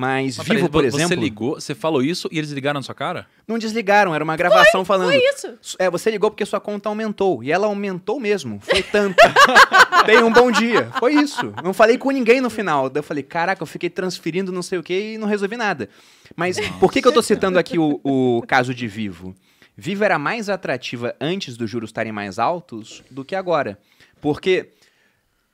Mas, 0.00 0.38
Mas 0.38 0.48
Vivo, 0.48 0.70
peraí, 0.70 0.70
por 0.70 0.90
Você 0.90 0.96
exemplo, 1.04 1.22
ligou, 1.22 1.54
você 1.56 1.74
falou 1.74 2.02
isso 2.02 2.26
e 2.32 2.38
eles 2.38 2.50
ligaram 2.52 2.78
na 2.78 2.82
sua 2.82 2.94
cara? 2.94 3.26
não 3.46 3.58
desligaram, 3.58 4.14
era 4.14 4.24
uma 4.24 4.34
gravação 4.34 4.82
falando. 4.82 5.08
Foi 5.10 5.18
isso. 5.18 5.76
É, 5.78 5.90
você 5.90 6.10
ligou 6.10 6.30
porque 6.30 6.46
sua 6.46 6.58
conta 6.58 6.88
aumentou. 6.88 7.44
E 7.44 7.52
ela 7.52 7.66
aumentou 7.66 8.18
mesmo. 8.18 8.60
Foi 8.60 8.82
tanto. 8.82 9.16
Tenha 10.06 10.24
um 10.24 10.32
bom 10.32 10.50
dia. 10.50 10.88
Foi 10.98 11.12
isso. 11.12 11.52
Não 11.62 11.74
falei 11.74 11.98
com 11.98 12.10
ninguém 12.10 12.40
no 12.40 12.48
final. 12.48 12.88
Daí 12.88 13.00
eu 13.00 13.02
falei, 13.02 13.22
caraca, 13.22 13.62
eu 13.62 13.66
fiquei 13.66 13.90
transferindo 13.90 14.50
não 14.50 14.62
sei 14.62 14.78
o 14.78 14.82
que 14.82 15.14
e 15.14 15.18
não 15.18 15.28
resolvi 15.28 15.58
nada. 15.58 15.90
Mas 16.34 16.56
por 16.78 16.90
que, 16.90 17.02
que 17.02 17.08
eu 17.08 17.12
tô 17.12 17.20
citando 17.20 17.58
aqui 17.58 17.78
o, 17.78 18.00
o 18.02 18.42
caso 18.46 18.72
de 18.72 18.86
Vivo? 18.88 19.34
Vivo 19.76 20.02
era 20.02 20.18
mais 20.18 20.48
atrativa 20.48 21.14
antes 21.20 21.58
dos 21.58 21.68
juros 21.68 21.90
estarem 21.90 22.12
mais 22.12 22.38
altos 22.38 23.02
do 23.10 23.22
que 23.22 23.34
agora. 23.34 23.78
Porque 24.18 24.70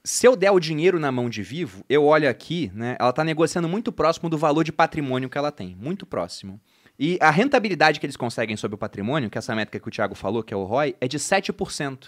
se 0.06 0.24
eu 0.24 0.36
der 0.36 0.52
o 0.52 0.60
dinheiro 0.60 1.00
na 1.00 1.10
mão 1.10 1.28
de 1.28 1.42
Vivo, 1.42 1.84
eu 1.88 2.04
olho 2.04 2.30
aqui, 2.30 2.70
né? 2.72 2.96
Ela 3.00 3.10
está 3.10 3.24
negociando 3.24 3.68
muito 3.68 3.90
próximo 3.90 4.30
do 4.30 4.38
valor 4.38 4.62
de 4.62 4.70
patrimônio 4.70 5.28
que 5.28 5.36
ela 5.36 5.50
tem. 5.50 5.74
Muito 5.74 6.06
próximo. 6.06 6.60
E 6.96 7.18
a 7.20 7.28
rentabilidade 7.28 7.98
que 7.98 8.06
eles 8.06 8.16
conseguem 8.16 8.56
sobre 8.56 8.76
o 8.76 8.78
patrimônio, 8.78 9.28
que 9.28 9.36
é 9.36 9.40
essa 9.40 9.52
métrica 9.52 9.80
que 9.80 9.88
o 9.88 9.90
Thiago 9.90 10.14
falou, 10.14 10.44
que 10.44 10.54
é 10.54 10.56
o 10.56 10.62
ROI, 10.62 10.94
é 11.00 11.08
de 11.08 11.18
7%. 11.18 12.06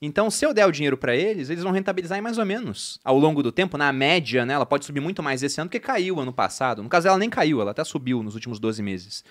Então, 0.00 0.30
se 0.30 0.46
eu 0.46 0.54
der 0.54 0.66
o 0.66 0.70
dinheiro 0.70 0.96
para 0.96 1.16
eles, 1.16 1.50
eles 1.50 1.64
vão 1.64 1.72
rentabilizar 1.72 2.16
em 2.16 2.22
mais 2.22 2.38
ou 2.38 2.46
menos. 2.46 3.00
Ao 3.02 3.18
longo 3.18 3.42
do 3.42 3.50
tempo, 3.50 3.76
na 3.76 3.92
média, 3.92 4.46
né, 4.46 4.54
ela 4.54 4.64
pode 4.64 4.84
subir 4.84 5.00
muito 5.00 5.20
mais 5.20 5.42
esse 5.42 5.60
ano 5.60 5.70
que 5.70 5.80
caiu 5.80 6.20
ano 6.20 6.32
passado. 6.32 6.80
No 6.80 6.88
caso, 6.88 7.08
ela 7.08 7.18
nem 7.18 7.28
caiu, 7.28 7.60
ela 7.60 7.72
até 7.72 7.82
subiu 7.82 8.22
nos 8.22 8.34
últimos 8.34 8.60
12 8.60 8.80
meses. 8.84 9.24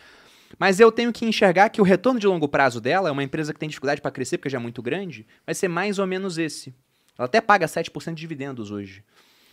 Mas 0.60 0.82
eu 0.82 0.92
tenho 0.92 1.14
que 1.14 1.26
enxergar 1.26 1.70
que 1.70 1.80
o 1.80 1.86
retorno 1.86 2.20
de 2.20 2.28
longo 2.28 2.50
prazo 2.50 2.82
dela, 2.82 3.08
é 3.08 3.12
uma 3.12 3.24
empresa 3.24 3.54
que 3.54 3.60
tem 3.60 3.70
dificuldade 3.70 4.02
para 4.02 4.12
crescer 4.12 4.38
porque 4.38 4.50
já 4.50 4.58
é 4.58 4.62
muito 4.62 4.82
grande, 4.82 5.26
vai 5.46 5.56
ser 5.56 5.70
mais 5.70 5.98
ou 5.98 6.06
menos 6.06 6.38
esse. 6.38 6.76
Ela 7.18 7.26
até 7.26 7.40
paga 7.40 7.66
7% 7.66 8.14
de 8.14 8.22
dividendos 8.22 8.72
hoje. 8.72 9.04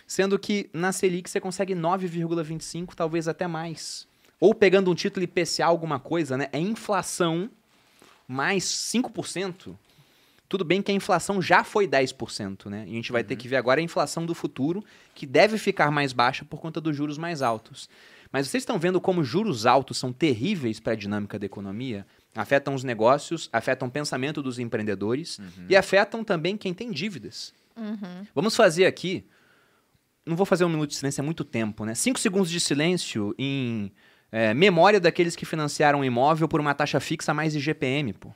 Sendo 0.06 0.38
que 0.38 0.68
na 0.72 0.92
Selic 0.92 1.30
você 1.30 1.40
consegue 1.40 1.74
9,25, 1.74 2.94
talvez 2.94 3.28
até 3.28 3.46
mais. 3.46 4.08
Ou 4.40 4.54
pegando 4.54 4.90
um 4.90 4.94
título 4.94 5.22
IPCA 5.22 5.66
alguma 5.66 6.00
coisa, 6.00 6.36
né? 6.36 6.48
É 6.52 6.58
inflação 6.58 7.50
mais 8.26 8.64
5%. 8.64 9.76
Tudo 10.48 10.64
bem 10.64 10.82
que 10.82 10.90
a 10.90 10.94
inflação 10.94 11.40
já 11.40 11.62
foi 11.62 11.86
10%, 11.86 12.66
né? 12.66 12.84
E 12.88 12.90
a 12.90 12.94
gente 12.94 13.12
vai 13.12 13.22
ter 13.22 13.36
que 13.36 13.46
ver 13.46 13.56
agora 13.56 13.80
a 13.80 13.84
inflação 13.84 14.26
do 14.26 14.34
futuro, 14.34 14.84
que 15.14 15.24
deve 15.24 15.58
ficar 15.58 15.92
mais 15.92 16.12
baixa 16.12 16.44
por 16.44 16.60
conta 16.60 16.80
dos 16.80 16.96
juros 16.96 17.18
mais 17.18 17.40
altos. 17.40 17.88
Mas 18.32 18.48
vocês 18.48 18.62
estão 18.62 18.78
vendo 18.78 19.00
como 19.00 19.22
juros 19.22 19.66
altos 19.66 19.98
são 19.98 20.12
terríveis 20.12 20.80
para 20.80 20.94
a 20.94 20.96
dinâmica 20.96 21.38
da 21.38 21.46
economia? 21.46 22.06
Afetam 22.34 22.74
os 22.74 22.84
negócios, 22.84 23.48
afetam 23.52 23.88
o 23.88 23.90
pensamento 23.90 24.42
dos 24.42 24.58
empreendedores 24.58 25.40
e 25.68 25.74
afetam 25.76 26.22
também 26.22 26.56
quem 26.56 26.72
tem 26.72 26.90
dívidas. 26.90 27.52
Vamos 28.34 28.54
fazer 28.54 28.86
aqui. 28.86 29.26
Não 30.24 30.36
vou 30.36 30.46
fazer 30.46 30.64
um 30.64 30.68
minuto 30.68 30.90
de 30.90 30.96
silêncio, 30.96 31.20
é 31.20 31.24
muito 31.24 31.44
tempo, 31.44 31.84
né? 31.84 31.94
Cinco 31.94 32.20
segundos 32.20 32.50
de 32.50 32.60
silêncio 32.60 33.34
em 33.38 33.90
é, 34.30 34.54
memória 34.54 35.00
daqueles 35.00 35.34
que 35.34 35.44
financiaram 35.44 36.00
um 36.00 36.04
imóvel 36.04 36.46
por 36.46 36.60
uma 36.60 36.74
taxa 36.74 37.00
fixa 37.00 37.34
mais 37.34 37.54
IGPM, 37.56 38.12
pô. 38.12 38.32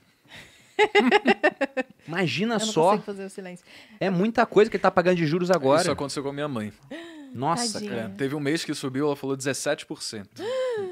Imagina 2.07 2.55
Eu 2.55 2.59
não 2.59 2.65
só. 2.65 2.83
consigo 2.89 3.03
fazer 3.03 3.25
o 3.25 3.29
silêncio. 3.29 3.65
É 3.99 4.09
muita 4.09 4.45
coisa 4.45 4.69
que 4.69 4.75
ele 4.77 4.81
tá 4.81 4.91
pagando 4.91 5.17
de 5.17 5.25
juros 5.25 5.49
agora. 5.49 5.81
Isso 5.81 5.91
aconteceu 5.91 6.21
com 6.23 6.29
a 6.29 6.33
minha 6.33 6.47
mãe. 6.47 6.73
Nossa, 7.37 7.79
cara. 7.81 8.01
É, 8.01 8.07
teve 8.09 8.33
um 8.35 8.39
mês 8.39 8.63
que 8.63 8.73
subiu, 8.73 9.05
ela 9.07 9.15
falou 9.15 9.35
17% 9.35 10.27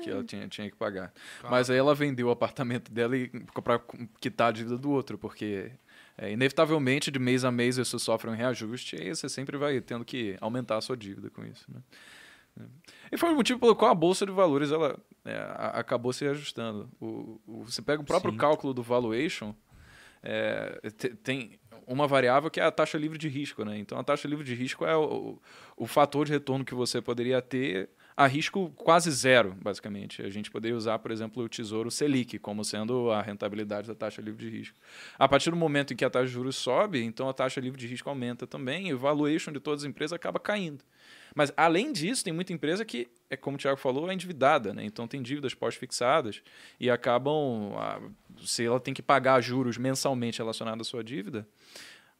que 0.03 0.09
ela 0.09 0.23
tinha, 0.25 0.47
tinha 0.47 0.69
que 0.69 0.75
pagar. 0.75 1.13
Mas 1.49 1.69
aí 1.69 1.77
ela 1.77 1.95
vendeu 1.95 2.27
o 2.27 2.31
apartamento 2.31 2.91
dela 2.91 3.15
e 3.17 3.29
para 3.63 3.81
quitar 4.19 4.49
a 4.49 4.51
dívida 4.51 4.77
do 4.77 4.91
outro, 4.91 5.17
porque 5.17 5.71
é, 6.17 6.31
inevitavelmente 6.31 7.09
de 7.09 7.17
mês 7.19 7.43
a 7.45 7.51
mês 7.51 7.77
você 7.77 7.97
sofre 7.97 8.29
um 8.29 8.35
reajuste 8.35 8.95
e 8.97 9.01
aí 9.01 9.15
você 9.15 9.27
sempre 9.29 9.57
vai 9.57 9.79
tendo 9.81 10.03
que 10.05 10.37
aumentar 10.41 10.77
a 10.77 10.81
sua 10.81 10.95
dívida 10.97 11.29
com 11.29 11.45
isso. 11.45 11.65
Né? 11.73 11.81
E 13.11 13.17
foi 13.17 13.31
o 13.31 13.35
motivo 13.35 13.59
pelo 13.59 13.75
qual 13.75 13.89
a 13.91 13.95
bolsa 13.95 14.25
de 14.25 14.31
valores 14.31 14.71
ela 14.71 14.99
é, 15.25 15.35
acabou 15.73 16.13
se 16.13 16.25
ajustando. 16.27 16.87
O, 16.99 17.39
o- 17.47 17.63
você 17.63 17.81
pega 17.81 18.01
o 18.01 18.05
próprio 18.05 18.31
Sim. 18.31 18.37
cálculo 18.37 18.73
do 18.73 18.83
valuation, 18.83 19.55
é, 20.21 20.79
te- 20.97 21.09
tem 21.15 21.59
uma 21.87 22.07
variável 22.07 22.49
que 22.49 22.59
é 22.59 22.63
a 22.63 22.71
taxa 22.71 22.97
livre 22.97 23.17
de 23.17 23.27
risco, 23.27 23.63
né? 23.63 23.77
Então 23.77 23.97
a 23.97 24.03
taxa 24.03 24.27
livre 24.27 24.45
de 24.45 24.53
risco 24.55 24.85
é 24.85 24.95
o, 24.95 25.37
o 25.75 25.87
fator 25.87 26.25
de 26.25 26.31
retorno 26.31 26.65
que 26.65 26.73
você 26.73 27.01
poderia 27.01 27.41
ter 27.41 27.89
a 28.15 28.27
risco 28.27 28.69
quase 28.75 29.11
zero, 29.11 29.55
basicamente. 29.61 30.21
A 30.21 30.29
gente 30.29 30.51
poderia 30.51 30.77
usar, 30.77 30.99
por 30.99 31.11
exemplo, 31.11 31.43
o 31.43 31.49
Tesouro 31.49 31.89
Selic 31.89 32.37
como 32.39 32.63
sendo 32.63 33.11
a 33.11 33.21
rentabilidade 33.21 33.87
da 33.87 33.95
taxa 33.95 34.21
livre 34.21 34.45
de 34.45 34.57
risco. 34.57 34.77
A 35.17 35.27
partir 35.27 35.49
do 35.49 35.55
momento 35.55 35.93
em 35.93 35.95
que 35.95 36.05
a 36.05 36.09
taxa 36.09 36.27
de 36.27 36.31
juros 36.31 36.55
sobe, 36.55 37.03
então 37.03 37.27
a 37.27 37.33
taxa 37.33 37.59
livre 37.59 37.79
de 37.79 37.87
risco 37.87 38.09
aumenta 38.09 38.45
também 38.45 38.89
e 38.89 38.93
o 38.93 38.97
valuation 38.97 39.51
de 39.51 39.59
todas 39.59 39.81
as 39.81 39.89
empresas 39.89 40.13
acaba 40.13 40.39
caindo. 40.39 40.83
Mas, 41.35 41.51
além 41.57 41.91
disso, 41.91 42.23
tem 42.23 42.31
muita 42.31 42.53
empresa 42.53 42.85
que, 42.85 43.07
é 43.29 43.35
como 43.35 43.55
o 43.55 43.59
Thiago 43.59 43.79
falou, 43.79 44.09
é 44.09 44.13
endividada, 44.13 44.73
né? 44.73 44.85
Então 44.85 45.07
tem 45.07 45.21
dívidas 45.21 45.53
pós-fixadas 45.53 46.43
e 46.79 46.91
acabam, 46.91 47.73
ah, 47.75 47.99
se 48.45 48.63
ela 48.63 48.79
tem 48.79 48.93
que 48.93 49.01
pagar 49.01 49.41
juros 49.41 49.77
mensalmente 49.77 50.37
relacionados 50.37 50.87
à 50.87 50.89
sua 50.89 51.03
dívida, 51.03 51.47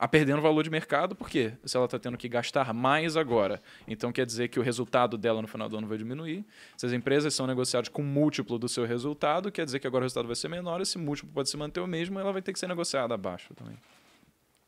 a 0.04 0.08
perdendo 0.08 0.42
valor 0.42 0.62
de 0.64 0.70
mercado, 0.70 1.16
por 1.16 1.30
quê? 1.30 1.54
Se 1.64 1.78
ela 1.78 1.86
está 1.86 1.98
tendo 1.98 2.18
que 2.18 2.28
gastar 2.28 2.74
mais 2.74 3.16
agora. 3.16 3.62
Então 3.88 4.12
quer 4.12 4.26
dizer 4.26 4.50
que 4.50 4.60
o 4.60 4.62
resultado 4.62 5.18
dela 5.18 5.42
no 5.42 5.48
final 5.48 5.70
do 5.70 5.78
ano 5.78 5.88
vai 5.88 5.98
diminuir. 5.98 6.46
Se 6.76 6.86
as 6.86 6.92
empresas 6.92 7.34
são 7.34 7.48
negociadas 7.48 7.88
com 7.88 8.04
múltiplo 8.04 8.60
do 8.60 8.68
seu 8.68 8.86
resultado, 8.86 9.50
quer 9.50 9.64
dizer 9.64 9.80
que 9.80 9.88
agora 9.88 10.02
o 10.02 10.04
resultado 10.04 10.26
vai 10.26 10.36
ser 10.36 10.50
menor, 10.50 10.82
esse 10.82 10.98
múltiplo 10.98 11.32
pode 11.34 11.50
se 11.50 11.56
manter 11.56 11.80
o 11.80 11.88
mesmo, 11.88 12.20
ela 12.20 12.34
vai 12.34 12.42
ter 12.42 12.52
que 12.52 12.60
ser 12.60 12.68
negociada 12.68 13.14
abaixo 13.14 13.54
também. 13.54 13.78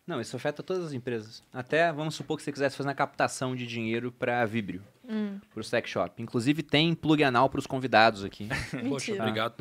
Não, 0.08 0.22
isso 0.22 0.38
afeta 0.38 0.64
todas 0.64 0.86
as 0.86 0.94
empresas. 0.94 1.44
Até, 1.52 1.92
vamos 1.92 2.16
supor 2.16 2.38
que 2.38 2.44
você 2.44 2.54
quisesse 2.54 2.78
fazer 2.78 2.88
uma 2.88 2.96
captação 2.96 3.58
de 3.58 3.68
dinheiro 3.68 4.14
para 4.14 4.46
Vibrio, 4.46 4.84
Hum, 5.04 5.40
para 5.54 5.60
o 5.60 5.64
Sex 5.66 5.90
Shop. 5.90 6.24
Inclusive, 6.24 6.64
tem 6.64 6.96
plug 6.96 7.22
anal 7.26 7.50
para 7.50 7.60
os 7.60 7.68
convidados 7.68 8.24
aqui. 8.24 8.48
Poxa, 8.88 9.14
obrigado. 9.14 9.56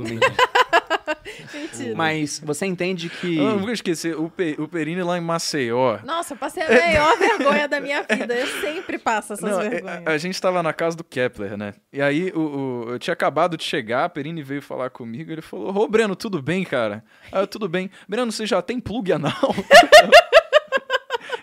Mentira. 1.52 1.94
Mas 1.94 2.38
você 2.44 2.66
entende 2.66 3.08
que... 3.08 3.36
Eu 3.38 3.44
não 3.44 3.58
vou 3.58 3.70
esquecer, 3.70 4.18
o, 4.18 4.28
Pe 4.30 4.56
o 4.58 4.66
Perini 4.68 5.02
lá 5.02 5.16
em 5.18 5.20
Maceió. 5.20 5.98
Nossa, 6.04 6.34
eu 6.34 6.38
passei 6.38 6.62
a 6.62 6.68
maior 6.68 7.16
vergonha 7.18 7.68
da 7.68 7.80
minha 7.80 8.02
vida. 8.02 8.34
Eu 8.34 8.46
sempre 8.60 8.98
passo 8.98 9.34
essas 9.34 9.50
Não, 9.50 9.60
é, 9.60 9.68
vergonhas. 9.68 10.06
a, 10.06 10.10
a 10.10 10.18
gente 10.18 10.40
tava 10.40 10.62
na 10.62 10.72
casa 10.72 10.96
do 10.96 11.04
Kepler, 11.04 11.56
né? 11.56 11.74
E 11.92 12.00
aí 12.00 12.30
o, 12.34 12.40
o- 12.40 12.90
eu 12.92 12.98
tinha 12.98 13.12
acabado 13.14 13.56
de 13.56 13.64
chegar, 13.64 14.04
a 14.04 14.08
Perini 14.08 14.42
veio 14.42 14.62
falar 14.62 14.90
comigo, 14.90 15.30
ele 15.32 15.42
falou: 15.42 15.76
Ô 15.76 15.88
Breno, 15.88 16.14
tudo 16.16 16.40
bem, 16.42 16.64
cara? 16.64 17.04
Ah, 17.32 17.46
tudo 17.46 17.68
bem. 17.68 17.90
Breno, 18.08 18.30
você 18.32 18.46
já 18.46 18.60
tem 18.62 18.80
plug 18.80 19.12
anal? 19.12 19.34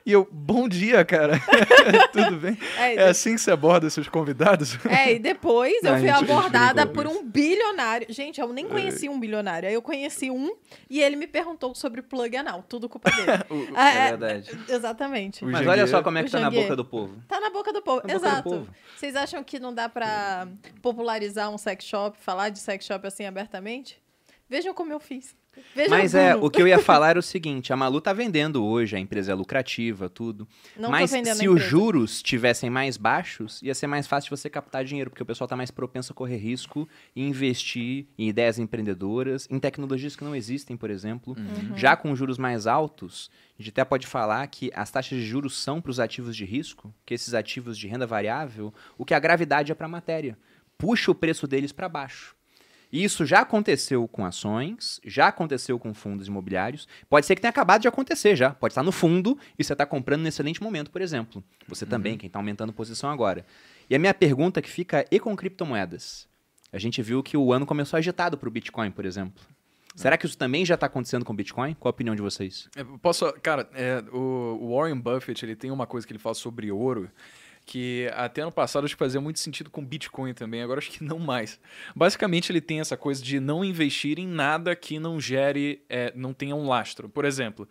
e 0.05 0.11
eu, 0.11 0.27
bom 0.31 0.67
dia, 0.67 1.03
cara. 1.05 1.39
tudo 2.11 2.37
bem? 2.37 2.57
É, 2.77 2.95
É 2.95 3.09
assim 3.09 3.35
que 3.35 3.41
você 3.41 3.51
aborda 3.51 3.89
seus 3.89 4.07
convidados? 4.09 4.77
É, 4.85 5.13
e 5.13 5.19
depois 5.19 5.83
eu 5.83 5.97
fui 5.97 6.09
abordada 6.09 6.87
por 6.87 7.05
um 7.07 7.23
bilionário. 7.23 8.07
Gente, 8.09 8.41
eu 8.41 8.51
nem 8.51 8.67
conheci 8.67 9.07
um 9.09 9.19
bilionário. 9.19 9.67
Aí 9.69 9.73
eu 9.75 9.81
conheci 9.81 10.31
um 10.31 10.55
e 10.89 11.01
ele 11.01 11.15
me 11.15 11.27
perguntou 11.27 11.73
sobre 11.75 12.01
plug 12.01 12.35
anal. 12.35 12.63
Tudo 12.67 12.87
culpa 12.89 13.09
dele. 13.11 13.27
O- 13.51 13.67
Ah, 13.75 13.89
É 13.93 14.09
verdade. 14.09 14.49
Exatamente. 14.69 15.43
O 15.43 15.47
Mas 15.47 15.67
olha 15.67 15.85
só 15.87 16.01
como 16.01 16.17
é 16.17 16.21
que 16.23 16.29
O 16.29 16.31
tá 16.31 16.39
na 16.39 16.49
boca 16.51 16.75
do 16.75 16.85
povo. 16.85 17.21
Tá 17.27 17.39
na 17.39 17.49
boca 17.49 17.71
do 17.73 17.81
povo. 17.81 18.01
Na 18.07 18.13
boca 18.13 18.19
do 18.19 18.25
Exato. 18.27 18.49
povo. 18.49 18.67
Vocês 18.95 19.15
acham 19.15 19.43
que 19.43 19.59
não 19.59 19.73
dá 19.73 19.87
pra 19.89 20.47
popularizar 20.81 21.49
um 21.49 21.57
sex 21.57 21.85
shop, 21.85 22.17
falar 22.19 22.49
de 22.49 22.59
sex 22.59 22.85
shop 22.85 23.05
assim 23.07 23.25
abertamente? 23.25 24.01
Vejam 24.49 24.73
como 24.73 24.91
eu 24.91 24.99
fiz. 24.99 25.35
Vejam 25.75 25.97
Mas 25.97 26.13
o 26.13 26.17
é, 26.17 26.35
o 26.35 26.49
que 26.49 26.61
eu 26.61 26.67
ia 26.67 26.79
falar 26.83 27.11
era 27.11 27.19
o 27.19 27.23
seguinte, 27.23 27.73
a 27.73 27.77
Malu 27.77 27.99
tá 27.99 28.13
vendendo 28.13 28.63
hoje, 28.63 28.95
a 28.95 28.99
empresa 28.99 29.31
é 29.31 29.35
lucrativa, 29.35 30.09
tudo. 30.09 30.47
Não 30.77 30.89
Mas 30.89 31.11
se 31.11 31.49
os 31.49 31.61
juros 31.61 32.15
estivessem 32.15 32.69
mais 32.69 32.97
baixos, 32.97 33.61
ia 33.61 33.75
ser 33.75 33.87
mais 33.87 34.07
fácil 34.07 34.29
de 34.29 34.41
você 34.41 34.49
captar 34.49 34.85
dinheiro, 34.85 35.09
porque 35.09 35.23
o 35.23 35.25
pessoal 35.25 35.47
tá 35.47 35.55
mais 35.55 35.69
propenso 35.69 36.13
a 36.13 36.15
correr 36.15 36.37
risco 36.37 36.87
e 37.15 37.21
investir 37.21 38.07
em 38.17 38.29
ideias 38.29 38.59
empreendedoras, 38.59 39.47
em 39.49 39.59
tecnologias 39.59 40.15
que 40.15 40.23
não 40.23 40.35
existem, 40.35 40.77
por 40.77 40.89
exemplo. 40.89 41.35
Uhum. 41.37 41.77
Já 41.77 41.95
com 41.95 42.15
juros 42.15 42.37
mais 42.37 42.65
altos, 42.65 43.29
a 43.59 43.61
gente 43.61 43.71
até 43.71 43.83
pode 43.83 44.07
falar 44.07 44.45
que 44.47 44.71
as 44.73 44.89
taxas 44.89 45.19
de 45.19 45.25
juros 45.25 45.57
são 45.57 45.81
para 45.81 45.91
os 45.91 45.99
ativos 45.99 46.35
de 46.35 46.45
risco, 46.45 46.93
que 47.05 47.13
esses 47.13 47.33
ativos 47.33 47.77
de 47.77 47.87
renda 47.87 48.07
variável, 48.07 48.73
o 48.97 49.05
que 49.05 49.13
a 49.13 49.19
gravidade 49.19 49.71
é 49.71 49.75
para 49.75 49.85
a 49.85 49.89
matéria. 49.89 50.37
Puxa 50.77 51.11
o 51.11 51.15
preço 51.15 51.45
deles 51.45 51.71
para 51.71 51.89
baixo. 51.89 52.35
E 52.91 53.03
isso 53.03 53.25
já 53.25 53.39
aconteceu 53.39 54.07
com 54.07 54.25
ações, 54.25 54.99
já 55.05 55.27
aconteceu 55.27 55.79
com 55.79 55.93
fundos 55.93 56.27
imobiliários. 56.27 56.87
Pode 57.09 57.25
ser 57.25 57.35
que 57.35 57.41
tenha 57.41 57.49
acabado 57.49 57.81
de 57.81 57.87
acontecer 57.87 58.35
já. 58.35 58.51
Pode 58.51 58.73
estar 58.73 58.83
no 58.83 58.91
fundo 58.91 59.37
e 59.57 59.63
você 59.63 59.73
está 59.73 59.85
comprando 59.85 60.21
num 60.21 60.27
excelente 60.27 60.61
momento, 60.61 60.91
por 60.91 61.01
exemplo. 61.01 61.43
Você 61.67 61.85
também, 61.85 62.17
quem 62.17 62.27
está 62.27 62.39
aumentando 62.39 62.73
posição 62.73 63.09
agora. 63.09 63.45
E 63.89 63.95
a 63.95 63.99
minha 63.99 64.13
pergunta 64.13 64.61
que 64.61 64.69
fica, 64.69 65.05
e 65.09 65.19
com 65.19 65.35
criptomoedas? 65.35 66.27
A 66.73 66.77
gente 66.77 67.01
viu 67.01 67.21
que 67.23 67.37
o 67.37 67.53
ano 67.53 67.65
começou 67.65 67.97
agitado 67.97 68.37
para 68.37 68.47
o 68.47 68.51
Bitcoin, 68.51 68.91
por 68.91 69.05
exemplo. 69.05 69.43
Será 69.95 70.17
que 70.17 70.25
isso 70.25 70.37
também 70.37 70.65
já 70.65 70.75
está 70.75 70.87
acontecendo 70.87 71.25
com 71.25 71.33
o 71.33 71.35
Bitcoin? 71.35 71.73
Qual 71.73 71.89
a 71.89 71.93
opinião 71.93 72.15
de 72.15 72.21
vocês? 72.21 72.69
É, 72.75 72.83
Posso, 73.01 73.31
cara, 73.41 73.69
é, 73.73 74.03
o 74.11 74.41
o 74.61 74.75
Warren 74.75 74.97
Buffett 74.97 75.43
ele 75.43 75.55
tem 75.55 75.71
uma 75.71 75.85
coisa 75.85 76.05
que 76.07 76.13
ele 76.13 76.19
fala 76.19 76.35
sobre 76.35 76.71
ouro 76.71 77.09
que 77.71 78.11
até 78.15 78.41
ano 78.41 78.51
passado 78.51 78.83
acho 78.83 78.95
que 78.95 78.99
fazia 78.99 79.21
muito 79.21 79.39
sentido 79.39 79.69
com 79.69 79.81
Bitcoin 79.81 80.33
também, 80.33 80.61
agora 80.61 80.79
acho 80.79 80.91
que 80.91 81.01
não 81.05 81.17
mais. 81.17 81.57
Basicamente 81.95 82.51
ele 82.51 82.59
tem 82.59 82.81
essa 82.81 82.97
coisa 82.97 83.23
de 83.23 83.39
não 83.39 83.63
investir 83.63 84.19
em 84.19 84.27
nada 84.27 84.75
que 84.75 84.99
não 84.99 85.21
gere, 85.21 85.81
é, 85.87 86.11
não 86.13 86.33
tenha 86.33 86.53
um 86.53 86.67
lastro. 86.67 87.07
Por 87.07 87.23
exemplo, 87.23 87.65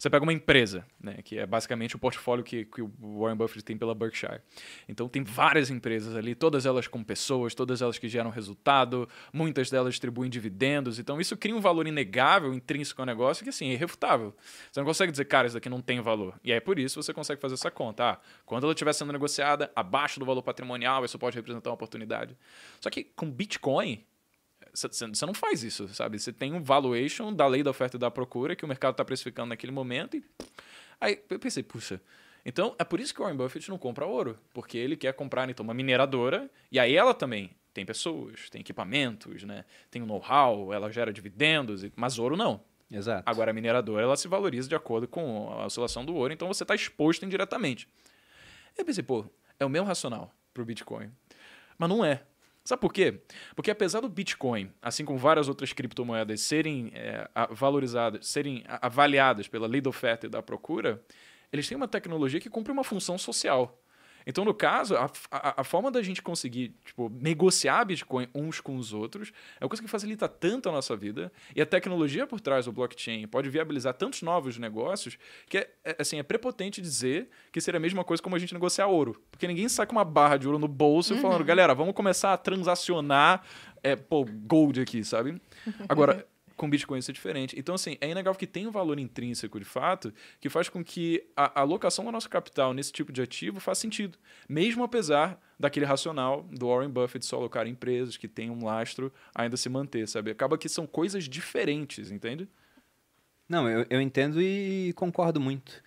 você 0.00 0.08
pega 0.08 0.22
uma 0.22 0.32
empresa, 0.32 0.86
né, 0.98 1.18
que 1.22 1.38
é 1.38 1.44
basicamente 1.44 1.94
o 1.94 1.98
portfólio 1.98 2.42
que, 2.42 2.64
que 2.64 2.80
o 2.80 2.90
Warren 3.20 3.36
Buffett 3.36 3.62
tem 3.62 3.76
pela 3.76 3.94
Berkshire. 3.94 4.40
Então 4.88 5.06
tem 5.06 5.22
várias 5.22 5.68
empresas 5.68 6.16
ali, 6.16 6.34
todas 6.34 6.64
elas 6.64 6.88
com 6.88 7.04
pessoas, 7.04 7.54
todas 7.54 7.82
elas 7.82 7.98
que 7.98 8.08
geram 8.08 8.30
resultado, 8.30 9.06
muitas 9.30 9.68
delas 9.68 9.92
distribuem 9.92 10.30
dividendos. 10.30 10.98
Então 10.98 11.20
isso 11.20 11.36
cria 11.36 11.54
um 11.54 11.60
valor 11.60 11.86
inegável, 11.86 12.54
intrínseco 12.54 13.02
ao 13.02 13.04
negócio, 13.04 13.44
que 13.44 13.50
assim, 13.50 13.68
é 13.68 13.72
irrefutável. 13.74 14.34
Você 14.72 14.80
não 14.80 14.86
consegue 14.86 15.12
dizer, 15.12 15.26
cara, 15.26 15.46
isso 15.46 15.56
daqui 15.56 15.68
não 15.68 15.82
tem 15.82 16.00
valor. 16.00 16.40
E 16.42 16.50
aí 16.50 16.62
por 16.62 16.78
isso 16.78 17.02
você 17.02 17.12
consegue 17.12 17.38
fazer 17.38 17.56
essa 17.56 17.70
conta. 17.70 18.12
Ah, 18.12 18.18
quando 18.46 18.64
ela 18.64 18.72
estiver 18.72 18.94
sendo 18.94 19.12
negociada 19.12 19.70
abaixo 19.76 20.18
do 20.18 20.24
valor 20.24 20.42
patrimonial, 20.42 21.04
isso 21.04 21.18
pode 21.18 21.36
representar 21.36 21.68
uma 21.68 21.74
oportunidade. 21.74 22.34
Só 22.80 22.88
que 22.88 23.04
com 23.04 23.30
Bitcoin, 23.30 24.02
você 24.72 25.26
não 25.26 25.34
faz 25.34 25.62
isso, 25.62 25.88
sabe? 25.88 26.18
Você 26.18 26.32
tem 26.32 26.52
um 26.52 26.62
valuation 26.62 27.32
da 27.32 27.46
lei 27.46 27.62
da 27.62 27.70
oferta 27.70 27.96
e 27.96 28.00
da 28.00 28.10
procura 28.10 28.54
que 28.56 28.64
o 28.64 28.68
mercado 28.68 28.92
está 28.92 29.04
precificando 29.04 29.48
naquele 29.48 29.72
momento 29.72 30.16
e 30.16 30.24
aí 31.00 31.22
eu 31.28 31.38
pensei, 31.38 31.62
puxa, 31.62 32.00
então 32.44 32.74
é 32.78 32.84
por 32.84 33.00
isso 33.00 33.14
que 33.14 33.20
o 33.20 33.24
Warren 33.24 33.36
Buffett 33.36 33.68
não 33.68 33.78
compra 33.78 34.06
ouro, 34.06 34.38
porque 34.52 34.78
ele 34.78 34.96
quer 34.96 35.12
comprar 35.12 35.48
então 35.48 35.64
uma 35.64 35.74
mineradora 35.74 36.50
e 36.70 36.78
aí 36.78 36.96
ela 36.96 37.14
também 37.14 37.50
tem 37.72 37.84
pessoas, 37.84 38.50
tem 38.50 38.60
equipamentos, 38.60 39.44
né? 39.44 39.64
Tem 39.90 40.02
um 40.02 40.06
know-how, 40.06 40.72
ela 40.72 40.90
gera 40.90 41.12
dividendos, 41.12 41.84
mas 41.94 42.18
ouro 42.18 42.36
não. 42.36 42.60
Exato. 42.90 43.22
Agora 43.24 43.52
a 43.52 43.54
mineradora 43.54 44.02
ela 44.02 44.16
se 44.16 44.26
valoriza 44.26 44.68
de 44.68 44.74
acordo 44.74 45.06
com 45.06 45.48
a 45.50 45.66
oscilação 45.66 46.04
do 46.04 46.14
ouro, 46.14 46.32
então 46.32 46.48
você 46.48 46.64
está 46.64 46.74
exposto 46.74 47.24
indiretamente. 47.24 47.86
Eu 48.76 48.84
pensei, 48.84 49.02
pô, 49.02 49.24
é 49.58 49.64
o 49.64 49.68
mesmo 49.68 49.86
racional 49.86 50.32
pro 50.52 50.64
Bitcoin. 50.64 51.10
Mas 51.78 51.88
não 51.88 52.04
é. 52.04 52.22
Sabe 52.70 52.82
por 52.82 52.92
quê? 52.92 53.20
Porque 53.56 53.68
apesar 53.68 53.98
do 53.98 54.08
Bitcoin, 54.08 54.70
assim 54.80 55.04
como 55.04 55.18
várias 55.18 55.48
outras 55.48 55.72
criptomoedas, 55.72 56.42
serem 56.42 56.92
é, 56.94 57.28
valorizadas, 57.50 58.28
serem 58.28 58.62
avaliadas 58.64 59.48
pela 59.48 59.66
lei 59.66 59.80
da 59.80 59.90
oferta 59.90 60.26
e 60.26 60.28
da 60.30 60.40
procura, 60.40 61.02
eles 61.52 61.66
têm 61.66 61.76
uma 61.76 61.88
tecnologia 61.88 62.38
que 62.38 62.48
cumpre 62.48 62.72
uma 62.72 62.84
função 62.84 63.18
social. 63.18 63.76
Então, 64.26 64.44
no 64.44 64.54
caso, 64.54 64.96
a, 64.96 65.10
a, 65.30 65.60
a, 65.60 65.64
forma 65.64 65.90
da 65.90 66.02
gente 66.02 66.22
conseguir 66.22 66.74
tipo, 66.84 67.10
negociar 67.20 67.84
Bitcoin 67.84 68.28
uns 68.34 68.60
com 68.60 68.76
os 68.76 68.92
outros 68.92 69.32
é 69.60 69.64
uma 69.64 69.68
coisa 69.68 69.82
que 69.82 69.88
facilita 69.88 70.28
tanto 70.28 70.68
a 70.68 70.72
nossa 70.72 70.96
vida. 70.96 71.32
E 71.54 71.60
a 71.60 71.66
tecnologia 71.66 72.26
por 72.26 72.40
trás 72.40 72.66
do 72.66 72.72
blockchain 72.72 73.26
pode 73.26 73.48
viabilizar 73.48 73.94
tantos 73.94 74.22
novos 74.22 74.58
negócios 74.58 75.18
que 75.48 75.58
é, 75.58 75.70
é, 75.84 75.96
assim, 75.98 76.18
é 76.18 76.22
prepotente 76.22 76.80
dizer 76.80 77.28
que 77.52 77.60
seria 77.60 77.78
a 77.78 77.80
mesma 77.80 78.04
coisa 78.04 78.22
como 78.22 78.36
a 78.36 78.38
gente 78.38 78.54
negociar 78.54 78.86
ouro. 78.86 79.20
Porque 79.30 79.46
ninguém 79.46 79.68
sai 79.68 79.86
com 79.86 79.92
uma 79.92 80.04
barra 80.04 80.36
de 80.36 80.46
ouro 80.46 80.58
no 80.58 80.68
bolso 80.68 81.14
uhum. 81.14 81.20
falando, 81.20 81.44
galera, 81.44 81.74
vamos 81.74 81.94
começar 81.94 82.32
a 82.32 82.36
transacionar 82.36 83.42
é, 83.82 83.96
pô, 83.96 84.24
gold 84.24 84.80
aqui, 84.80 85.02
sabe? 85.04 85.40
Agora, 85.88 86.26
com 86.60 86.68
Bitcoin 86.68 86.98
isso 86.98 87.10
é 87.10 87.14
diferente. 87.14 87.58
Então, 87.58 87.74
assim, 87.74 87.96
é 88.02 88.10
inegável 88.10 88.38
que 88.38 88.46
tem 88.46 88.66
um 88.66 88.70
valor 88.70 88.98
intrínseco 88.98 89.58
de 89.58 89.64
fato 89.64 90.12
que 90.38 90.50
faz 90.50 90.68
com 90.68 90.84
que 90.84 91.24
a 91.34 91.62
alocação 91.62 92.04
do 92.04 92.12
nosso 92.12 92.28
capital 92.28 92.74
nesse 92.74 92.92
tipo 92.92 93.10
de 93.10 93.22
ativo 93.22 93.58
faça 93.60 93.80
sentido. 93.80 94.18
Mesmo 94.46 94.84
apesar 94.84 95.40
daquele 95.58 95.86
racional 95.86 96.42
do 96.52 96.68
Warren 96.68 96.90
Buffett 96.90 97.24
só 97.24 97.36
alocar 97.36 97.66
em 97.66 97.70
empresas 97.70 98.18
que 98.18 98.28
têm 98.28 98.50
um 98.50 98.62
lastro 98.62 99.10
ainda 99.34 99.56
se 99.56 99.70
manter, 99.70 100.06
sabe? 100.06 100.30
Acaba 100.30 100.58
que 100.58 100.68
são 100.68 100.86
coisas 100.86 101.24
diferentes, 101.24 102.10
entende? 102.10 102.46
Não, 103.48 103.66
eu, 103.66 103.86
eu 103.88 103.98
entendo 103.98 104.42
e 104.42 104.92
concordo 104.92 105.40
muito. 105.40 105.82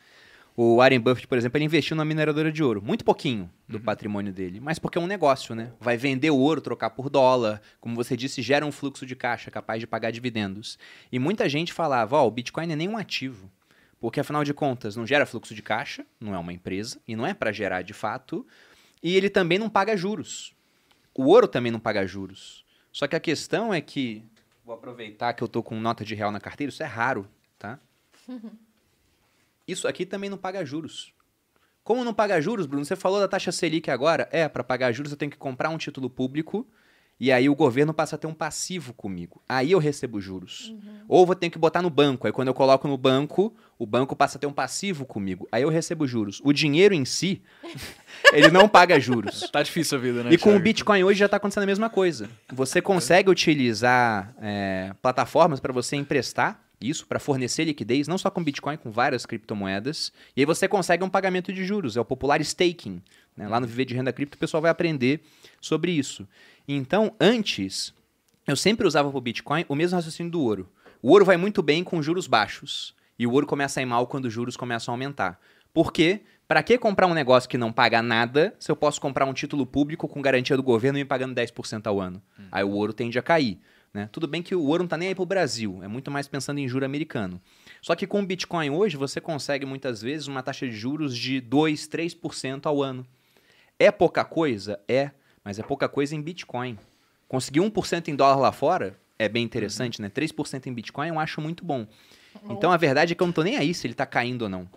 O 0.56 0.78
Warren 0.78 1.00
Buffett, 1.00 1.28
por 1.28 1.38
exemplo, 1.38 1.58
ele 1.58 1.66
investiu 1.66 1.98
na 1.98 2.06
mineradora 2.06 2.52
de 2.52 2.64
ouro. 2.64 2.80
Muito 2.80 3.04
pouquinho 3.04 3.50
do 3.68 3.78
uhum. 3.78 3.84
patrimônio 3.84 4.32
dele. 4.32 4.60
Mas 4.60 4.78
porque 4.78 5.00
é 5.00 5.02
um 5.02 5.08
negócio, 5.08 5.56
né? 5.56 5.72
Vai 5.80 5.98
vender 5.98 6.30
o 6.30 6.38
ouro, 6.38 6.62
trocar 6.62 6.92
por 6.92 7.10
dólar. 7.10 7.60
Como 7.82 7.96
você 7.96 8.16
disse, 8.16 8.40
gera 8.42 8.64
um 8.64 8.72
fluxo 8.72 9.04
de 9.04 9.16
caixa 9.16 9.50
capaz 9.50 9.80
de 9.80 9.88
pagar 9.88 10.12
dividendos. 10.12 10.78
E 11.12 11.18
muita 11.18 11.50
gente 11.50 11.74
falava, 11.74 12.18
ó, 12.18 12.24
oh, 12.24 12.28
o 12.28 12.32
Bitcoin 12.32 12.72
é 12.72 12.76
nem 12.76 12.88
um 12.88 12.98
ativo. 12.98 13.50
Porque, 14.00 14.20
afinal 14.20 14.44
de 14.44 14.54
contas, 14.54 14.96
não 14.96 15.08
gera 15.08 15.26
fluxo 15.26 15.56
de 15.56 15.62
caixa, 15.64 16.06
não 16.20 16.36
é 16.36 16.38
uma 16.38 16.54
empresa, 16.54 17.00
e 17.08 17.16
não 17.16 17.26
é 17.26 17.34
para 17.34 17.52
gerar 17.52 17.82
de 17.82 17.94
fato. 17.94 18.46
E 19.02 19.16
ele 19.16 19.30
também 19.30 19.58
não 19.58 19.70
paga 19.70 19.98
juros. 19.98 20.54
O 21.16 21.26
ouro 21.26 21.48
também 21.48 21.72
não 21.72 21.80
paga 21.80 22.06
juros. 22.06 22.64
Só 22.92 23.08
que 23.08 23.16
a 23.16 23.20
questão 23.20 23.74
é 23.74 23.82
que... 23.82 24.24
Vou 24.64 24.76
aproveitar 24.76 25.34
que 25.34 25.44
eu 25.44 25.48
tô 25.48 25.64
com 25.64 25.80
nota 25.80 26.06
de 26.06 26.14
real 26.14 26.32
na 26.32 26.40
carteira, 26.40 26.70
isso 26.70 26.84
é 26.84 26.86
raro, 26.86 27.28
tá? 27.58 27.80
Isso 29.68 29.88
aqui 29.88 30.06
também 30.06 30.30
não 30.30 30.38
paga 30.38 30.66
juros. 30.66 31.14
Como 31.84 32.04
não 32.04 32.14
paga 32.14 32.40
juros, 32.42 32.66
Bruno? 32.66 32.86
Você 32.86 32.96
falou 32.96 33.20
da 33.20 33.28
taxa 33.28 33.52
Selic 33.52 33.90
agora. 33.92 34.28
É, 34.32 34.48
para 34.48 34.64
pagar 34.64 34.92
juros 34.92 35.12
eu 35.12 35.18
tenho 35.18 35.32
que 35.32 35.38
comprar 35.38 35.70
um 35.70 35.78
título 35.78 36.10
público 36.10 36.68
e 37.20 37.32
aí 37.32 37.48
o 37.48 37.56
governo 37.56 37.94
passa 37.94 38.16
a 38.16 38.20
ter 38.20 38.28
um 38.28 38.34
passivo 38.34 38.94
comigo. 38.94 39.42
Aí 39.48 39.72
eu 39.72 39.80
recebo 39.80 40.20
juros. 40.20 40.70
Uhum. 40.70 41.06
Ou 41.08 41.26
vou 41.26 41.36
ter 41.36 41.50
que 41.50 41.60
botar 41.60 41.82
no 41.82 41.90
banco. 41.90 42.26
Aí 42.26 42.34
quando 42.34 42.48
eu 42.48 42.54
coloco 42.54 42.88
no 42.88 42.98
banco, 42.98 43.56
o 43.78 43.86
banco 43.86 44.16
passa 44.16 44.38
a 44.38 44.42
ter 44.42 44.48
um 44.48 44.54
passivo 44.54 45.06
comigo. 45.06 45.48
Aí 45.52 45.64
eu 45.64 45.70
recebo 45.70 46.08
juros. 46.08 46.42
O 46.44 46.52
dinheiro 46.52 46.94
em 46.94 47.06
si, 47.06 47.42
ele 48.34 48.50
não 48.50 48.68
paga 48.68 49.00
juros. 49.00 49.50
Tá 49.52 49.62
difícil 49.62 49.98
a 49.98 50.02
vida, 50.02 50.24
né? 50.24 50.34
E 50.34 50.38
com 50.38 50.56
o 50.56 50.60
Bitcoin 50.60 51.04
hoje 51.04 51.20
já 51.20 51.26
está 51.26 51.38
acontecendo 51.38 51.64
a 51.64 51.68
mesma 51.68 51.90
coisa. 51.90 52.30
Você 52.52 52.82
consegue 52.82 53.30
utilizar 53.30 54.34
é, 54.42 54.94
plataformas 55.02 55.60
para 55.60 55.72
você 55.72 55.96
emprestar 55.96 56.63
isso 56.84 57.08
para 57.08 57.20
fornecer 57.20 57.64
liquidez, 57.64 58.08
não 58.08 58.18
só 58.18 58.30
com 58.30 58.44
Bitcoin, 58.44 58.78
com 58.78 58.92
várias 58.92 59.26
criptomoedas. 59.26 60.12
E 60.36 60.42
aí 60.42 60.46
você 60.46 60.68
consegue 60.68 61.04
um 61.04 61.10
pagamento 61.10 61.54
de 61.54 61.64
juros, 61.64 61.96
é 61.96 62.02
o 62.02 62.06
popular 62.06 62.42
staking. 62.42 63.02
Né? 63.36 63.48
Lá 63.48 63.60
no 63.60 63.68
Viver 63.68 63.86
de 63.86 63.96
Renda 63.96 64.12
Cripto 64.12 64.36
o 64.36 64.40
pessoal 64.40 64.62
vai 64.62 64.72
aprender 64.72 65.22
sobre 65.62 65.92
isso. 65.92 66.28
Então, 66.68 67.16
antes, 67.20 67.94
eu 68.48 68.56
sempre 68.56 68.86
usava 68.86 69.10
para 69.10 69.18
o 69.18 69.22
Bitcoin 69.22 69.66
o 69.68 69.76
mesmo 69.76 69.96
raciocínio 69.96 70.32
do 70.32 70.42
ouro. 70.42 70.70
O 71.02 71.12
ouro 71.12 71.26
vai 71.26 71.38
muito 71.38 71.62
bem 71.62 71.84
com 71.84 72.02
juros 72.02 72.28
baixos. 72.28 72.96
E 73.18 73.28
o 73.28 73.32
ouro 73.32 73.46
começa 73.46 73.80
a 73.80 73.84
ir 73.84 73.86
mal 73.86 74.08
quando 74.08 74.26
os 74.26 74.34
juros 74.34 74.58
começam 74.58 74.92
a 74.92 74.96
aumentar. 74.96 75.40
Por 75.74 75.92
quê? 75.92 76.22
Para 76.48 76.62
que 76.62 76.78
comprar 76.78 77.08
um 77.08 77.14
negócio 77.14 77.50
que 77.50 77.58
não 77.58 77.72
paga 77.72 78.02
nada 78.02 78.54
se 78.60 78.72
eu 78.72 78.76
posso 78.76 79.00
comprar 79.00 79.26
um 79.26 79.34
título 79.34 79.66
público 79.66 80.08
com 80.08 80.22
garantia 80.22 80.58
do 80.58 80.64
governo 80.64 81.00
e 81.00 81.04
me 81.04 81.08
pagando 81.08 81.34
10% 81.34 81.88
ao 81.88 82.00
ano? 82.00 82.22
Hum. 82.40 82.44
Aí 82.52 82.64
o 82.64 82.72
ouro 82.72 82.94
tende 82.94 83.18
a 83.18 83.22
cair. 83.22 83.60
Né? 83.94 84.10
Tudo 84.12 84.28
bem 84.28 84.42
que 84.42 84.56
o 84.56 84.64
ouro 84.64 84.80
não 84.80 84.86
está 84.86 84.98
nem 84.98 85.10
aí 85.10 85.16
para 85.16 85.22
o 85.22 85.26
Brasil, 85.26 85.80
é 85.84 85.88
muito 85.88 86.10
mais 86.10 86.28
pensando 86.28 86.60
em 86.60 86.68
juro 86.68 86.84
americano. 86.84 87.40
Só 87.82 87.96
que 87.96 88.08
com 88.08 88.22
o 88.22 88.26
Bitcoin 88.26 88.72
hoje 88.72 88.98
você 88.98 89.22
consegue 89.22 89.66
muitas 89.66 90.02
vezes 90.02 90.28
uma 90.28 90.42
taxa 90.42 90.68
de 90.68 90.76
juros 90.76 91.16
de 91.16 91.40
2, 91.40 91.88
3% 91.88 92.66
ao 92.66 92.82
ano. 92.82 93.06
É 93.78 93.92
pouca 93.92 94.26
coisa? 94.26 94.80
É, 94.88 95.12
mas 95.44 95.60
é 95.60 95.64
pouca 95.64 95.88
coisa 95.88 96.16
em 96.16 96.22
Bitcoin. 96.22 96.78
Conseguir 97.28 97.60
1% 97.60 98.08
em 98.08 98.16
dólar 98.16 98.38
lá 98.38 98.52
fora 98.52 98.98
é 99.20 99.30
bem 99.30 99.44
interessante, 99.44 100.02
né? 100.02 100.10
3% 100.10 100.66
em 100.66 100.74
Bitcoin 100.74 101.10
eu 101.10 101.20
acho 101.20 101.40
muito 101.40 101.64
bom. 101.64 101.86
Então 102.50 102.72
a 102.72 102.78
verdade 102.78 103.14
é 103.14 103.16
que 103.16 103.22
eu 103.22 103.28
não 103.28 103.32
estou 103.32 103.44
nem 103.44 103.58
aí 103.58 103.74
se 103.74 103.86
ele 103.86 103.94
está 103.94 104.06
caindo 104.08 104.44
ou 104.44 104.50
não. 104.50 104.68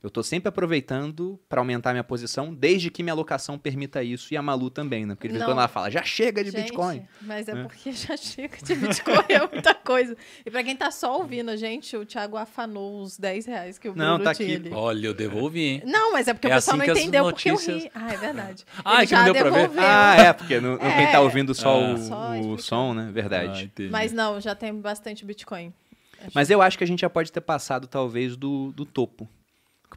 Eu 0.00 0.06
estou 0.08 0.22
sempre 0.22 0.48
aproveitando 0.48 1.40
para 1.48 1.60
aumentar 1.60 1.90
minha 1.90 2.04
posição, 2.04 2.54
desde 2.54 2.88
que 2.88 3.02
minha 3.02 3.12
alocação 3.12 3.58
permita 3.58 4.00
isso. 4.00 4.32
E 4.32 4.36
a 4.36 4.42
Malu 4.42 4.70
também, 4.70 5.04
né? 5.04 5.16
Porque 5.16 5.26
de 5.26 5.34
vez 5.34 5.44
quando 5.44 5.58
ela 5.58 5.66
fala, 5.66 5.90
já 5.90 6.04
chega 6.04 6.44
de 6.44 6.52
Gente, 6.52 6.66
Bitcoin. 6.66 7.02
Mas 7.20 7.48
é, 7.48 7.52
é, 7.52 7.62
porque 7.64 7.90
já 7.90 8.16
chega 8.16 8.56
de 8.62 8.76
Bitcoin, 8.76 9.24
é 9.28 9.40
muita 9.40 9.74
coisa. 9.74 10.16
E 10.46 10.50
para 10.52 10.62
quem 10.62 10.74
está 10.74 10.92
só 10.92 11.18
ouvindo 11.18 11.50
a 11.50 11.56
gente, 11.56 11.96
o 11.96 12.06
Thiago 12.06 12.36
afanou 12.36 13.02
os 13.02 13.18
10 13.18 13.46
reais 13.46 13.76
que 13.76 13.88
o 13.88 13.92
Bruno 13.92 14.08
não, 14.08 14.20
tá 14.22 14.32
tinha 14.32 14.56
aqui. 14.56 14.70
Olha, 14.72 15.08
eu 15.08 15.14
devolvi, 15.14 15.64
hein? 15.64 15.82
Não, 15.84 16.12
mas 16.12 16.28
é 16.28 16.34
porque 16.34 16.46
é 16.46 16.50
o 16.50 16.54
pessoal 16.54 16.76
assim 16.76 16.86
não 16.86 16.96
entendeu 16.96 17.24
notícias... 17.24 17.64
porque 17.64 17.70
eu 17.72 17.78
ri. 17.78 17.90
Ah, 17.92 18.12
é 18.12 18.16
verdade. 18.16 18.64
ah, 18.84 18.94
Ele 18.94 19.02
é 19.02 19.06
que 19.06 19.14
não 19.14 19.24
deu 19.24 19.32
devolveu. 19.34 19.70
pra 19.70 19.82
ver? 19.82 19.88
Ah, 19.88 20.28
é, 20.28 20.32
porque 20.32 20.60
no, 20.60 20.78
no 20.78 20.84
é, 20.84 20.96
quem 20.96 21.10
tá 21.10 21.20
ouvindo 21.20 21.52
só 21.56 21.74
ah, 21.74 21.94
o, 21.94 21.98
só 21.98 22.40
o 22.40 22.58
som, 22.58 22.94
né? 22.94 23.10
Verdade. 23.12 23.72
Ah, 23.76 23.82
mas 23.90 24.12
não, 24.12 24.40
já 24.40 24.54
tem 24.54 24.72
bastante 24.72 25.24
Bitcoin. 25.24 25.72
Acho 26.20 26.30
mas 26.32 26.50
eu 26.50 26.62
acho 26.62 26.78
que 26.78 26.84
a 26.84 26.86
gente 26.86 27.00
já 27.00 27.10
pode 27.10 27.32
ter 27.32 27.40
passado, 27.40 27.88
talvez, 27.88 28.36
do, 28.36 28.72
do 28.72 28.84
topo. 28.84 29.28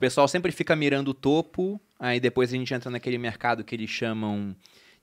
O 0.02 0.08
pessoal 0.12 0.28
sempre 0.28 0.52
fica 0.52 0.76
mirando 0.76 1.10
o 1.10 1.14
topo, 1.14 1.80
aí 2.00 2.20
depois 2.20 2.52
a 2.52 2.58
gente 2.58 2.74
entra 2.74 2.90
naquele 2.90 3.20
mercado 3.20 3.64
que 3.64 3.76
eles 3.76 3.88
chamam 3.88 4.56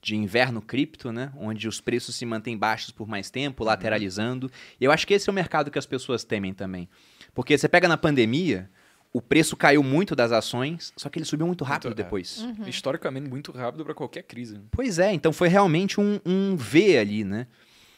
de 0.02 0.16
inverno 0.16 0.60
cripto, 0.60 1.12
né? 1.12 1.30
Onde 1.36 1.68
os 1.68 1.80
preços 1.80 2.16
se 2.16 2.26
mantêm 2.26 2.58
baixos 2.58 2.90
por 2.90 3.06
mais 3.06 3.30
tempo, 3.30 3.62
uhum. 3.62 3.68
lateralizando. 3.68 4.50
E 4.80 4.84
eu 4.84 4.90
acho 4.90 5.06
que 5.06 5.14
esse 5.14 5.28
é 5.28 5.30
o 5.30 5.34
mercado 5.34 5.70
que 5.70 5.78
as 5.78 5.86
pessoas 5.86 6.24
temem 6.24 6.52
também. 6.52 6.88
Porque 7.32 7.56
você 7.56 7.68
pega 7.68 7.86
na 7.86 7.96
pandemia, 7.96 8.68
o 9.12 9.22
preço 9.22 9.56
caiu 9.56 9.84
muito 9.84 10.16
das 10.16 10.32
ações, 10.32 10.92
só 10.96 11.08
que 11.08 11.20
ele 11.20 11.26
subiu 11.26 11.46
muito 11.46 11.62
rápido 11.62 11.90
muito, 11.90 11.96
depois. 11.96 12.38
Uhum. 12.38 12.66
Historicamente, 12.66 13.28
muito 13.28 13.52
rápido 13.52 13.84
para 13.84 13.94
qualquer 13.94 14.24
crise. 14.24 14.54
Né? 14.54 14.64
Pois 14.72 14.98
é, 14.98 15.12
então 15.12 15.32
foi 15.32 15.46
realmente 15.46 16.00
um, 16.00 16.18
um 16.26 16.56
V 16.56 16.98
ali, 16.98 17.22
né? 17.22 17.46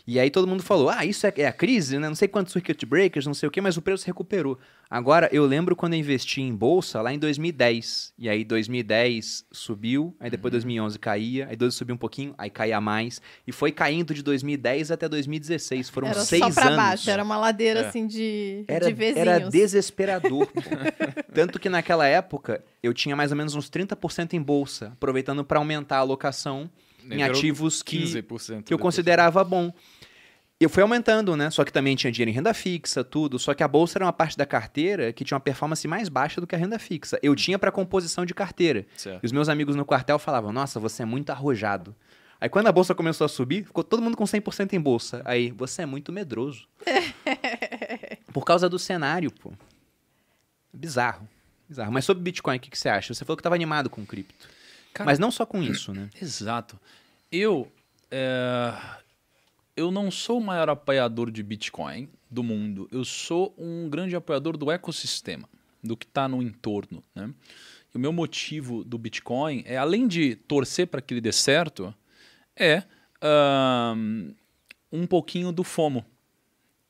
E 0.06 0.18
aí 0.18 0.30
todo 0.30 0.46
mundo 0.46 0.62
falou, 0.62 0.88
ah, 0.88 1.04
isso 1.04 1.26
é, 1.26 1.32
é, 1.36 1.46
a 1.46 1.52
crise, 1.52 1.98
né? 1.98 2.08
Não 2.08 2.14
sei 2.14 2.28
quantos 2.28 2.52
circuit 2.52 2.84
breakers, 2.86 3.26
não 3.26 3.34
sei 3.34 3.48
o 3.48 3.50
quê, 3.52 3.60
mas 3.60 3.76
o 3.76 3.82
preço 3.82 4.06
recuperou. 4.06 4.58
Agora, 4.90 5.28
eu 5.32 5.46
lembro 5.46 5.76
quando 5.76 5.92
eu 5.92 6.00
investi 6.00 6.40
em 6.40 6.54
bolsa 6.54 7.00
lá 7.00 7.12
em 7.12 7.18
2010. 7.18 8.12
E 8.18 8.28
aí 8.28 8.44
2010 8.44 9.46
subiu, 9.52 10.16
aí 10.18 10.28
depois 10.28 10.52
uhum. 10.52 10.58
2011 10.58 10.98
caía, 10.98 11.44
aí 11.44 11.56
2012 11.56 11.76
subiu 11.76 11.94
um 11.94 11.98
pouquinho, 11.98 12.34
aí 12.36 12.50
caía 12.50 12.80
mais. 12.80 13.22
E 13.46 13.52
foi 13.52 13.70
caindo 13.70 14.12
de 14.12 14.22
2010 14.22 14.90
até 14.90 15.08
2016. 15.08 15.88
Foram 15.90 16.08
era 16.08 16.20
seis 16.20 16.42
só 16.42 16.50
pra 16.50 16.64
anos. 16.64 16.76
baixo, 16.76 17.10
era 17.10 17.22
uma 17.22 17.36
ladeira 17.36 17.80
é. 17.80 17.86
assim 17.86 18.06
de, 18.06 18.64
era, 18.66 18.86
de 18.86 18.92
vizinhos. 18.92 19.16
Era 19.18 19.38
desesperador. 19.48 20.48
Tanto 21.32 21.60
que 21.60 21.68
naquela 21.68 22.06
época 22.06 22.64
eu 22.82 22.92
tinha 22.92 23.14
mais 23.14 23.30
ou 23.30 23.36
menos 23.36 23.54
uns 23.54 23.70
30% 23.70 24.32
em 24.32 24.42
bolsa, 24.42 24.88
aproveitando 24.88 25.44
para 25.44 25.58
aumentar 25.58 25.98
a 25.98 26.00
alocação 26.00 26.68
em 27.08 27.22
ativos 27.22 27.82
que, 27.82 28.22
que 28.64 28.74
eu 28.74 28.78
considerava 28.78 29.42
bom 29.44 29.72
eu 30.60 30.68
fui 30.68 30.82
aumentando, 30.82 31.34
né? 31.36 31.48
Só 31.48 31.64
que 31.64 31.72
também 31.72 31.96
tinha 31.96 32.12
dinheiro 32.12 32.30
em 32.30 32.34
renda 32.34 32.52
fixa, 32.52 33.02
tudo. 33.02 33.38
Só 33.38 33.54
que 33.54 33.62
a 33.62 33.68
bolsa 33.68 33.96
era 33.96 34.04
uma 34.04 34.12
parte 34.12 34.36
da 34.36 34.44
carteira 34.44 35.10
que 35.10 35.24
tinha 35.24 35.34
uma 35.34 35.40
performance 35.40 35.88
mais 35.88 36.10
baixa 36.10 36.38
do 36.38 36.46
que 36.46 36.54
a 36.54 36.58
renda 36.58 36.78
fixa. 36.78 37.18
Eu 37.22 37.34
tinha 37.34 37.58
para 37.58 37.72
composição 37.72 38.26
de 38.26 38.34
carteira. 38.34 38.84
Certo. 38.94 39.22
E 39.22 39.26
os 39.26 39.32
meus 39.32 39.48
amigos 39.48 39.74
no 39.74 39.86
quartel 39.86 40.18
falavam: 40.18 40.52
Nossa, 40.52 40.78
você 40.78 41.02
é 41.02 41.06
muito 41.06 41.30
arrojado. 41.30 41.96
Aí 42.38 42.48
quando 42.48 42.66
a 42.66 42.72
bolsa 42.72 42.94
começou 42.94 43.24
a 43.24 43.28
subir, 43.28 43.64
ficou 43.64 43.82
todo 43.82 44.02
mundo 44.02 44.18
com 44.18 44.24
100% 44.24 44.74
em 44.74 44.80
bolsa. 44.80 45.22
Aí, 45.24 45.50
você 45.50 45.82
é 45.82 45.86
muito 45.86 46.12
medroso. 46.12 46.66
Por 48.32 48.44
causa 48.44 48.68
do 48.68 48.78
cenário, 48.78 49.30
pô. 49.30 49.52
Bizarro. 50.72 51.26
Bizarro. 51.68 51.92
Mas 51.92 52.04
sobre 52.04 52.22
Bitcoin, 52.22 52.56
o 52.56 52.60
que, 52.60 52.70
que 52.70 52.78
você 52.78 52.88
acha? 52.88 53.12
Você 53.12 53.24
falou 53.24 53.36
que 53.36 53.40
estava 53.40 53.54
animado 53.54 53.90
com 53.90 54.06
cripto. 54.06 54.48
Cara, 54.92 55.06
Mas 55.06 55.18
não 55.18 55.30
só 55.30 55.46
com 55.46 55.62
isso, 55.62 55.92
né? 55.92 56.08
Exato. 56.20 56.78
Eu. 57.30 57.70
É 58.10 59.00
eu 59.80 59.90
não 59.90 60.10
sou 60.10 60.38
o 60.38 60.42
maior 60.42 60.68
apoiador 60.68 61.30
de 61.30 61.42
Bitcoin 61.42 62.08
do 62.30 62.42
mundo. 62.42 62.86
Eu 62.92 63.02
sou 63.02 63.54
um 63.56 63.88
grande 63.88 64.14
apoiador 64.14 64.56
do 64.56 64.70
ecossistema, 64.70 65.48
do 65.82 65.96
que 65.96 66.04
está 66.04 66.28
no 66.28 66.42
entorno. 66.42 67.02
Né? 67.14 67.32
E 67.92 67.96
o 67.96 68.00
meu 68.00 68.12
motivo 68.12 68.84
do 68.84 68.98
Bitcoin 68.98 69.62
é, 69.66 69.78
além 69.78 70.06
de 70.06 70.36
torcer 70.36 70.86
para 70.86 71.00
que 71.00 71.14
ele 71.14 71.20
dê 71.20 71.32
certo, 71.32 71.94
é 72.54 72.82
um, 73.96 74.34
um 74.92 75.06
pouquinho 75.06 75.50
do 75.50 75.64
FOMO, 75.64 76.04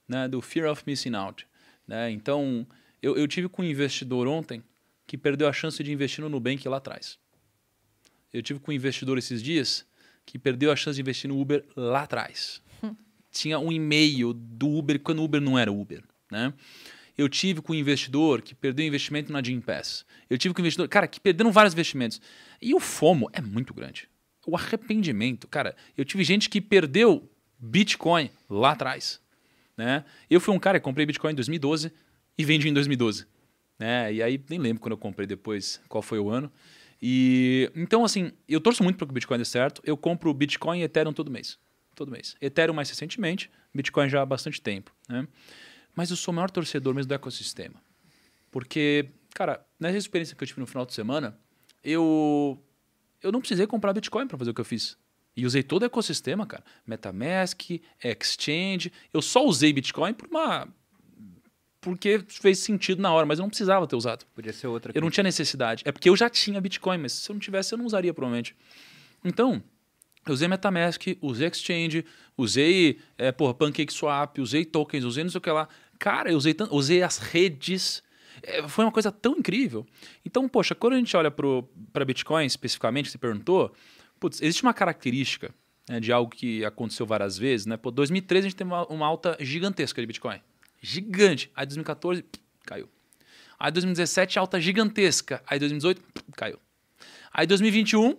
né? 0.09 0.27
do 0.27 0.41
Fear 0.41 0.71
of 0.71 0.83
Missing 0.85 1.15
Out. 1.15 1.47
Né? 1.87 2.11
Então, 2.11 2.67
eu, 3.01 3.17
eu 3.17 3.29
tive 3.29 3.49
com 3.49 3.63
um 3.63 3.65
investidor 3.65 4.27
ontem 4.27 4.65
que 5.07 5.17
perdeu 5.17 5.47
a 5.47 5.53
chance 5.53 5.83
de 5.83 5.93
investir 5.93 6.23
no 6.23 6.29
Nubank 6.29 6.69
lá 6.69 6.79
atrás. 6.79 7.19
Eu 8.33 8.43
tive 8.43 8.61
com 8.61 8.71
um 8.71 8.75
investidor 8.75 9.19
esses 9.19 9.43
dias 9.43 9.87
que 10.25 10.39
perdeu 10.39 10.71
a 10.71 10.77
chance 10.77 10.97
de 10.97 11.01
investir 11.01 11.29
no 11.29 11.41
Uber 11.41 11.65
lá 11.77 12.03
atrás 12.03 12.63
tinha 13.31 13.59
um 13.59 13.71
e-mail 13.71 14.33
do 14.33 14.69
Uber 14.69 14.99
quando 15.01 15.21
o 15.21 15.25
Uber 15.25 15.41
não 15.41 15.59
era 15.59 15.71
Uber, 15.71 16.03
né? 16.31 16.53
Eu 17.17 17.29
tive 17.29 17.61
com 17.61 17.73
um 17.73 17.77
investidor 17.77 18.41
que 18.41 18.55
perdeu 18.55 18.87
investimento 18.87 19.31
na 19.31 19.43
Jim 19.43 19.61
Pass. 19.61 20.07
Eu 20.29 20.39
tive 20.39 20.55
com 20.55 20.61
um 20.61 20.65
investidor, 20.65 20.89
cara, 20.89 21.07
que 21.07 21.21
perderam 21.21 21.53
vários 21.53 21.75
investimentos. 21.75 22.21
E 22.63 22.73
o 22.73 22.81
FOMO 22.81 23.29
é 23.33 23.43
muito 23.43 23.75
grande. 23.75 24.09
O 24.47 24.57
arrependimento, 24.57 25.47
cara, 25.47 25.77
eu 25.99 26.05
tive 26.05 26.25
gente 26.25 26.49
que 26.49 26.63
perdeu 26.63 27.31
Bitcoin 27.59 28.31
lá 28.49 28.71
atrás. 28.71 29.21
Né? 29.77 30.03
Eu 30.31 30.41
fui 30.41 30.55
um 30.55 30.59
cara 30.59 30.81
que 30.81 30.85
comprei 30.85 31.05
Bitcoin 31.05 31.33
em 31.33 31.35
2012 31.35 31.93
e 32.39 32.45
vendi 32.45 32.69
em 32.69 32.73
2012. 32.73 33.27
Né? 33.79 34.15
E 34.15 34.23
aí 34.23 34.43
nem 34.49 34.59
lembro 34.59 34.81
quando 34.81 34.93
eu 34.93 34.99
comprei 34.99 35.27
depois, 35.27 35.79
qual 35.89 36.01
foi 36.01 36.19
o 36.19 36.31
ano. 36.31 36.51
E 37.03 37.71
então 37.75 38.05
assim, 38.05 38.33
eu 38.49 38.61
torço 38.61 38.83
muito 38.83 38.97
para 38.97 39.07
que 39.07 39.13
o 39.13 39.15
Bitcoin 39.15 39.39
dê 39.39 39.45
certo. 39.45 39.81
Eu 39.85 39.97
compro 39.97 40.33
Bitcoin 40.35 40.81
e 40.81 40.83
Ethereum 40.83 41.13
todo 41.13 41.31
mês, 41.31 41.59
todo 41.95 42.11
mês. 42.11 42.37
Ethereum 42.41 42.75
mais 42.75 42.89
recentemente, 42.89 43.51
Bitcoin 43.75 44.09
já 44.09 44.23
há 44.23 44.27
bastante 44.27 44.61
tempo, 44.61 44.95
né? 45.09 45.27
Mas 45.95 46.11
eu 46.11 46.17
sou 46.17 46.33
o 46.33 46.35
maior 46.35 46.51
torcedor 46.51 46.95
mesmo 46.95 47.09
do 47.09 47.15
ecossistema. 47.15 47.83
Porque, 48.51 49.09
cara, 49.35 49.65
nessa 49.79 49.97
experiência 49.97 50.37
que 50.37 50.43
eu 50.43 50.49
tive 50.49 50.61
no 50.61 50.67
final 50.67 50.85
de 50.85 50.95
semana, 50.95 51.39
eu 51.83 52.63
eu 53.23 53.31
não 53.31 53.41
precisei 53.41 53.67
comprar 53.67 53.93
Bitcoin 53.93 54.27
para 54.27 54.39
fazer 54.39 54.51
o 54.51 54.55
que 54.55 54.61
eu 54.61 54.65
fiz. 54.65 54.97
E 55.37 55.47
usei 55.47 55.63
todo 55.63 55.83
o 55.83 55.87
ecossistema, 55.87 56.47
cara. 56.47 56.65
MetaMask, 56.87 57.81
Exchange. 58.03 58.93
Eu 59.13 59.23
só 59.23 59.45
usei 59.45 59.73
Bitcoin 59.73 60.13
por 60.13 60.29
uma 60.29 60.69
porque 61.81 62.23
fez 62.29 62.59
sentido 62.59 63.01
na 63.01 63.13
hora, 63.13 63.25
mas 63.25 63.39
eu 63.39 63.43
não 63.43 63.49
precisava 63.49 63.87
ter 63.87 63.97
usado. 63.97 64.27
Podia 64.35 64.53
ser 64.53 64.67
outra. 64.67 64.93
Eu 64.95 65.01
não 65.01 65.11
tinha 65.11 65.25
necessidade. 65.25 65.83
É 65.87 65.93
porque 65.93 66.09
eu 66.09 66.17
já 66.17 66.29
tinha 66.29 66.61
Bitcoin, 66.61 66.99
mas 66.99 67.13
se 67.13 67.31
eu 67.31 67.35
não 67.35 67.41
tivesse, 67.41 67.73
eu 67.73 67.79
não 67.79 67.87
usaria 67.87 68.13
provavelmente. 68.13 68.55
Então, 69.25 69.63
eu 70.27 70.35
usei 70.35 70.47
MetaMask, 70.47 71.03
usei 71.23 71.49
Exchange, 71.49 72.05
usei 72.37 72.99
é, 73.17 73.33
porra, 73.33 73.55
PancakeSwap, 73.55 74.39
usei 74.41 74.65
tokens, 74.65 75.05
usei 75.05 75.25
não 75.25 75.31
sei 75.31 75.39
o 75.39 75.41
que 75.41 75.51
lá. 75.51 75.69
Cara, 75.99 76.31
eu 76.31 76.37
usei, 76.37 76.55
usei 76.71 77.03
as 77.03 77.17
redes. 77.17 78.03
É, 78.43 78.67
foi 78.69 78.85
uma 78.85 78.93
coisa 78.93 79.11
tão 79.11 79.39
incrível. 79.39 79.87
Então, 80.25 80.47
poxa, 80.49 80.75
quando 80.75 80.95
a 80.95 80.99
gente 80.99 81.17
olha 81.17 81.31
para 81.31 82.05
Bitcoin 82.05 82.45
especificamente, 82.45 83.11
você 83.11 83.17
perguntou, 83.17 83.73
putz, 84.19 84.43
existe 84.43 84.63
uma 84.63 84.75
característica 84.75 85.55
né, 85.89 85.99
de 85.99 86.13
algo 86.13 86.31
que 86.31 86.63
aconteceu 86.63 87.07
várias 87.07 87.39
vezes. 87.39 87.65
Né? 87.65 87.79
Pô, 87.79 87.91
2013 87.91 88.47
a 88.47 88.51
gente 88.51 88.57
teve 88.57 88.69
uma, 88.69 88.87
uma 88.89 89.07
alta 89.07 89.37
gigantesca 89.41 90.01
de 90.01 90.07
Bitcoin 90.07 90.41
gigante. 90.81 91.51
Aí 91.55 91.67
2014, 91.67 92.25
caiu. 92.65 92.89
Aí 93.59 93.71
2017, 93.71 94.39
alta 94.39 94.61
gigantesca. 94.61 95.43
Aí 95.47 95.59
2018, 95.59 96.03
caiu. 96.37 96.59
Aí 97.33 97.47
2021, 97.47 98.17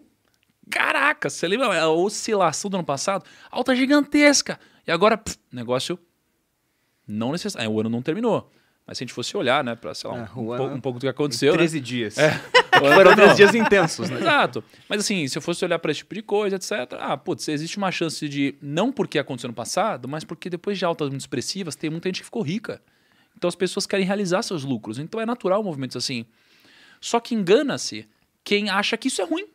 caraca, 0.69 1.29
você 1.29 1.47
lembra 1.47 1.81
a 1.81 1.89
oscilação 1.89 2.69
do 2.69 2.77
ano 2.77 2.85
passado? 2.85 3.25
Alta 3.49 3.75
gigantesca. 3.75 4.59
E 4.85 4.91
agora, 4.91 5.21
negócio 5.51 5.99
não 7.07 7.31
necessário. 7.31 7.69
O 7.71 7.79
ano 7.79 7.89
não 7.89 8.01
terminou. 8.01 8.51
Mas 8.85 8.97
se 8.97 9.03
a 9.03 9.05
gente 9.05 9.13
fosse 9.13 9.35
olhar, 9.37 9.63
né, 9.63 9.75
para, 9.75 9.93
sei 9.93 10.09
lá, 10.09 10.17
é, 10.17 10.19
um, 10.19 10.23
um, 10.23 10.27
pouco, 10.57 10.63
um, 10.75 10.81
pouco 10.81 10.99
do 10.99 11.01
que 11.01 11.07
aconteceu. 11.07 11.53
13 11.53 11.77
né? 11.77 11.83
dias. 11.83 12.17
É. 12.17 12.31
Foram 12.77 13.15
13 13.15 13.35
dias 13.35 13.55
intensos, 13.55 14.09
né? 14.09 14.19
Exato. 14.19 14.63
Mas 14.89 15.01
assim, 15.01 15.27
se 15.27 15.37
eu 15.37 15.41
fosse 15.41 15.63
olhar 15.63 15.77
para 15.79 15.91
esse 15.91 15.99
tipo 15.99 16.15
de 16.15 16.21
coisa, 16.21 16.55
etc. 16.55 16.71
Ah, 16.99 17.15
putz, 17.15 17.47
existe 17.47 17.77
uma 17.77 17.91
chance 17.91 18.27
de. 18.27 18.55
Não 18.61 18.91
porque 18.91 19.19
aconteceu 19.19 19.49
no 19.49 19.53
passado, 19.53 20.07
mas 20.07 20.23
porque 20.23 20.49
depois 20.49 20.77
de 20.77 20.85
altas 20.85 21.09
muito 21.09 21.21
expressivas, 21.21 21.75
tem 21.75 21.89
muita 21.89 22.09
gente 22.09 22.19
que 22.19 22.25
ficou 22.25 22.41
rica. 22.41 22.81
Então 23.37 23.47
as 23.47 23.55
pessoas 23.55 23.85
querem 23.85 24.05
realizar 24.05 24.41
seus 24.41 24.63
lucros. 24.63 24.99
Então 24.99 25.21
é 25.21 25.25
natural 25.25 25.63
movimentos 25.63 25.97
assim. 25.97 26.25
Só 26.99 27.19
que 27.19 27.35
engana-se 27.35 28.07
quem 28.43 28.69
acha 28.69 28.97
que 28.97 29.07
isso 29.07 29.21
é 29.21 29.25
ruim. 29.25 29.47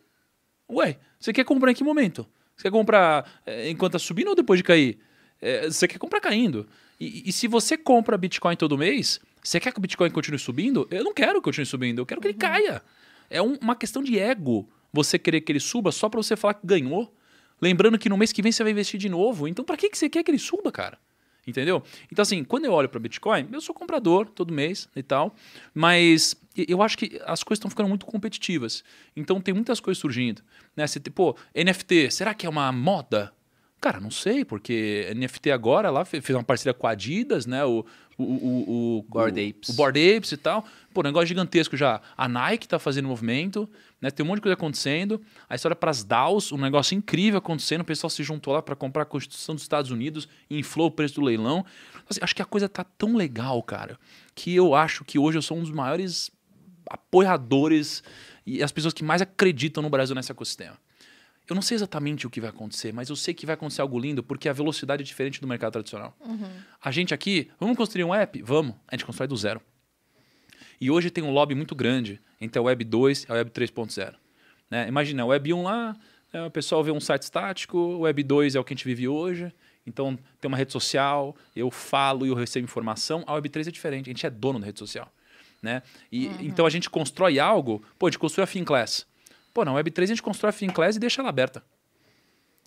Ué, 0.71 0.99
você 1.19 1.33
quer 1.33 1.45
comprar 1.45 1.71
em 1.71 1.75
que 1.75 1.85
momento? 1.85 2.27
Você 2.57 2.65
quer 2.65 2.71
comprar 2.71 3.41
é, 3.45 3.71
enquanto 3.71 3.97
está 3.97 4.07
subindo 4.07 4.29
ou 4.29 4.35
depois 4.35 4.59
de 4.59 4.65
cair? 4.65 4.99
É, 5.41 5.71
você 5.71 5.87
quer 5.87 5.99
comprar 5.99 6.21
caindo. 6.21 6.67
E, 6.99 7.29
e, 7.29 7.33
se 7.33 7.47
você 7.47 7.77
compra 7.77 8.17
Bitcoin 8.17 8.57
todo 8.57 8.77
mês, 8.79 9.21
você 9.43 9.61
quer 9.61 9.73
que 9.73 9.79
o 9.79 9.83
Bitcoin 9.83 10.11
continue 10.11 10.39
subindo? 10.39 10.89
Eu 10.91 11.05
não 11.05 11.13
quero 11.13 11.35
que 11.35 11.45
continue 11.45 11.67
subindo, 11.67 11.99
eu 12.01 12.07
quero 12.07 12.21
que 12.21 12.29
uhum. 12.29 12.33
ele 12.33 12.39
caia. 12.39 12.83
É 13.29 13.43
um, 13.43 13.55
uma 13.61 13.77
questão 13.77 14.03
de 14.03 14.19
ego 14.19 14.69
você 14.93 15.19
querer 15.19 15.43
que 15.43 15.53
ele 15.53 15.61
suba 15.61 15.93
só 15.93 16.09
para 16.09 16.23
você 16.23 16.37
falar 16.37 16.55
que 16.55 16.67
ganhou. 16.67 17.15
Lembrando 17.61 17.99
que 17.99 18.09
no 18.09 18.17
mês 18.17 18.33
que 18.33 18.43
vem 18.43 18.53
você 18.53 18.63
vai 18.63 18.73
investir 18.73 18.99
de 18.99 19.09
novo. 19.09 19.47
Então, 19.47 19.65
para 19.65 19.77
que, 19.77 19.91
que 19.91 19.99
você 19.99 20.09
quer 20.09 20.23
que 20.23 20.31
ele 20.31 20.39
suba, 20.39 20.73
cara? 20.73 20.99
Entendeu? 21.47 21.83
Então, 22.11 22.23
assim, 22.23 22.43
quando 22.43 22.65
eu 22.65 22.73
olho 22.73 22.89
para 22.89 22.99
Bitcoin, 22.99 23.49
eu 23.53 23.61
sou 23.61 23.75
comprador 23.75 24.29
todo 24.29 24.53
mês 24.53 24.89
e 24.97 25.03
tal, 25.03 25.35
mas 25.73 26.35
eu 26.57 26.83
acho 26.83 26.99
que 26.99 27.21
as 27.25 27.45
coisas 27.45 27.59
estão 27.59 27.71
ficando 27.71 27.89
muito 27.89 28.05
competitivas. 28.05 28.83
Então, 29.15 29.41
tem 29.41 29.55
muitas 29.55 29.79
coisas 29.79 30.01
surgindo. 30.01 30.43
Né? 30.75 30.87
Você, 30.87 30.99
pô, 30.99 31.37
NFT, 31.55 32.11
será 32.11 32.35
que 32.35 32.47
é 32.47 32.49
uma 32.49 32.73
moda? 32.73 33.33
Cara, 33.81 34.01
não 34.01 34.11
sei, 34.11 34.45
porque 34.45 35.13
NFT 35.15 35.51
agora 35.51 35.91
lá 35.91 36.05
fez 36.05 36.31
uma 36.31 36.43
parceria 36.43 36.73
com 36.73 36.87
a 36.87 36.91
Adidas, 36.91 37.47
né? 37.47 37.65
O, 37.65 37.85
o, 38.17 38.25
o, 38.25 38.99
o 38.99 39.03
Board 39.03 39.49
Apes. 39.49 39.69
O, 39.69 39.73
o 39.73 39.75
Board 39.77 40.17
Apes 40.17 40.33
e 40.33 40.37
tal. 40.37 40.65
Pô, 40.95 41.03
negócio 41.03 41.27
gigantesco 41.27 41.77
já. 41.77 42.01
A 42.17 42.27
Nike 42.27 42.67
tá 42.67 42.79
fazendo 42.79 43.07
movimento, 43.07 43.69
né? 44.01 44.11
Tem 44.11 44.25
um 44.25 44.29
monte 44.29 44.37
de 44.37 44.43
coisa 44.43 44.55
acontecendo. 44.55 45.21
A 45.49 45.55
história 45.55 45.77
para 45.77 45.91
as 45.91 46.03
DAOs, 46.03 46.53
um 46.53 46.57
negócio 46.57 46.97
incrível 46.97 47.39
acontecendo. 47.39 47.83
O 47.83 47.85
pessoal 47.85 48.09
se 48.09 48.23
juntou 48.23 48.55
lá 48.55 48.63
para 48.63 48.75
comprar 48.75 49.03
a 49.03 49.07
Constituição 49.07 49.55
dos 49.55 49.63
Estados 49.63 49.91
Unidos, 49.91 50.27
inflou 50.51 50.89
o 50.89 50.91
preço 50.91 51.17
do 51.17 51.21
leilão. 51.21 51.65
Assim, 52.09 52.21
acho 52.23 52.35
que 52.35 52.43
a 52.43 52.47
coisa 52.47 52.69
tá 52.69 52.83
tão 52.83 53.15
legal, 53.15 53.63
cara, 53.63 53.99
que 54.35 54.55
eu 54.55 54.75
acho 54.75 55.05
que 55.05 55.19
hoje 55.19 55.37
eu 55.37 55.43
sou 55.43 55.59
um 55.59 55.61
dos 55.61 55.71
maiores 55.71 56.31
apoiadores 56.89 58.03
e 58.47 58.63
as 58.63 58.73
pessoas 58.73 58.95
que 58.95 59.05
mais 59.05 59.21
acreditam 59.21 59.83
no 59.83 59.91
Brasil 59.91 60.15
nesse 60.15 60.33
ecossistema. 60.33 60.79
Eu 61.49 61.55
não 61.55 61.63
sei 61.63 61.77
exatamente 61.77 62.27
o 62.27 62.31
que 62.31 62.41
vai 62.41 62.51
acontecer, 62.51 62.93
mas 62.93 63.09
eu 63.09 63.15
sei 63.15 63.33
que 63.33 63.47
vai 63.47 63.55
acontecer 63.55 63.81
algo 63.81 63.99
lindo 63.99 64.23
porque 64.23 64.49
a 64.49 64.53
velocidade 64.53 65.03
é 65.03 65.05
diferente 65.05 65.41
do 65.41 65.47
mercado 65.47 65.73
tradicional. 65.73 66.17
Uhum. 66.21 66.51
A 66.83 66.91
gente 66.91 67.15
aqui, 67.15 67.51
vamos 67.59 67.77
construir 67.77 68.05
um 68.05 68.13
app? 68.13 68.43
Vamos. 68.43 68.75
A 68.89 68.97
gente 68.97 69.05
constrói 69.05 69.29
do 69.29 69.37
zero. 69.37 69.61
E 70.81 70.91
hoje 70.91 71.09
tem 71.11 71.23
um 71.23 71.31
lobby 71.31 71.55
muito 71.55 71.75
grande 71.75 72.21
entre 72.41 72.59
a 72.59 72.63
Web 72.63 72.85
2 72.85 73.25
e 73.25 73.33
a 73.33 73.35
Web 73.35 73.51
3.0. 73.51 74.15
Né? 74.71 74.89
Imagina, 74.89 75.23
a 75.23 75.27
Web 75.27 75.53
1 75.53 75.63
lá, 75.63 75.97
né, 76.33 76.45
o 76.45 76.51
pessoal 76.51 76.83
vê 76.83 76.91
um 76.91 77.01
site 77.01 77.23
estático, 77.23 77.79
o 77.79 78.01
Web 78.01 78.23
2 78.23 78.57
é 78.57 78.61
o 78.61 78.65
que 78.65 78.75
a 78.75 78.77
gente 78.77 78.85
vive 78.85 79.07
hoje. 79.07 79.53
Então 79.87 80.19
tem 80.41 80.49
uma 80.49 80.57
rede 80.57 80.73
social, 80.73 81.35
eu 81.55 81.71
falo 81.71 82.27
e 82.27 82.29
eu 82.29 82.35
recebo 82.35 82.65
informação. 82.65 83.23
A 83.27 83.35
Web 83.35 83.49
3 83.49 83.69
é 83.69 83.71
diferente, 83.71 84.11
a 84.11 84.13
gente 84.13 84.27
é 84.27 84.31
dono 84.31 84.59
da 84.59 84.67
rede 84.67 84.81
social. 84.81 85.11
Né? 85.63 85.83
E, 86.11 86.27
uhum. 86.27 86.37
Então 86.41 86.67
a 86.67 86.71
gente 86.71 86.91
constrói 86.91 87.39
algo, 87.39 87.83
pô, 87.99 88.07
a 88.07 88.11
gente 88.11 88.19
construiu 88.19 88.45
a 88.45 88.47
FinClass. 88.47 89.07
Pô, 89.57 89.65
na 89.65 89.73
Web3 89.73 90.03
a 90.03 90.07
gente 90.09 90.23
constrói 90.23 90.51
a 90.51 90.53
FinClass 90.53 90.97
e 90.97 90.99
deixa 90.99 91.23
ela 91.23 91.31
aberta. 91.31 91.65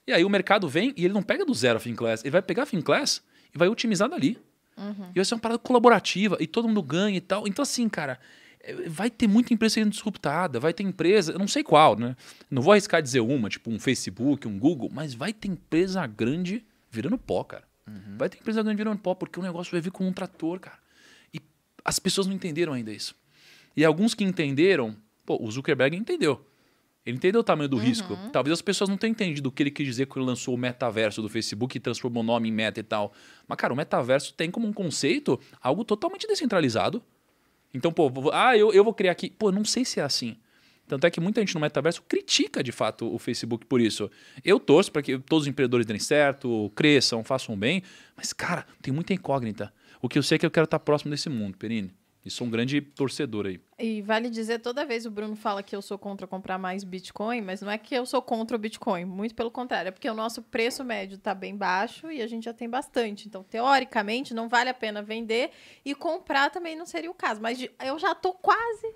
E 0.07 0.11
aí 0.11 0.25
o 0.25 0.29
mercado 0.29 0.67
vem 0.67 0.91
e 0.97 1.05
ele 1.05 1.13
não 1.13 1.21
pega 1.21 1.45
do 1.45 1.53
zero 1.53 1.77
a 1.77 1.79
FinClass, 1.79 2.23
ele 2.23 2.31
vai 2.31 2.41
pegar 2.41 2.63
a 2.63 2.65
FinClass 2.65 3.21
e 3.53 3.59
vai 3.59 3.67
otimizar 3.67 4.09
dali. 4.09 4.39
Uhum. 4.75 5.11
E 5.11 5.13
vai 5.13 5.23
ser 5.23 5.35
uma 5.35 5.39
parada 5.39 5.59
colaborativa 5.59 6.35
e 6.39 6.47
todo 6.47 6.67
mundo 6.67 6.81
ganha 6.81 7.15
e 7.15 7.21
tal. 7.21 7.47
Então, 7.47 7.61
assim, 7.61 7.87
cara, 7.87 8.19
é, 8.59 8.73
vai 8.89 9.07
ter 9.07 9.27
muita 9.27 9.53
empresa 9.53 9.75
sendo 9.75 9.91
disruptada, 9.91 10.59
vai 10.59 10.73
ter 10.73 10.81
empresa, 10.81 11.31
eu 11.31 11.37
não 11.37 11.47
sei 11.47 11.63
qual, 11.63 11.95
né? 11.95 12.15
Não 12.49 12.59
vou 12.59 12.71
arriscar 12.71 13.03
dizer 13.03 13.19
uma, 13.19 13.49
tipo 13.49 13.69
um 13.69 13.79
Facebook, 13.79 14.47
um 14.47 14.57
Google, 14.57 14.89
mas 14.91 15.13
vai 15.13 15.31
ter 15.31 15.47
empresa 15.47 16.03
grande 16.07 16.65
virando 16.89 17.19
pó, 17.19 17.43
cara. 17.43 17.65
Uhum. 17.85 18.17
Vai 18.17 18.29
ter 18.29 18.39
empresa 18.39 18.63
grande 18.63 18.77
virando 18.77 18.97
pó, 18.97 19.13
porque 19.13 19.39
o 19.39 19.43
negócio 19.43 19.69
vai 19.69 19.79
vir 19.79 19.91
com 19.91 20.07
um 20.07 20.11
trator, 20.11 20.59
cara. 20.59 20.79
E 21.31 21.39
as 21.85 21.99
pessoas 21.99 22.25
não 22.25 22.33
entenderam 22.33 22.73
ainda 22.73 22.91
isso. 22.91 23.13
E 23.77 23.85
alguns 23.85 24.15
que 24.15 24.23
entenderam, 24.23 24.97
pô, 25.23 25.37
o 25.39 25.51
Zuckerberg 25.51 25.95
entendeu. 25.95 26.48
Ele 27.09 27.17
entendeu 27.17 27.41
o 27.41 27.43
tamanho 27.43 27.67
do 27.67 27.77
uhum. 27.77 27.83
risco. 27.83 28.17
Talvez 28.31 28.53
as 28.53 28.61
pessoas 28.61 28.89
não 28.89 28.97
tenham 28.97 29.11
entendido 29.11 29.49
o 29.49 29.51
que 29.51 29.63
ele 29.63 29.71
quis 29.71 29.85
dizer 29.85 30.05
quando 30.05 30.23
ele 30.23 30.29
lançou 30.29 30.53
o 30.53 30.57
metaverso 30.57 31.21
do 31.21 31.27
Facebook 31.27 31.75
e 31.75 31.79
transformou 31.79 32.21
o 32.21 32.25
nome 32.25 32.49
em 32.49 32.51
meta 32.51 32.79
e 32.79 32.83
tal. 32.83 33.11
Mas, 33.47 33.57
cara, 33.57 33.73
o 33.73 33.75
metaverso 33.75 34.33
tem 34.33 34.51
como 34.51 34.67
um 34.67 34.73
conceito 34.73 35.39
algo 35.61 35.83
totalmente 35.83 36.27
descentralizado. 36.27 37.01
Então, 37.73 37.91
pô, 37.91 38.11
ah, 38.31 38.55
eu, 38.55 38.71
eu 38.71 38.83
vou 38.83 38.93
criar 38.93 39.11
aqui. 39.11 39.29
Pô, 39.29 39.51
não 39.51 39.65
sei 39.65 39.83
se 39.83 39.99
é 39.99 40.03
assim. 40.03 40.37
Tanto 40.87 41.05
é 41.05 41.11
que 41.11 41.19
muita 41.19 41.39
gente 41.41 41.53
no 41.53 41.61
metaverso 41.61 42.01
critica 42.07 42.63
de 42.63 42.71
fato 42.71 43.13
o 43.13 43.19
Facebook 43.19 43.65
por 43.65 43.79
isso. 43.79 44.09
Eu 44.43 44.59
torço 44.59 44.91
para 44.91 45.03
que 45.03 45.19
todos 45.19 45.43
os 45.43 45.47
empreendedores 45.47 45.85
deem 45.85 45.99
certo, 45.99 46.71
cresçam, 46.75 47.23
façam 47.23 47.55
bem. 47.57 47.83
Mas, 48.15 48.33
cara, 48.33 48.65
tem 48.81 48.93
muita 48.93 49.13
incógnita. 49.13 49.71
O 50.01 50.09
que 50.09 50.17
eu 50.17 50.23
sei 50.23 50.35
é 50.35 50.39
que 50.39 50.45
eu 50.45 50.51
quero 50.51 50.65
estar 50.65 50.79
próximo 50.79 51.11
desse 51.11 51.29
mundo, 51.29 51.57
Perini. 51.57 51.91
E 52.29 52.31
sou 52.31 52.45
um 52.45 52.49
grande 52.51 52.79
torcedor 52.79 53.47
aí. 53.47 53.59
E 53.79 54.03
vale 54.03 54.29
dizer, 54.29 54.59
toda 54.59 54.85
vez 54.85 55.03
o 55.07 55.09
Bruno 55.09 55.35
fala 55.35 55.63
que 55.63 55.75
eu 55.75 55.81
sou 55.81 55.97
contra 55.97 56.27
comprar 56.27 56.59
mais 56.59 56.83
Bitcoin, 56.83 57.41
mas 57.41 57.59
não 57.59 57.71
é 57.71 57.77
que 57.79 57.95
eu 57.95 58.05
sou 58.05 58.21
contra 58.21 58.55
o 58.55 58.59
Bitcoin, 58.59 59.03
muito 59.03 59.33
pelo 59.33 59.49
contrário, 59.49 59.89
é 59.89 59.91
porque 59.91 60.07
o 60.07 60.13
nosso 60.13 60.43
preço 60.43 60.83
médio 60.83 61.15
está 61.15 61.33
bem 61.33 61.57
baixo 61.57 62.11
e 62.11 62.21
a 62.21 62.27
gente 62.27 62.43
já 62.43 62.53
tem 62.53 62.69
bastante. 62.69 63.27
Então, 63.27 63.43
teoricamente, 63.43 64.31
não 64.31 64.47
vale 64.47 64.69
a 64.69 64.73
pena 64.75 65.01
vender 65.01 65.49
e 65.83 65.95
comprar 65.95 66.51
também 66.51 66.75
não 66.75 66.85
seria 66.85 67.09
o 67.09 67.15
caso. 67.15 67.41
Mas 67.41 67.67
eu 67.83 67.97
já 67.97 68.11
estou 68.11 68.33
quase 68.33 68.93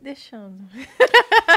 deixando. 0.00 0.56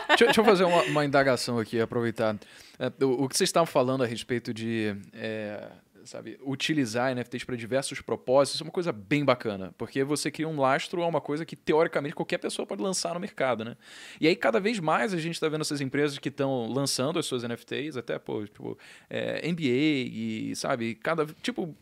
deixa, 0.10 0.26
deixa, 0.26 0.42
eu 0.42 0.46
fazer 0.46 0.64
uma, 0.64 0.82
uma 0.84 1.06
indagação 1.06 1.60
aqui, 1.60 1.80
aproveitar. 1.80 2.36
É, 2.80 3.06
o, 3.06 3.26
o, 3.26 3.30
que 3.30 3.38
vocês 3.38 3.50
estavam 3.50 3.68
falando 3.68 4.04
a 4.04 4.08
respeito 4.08 4.54
de. 4.54 4.96
É, 5.14 5.70
sabe, 6.10 6.40
utilizar 6.42 7.14
NFTs 7.16 7.44
para 7.44 7.56
diversos 7.56 8.02
propósitos, 8.02 8.56
isso 8.56 8.64
é 8.64 8.66
uma 8.66 8.72
coisa 8.72 8.92
bem 8.92 9.24
bacana, 9.24 9.74
porque 9.78 10.04
você 10.04 10.32
cria 10.32 10.48
um 10.48 10.60
lastro 10.60 11.04
a 11.04 11.08
uma 11.08 11.22
coisa 11.22 11.46
que 11.46 11.56
teoricamente 11.56 12.16
qualquer 12.16 12.40
pessoa 12.40 12.66
pode 12.66 12.82
lançar 12.82 13.14
no 13.14 13.20
mercado, 13.20 13.64
né? 13.64 13.78
E 14.20 14.28
aí 14.28 14.36
cada 14.36 14.60
vez 14.60 14.80
mais 14.80 15.14
a 15.14 15.18
gente 15.18 15.36
está 15.36 15.48
vendo 15.48 15.62
essas 15.62 15.82
empresas 15.82 16.18
que 16.18 16.30
estão 16.30 16.68
lançando 16.68 17.20
as 17.20 17.26
suas 17.26 17.44
NFTs, 17.44 17.96
até 17.96 18.18
pô, 18.18 18.44
tipo, 18.44 18.78
é, 19.10 19.48
NBA 19.50 19.64
e 19.64 20.54
sabe, 20.56 20.96
cada 20.96 21.26
tipo 21.42 21.76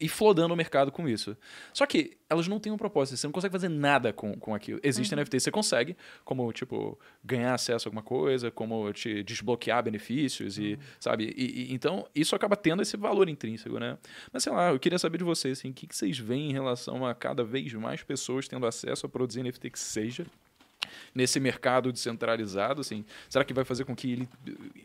e 0.00 0.08
flodando 0.08 0.54
o 0.54 0.56
mercado 0.56 0.92
com 0.92 1.08
isso. 1.08 1.36
Só 1.72 1.84
que 1.84 2.16
elas 2.32 2.48
não 2.48 2.58
têm 2.58 2.72
um 2.72 2.76
propósito, 2.76 3.16
você 3.16 3.26
não 3.26 3.32
consegue 3.32 3.52
fazer 3.52 3.68
nada 3.68 4.12
com, 4.12 4.34
com 4.38 4.54
aquilo. 4.54 4.80
Existe 4.82 5.14
NFT, 5.14 5.38
você 5.40 5.50
consegue, 5.50 5.96
como 6.24 6.50
tipo 6.52 6.98
ganhar 7.24 7.54
acesso 7.54 7.86
a 7.86 7.88
alguma 7.88 8.02
coisa, 8.02 8.50
como 8.50 8.92
te 8.92 9.22
desbloquear 9.22 9.82
benefícios 9.82 10.58
e 10.58 10.78
sabe, 10.98 11.32
e, 11.36 11.70
e- 11.70 11.72
então 11.74 12.06
isso 12.14 12.34
acaba 12.34 12.56
tendo 12.56 12.82
esse 12.82 12.96
valor 12.96 13.28
intrínseco, 13.28 13.78
né? 13.78 13.96
Mas 14.32 14.42
sei 14.42 14.52
lá, 14.52 14.70
eu 14.72 14.78
queria 14.80 14.98
saber 14.98 15.18
de 15.18 15.24
vocês, 15.24 15.58
assim, 15.58 15.70
o 15.70 15.72
que, 15.72 15.86
que 15.86 15.94
vocês 15.96 16.18
veem 16.18 16.50
em 16.50 16.52
relação 16.52 17.06
a 17.06 17.14
cada 17.14 17.44
vez 17.44 17.72
mais 17.74 18.02
pessoas 18.02 18.48
tendo 18.48 18.66
acesso 18.66 19.06
a 19.06 19.08
produzir 19.08 19.42
NFT 19.42 19.70
que 19.70 19.78
seja 19.78 20.26
nesse 21.14 21.38
mercado 21.40 21.92
descentralizado, 21.92 22.80
assim, 22.80 23.04
será 23.28 23.44
que 23.44 23.52
vai 23.52 23.64
fazer 23.64 23.84
com 23.84 23.94
que 23.94 24.10
ele 24.12 24.28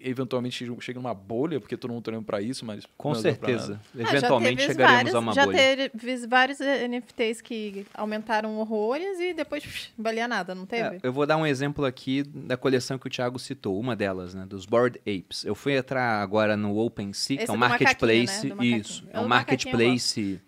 eventualmente 0.02 0.66
chegue- 0.80 0.98
numa 0.98 1.14
bolha, 1.14 1.60
porque 1.60 1.78
todo 1.78 1.92
mundo 1.92 2.04
tá 2.04 2.12
olhando 2.12 2.26
para 2.26 2.42
isso, 2.42 2.66
mas 2.66 2.86
Com 2.98 3.14
certeza. 3.16 3.80
Ah, 3.96 3.98
já 4.04 4.10
Eventualmente 4.18 4.58
teve 4.58 4.68
chegaremos 4.74 4.98
vários, 5.12 5.16
a 5.16 5.20
uma 5.20 5.34
já 5.34 5.46
bolha. 5.46 5.58
teve 5.58 6.28
vários 6.28 6.60
NFTs 6.60 7.42
que 7.42 7.86
aumentaram 7.94 8.58
horrores 8.58 9.20
e 9.20 9.34
depois 9.34 9.64
psh, 9.64 9.92
valia 9.98 10.28
nada, 10.28 10.54
não 10.56 10.66
teve? 10.66 10.96
É, 10.98 11.00
eu 11.04 11.14
vou 11.14 11.26
dar 11.26 11.38
um 11.38 11.46
exemplo 11.46 11.86
aqui 11.86 12.24
da 12.24 12.58
coleção 12.58 12.98
que 12.98 13.08
o 13.08 13.10
Thiago 13.10 13.38
citou, 13.40 13.80
uma 13.80 13.96
delas, 13.96 14.34
né, 14.34 14.46
dos 14.46 14.66
Bored 14.66 15.00
Apes. 15.00 15.44
Eu 15.46 15.56
fui 15.56 15.74
entrar 15.76 16.22
agora 16.22 16.56
no 16.58 16.78
OpenSea, 16.78 17.38
que 17.38 17.50
é 17.50 17.54
um 17.54 17.58
marketplace, 17.58 18.48
né? 18.54 18.66
Isso, 18.66 19.04
É 19.12 19.18
é 19.18 19.20
um 19.20 19.24
eu 19.24 19.30
marketplace 19.30 20.40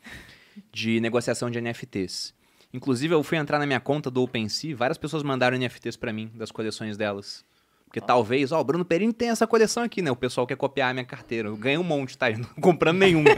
de 0.72 0.99
negociação 0.99 1.49
de 1.49 1.60
NFTs. 1.60 2.34
Inclusive, 2.74 3.14
eu 3.14 3.24
fui 3.24 3.38
entrar 3.38 3.60
na 3.60 3.66
minha 3.66 3.80
conta 3.80 4.12
do 4.12 4.22
OpenSea, 4.22 4.76
várias 4.76 4.98
pessoas 4.98 5.24
mandaram 5.24 5.58
NFTs 5.58 5.98
pra 5.98 6.14
mim, 6.14 6.32
das 6.36 6.52
coleções 6.52 6.98
delas. 6.98 7.44
Porque 7.90 8.00
talvez, 8.00 8.52
ó, 8.52 8.62
o 8.62 8.64
Bruno 8.64 8.86
Perini 8.86 9.12
tem 9.12 9.30
essa 9.30 9.48
coleção 9.48 9.82
aqui, 9.82 10.00
né? 10.00 10.12
O 10.12 10.16
pessoal 10.16 10.46
quer 10.46 10.56
copiar 10.56 10.91
a 10.91 10.94
minha 10.94 11.06
carteira. 11.06 11.48
Eu 11.48 11.58
ganhei 11.58 11.80
um 11.80 11.84
monte, 11.84 12.16
tá? 12.16 12.30
Eu 12.30 12.38
não 12.38 12.48
comprando 12.62 13.00
nenhum. 13.00 13.24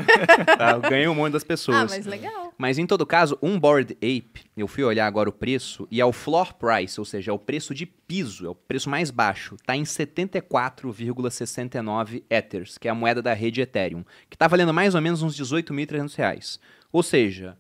tá? 0.58 0.72
Eu 0.72 0.82
ganhei 0.82 1.08
um 1.08 1.16
monte 1.16 1.32
das 1.32 1.46
pessoas. 1.46 1.78
ah, 1.78 1.88
mas 1.90 2.06
legal. 2.06 2.54
Mas 2.58 2.78
em 2.78 2.86
todo 2.86 3.06
caso, 3.06 3.38
um 3.42 3.58
Bored 3.58 3.94
Ape, 3.94 4.44
eu 4.58 4.68
fui 4.68 4.84
olhar 4.84 5.08
agora 5.08 5.30
o 5.30 5.32
preço, 5.32 5.88
e 5.90 6.02
é 6.02 6.06
o 6.06 6.12
floor 6.12 6.54
price, 6.56 7.00
ou 7.00 7.06
seja, 7.06 7.32
é 7.32 7.34
o 7.34 7.40
preço 7.40 7.74
de 7.74 7.86
piso, 7.86 8.46
é 8.46 8.50
o 8.50 8.56
preço 8.56 8.90
mais 8.90 9.10
baixo, 9.10 9.56
tá 9.66 9.74
em 9.74 9.84
74,69 9.84 12.24
Ethers, 12.30 12.78
que 12.78 12.90
é 12.90 12.92
a 12.92 12.96
moeda 12.96 13.22
da 13.22 13.34
rede 13.34 13.62
Ethereum, 13.62 14.04
que 14.30 14.38
tá 14.38 14.50
valendo 14.50 14.74
mais 14.74 14.96
ou 14.96 15.02
menos 15.02 15.24
uns 15.24 15.38
18.300 15.38 16.14
reais. 16.16 16.60
Ou 16.92 17.02
seja, 17.02 17.58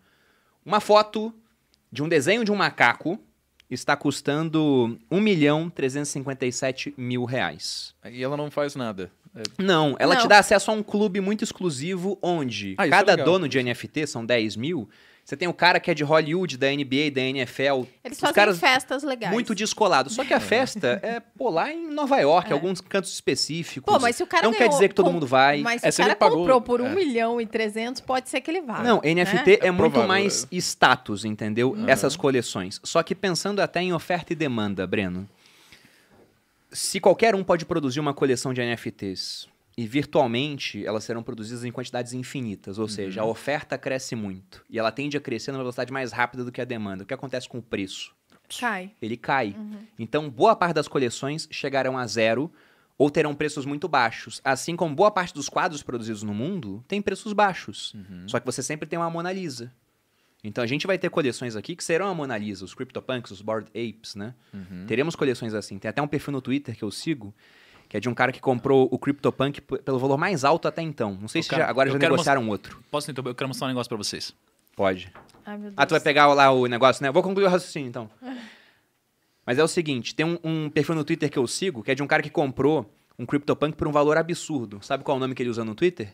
uma 0.66 0.82
foto 0.82 1.34
de 1.92 2.02
um 2.04 2.08
desenho 2.10 2.44
de 2.46 2.52
um 2.52 2.56
macaco 2.56 3.20
está 3.70 3.96
custando 3.96 4.98
1 5.10 5.20
milhão 5.22 5.70
357 5.70 6.94
mil 6.98 7.24
reais. 7.26 7.94
E 8.12 8.22
ela 8.24 8.36
não 8.36 8.52
faz 8.52 8.76
nada. 8.76 9.12
É, 9.34 9.44
Não, 9.64 9.96
ela 9.98 10.16
Não. 10.16 10.22
te 10.22 10.28
dá 10.28 10.40
acesso 10.40 10.72
a 10.72 10.74
um 10.74 10.84
clube 10.84 11.22
muito 11.22 11.44
exclusivo 11.44 12.18
onde 12.22 12.76
Ah, 12.78 12.86
é 12.86 12.90
cada 12.90 13.14
legal. 13.14 13.26
dono 13.26 13.48
de 13.48 13.62
NFT, 13.64 14.06
são 14.08 14.26
10 14.26 14.58
mil, 14.58 14.90
você 15.32 15.38
tem 15.38 15.48
o 15.48 15.54
cara 15.54 15.80
que 15.80 15.90
é 15.90 15.94
de 15.94 16.04
Hollywood, 16.04 16.58
da 16.58 16.68
NBA, 16.70 17.10
da 17.14 17.22
NFL, 17.22 17.86
Eles 18.04 18.18
os 18.18 18.20
fazem 18.20 18.34
caras 18.36 18.60
festas 18.60 19.02
legais. 19.02 19.32
muito 19.32 19.56
descolados. 19.56 20.14
Só 20.14 20.26
que 20.26 20.34
a 20.34 20.42
festa 20.42 21.00
é, 21.02 21.22
pô, 21.22 21.50
lá 21.50 21.72
em 21.72 21.88
Nova 21.90 22.18
York, 22.20 22.52
alguns 22.52 22.82
cantos 22.82 23.14
específicos. 23.14 23.94
Pô, 23.94 23.98
mas 23.98 24.18
se 24.18 24.24
o 24.24 24.28
cara 24.28 24.44
Não 24.44 24.52
quer 24.52 24.60
ganhou 24.60 24.74
dizer 24.74 24.90
que 24.90 24.96
todo 24.96 25.06
com- 25.06 25.14
mundo 25.14 25.26
vai. 25.26 25.62
Mas 25.62 25.80
se 25.80 25.88
É, 25.88 25.90
o 25.90 25.94
se 25.94 26.02
ele 26.02 26.08
cara 26.10 26.20
pagou- 26.20 26.40
comprou 26.40 26.60
por 26.62 26.82
1 26.82 26.88
é. 26.88 26.96
milhão 26.96 27.40
e 27.40 27.46
300, 27.46 28.02
pode 28.02 28.28
ser 28.30 28.42
que 28.42 28.52
ele 28.52 28.60
vá. 28.60 28.84
Não, 28.84 29.00
NFT 29.02 29.36
né? 29.52 29.58
é, 29.62 29.68
É 29.68 29.72
muito 29.72 29.92
provável, 29.94 30.08
mais 30.10 30.46
status, 30.52 31.24
entendeu? 31.24 31.78
Essas 31.88 32.18
coleções. 32.18 32.82
Só 32.84 33.02
que 33.02 33.16
pensando 33.16 33.62
até 33.62 33.82
em 33.82 33.94
oferta 33.94 34.34
e 34.34 34.36
demanda, 34.36 34.86
Breno. 34.86 35.30
Se 36.74 37.00
qualquer 37.00 37.36
um 37.36 37.44
pode 37.44 37.66
produzir 37.66 38.02
uma 38.02 38.14
coleção 38.14 38.54
de 38.54 38.62
NFTs 38.62 39.48
e 39.78 39.88
virtualmente 39.88 40.86
elas 40.86 41.04
serão 41.04 41.24
produzidas 41.24 41.64
em 41.64 41.72
quantidades 41.72 42.14
infinitas, 42.14 42.78
ou 42.78 42.88
seja, 42.88 43.22
a 43.22 43.26
oferta 43.26 43.78
cresce 43.78 44.16
muito 44.16 44.64
e 44.70 44.78
ela 44.78 44.92
tende 44.92 45.18
a 45.18 45.22
crescer 45.22 45.52
numa 45.52 45.64
velocidade 45.64 45.92
mais 45.94 46.12
rápida 46.12 46.44
do 46.44 46.52
que 46.52 46.62
a 46.62 46.66
demanda. 46.66 47.04
O 47.04 47.06
que 47.06 47.14
acontece 47.14 47.48
com 47.48 47.60
o 47.60 47.62
preço? 47.62 48.14
Cai. 48.60 48.92
Ele 49.02 49.16
cai. 49.16 49.56
Então, 49.98 50.30
boa 50.30 50.56
parte 50.56 50.76
das 50.76 50.88
coleções 50.88 51.48
chegarão 51.50 51.98
a 51.98 52.06
zero 52.06 52.52
ou 52.98 53.10
terão 53.10 53.34
preços 53.34 53.66
muito 53.66 53.88
baixos. 53.88 54.42
Assim 54.44 54.76
como 54.76 54.94
boa 54.94 55.10
parte 55.10 55.34
dos 55.34 55.48
quadros 55.48 55.82
produzidos 55.82 56.22
no 56.22 56.34
mundo 56.34 56.84
tem 56.88 57.02
preços 57.02 57.34
baixos. 57.34 57.96
Só 58.28 58.40
que 58.40 58.46
você 58.46 58.62
sempre 58.62 58.88
tem 58.88 59.00
uma 59.00 59.10
Mona 59.10 59.32
Lisa. 59.32 59.74
Então 60.44 60.64
a 60.64 60.68
gente 60.68 60.86
vai 60.86 60.98
ter 60.98 61.10
coleções 61.10 61.56
aqui 61.56 61.76
que 61.76 61.84
serão 61.84 62.08
a 62.08 62.14
Mona 62.14 62.38
Lisa, 62.38 62.66
os 62.66 62.74
CryptoPunks, 62.74 63.32
os 63.32 63.42
Bored 63.42 63.70
Apes, 63.70 64.16
né? 64.16 64.36
Teremos 64.86 65.16
coleções 65.16 65.54
assim. 65.54 65.80
Tem 65.80 65.88
até 65.88 66.02
um 66.02 66.08
perfil 66.08 66.34
no 66.34 66.42
Twitter 66.42 66.76
que 66.76 66.84
eu 66.84 66.92
sigo, 66.92 67.34
que 67.92 67.98
é 67.98 68.00
de 68.00 68.08
um 68.08 68.14
cara 68.14 68.32
que 68.32 68.40
comprou 68.40 68.88
o 68.90 68.98
CryptoPunk 68.98 69.60
pelo 69.60 70.00
valor 70.00 70.18
mais 70.18 70.46
alto 70.46 70.66
até 70.66 70.82
então. 70.82 71.18
Não 71.20 71.28
sei 71.28 71.40
Eu 71.40 71.44
se 71.44 71.50
quero- 71.50 71.62
já- 71.64 71.68
agora 71.70 71.92
já 71.92 71.98
negociaram 72.00 72.48
outro. 72.48 72.82
Posso 72.90 73.12
então? 73.12 73.22
Eu 73.28 73.36
quero 73.36 73.50
mostrar 73.50 73.68
um 73.68 73.68
negócio 73.68 73.90
pra 73.90 73.98
vocês. 73.98 74.34
Pode. 74.78 75.12
Ai, 75.46 75.58
meu 75.58 75.64
Deus. 75.72 75.74
Ah, 75.76 75.86
tu 75.86 75.90
vai 75.92 76.00
pegar 76.00 76.26
lá 76.34 76.50
o 76.52 76.68
negócio, 76.68 77.04
né? 77.04 77.10
Eu 77.10 77.14
Vou 77.14 77.22
concluir 77.22 77.44
o 77.48 77.50
raciocínio, 77.50 77.90
então. 77.90 78.10
Mas 79.46 79.60
é 79.60 79.64
o 79.64 79.68
seguinte, 79.68 80.16
tem 80.16 80.26
um, 80.26 80.40
um 80.42 80.70
perfil 80.70 80.96
no 80.96 81.04
Twitter 81.04 81.30
que 81.30 81.38
eu 81.38 81.46
sigo, 81.48 81.84
que 81.84 81.92
é 81.92 81.96
de 81.96 82.02
um 82.02 82.08
cara 82.08 82.24
que 82.24 82.30
comprou 82.30 82.90
um 83.20 83.26
CryptoPunk 83.26 83.76
por 83.76 83.90
um 83.90 83.92
valor 83.92 84.18
absurdo. 84.18 84.80
Sabe 84.82 85.04
qual 85.04 85.18
é 85.18 85.18
o 85.18 85.20
nome 85.20 85.36
que 85.36 85.44
ele 85.44 85.50
usa 85.50 85.66
no 85.66 85.76
Twitter? 85.76 86.14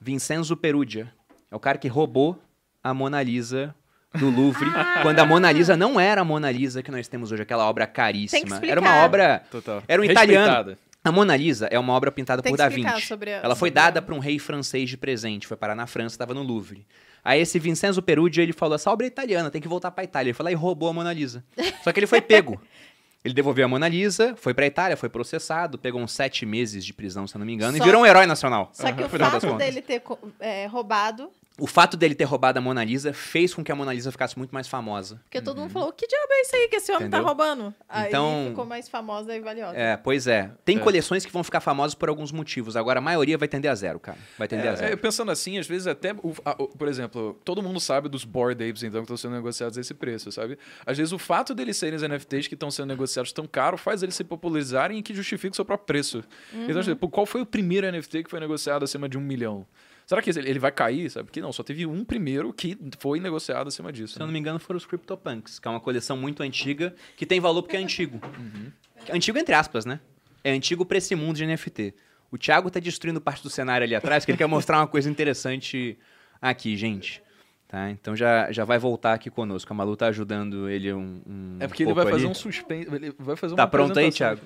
Vincenzo 0.00 0.56
Perugia. 0.56 1.12
É 1.50 1.54
o 1.54 1.60
cara 1.60 1.76
que 1.76 1.86
roubou 1.86 2.40
a 2.82 2.94
Mona 2.94 3.22
Lisa 3.22 3.74
do 4.14 4.30
Louvre, 4.30 4.70
quando 5.02 5.18
a 5.18 5.26
Mona 5.26 5.52
Lisa 5.52 5.76
não 5.76 6.00
era 6.00 6.22
a 6.22 6.24
Mona 6.24 6.50
Lisa 6.50 6.82
que 6.82 6.90
nós 6.90 7.08
temos 7.08 7.30
hoje, 7.30 7.42
aquela 7.42 7.68
obra 7.68 7.86
caríssima. 7.86 8.58
Era 8.64 8.80
uma 8.80 9.04
obra... 9.04 9.42
total. 9.50 9.82
Era 9.86 10.00
um 10.00 10.04
italiano. 10.04 10.78
A 11.04 11.12
Mona 11.12 11.36
Lisa 11.36 11.66
é 11.70 11.78
uma 11.78 11.92
obra 11.92 12.10
pintada 12.10 12.40
Tem 12.42 12.50
por 12.50 12.56
Da 12.56 12.68
Vinci. 12.68 13.06
sobre 13.06 13.30
a- 13.32 13.36
Ela 13.42 13.54
foi 13.54 13.68
sobre 13.68 13.78
a- 13.80 13.82
dada 13.84 14.00
para 14.02 14.14
um 14.14 14.18
rei 14.18 14.38
francês 14.38 14.88
de 14.88 14.96
presente, 14.96 15.46
foi 15.46 15.56
parar 15.56 15.74
na 15.74 15.86
França, 15.86 16.14
estava 16.14 16.32
no 16.32 16.42
Louvre. 16.42 16.86
Aí 17.22 17.40
esse 17.40 17.58
Vincenzo 17.58 18.00
Perugia, 18.02 18.42
ele 18.42 18.52
falou, 18.54 18.74
essa 18.74 18.90
obra 18.90 19.06
é 19.06 19.08
italiana, 19.08 19.50
tem 19.50 19.60
que 19.60 19.68
voltar 19.68 19.90
para 19.90 20.02
Itália. 20.04 20.28
Ele 20.30 20.34
foi 20.34 20.44
lá 20.44 20.50
e 20.52 20.54
roubou 20.54 20.88
a 20.88 20.92
Mona 20.94 21.12
Lisa. 21.12 21.44
Só 21.84 21.92
que 21.92 22.00
ele 22.00 22.06
foi 22.06 22.20
pego. 22.22 22.60
Ele 23.22 23.32
devolveu 23.34 23.64
a 23.64 23.68
Mona 23.68 23.88
Lisa, 23.88 24.34
foi 24.36 24.52
pra 24.52 24.66
Itália, 24.66 24.96
foi 24.96 25.08
processado, 25.08 25.78
pegou 25.78 26.00
uns 26.00 26.12
sete 26.12 26.44
meses 26.44 26.84
de 26.84 26.92
prisão, 26.92 27.26
se 27.26 27.34
eu 27.34 27.38
não 27.38 27.46
me 27.46 27.54
engano, 27.54 27.76
Só- 27.76 27.82
e 27.82 27.86
virou 27.86 28.02
um 28.02 28.06
herói 28.06 28.26
nacional. 28.26 28.70
Só 28.72 28.92
que 28.92 29.02
o 29.02 29.08
fato 29.08 29.54
dele 29.56 29.80
ter 29.82 30.02
é, 30.40 30.66
roubado, 30.66 31.30
O 31.56 31.68
fato 31.68 31.96
dele 31.96 32.16
ter 32.16 32.24
roubado 32.24 32.58
a 32.58 32.60
Mona 32.62 32.82
Lisa 32.82 33.12
fez 33.12 33.54
com 33.54 33.62
que 33.62 33.70
a 33.70 33.76
Mona 33.76 33.92
Lisa 33.92 34.10
ficasse 34.10 34.36
muito 34.36 34.50
mais 34.50 34.66
famosa. 34.66 35.20
porque 35.24 35.40
todo 35.40 35.60
mundo 35.60 35.70
falou, 35.70 35.92
que 35.92 36.04
diabo 36.04 36.26
é 36.32 36.40
isso 36.40 36.56
aí 36.56 36.68
que 36.68 36.76
esse 36.76 36.90
homem 36.90 37.06
Entendeu? 37.06 37.20
tá 37.22 37.26
roubando? 37.28 37.72
Aí 37.88 38.08
Então- 38.08 38.46
ficou 38.48 38.64
mais 38.66 38.88
famosa 38.88 39.32
e 39.36 39.40
valiosa. 39.40 39.76
É, 39.78 39.96
pois 39.96 40.26
é. 40.26 40.50
Tem 40.64 40.78
É. 40.78 40.80
coleções 40.80 41.24
que 41.24 41.32
vão 41.32 41.44
ficar 41.44 41.60
famosas 41.60 41.94
por 41.94 42.08
alguns 42.08 42.32
motivos. 42.32 42.76
Agora, 42.76 42.98
a 42.98 43.00
maioria 43.00 43.38
vai 43.38 43.46
tender 43.46 43.70
a 43.70 43.74
zero, 43.76 44.00
cara. 44.00 44.18
Vai 44.36 44.48
tender 44.48 44.66
a 44.68 44.72
É, 44.72 44.76
zero. 44.76 44.92
é, 44.94 44.96
pensando 44.96 45.30
assim, 45.30 45.56
às 45.56 45.66
vezes 45.68 45.86
até, 45.86 46.12
o- 46.12 46.34
a- 46.44 46.56
o- 46.60 46.66
por 46.68 46.88
exemplo, 46.88 47.38
todo 47.44 47.62
mundo 47.62 47.78
sabe 47.78 48.08
dos 48.08 48.24
Bored 48.24 48.60
Apes, 48.68 48.82
então, 48.82 49.00
que 49.02 49.04
estão 49.04 49.16
sendo 49.16 49.34
negociados 49.36 49.78
a 49.78 49.80
esse 49.80 49.94
preço, 49.94 50.32
sabe? 50.32 50.58
Às 50.84 50.98
vezes 50.98 51.12
o 51.12 51.18
fato 51.20 51.54
deles 51.54 51.76
serem 51.76 51.94
os 51.94 52.02
NFTs 52.02 52.48
que 52.48 52.54
estão 52.54 52.68
sendo 52.68 52.86
negociados 52.88 53.30
tão 53.32 53.46
caro 53.46 53.76
faz 53.76 54.02
eles 54.02 54.16
se 54.16 54.24
popularizarem 54.24 54.98
e 54.98 55.02
que 55.02 55.14
justifica 55.14 55.52
o 55.52 55.54
seu 55.54 55.64
próprio 55.64 55.86
preço. 55.86 56.24
Então, 56.52 56.80
assim, 56.80 56.96
pô, 56.96 57.08
qual 57.08 57.26
foi 57.26 57.40
o 57.42 57.46
primeiro 57.46 57.86
NFT 57.86 58.24
que 58.24 58.30
foi 58.30 58.40
negociado 58.40 58.82
acima 58.82 59.08
de 59.08 59.16
um 59.16 59.20
milhão? 59.20 59.64
Será 60.06 60.20
que 60.20 60.30
ele 60.30 60.58
vai 60.58 60.70
cair, 60.70 61.10
sabe? 61.10 61.26
Porque 61.26 61.40
não, 61.40 61.52
só 61.52 61.62
teve 61.62 61.86
um 61.86 62.04
primeiro 62.04 62.52
que 62.52 62.76
foi 62.98 63.20
negociado 63.20 63.68
acima 63.68 63.92
disso. 63.92 64.14
Se 64.14 64.18
eu 64.18 64.20
né? 64.20 64.26
não 64.26 64.32
me 64.32 64.38
engano, 64.38 64.58
foram 64.58 64.76
os 64.76 64.84
CryptoPunks, 64.84 65.58
que 65.58 65.66
é 65.66 65.70
uma 65.70 65.80
coleção 65.80 66.16
muito 66.16 66.42
antiga, 66.42 66.94
que 67.16 67.24
tem 67.24 67.40
valor 67.40 67.62
porque 67.62 67.76
é 67.76 67.80
antigo. 67.80 68.20
Antigo 69.10 69.38
entre 69.38 69.54
aspas, 69.54 69.84
né? 69.86 70.00
É 70.42 70.50
antigo 70.52 70.84
pra 70.84 70.98
esse 70.98 71.14
mundo 71.14 71.36
de 71.36 71.46
NFT. 71.46 71.94
O 72.30 72.36
Thiago 72.36 72.70
tá 72.70 72.80
destruindo 72.80 73.20
parte 73.20 73.42
do 73.42 73.48
cenário 73.48 73.84
ali 73.84 73.94
atrás, 73.94 74.24
que 74.24 74.30
ele 74.30 74.38
quer 74.38 74.46
mostrar 74.46 74.78
uma 74.78 74.86
coisa 74.86 75.08
interessante 75.08 75.96
aqui, 76.40 76.76
gente. 76.76 77.22
Tá? 77.66 77.90
Então 77.90 78.14
já, 78.14 78.52
já 78.52 78.64
vai 78.64 78.78
voltar 78.78 79.14
aqui 79.14 79.30
conosco. 79.30 79.72
A 79.72 79.74
Malu 79.76 79.96
tá 79.96 80.06
ajudando 80.08 80.68
ele 80.68 80.92
um, 80.92 81.22
um 81.26 81.56
É 81.60 81.66
porque 81.66 81.82
ele 81.82 81.94
vai 81.94 82.04
pouco 82.04 82.10
fazer 82.16 82.26
ali. 82.26 82.30
um 82.30 82.34
suspense. 82.34 82.94
Ele 82.94 83.14
vai 83.18 83.36
fazer 83.36 83.54
Tá 83.54 83.66
pronto 83.66 83.98
aí. 83.98 84.12
Thiago? 84.12 84.40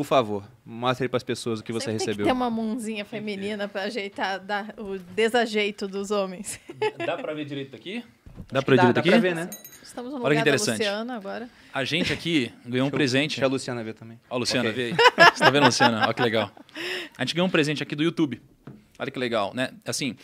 Por 0.00 0.04
favor, 0.06 0.42
mostre 0.64 1.04
aí 1.04 1.08
pras 1.10 1.22
pessoas 1.22 1.60
o 1.60 1.62
que 1.62 1.74
você 1.74 1.90
Sempre 1.90 1.98
recebeu. 1.98 2.16
Tem 2.16 2.24
que 2.24 2.30
ter 2.30 2.32
uma 2.32 2.48
mãozinha 2.48 3.04
feminina 3.04 3.68
pra 3.68 3.82
ajeitar 3.82 4.40
dar 4.40 4.74
o 4.78 4.98
desajeito 4.98 5.86
dos 5.86 6.10
homens. 6.10 6.58
Dá 7.04 7.18
pra 7.18 7.34
ver 7.34 7.44
direito 7.44 7.76
aqui? 7.76 8.02
Dá 8.50 8.62
pra 8.62 8.76
ver 8.76 8.80
que 8.80 8.86
direito 8.86 8.94
dá 8.94 9.00
aqui? 9.02 9.10
pra 9.10 9.18
ver, 9.18 9.34
né? 9.34 9.50
Estamos 9.82 10.10
no 10.14 10.16
Olha 10.16 10.22
que 10.22 10.28
lugar 10.30 10.34
da 10.36 10.40
interessante. 10.40 10.78
Luciana 10.78 11.14
agora. 11.16 11.50
A 11.74 11.84
gente 11.84 12.14
aqui 12.14 12.50
ganhou 12.64 12.86
um 12.86 12.90
presente. 12.90 13.32
Deixa 13.32 13.44
a 13.44 13.48
Luciana 13.50 13.84
ver 13.84 13.92
também. 13.92 14.18
Ó, 14.30 14.38
Luciana, 14.38 14.70
Ok. 14.70 14.82
vê 14.94 14.96
aí. 15.18 15.30
Você 15.34 15.44
tá 15.44 15.50
vendo, 15.50 15.66
Luciana? 15.66 16.00
Olha 16.04 16.14
que 16.14 16.22
legal. 16.22 16.50
A 17.18 17.22
gente 17.22 17.34
ganhou 17.34 17.46
um 17.46 17.50
presente 17.50 17.82
aqui 17.82 17.94
do 17.94 18.02
YouTube. 18.02 18.40
Olha 18.98 19.10
que 19.10 19.18
legal, 19.18 19.52
né? 19.52 19.68
Assim, 19.84 20.16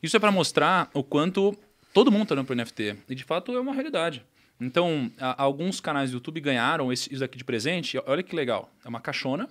isso 0.00 0.16
é 0.16 0.20
para 0.20 0.30
mostrar 0.30 0.88
o 0.94 1.02
quanto 1.02 1.58
todo 1.92 2.12
mundo 2.12 2.24
tá 2.28 2.34
olhando 2.36 2.46
pro 2.46 2.54
NFT. 2.54 2.94
E 3.08 3.16
de 3.16 3.24
fato 3.24 3.50
é 3.50 3.58
uma 3.58 3.72
realidade. 3.74 4.24
Então, 4.60 5.10
a- 5.20 5.42
alguns 5.42 5.80
canais 5.80 6.10
do 6.10 6.14
YouTube 6.14 6.40
ganharam 6.40 6.92
esse, 6.92 7.12
isso 7.14 7.22
aqui 7.24 7.38
de 7.38 7.44
presente. 7.44 8.00
Olha 8.06 8.22
que 8.22 8.34
legal. 8.34 8.70
É 8.84 8.88
uma 8.88 9.00
caixona. 9.00 9.48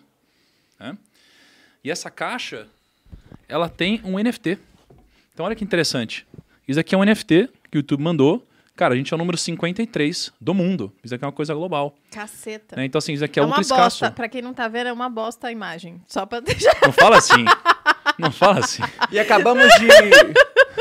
Né? 0.79 0.97
E 1.83 1.89
essa 1.89 2.11
caixa, 2.11 2.67
ela 3.47 3.69
tem 3.69 4.01
um 4.03 4.19
NFT. 4.19 4.57
Então 5.33 5.45
olha 5.45 5.55
que 5.55 5.63
interessante. 5.63 6.27
Isso 6.67 6.79
aqui 6.79 6.93
é 6.93 6.97
um 6.97 7.03
NFT 7.05 7.49
que 7.71 7.77
o 7.77 7.79
YouTube 7.79 8.01
mandou. 8.03 8.45
Cara, 8.75 8.93
a 8.93 8.97
gente 8.97 9.11
é 9.11 9.15
o 9.15 9.17
número 9.17 9.37
53 9.37 10.31
do 10.39 10.53
mundo. 10.53 10.93
Isso 11.03 11.15
aqui 11.15 11.23
é 11.23 11.27
uma 11.27 11.31
coisa 11.33 11.53
global. 11.53 11.95
Caceta. 12.11 12.75
né? 12.75 12.85
Então, 12.85 12.99
assim, 12.99 13.13
isso 13.13 13.23
aqui 13.25 13.39
é, 13.39 13.41
é 13.41 13.45
uma 13.45 13.49
ultra 13.49 13.61
escasso. 13.61 14.01
bosta. 14.01 14.11
Pra 14.11 14.29
quem 14.29 14.41
não 14.41 14.53
tá 14.53 14.67
vendo, 14.67 14.87
é 14.87 14.93
uma 14.93 15.09
bosta 15.09 15.47
a 15.47 15.51
imagem. 15.51 15.99
Só 16.07 16.25
pra 16.27 16.41
deixar. 16.41 16.75
Não 16.83 16.91
fala 16.91 17.17
assim. 17.17 17.43
Não 18.19 18.31
fala 18.31 18.59
assim. 18.59 18.83
E 19.11 19.17
acabamos 19.17 19.65
de, 19.79 19.87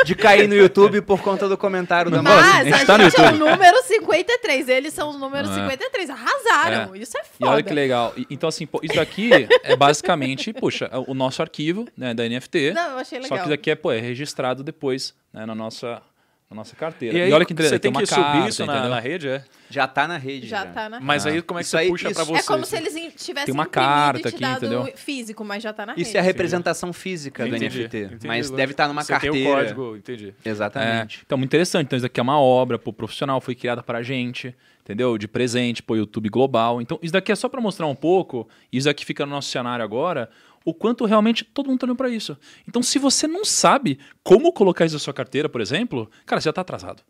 de 0.07 0.15
cair 0.15 0.49
no 0.49 0.55
YouTube 0.55 1.03
por 1.03 1.21
conta 1.21 1.49
do 1.49 1.59
comentário 1.59 2.11
da. 2.11 2.23
Mas 2.23 2.47
a 2.47 2.63
gente 2.65 2.87
tá 2.87 2.97
no 2.99 3.05
gente 3.05 3.21
é 3.21 3.29
o 3.31 3.37
número 3.37 3.83
53. 3.83 4.69
Eles 4.69 4.95
são 4.95 5.11
o 5.11 5.19
número 5.19 5.49
É. 5.49 5.55
53. 5.55 6.11
Arrasaram. 6.11 6.95
Isso 6.97 7.19
é 7.19 7.21
E 7.21 7.25
foda. 7.39 7.51
olha 7.53 7.63
que 7.63 7.75
legal. 7.75 8.13
E- 8.17 8.27
Então, 8.31 8.49
assim, 8.49 8.67
pô, 8.67 8.81
isso 8.83 8.95
daqui 8.95 9.31
é 9.63 9.75
basicamente, 9.77 10.53
puxa, 10.53 10.91
o 11.07 11.15
nosso 11.15 11.43
arquivo 11.43 11.87
né, 11.97 12.15
da 12.15 12.25
NFT. 12.29 12.73
Não, 12.73 12.91
eu 12.93 12.99
achei 12.99 13.19
Só 13.19 13.25
legal. 13.25 13.39
que 13.39 13.45
isso 13.45 13.53
aqui 13.55 13.71
é, 13.71 13.75
pô, 13.75 13.93
é 13.93 14.01
registrado 14.01 14.63
depois 14.63 15.15
né, 15.33 15.45
na, 15.45 15.55
nossa, 15.55 16.01
na 16.49 16.55
nossa 16.57 16.77
carteira. 16.77 17.19
E 17.19 17.23
aí 17.23 17.33
olha 17.33 17.45
que 17.45 17.51
você 17.51 17.55
interessante. 17.55 17.81
tem 17.81 17.91
uma 17.91 18.01
que 18.03 18.07
subir 18.07 18.23
carta, 18.23 18.49
isso 18.49 18.65
na, 18.67 18.89
na 18.89 19.01
rede, 19.01 19.29
é? 19.29 19.45
Já 19.69 19.89
tá 19.89 20.07
na 20.07 20.17
rede. 20.17 20.47
Já 20.47 20.65
tá 20.65 20.89
na 20.89 21.01
Mas 21.01 21.27
Ah. 21.27 21.31
aí 21.31 21.43
como 21.43 21.59
é 21.59 21.63
que 21.63 21.67
Isso 21.67 21.71
você 21.73 21.77
aí- 21.79 21.89
puxa 21.89 22.11
pra 22.13 22.23
isso- 22.23 22.33
você? 22.33 22.41
É 22.41 22.43
como 22.45 22.63
isso? 22.63 22.71
se 22.71 22.77
eles 22.77 22.95
tivessem 23.17 23.47
Tem 23.47 23.53
uma 23.55 23.67
carta 23.67 24.29
e 24.29 24.33
aqui, 24.33 24.45
entendeu? 24.45 24.93
físico, 24.95 25.45
mas 25.45 25.61
já 25.63 25.73
tá 25.73 25.85
na 25.87 25.95
Isso 25.95 26.05
rede. 26.05 26.17
é 26.17 26.21
a 26.21 26.23
representação 26.23 26.93
física 26.93 27.43
do 27.45 27.57
Entendi, 27.57 27.81
NFT. 27.81 27.99
entendi 27.99 28.27
mas 28.29 28.49
deve 28.49 28.73
estar 28.73 28.87
numa 28.87 29.03
você 29.03 29.13
carteira. 29.13 29.35
tem 29.37 29.45
o 29.45 29.55
código, 29.57 29.97
entendi. 29.97 30.35
Exatamente. 30.45 31.19
É, 31.19 31.23
então, 31.27 31.37
muito 31.37 31.49
interessante. 31.51 31.87
Então, 31.87 31.97
isso 31.97 32.07
aqui 32.07 32.21
é 32.21 32.23
uma 32.23 32.41
obra 32.41 32.79
pô, 32.79 32.93
profissional, 32.93 33.41
foi 33.41 33.57
criada 33.57 33.83
pra 33.83 34.01
gente, 34.03 34.55
entendeu? 34.85 35.19
De 35.19 35.27
presente, 35.27 35.83
pô, 35.83 35.97
YouTube 35.97 36.29
global. 36.29 36.81
Então, 36.81 36.97
isso 37.03 37.13
daqui 37.13 37.33
é 37.33 37.35
só 37.35 37.49
pra 37.49 37.61
mostrar 37.61 37.87
um 37.89 37.95
pouco, 37.97 38.49
e 38.73 38.79
isso 38.79 38.89
aqui 38.89 39.05
fica 39.05 39.27
no 39.27 39.33
nosso 39.33 39.51
cenário 39.51 39.85
agora, 39.85 40.31
o 40.67 40.75
quanto 40.75 41.05
realmente 41.05 41.45
todo 41.45 41.69
mundo 41.69 41.79
tá 41.79 41.87
olhando 41.87 41.97
pra 41.97 42.11
isso. 42.11 42.37
Então, 42.69 42.83
se 42.83 42.99
você 42.99 43.29
não 43.29 43.45
sabe 43.45 44.01
como 44.25 44.53
colocar 44.53 44.85
isso 44.85 44.97
na 44.97 44.99
sua 44.99 45.15
carteira, 45.15 45.49
por 45.49 45.61
exemplo, 45.61 46.11
cara, 46.27 46.41
você 46.41 46.47
já 46.47 46.53
tá 46.53 46.61
atrasado. 46.61 47.05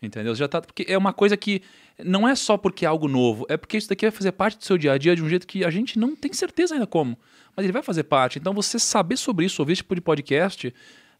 Entendeu? 0.00 0.34
Você 0.34 0.40
já 0.40 0.46
tá. 0.46 0.60
Porque 0.60 0.84
é 0.86 0.96
uma 0.96 1.14
coisa 1.14 1.34
que 1.34 1.62
não 2.04 2.28
é 2.28 2.34
só 2.36 2.58
porque 2.58 2.84
é 2.84 2.88
algo 2.88 3.08
novo, 3.08 3.46
é 3.48 3.56
porque 3.56 3.78
isso 3.78 3.88
daqui 3.88 4.04
vai 4.04 4.12
fazer 4.12 4.30
parte 4.32 4.58
do 4.58 4.64
seu 4.64 4.76
dia 4.76 4.92
a 4.92 4.98
dia 4.98 5.16
de 5.16 5.22
um 5.22 5.28
jeito 5.28 5.46
que 5.46 5.64
a 5.64 5.70
gente 5.70 5.98
não 5.98 6.14
tem 6.14 6.32
certeza 6.34 6.74
ainda 6.74 6.86
como. 6.86 7.18
Mas 7.56 7.64
ele 7.64 7.72
vai 7.72 7.82
fazer 7.82 8.04
parte. 8.04 8.38
Então, 8.38 8.52
você 8.52 8.78
saber 8.78 9.16
sobre 9.16 9.46
isso, 9.46 9.62
ouvir 9.62 9.72
esse 9.72 9.82
tipo 9.82 9.94
de 9.94 10.02
podcast, 10.02 10.72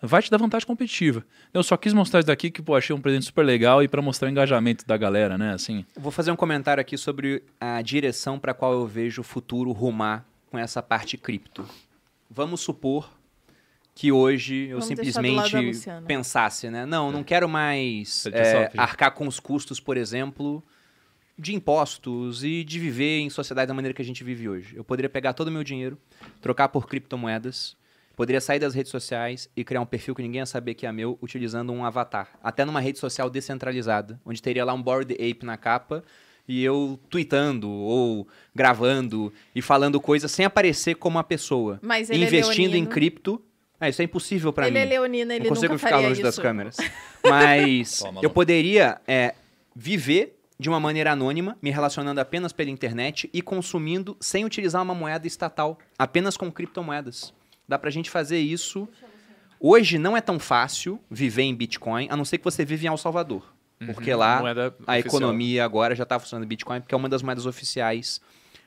vai 0.02 0.22
te 0.22 0.30
dar 0.30 0.36
vantagem 0.36 0.66
competitiva. 0.66 1.24
Eu 1.54 1.62
só 1.62 1.74
quis 1.74 1.94
mostrar 1.94 2.20
isso 2.20 2.26
daqui 2.26 2.50
que, 2.50 2.60
pô, 2.60 2.76
achei 2.76 2.94
um 2.94 3.00
presente 3.00 3.24
super 3.24 3.44
legal 3.44 3.82
e 3.82 3.88
para 3.88 4.02
mostrar 4.02 4.28
o 4.28 4.30
engajamento 4.30 4.86
da 4.86 4.96
galera, 4.98 5.38
né? 5.38 5.54
Assim. 5.54 5.86
Vou 5.96 6.12
fazer 6.12 6.30
um 6.30 6.36
comentário 6.36 6.82
aqui 6.82 6.98
sobre 6.98 7.42
a 7.58 7.80
direção 7.80 8.38
para 8.38 8.52
qual 8.52 8.74
eu 8.74 8.86
vejo 8.86 9.22
o 9.22 9.24
futuro 9.24 9.72
rumar 9.72 10.26
com 10.50 10.58
essa 10.58 10.82
parte 10.82 11.16
cripto. 11.16 11.68
Vamos 12.30 12.60
supor 12.60 13.10
que 13.94 14.12
hoje 14.12 14.66
eu 14.68 14.78
Vamos 14.80 14.86
simplesmente 14.86 15.80
pensasse, 16.06 16.70
né? 16.70 16.86
Não, 16.86 17.10
não 17.10 17.24
quero 17.24 17.48
mais 17.48 18.26
é, 18.26 18.70
arcar 18.76 19.12
com 19.12 19.26
os 19.26 19.40
custos, 19.40 19.80
por 19.80 19.96
exemplo, 19.96 20.62
de 21.36 21.54
impostos 21.54 22.44
e 22.44 22.62
de 22.62 22.78
viver 22.78 23.18
em 23.18 23.30
sociedade 23.30 23.66
da 23.68 23.74
maneira 23.74 23.92
que 23.92 24.02
a 24.02 24.04
gente 24.04 24.22
vive 24.22 24.48
hoje. 24.48 24.76
Eu 24.76 24.84
poderia 24.84 25.08
pegar 25.08 25.32
todo 25.32 25.48
o 25.48 25.50
meu 25.50 25.64
dinheiro, 25.64 25.98
trocar 26.40 26.68
por 26.68 26.86
criptomoedas, 26.86 27.76
poderia 28.14 28.40
sair 28.40 28.58
das 28.58 28.74
redes 28.74 28.90
sociais 28.90 29.50
e 29.56 29.64
criar 29.64 29.80
um 29.80 29.86
perfil 29.86 30.14
que 30.14 30.22
ninguém 30.22 30.40
ia 30.40 30.46
saber 30.46 30.74
que 30.74 30.86
é 30.86 30.92
meu, 30.92 31.18
utilizando 31.20 31.72
um 31.72 31.84
avatar. 31.84 32.38
Até 32.42 32.64
numa 32.64 32.80
rede 32.80 32.98
social 32.98 33.28
descentralizada, 33.28 34.20
onde 34.24 34.42
teria 34.42 34.64
lá 34.64 34.74
um 34.74 34.82
Bored 34.82 35.12
Ape 35.14 35.44
na 35.44 35.56
capa 35.56 36.04
e 36.48 36.64
eu 36.64 36.98
tweetando 37.10 37.68
ou 37.68 38.26
gravando 38.54 39.32
e 39.54 39.60
falando 39.60 40.00
coisas 40.00 40.32
sem 40.32 40.46
aparecer 40.46 40.94
como 40.94 41.18
uma 41.18 41.24
pessoa. 41.24 41.78
Mas 41.82 42.08
ele 42.08 42.24
é 42.24 42.26
investindo 42.26 42.70
em 42.70 42.80
leonino. 42.80 42.88
cripto. 42.88 43.42
Ah, 43.78 43.88
isso 43.88 44.00
é 44.00 44.06
impossível 44.06 44.52
para 44.52 44.64
mim. 44.64 44.70
Ele 44.70 44.78
é 44.78 44.84
leonino, 44.84 45.32
ele 45.32 45.44
não 45.44 45.50
consigo 45.50 45.74
nunca 45.74 45.78
ficar 45.78 45.90
faria 45.90 46.08
longe 46.08 46.20
isso. 46.20 46.22
das 46.22 46.38
câmeras. 46.38 46.76
Mas 47.22 47.98
Toma, 47.98 48.20
eu 48.24 48.30
poderia 48.30 49.00
é, 49.06 49.34
viver 49.76 50.36
de 50.58 50.68
uma 50.68 50.80
maneira 50.80 51.12
anônima, 51.12 51.56
me 51.62 51.70
relacionando 51.70 52.20
apenas 52.20 52.52
pela 52.52 52.70
internet 52.70 53.30
e 53.32 53.40
consumindo 53.40 54.16
sem 54.20 54.44
utilizar 54.44 54.82
uma 54.82 54.94
moeda 54.94 55.26
estatal, 55.26 55.78
apenas 55.96 56.36
com 56.36 56.50
criptomoedas. 56.50 57.32
Dá 57.68 57.78
pra 57.78 57.90
gente 57.90 58.10
fazer 58.10 58.38
isso. 58.38 58.88
Hoje 59.60 59.98
não 59.98 60.16
é 60.16 60.20
tão 60.20 60.38
fácil 60.40 60.98
viver 61.08 61.42
em 61.42 61.54
Bitcoin, 61.54 62.08
a 62.10 62.16
não 62.16 62.24
ser 62.24 62.38
que 62.38 62.44
você 62.44 62.64
vive 62.64 62.86
em 62.86 62.88
El 62.88 62.96
Salvador. 62.96 63.57
Porque 63.86 64.12
lá 64.12 64.40
Moeda 64.40 64.66
a 64.66 64.68
oficial. 64.68 64.98
economia 64.98 65.64
agora 65.64 65.94
já 65.94 66.02
está 66.02 66.18
funcionando 66.18 66.46
Bitcoin, 66.46 66.80
porque 66.80 66.94
é 66.94 66.98
uma 66.98 67.08
das 67.08 67.22
moedas 67.22 67.46
oficiais 67.46 68.20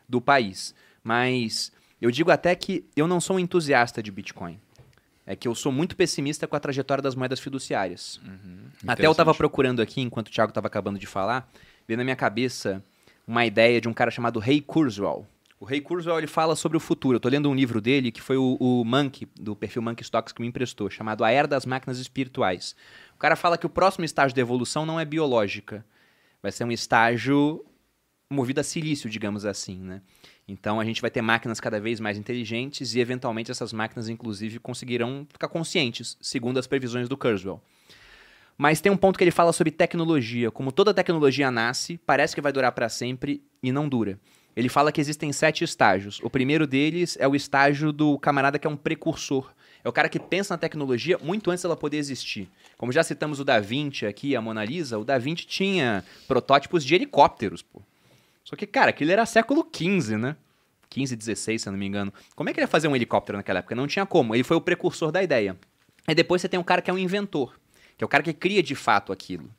do 0.08 0.22
país. 0.22 0.74
Mas 1.04 1.72
eu 2.02 2.10
digo 2.10 2.32
até 2.32 2.56
que 2.56 2.86
eu 2.96 3.08
não 3.08 3.20
sou 3.20 3.36
um 3.36 3.40
entusiasta 3.40 4.02
de 4.02 4.12
Bitcoin. 4.12 4.60
É 5.26 5.36
que 5.36 5.48
eu 5.48 5.54
sou 5.54 5.72
muito 5.72 5.96
pessimista 5.96 6.48
com 6.48 6.56
a 6.56 6.60
trajetória 6.60 7.02
das 7.02 7.16
moedas 7.16 7.40
fiduciárias. 7.40 8.20
Até 8.88 9.06
eu 9.06 9.12
estava 9.12 9.34
procurando 9.34 9.82
aqui, 9.82 10.02
enquanto 10.02 10.28
o 10.28 10.32
Thiago 10.32 10.50
estava 10.50 10.68
acabando 10.68 10.98
de 10.98 11.06
falar, 11.06 11.50
veio 11.88 11.98
na 11.98 12.04
minha 12.04 12.16
cabeça 12.16 12.84
uma 13.28 13.46
ideia 13.46 13.80
de 13.80 13.88
um 13.88 13.94
cara 13.94 14.10
chamado 14.12 14.40
Ray 14.40 14.62
Kurzweil. 14.62 15.26
O 15.60 15.66
Ray 15.66 15.80
Kurzweil 15.80 16.18
ele 16.18 16.28
fala 16.28 16.56
sobre 16.56 16.76
o 16.76 16.80
futuro. 16.80 17.18
Eu 17.18 17.20
tô 17.20 17.30
lendo 17.30 17.48
um 17.48 17.54
livro 17.54 17.80
dele 17.80 18.12
que 18.12 18.20
foi 18.20 18.36
o, 18.36 18.58
o 18.60 18.84
Monkey, 18.84 19.28
do 19.40 19.56
perfil 19.56 19.84
Monkey 19.84 20.04
Stocks, 20.04 20.34
que 20.34 20.42
me 20.42 20.48
emprestou, 20.48 20.90
chamado 20.90 21.24
A 21.24 21.30
Era 21.30 21.48
das 21.48 21.68
Máquinas 21.68 22.00
Espirituais. 22.00 22.76
Cara 23.22 23.36
fala 23.36 23.56
que 23.56 23.68
o 23.68 23.70
próximo 23.70 24.04
estágio 24.04 24.36
da 24.36 24.42
evolução 24.42 24.84
não 24.84 25.00
é 25.00 25.06
biológica. 25.06 25.86
Vai 26.42 26.52
ser 26.52 26.64
um 26.64 26.72
estágio 26.72 27.64
movido 28.28 28.60
a 28.60 28.64
silício, 28.64 29.08
digamos 29.08 29.46
assim, 29.46 29.78
né? 29.78 30.02
Então 30.48 30.80
a 30.80 30.84
gente 30.84 31.00
vai 31.02 31.12
ter 31.12 31.22
máquinas 31.22 31.60
cada 31.60 31.80
vez 31.80 32.00
mais 32.00 32.18
inteligentes 32.18 32.96
e 32.96 33.00
eventualmente 33.00 33.52
essas 33.52 33.72
máquinas 33.72 34.10
inclusive 34.10 34.58
conseguirão 34.58 35.28
ficar 35.32 35.48
conscientes, 35.50 36.18
segundo 36.20 36.58
as 36.58 36.66
previsões 36.66 37.08
do 37.08 37.16
Kurzweil. 37.16 37.62
Mas 38.58 38.82
tem 38.82 38.92
um 38.92 38.98
ponto 38.98 39.20
que 39.20 39.24
ele 39.24 39.30
fala 39.30 39.54
sobre 39.54 39.70
tecnologia. 39.70 40.50
Como 40.50 40.72
toda 40.72 40.92
tecnologia 40.92 41.52
nasce, 41.52 42.00
parece 42.00 42.34
que 42.34 42.42
vai 42.42 42.52
durar 42.52 42.72
para 42.72 42.90
sempre 42.90 43.44
e 43.62 43.72
não 43.72 43.88
dura. 43.88 44.20
Ele 44.56 44.68
fala 44.68 44.92
que 44.92 45.00
existem 45.00 45.32
sete 45.32 45.64
estágios. 45.64 46.20
O 46.24 46.30
primeiro 46.30 46.66
deles 46.66 47.18
é 47.20 47.28
o 47.28 47.36
estágio 47.36 47.92
do 47.92 48.18
camarada 48.18 48.58
que 48.58 48.66
é 48.66 48.70
um 48.70 48.76
precursor. 48.76 49.54
É 49.84 49.90
o 49.90 49.92
cara 49.92 50.10
que 50.10 50.20
pensa 50.20 50.54
na 50.54 50.58
tecnologia 50.58 51.18
muito 51.18 51.50
antes 51.50 51.64
dela 51.64 51.76
poder 51.76 51.98
existir. 51.98 52.50
Como 52.78 52.92
já 52.92 53.04
citamos 53.04 53.40
o 53.40 53.46
Da 53.46 53.60
Vinci 53.60 54.06
aqui, 54.06 54.36
a 54.36 54.42
Mona 54.42 54.64
Lisa, 54.64 54.98
o 54.98 55.04
Da 55.04 55.18
Vinci 55.18 55.46
tinha 55.46 56.04
protótipos 56.28 56.84
de 56.84 56.96
helicópteros, 56.96 57.62
pô. 57.62 57.82
Só 58.44 58.56
que, 58.56 58.68
cara, 58.68 58.90
aquilo 58.90 59.12
era 59.12 59.26
século 59.26 59.68
XV, 59.74 60.18
né? 60.18 60.36
15, 60.90 61.16
16, 61.16 61.62
se 61.62 61.70
eu 61.70 61.72
não 61.72 61.80
me 61.80 61.86
engano. 61.86 62.14
Como 62.36 62.50
é 62.50 62.54
que 62.54 62.60
ele 62.60 62.66
ia 62.66 62.68
fazer 62.68 62.88
um 62.88 62.96
helicóptero 62.96 63.38
naquela 63.38 63.60
época? 63.60 63.74
Não 63.74 63.88
tinha 63.88 64.06
como. 64.06 64.36
Ele 64.36 64.44
foi 64.44 64.58
o 64.58 64.62
precursor 64.62 65.12
da 65.12 65.24
ideia. 65.24 65.58
Aí 66.06 66.14
depois 66.14 66.42
você 66.42 66.50
tem 66.50 66.60
um 66.60 66.64
cara 66.64 66.82
que 66.82 66.92
é 66.92 66.94
um 66.94 66.98
inventor, 66.98 67.58
que 67.98 68.04
é 68.04 68.06
o 68.06 68.10
cara 68.10 68.24
que 68.24 68.34
cria 68.34 68.62
de 68.62 68.76
fato 68.76 69.14
aquilo. 69.14 69.50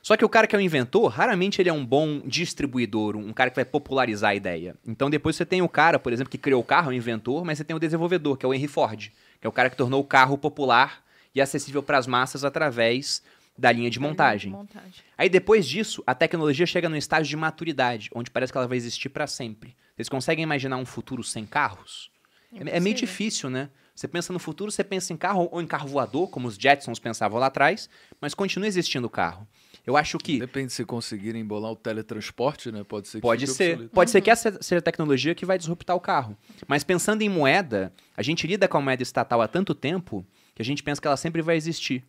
Só 0.00 0.16
que 0.16 0.24
o 0.24 0.28
cara 0.28 0.46
que 0.46 0.54
é 0.54 0.58
um 0.58 0.62
inventor, 0.62 1.10
raramente 1.10 1.60
ele 1.60 1.68
é 1.68 1.72
um 1.72 1.84
bom 1.84 2.20
distribuidor, 2.26 3.16
um 3.16 3.32
cara 3.32 3.50
que 3.50 3.56
vai 3.56 3.64
popularizar 3.64 4.30
a 4.30 4.34
ideia. 4.34 4.76
Então 4.86 5.08
depois 5.08 5.34
você 5.34 5.46
tem 5.46 5.62
o 5.62 5.68
cara, 5.68 5.98
por 5.98 6.12
exemplo, 6.12 6.30
que 6.30 6.38
criou 6.38 6.60
o 6.60 6.64
carro, 6.64 6.90
o 6.90 6.92
inventor, 6.92 7.44
mas 7.44 7.58
você 7.58 7.64
tem 7.64 7.74
o 7.74 7.78
desenvolvedor, 7.78 8.36
que 8.36 8.44
é 8.44 8.48
o 8.48 8.52
Henry 8.52 8.68
Ford, 8.68 9.10
é 9.44 9.48
o 9.48 9.52
cara 9.52 9.68
que 9.68 9.76
tornou 9.76 10.00
o 10.00 10.04
carro 10.04 10.38
popular 10.38 11.04
e 11.34 11.40
acessível 11.40 11.82
para 11.82 11.98
as 11.98 12.06
massas 12.06 12.44
através 12.44 13.22
da 13.56 13.70
linha 13.70 13.90
de 13.90 14.00
montagem. 14.00 14.50
montagem. 14.50 15.04
Aí 15.16 15.28
depois 15.28 15.66
disso, 15.66 16.02
a 16.06 16.14
tecnologia 16.14 16.66
chega 16.66 16.88
no 16.88 16.96
estágio 16.96 17.28
de 17.28 17.36
maturidade, 17.36 18.10
onde 18.14 18.30
parece 18.30 18.52
que 18.52 18.58
ela 18.58 18.66
vai 18.66 18.76
existir 18.76 19.10
para 19.10 19.26
sempre. 19.26 19.76
Vocês 19.94 20.08
conseguem 20.08 20.42
imaginar 20.42 20.76
um 20.78 20.86
futuro 20.86 21.22
sem 21.22 21.46
carros? 21.46 22.10
É, 22.52 22.78
é 22.78 22.80
meio 22.80 22.96
difícil, 22.96 23.50
né? 23.50 23.68
Você 23.94 24.08
pensa 24.08 24.32
no 24.32 24.40
futuro, 24.40 24.72
você 24.72 24.82
pensa 24.82 25.12
em 25.12 25.16
carro 25.16 25.48
ou 25.52 25.62
em 25.62 25.66
carro 25.66 25.86
voador, 25.86 26.28
como 26.28 26.48
os 26.48 26.56
Jetsons 26.56 26.98
pensavam 26.98 27.38
lá 27.38 27.46
atrás, 27.46 27.88
mas 28.20 28.34
continua 28.34 28.66
existindo 28.66 29.06
o 29.06 29.10
carro. 29.10 29.46
Eu 29.86 29.96
acho 29.96 30.16
que 30.16 30.38
Depende 30.38 30.72
se 30.72 30.84
conseguirem 30.84 31.42
embolar 31.42 31.72
o 31.72 31.76
teletransporte, 31.76 32.72
né? 32.72 32.82
Pode 32.84 33.08
ser 33.08 33.18
que 33.18 33.22
Pode 33.22 33.46
ser. 33.46 33.72
obsoleto. 33.72 33.94
Pode 33.94 34.10
ser 34.10 34.20
que 34.22 34.30
essa 34.30 34.62
seja 34.62 34.78
a 34.78 34.82
tecnologia 34.82 35.34
que 35.34 35.44
vai 35.44 35.58
disruptar 35.58 35.94
o 35.94 36.00
carro. 36.00 36.36
Mas 36.66 36.82
pensando 36.82 37.20
em 37.22 37.28
moeda, 37.28 37.92
a 38.16 38.22
gente 38.22 38.46
lida 38.46 38.66
com 38.66 38.78
a 38.78 38.80
moeda 38.80 39.02
estatal 39.02 39.42
há 39.42 39.48
tanto 39.48 39.74
tempo 39.74 40.26
que 40.54 40.62
a 40.62 40.64
gente 40.64 40.82
pensa 40.82 41.00
que 41.00 41.06
ela 41.06 41.16
sempre 41.16 41.42
vai 41.42 41.56
existir. 41.56 42.02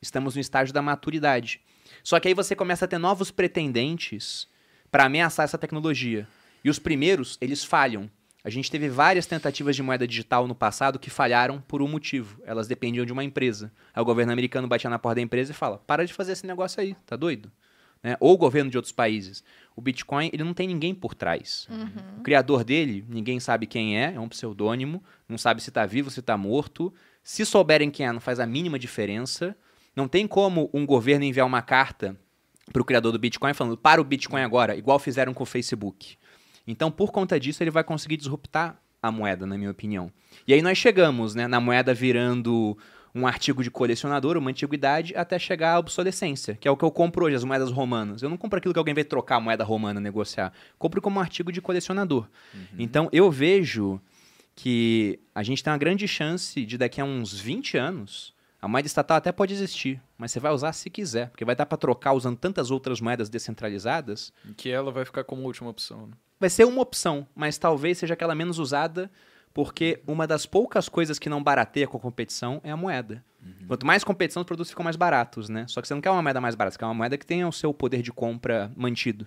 Estamos 0.00 0.34
no 0.34 0.40
estágio 0.40 0.74
da 0.74 0.82
maturidade. 0.82 1.60
Só 2.02 2.20
que 2.20 2.28
aí 2.28 2.34
você 2.34 2.54
começa 2.54 2.84
a 2.84 2.88
ter 2.88 2.98
novos 2.98 3.30
pretendentes 3.30 4.46
para 4.90 5.04
ameaçar 5.04 5.44
essa 5.44 5.56
tecnologia. 5.56 6.28
E 6.62 6.68
os 6.68 6.78
primeiros, 6.78 7.38
eles 7.40 7.64
falham. 7.64 8.10
A 8.44 8.50
gente 8.50 8.70
teve 8.70 8.88
várias 8.88 9.24
tentativas 9.24 9.76
de 9.76 9.82
moeda 9.82 10.06
digital 10.06 10.48
no 10.48 10.54
passado 10.54 10.98
que 10.98 11.08
falharam 11.08 11.60
por 11.60 11.80
um 11.80 11.86
motivo. 11.86 12.40
Elas 12.44 12.66
dependiam 12.66 13.06
de 13.06 13.12
uma 13.12 13.22
empresa. 13.22 13.72
Aí 13.94 14.02
o 14.02 14.04
governo 14.04 14.32
americano 14.32 14.66
batia 14.66 14.90
na 14.90 14.98
porta 14.98 15.16
da 15.16 15.20
empresa 15.22 15.52
e 15.52 15.54
fala: 15.54 15.78
para 15.78 16.04
de 16.04 16.12
fazer 16.12 16.32
esse 16.32 16.46
negócio 16.46 16.80
aí, 16.80 16.96
tá 17.06 17.14
doido? 17.14 17.52
Né? 18.02 18.16
Ou 18.18 18.34
o 18.34 18.36
governo 18.36 18.68
de 18.68 18.76
outros 18.76 18.92
países. 18.92 19.44
O 19.76 19.80
Bitcoin, 19.80 20.28
ele 20.32 20.42
não 20.42 20.52
tem 20.52 20.66
ninguém 20.66 20.92
por 20.92 21.14
trás. 21.14 21.68
O 22.18 22.22
criador 22.22 22.64
dele, 22.64 23.04
ninguém 23.08 23.38
sabe 23.38 23.64
quem 23.64 23.96
é, 23.96 24.14
é 24.14 24.20
um 24.20 24.28
pseudônimo, 24.28 25.02
não 25.28 25.38
sabe 25.38 25.62
se 25.62 25.70
está 25.70 25.86
vivo, 25.86 26.10
se 26.10 26.18
está 26.18 26.36
morto. 26.36 26.92
Se 27.22 27.46
souberem 27.46 27.92
quem 27.92 28.06
é, 28.06 28.12
não 28.12 28.20
faz 28.20 28.40
a 28.40 28.46
mínima 28.46 28.76
diferença. 28.76 29.56
Não 29.94 30.08
tem 30.08 30.26
como 30.26 30.68
um 30.74 30.84
governo 30.84 31.24
enviar 31.24 31.46
uma 31.46 31.62
carta 31.62 32.18
para 32.72 32.82
o 32.82 32.84
criador 32.84 33.12
do 33.12 33.18
Bitcoin 33.18 33.54
falando 33.54 33.76
para 33.76 34.00
o 34.00 34.04
Bitcoin 34.04 34.42
agora, 34.42 34.74
igual 34.76 34.98
fizeram 34.98 35.32
com 35.32 35.42
o 35.42 35.46
Facebook. 35.46 36.16
Então, 36.66 36.90
por 36.90 37.10
conta 37.10 37.38
disso, 37.38 37.62
ele 37.62 37.70
vai 37.70 37.84
conseguir 37.84 38.16
disruptar 38.16 38.80
a 39.02 39.10
moeda, 39.10 39.46
na 39.46 39.58
minha 39.58 39.70
opinião. 39.70 40.12
E 40.46 40.54
aí 40.54 40.62
nós 40.62 40.78
chegamos, 40.78 41.34
né, 41.34 41.48
na 41.48 41.60
moeda 41.60 41.92
virando 41.92 42.78
um 43.14 43.26
artigo 43.26 43.62
de 43.62 43.70
colecionador, 43.70 44.36
uma 44.38 44.50
antiguidade, 44.50 45.14
até 45.14 45.38
chegar 45.38 45.74
à 45.74 45.78
obsolescência, 45.78 46.54
que 46.54 46.66
é 46.66 46.70
o 46.70 46.76
que 46.76 46.84
eu 46.84 46.90
compro 46.90 47.26
hoje, 47.26 47.36
as 47.36 47.44
moedas 47.44 47.70
romanas. 47.70 48.22
Eu 48.22 48.30
não 48.30 48.38
compro 48.38 48.58
aquilo 48.58 48.72
que 48.72 48.78
alguém 48.78 48.94
vai 48.94 49.04
trocar 49.04 49.36
a 49.36 49.40
moeda 49.40 49.64
romana, 49.64 50.00
negociar. 50.00 50.52
Compro 50.78 51.02
como 51.02 51.18
um 51.18 51.20
artigo 51.20 51.52
de 51.52 51.60
colecionador. 51.60 52.26
Então, 52.78 53.08
eu 53.12 53.30
vejo 53.30 54.00
que 54.54 55.18
a 55.34 55.42
gente 55.42 55.62
tem 55.62 55.70
uma 55.72 55.78
grande 55.78 56.06
chance 56.06 56.64
de 56.64 56.78
daqui 56.78 57.00
a 57.00 57.04
uns 57.04 57.38
20 57.38 57.76
anos, 57.76 58.34
a 58.62 58.68
moeda 58.68 58.86
estatal 58.86 59.16
até 59.16 59.32
pode 59.32 59.52
existir, 59.52 60.00
mas 60.16 60.30
você 60.30 60.38
vai 60.38 60.52
usar 60.52 60.72
se 60.72 60.88
quiser, 60.88 61.28
porque 61.30 61.44
vai 61.44 61.56
dar 61.56 61.66
para 61.66 61.76
trocar 61.76 62.12
usando 62.12 62.38
tantas 62.38 62.70
outras 62.70 63.00
moedas 63.00 63.28
descentralizadas. 63.28 64.32
Que 64.56 64.70
ela 64.70 64.92
vai 64.92 65.04
ficar 65.04 65.24
como 65.24 65.42
última 65.42 65.68
opção. 65.68 66.06
né? 66.06 66.12
Vai 66.38 66.48
ser 66.48 66.64
uma 66.64 66.80
opção, 66.80 67.26
mas 67.34 67.58
talvez 67.58 67.98
seja 67.98 68.14
aquela 68.14 68.36
menos 68.36 68.58
usada, 68.58 69.10
porque 69.52 70.00
uma 70.06 70.26
das 70.26 70.46
poucas 70.46 70.88
coisas 70.88 71.18
que 71.18 71.28
não 71.28 71.42
barateia 71.42 71.86
com 71.88 71.96
a 71.96 72.00
competição 72.00 72.60
é 72.62 72.70
a 72.70 72.76
moeda. 72.76 73.24
Quanto 73.66 73.84
mais 73.84 74.04
competição, 74.04 74.42
os 74.42 74.46
produtos 74.46 74.70
ficam 74.70 74.84
mais 74.84 74.94
baratos, 74.94 75.48
né? 75.48 75.66
Só 75.66 75.82
que 75.82 75.88
você 75.88 75.94
não 75.94 76.00
quer 76.00 76.10
uma 76.10 76.22
moeda 76.22 76.40
mais 76.40 76.54
barata, 76.54 76.74
você 76.74 76.78
quer 76.78 76.84
uma 76.86 76.94
moeda 76.94 77.18
que 77.18 77.26
tenha 77.26 77.48
o 77.48 77.52
seu 77.52 77.74
poder 77.74 78.00
de 78.00 78.12
compra 78.12 78.70
mantido. 78.76 79.26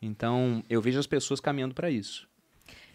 Então, 0.00 0.62
eu 0.70 0.80
vejo 0.80 1.00
as 1.00 1.06
pessoas 1.08 1.40
caminhando 1.40 1.74
para 1.74 1.90
isso. 1.90 2.28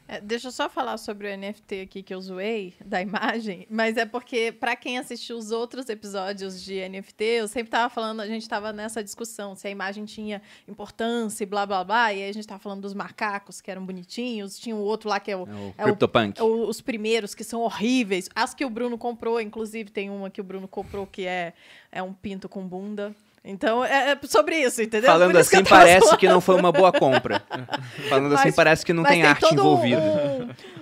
É, 0.08 0.22
deixa 0.22 0.50
eu 0.50 0.52
só 0.52 0.70
falar 0.70 0.98
sobre 0.98 1.28
o 1.28 1.36
NFT 1.38 1.82
aqui 1.82 2.04
que 2.04 2.14
eu 2.14 2.22
zoei 2.22 2.76
da 2.86 3.02
imagem, 3.02 3.66
mas 3.70 3.98
é 3.98 4.06
porque, 4.06 4.52
pra 4.52 4.76
quem 4.76 5.00
assistiu 5.00 5.36
os 5.36 5.50
outros 5.52 5.90
episódios 5.90 6.62
de 6.64 6.76
NFT, 6.88 7.24
eu 7.24 7.48
sempre 7.48 7.72
tava 7.72 7.90
falando, 7.90 8.20
a 8.20 8.28
gente 8.28 8.48
tava 8.48 8.72
nessa 8.72 9.04
discussão 9.04 9.56
se 9.56 9.68
a 9.68 9.72
imagem 9.72 10.06
tinha 10.06 10.44
importância 10.68 11.44
e 11.44 11.48
blá 11.48 11.66
blá 11.66 11.84
blá, 11.84 12.14
e 12.14 12.22
aí 12.22 12.30
a 12.30 12.34
gente 12.34 12.48
tava 12.48 12.60
falando 12.60 12.82
dos 12.82 12.94
macacos 12.94 13.62
que 13.62 13.72
eram 13.72 13.84
bonitinhos, 13.84 14.60
tinha 14.60 14.76
o 14.76 14.80
outro 14.80 15.10
lá 15.10 15.20
que 15.20 15.32
é 15.32 15.36
o. 15.36 15.48
É 15.48 15.52
o 15.52 15.74
É 15.78 15.82
o- 15.82 15.86
CryptoPunk. 15.86 16.40
o- 16.42 16.68
os 16.68 16.82
primeiros 16.82 17.34
que 17.34 17.44
são 17.44 17.62
horríveis. 17.62 18.30
As 18.36 18.54
que 18.54 18.64
o 18.64 18.70
Bruno 18.70 19.00
comprou, 19.00 19.42
inclusive, 19.42 19.90
tem 19.90 20.12
uma 20.12 20.30
que 20.30 20.40
o 20.40 20.44
Bruno 20.44 20.68
comprou 20.68 21.08
que 21.08 21.26
é, 21.26 21.54
é 21.92 22.04
um 22.04 22.14
pinto 22.14 22.48
com 22.48 22.68
bunda. 22.68 23.16
Então, 23.48 23.86
é, 23.86 24.12
é 24.12 24.20
sobre 24.28 24.58
isso, 24.58 24.82
entendeu? 24.82 25.10
Falando 25.12 25.40
isso 25.40 25.50
que 25.50 25.56
assim, 25.58 25.64
tô 25.64 25.70
parece 25.70 26.06
zoando. 26.06 26.18
que 26.18 26.28
não 26.28 26.42
foi 26.42 26.56
uma 26.56 26.72
boa 26.72 26.92
compra. 26.92 27.44
Falando 28.10 28.34
assim, 28.34 28.46
Mas- 28.48 28.56
parece 28.56 28.86
que 28.86 28.92
não 28.92 29.04
Mas 29.04 29.12
tem, 29.12 29.24
arte 29.24 29.54
envolvida. 29.54 30.02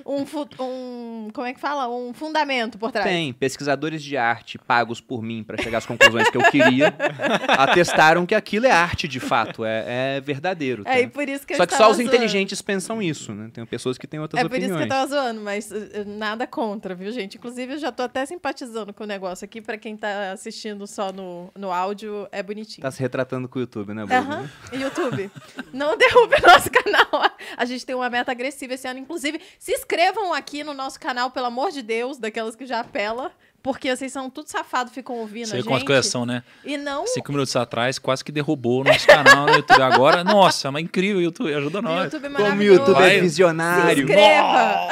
Um, 0.06 0.22
um, 0.22 0.64
um- 0.64 1.30
Como 1.34 1.46
é 1.48 1.54
que 1.54 1.60
fala? 1.60 1.88
Um 1.94 2.14
fundamento 2.14 2.78
por 2.78 2.92
trás. 2.92 3.06
Tem 3.08 3.34
pesquisadores 3.34 4.02
de 4.04 4.16
arte 4.18 4.58
pagos 4.58 5.02
por 5.02 5.22
mim 5.22 5.44
para 5.44 5.62
chegar 5.62 5.80
às 5.80 5.86
conclusões 5.86 6.30
que 6.30 6.38
eu 6.38 6.44
queria, 6.52 6.94
atestaram 7.58 8.26
que 8.26 8.36
aquilo 8.36 8.66
é 8.66 8.72
arte 8.72 9.08
de 9.08 9.20
fato, 9.20 9.64
é, 9.66 10.18
é 10.18 10.22
verdadeiro. 10.22 10.84
tá? 10.84 10.96
É, 10.96 11.02
e 11.02 11.08
por 11.08 11.28
isso 11.28 11.46
que 11.46 11.56
Só 11.56 11.66
que 11.66 11.76
só 11.76 11.90
os 11.90 11.98
zoando. 11.98 12.10
inteligentes 12.10 12.62
pensam 12.62 13.02
isso, 13.02 13.34
né? 13.34 13.50
Tem 13.54 13.66
pessoas 13.66 13.98
que 13.98 14.08
têm 14.08 14.20
outras 14.20 14.44
É 14.44 14.48
por 14.48 14.56
isso 14.58 14.66
opiniões. 14.68 14.88
que 14.88 14.94
eu 14.94 14.96
tava 14.98 15.08
zoando, 15.08 15.42
mas 15.42 15.72
uh, 15.72 15.76
uh, 15.76 16.18
nada 16.18 16.46
contra, 16.48 16.96
viu, 16.96 17.12
gente? 17.12 17.38
Inclusive, 17.38 17.74
eu 17.74 17.80
já 17.80 17.92
tô 17.92 18.04
até 18.04 18.26
simpatizando 18.26 18.94
com 18.94 19.04
o 19.04 19.08
negócio 19.08 19.44
aqui. 19.46 19.62
Pra 19.62 19.78
quem 19.78 19.96
tá 19.96 20.32
assistindo 20.32 20.86
só 20.88 21.12
no, 21.12 21.50
no 21.58 21.72
áudio, 21.72 22.28
é 22.32 22.44
bonitinho. 22.54 22.82
Tá 22.82 22.92
se 22.92 23.00
retratando 23.00 23.48
com 23.48 23.58
o 23.60 23.62
YouTube, 23.62 23.94
né, 23.94 24.06
Bruno? 24.06 24.22
Aham, 24.22 24.50
YouTube. 24.72 25.32
Não 25.74 25.96
derrube 25.98 26.36
nosso 26.42 26.70
canal. 26.72 27.32
A 27.58 27.66
gente 27.66 27.86
tem 27.86 27.96
uma 27.96 28.10
meta 28.10 28.32
agressiva 28.32 28.74
esse 28.74 28.88
ano. 28.88 29.00
Inclusive, 29.00 29.40
se 29.60 29.72
inscrevam 29.74 30.34
aqui 30.34 30.64
no 30.64 30.74
nosso 30.74 31.00
canal, 31.00 31.32
pelo 31.32 31.48
amor 31.48 31.72
de 31.72 31.82
Deus, 31.82 32.18
daquelas 32.18 32.56
que 32.56 32.66
já 32.66 32.80
apela. 32.80 33.32
Porque 33.62 33.96
vocês 33.96 34.12
são 34.12 34.30
tudo 34.30 34.50
safado, 34.50 34.92
ficam 34.92 35.16
ouvindo 35.16 35.48
Você 35.48 35.56
a 35.56 35.62
gente. 35.62 36.04
são, 36.04 36.26
né? 36.26 36.44
E 36.66 36.76
não 36.76 37.08
Cinco 37.08 37.32
minutos 37.32 37.56
atrás, 37.56 37.98
quase 37.98 38.22
que 38.22 38.30
derrubou 38.30 38.82
o 38.82 38.84
nosso 38.84 39.08
canal 39.08 39.46
no 39.46 39.54
YouTube. 39.54 39.82
Agora, 39.82 40.22
nossa, 40.26 40.70
mas 40.70 40.84
incrível, 40.84 41.22
YouTube, 41.22 41.54
ajuda 41.54 41.80
o 41.80 41.82
nós. 41.82 42.12
YouTube 42.12 42.26
é 42.26 42.30
Como 42.30 42.60
o. 42.60 42.64
YouTube 42.64 43.02
é 43.02 43.10
Se 43.16 43.22
visionário, 43.22 44.04
inscreva! 44.04 44.90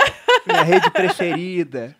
minha 0.48 0.64
rede 0.64 0.90
preferida. 0.90 1.94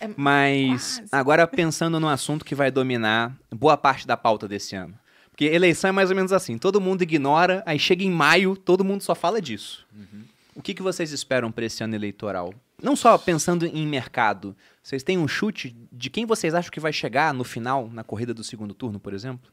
É 0.00 0.08
Mas 0.16 0.98
quase. 0.98 1.08
agora 1.12 1.46
pensando 1.46 1.98
no 1.98 2.08
assunto 2.08 2.44
que 2.44 2.54
vai 2.54 2.70
dominar 2.70 3.32
boa 3.52 3.76
parte 3.76 4.06
da 4.06 4.16
pauta 4.16 4.46
desse 4.46 4.76
ano. 4.76 4.94
Porque 5.42 5.56
eleição 5.56 5.88
é 5.88 5.92
mais 5.92 6.08
ou 6.08 6.14
menos 6.14 6.32
assim, 6.32 6.56
todo 6.56 6.80
mundo 6.80 7.02
ignora, 7.02 7.64
aí 7.66 7.76
chega 7.76 8.04
em 8.04 8.10
maio, 8.10 8.56
todo 8.56 8.84
mundo 8.84 9.02
só 9.02 9.12
fala 9.12 9.42
disso. 9.42 9.84
O 10.54 10.62
que, 10.62 10.72
que 10.72 10.82
vocês 10.82 11.10
esperam 11.10 11.50
para 11.50 11.64
esse 11.64 11.82
ano 11.82 11.96
eleitoral? 11.96 12.54
Não 12.80 12.94
só 12.94 13.18
pensando 13.18 13.66
em 13.66 13.84
mercado, 13.84 14.54
vocês 14.80 15.02
têm 15.02 15.18
um 15.18 15.26
chute 15.26 15.74
de 15.90 16.10
quem 16.10 16.26
vocês 16.26 16.54
acham 16.54 16.70
que 16.70 16.78
vai 16.78 16.92
chegar 16.92 17.34
no 17.34 17.42
final, 17.42 17.90
na 17.92 18.04
corrida 18.04 18.32
do 18.32 18.44
segundo 18.44 18.72
turno, 18.72 19.00
por 19.00 19.12
exemplo? 19.12 19.50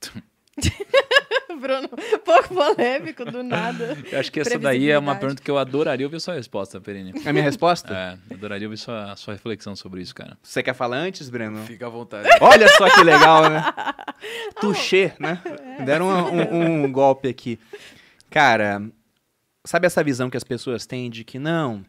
Bruno, 1.60 1.88
pouco 2.24 2.48
polêmico, 2.54 3.24
do 3.24 3.42
nada. 3.42 3.96
Eu 4.10 4.20
acho 4.20 4.30
que 4.32 4.40
essa 4.40 4.58
daí 4.58 4.90
é 4.90 4.98
uma 4.98 5.14
pergunta 5.16 5.42
que 5.42 5.50
eu 5.50 5.58
adoraria 5.58 6.06
ouvir 6.06 6.20
sua 6.20 6.34
resposta, 6.34 6.80
Perini. 6.80 7.12
A 7.24 7.32
minha 7.32 7.44
resposta? 7.44 7.94
É, 8.30 8.34
adoraria 8.34 8.66
ouvir 8.66 8.76
sua, 8.76 9.14
sua 9.16 9.34
reflexão 9.34 9.74
sobre 9.76 10.02
isso, 10.02 10.14
cara. 10.14 10.36
Você 10.42 10.62
quer 10.62 10.74
falar 10.74 10.96
antes, 10.98 11.28
Breno? 11.30 11.58
Fica 11.64 11.86
à 11.86 11.90
vontade. 11.90 12.28
Olha 12.40 12.68
só 12.76 12.88
que 12.90 13.02
legal, 13.02 13.48
né? 13.48 13.64
Touché, 14.60 15.14
né? 15.18 15.40
Deram 15.84 16.08
um, 16.08 16.54
um- 16.54 16.84
um 16.84 16.92
golpe 16.92 17.28
aqui. 17.28 17.58
Cara, 18.30 18.82
sabe 19.64 19.86
essa 19.86 20.02
visão 20.02 20.28
que 20.30 20.36
as 20.36 20.44
pessoas 20.44 20.86
têm 20.86 21.08
de 21.10 21.24
que 21.24 21.38
não, 21.38 21.84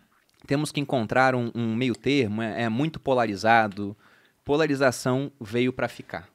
temos 0.48 0.72
que 0.72 0.80
encontrar 0.80 1.34
um, 1.36 1.52
um 1.56 1.76
meio 1.76 1.96
termo, 1.96 2.42
é, 2.42 2.64
é 2.64 2.70
muito 2.70 3.00
polarizado. 3.00 3.96
Polarização 4.44 5.32
veio 5.42 5.74
pra 5.74 5.88
ficar. 5.88 6.28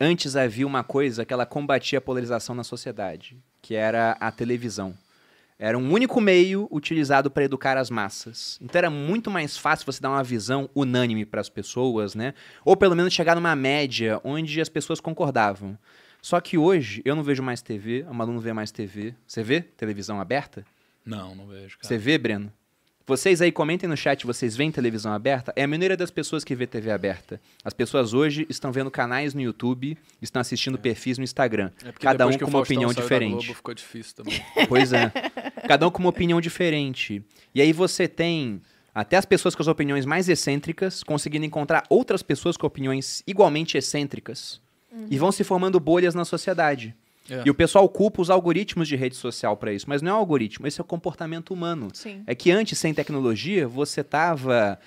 Antes 0.00 0.36
havia 0.36 0.66
uma 0.66 0.84
coisa 0.84 1.24
que 1.24 1.32
ela 1.32 1.44
combatia 1.44 1.98
a 1.98 2.02
polarização 2.02 2.54
na 2.54 2.62
sociedade, 2.62 3.36
que 3.60 3.74
era 3.74 4.12
a 4.20 4.30
televisão. 4.30 4.94
Era 5.58 5.76
um 5.76 5.92
único 5.92 6.20
meio 6.20 6.68
utilizado 6.70 7.28
para 7.28 7.42
educar 7.42 7.76
as 7.76 7.90
massas. 7.90 8.56
Então 8.62 8.78
era 8.78 8.90
muito 8.90 9.28
mais 9.28 9.58
fácil 9.58 9.84
você 9.84 10.00
dar 10.00 10.10
uma 10.10 10.22
visão 10.22 10.70
unânime 10.72 11.26
para 11.26 11.40
as 11.40 11.48
pessoas, 11.48 12.14
né? 12.14 12.32
Ou 12.64 12.76
pelo 12.76 12.94
menos 12.94 13.12
chegar 13.12 13.34
numa 13.34 13.56
média 13.56 14.20
onde 14.22 14.60
as 14.60 14.68
pessoas 14.68 15.00
concordavam. 15.00 15.76
Só 16.22 16.40
que 16.40 16.56
hoje 16.56 17.02
eu 17.04 17.16
não 17.16 17.24
vejo 17.24 17.42
mais 17.42 17.60
TV, 17.60 18.04
a 18.08 18.12
Malu 18.12 18.32
não 18.32 18.40
vê 18.40 18.52
mais 18.52 18.70
TV. 18.70 19.14
Você 19.26 19.42
vê 19.42 19.60
televisão 19.60 20.20
aberta? 20.20 20.64
Não, 21.04 21.34
não 21.34 21.48
vejo, 21.48 21.76
cara. 21.76 21.88
Você 21.88 21.98
vê, 21.98 22.16
Breno? 22.18 22.52
Vocês 23.08 23.40
aí 23.40 23.50
comentem 23.50 23.88
no 23.88 23.96
chat, 23.96 24.26
vocês 24.26 24.54
veem 24.54 24.70
televisão 24.70 25.10
aberta? 25.14 25.50
É 25.56 25.64
a 25.64 25.66
minoria 25.66 25.96
das 25.96 26.10
pessoas 26.10 26.44
que 26.44 26.54
vê 26.54 26.66
TV 26.66 26.90
aberta. 26.90 27.40
As 27.64 27.72
pessoas 27.72 28.12
hoje 28.12 28.46
estão 28.50 28.70
vendo 28.70 28.90
canais 28.90 29.32
no 29.32 29.40
YouTube, 29.40 29.96
estão 30.20 30.40
assistindo 30.40 30.76
perfis 30.76 31.16
no 31.16 31.24
Instagram. 31.24 31.70
É 31.82 31.90
porque 31.90 32.04
Cada 32.04 32.26
um 32.26 32.36
com 32.36 32.44
uma 32.44 32.58
opinião 32.58 32.92
diferente. 32.92 33.46
Globo, 33.46 33.54
ficou 33.54 33.72
difícil 33.72 34.14
também. 34.14 34.44
Pois 34.68 34.92
é. 34.92 35.10
Cada 35.66 35.88
um 35.88 35.90
com 35.90 36.00
uma 36.00 36.10
opinião 36.10 36.38
diferente. 36.38 37.24
E 37.54 37.62
aí 37.62 37.72
você 37.72 38.06
tem 38.06 38.60
até 38.94 39.16
as 39.16 39.24
pessoas 39.24 39.54
com 39.54 39.62
as 39.62 39.68
opiniões 39.68 40.04
mais 40.04 40.28
excêntricas 40.28 41.02
conseguindo 41.02 41.46
encontrar 41.46 41.84
outras 41.88 42.22
pessoas 42.22 42.58
com 42.58 42.66
opiniões 42.66 43.22
igualmente 43.26 43.78
excêntricas. 43.78 44.60
E 45.10 45.16
vão 45.16 45.32
se 45.32 45.44
formando 45.44 45.80
bolhas 45.80 46.14
na 46.14 46.26
sociedade. 46.26 46.94
É. 47.30 47.42
E 47.44 47.50
o 47.50 47.54
pessoal 47.54 47.88
culpa 47.88 48.22
os 48.22 48.30
algoritmos 48.30 48.88
de 48.88 48.96
rede 48.96 49.16
social 49.16 49.56
para 49.56 49.72
isso, 49.72 49.86
mas 49.88 50.02
não 50.02 50.12
é 50.12 50.14
um 50.14 50.18
algoritmo, 50.18 50.66
esse 50.66 50.80
é 50.80 50.82
o 50.82 50.86
comportamento 50.86 51.52
humano. 51.52 51.88
Sim. 51.92 52.22
É 52.26 52.34
que 52.34 52.50
antes, 52.50 52.78
sem 52.78 52.94
tecnologia, 52.94 53.68
você 53.68 54.00
estava 54.00 54.78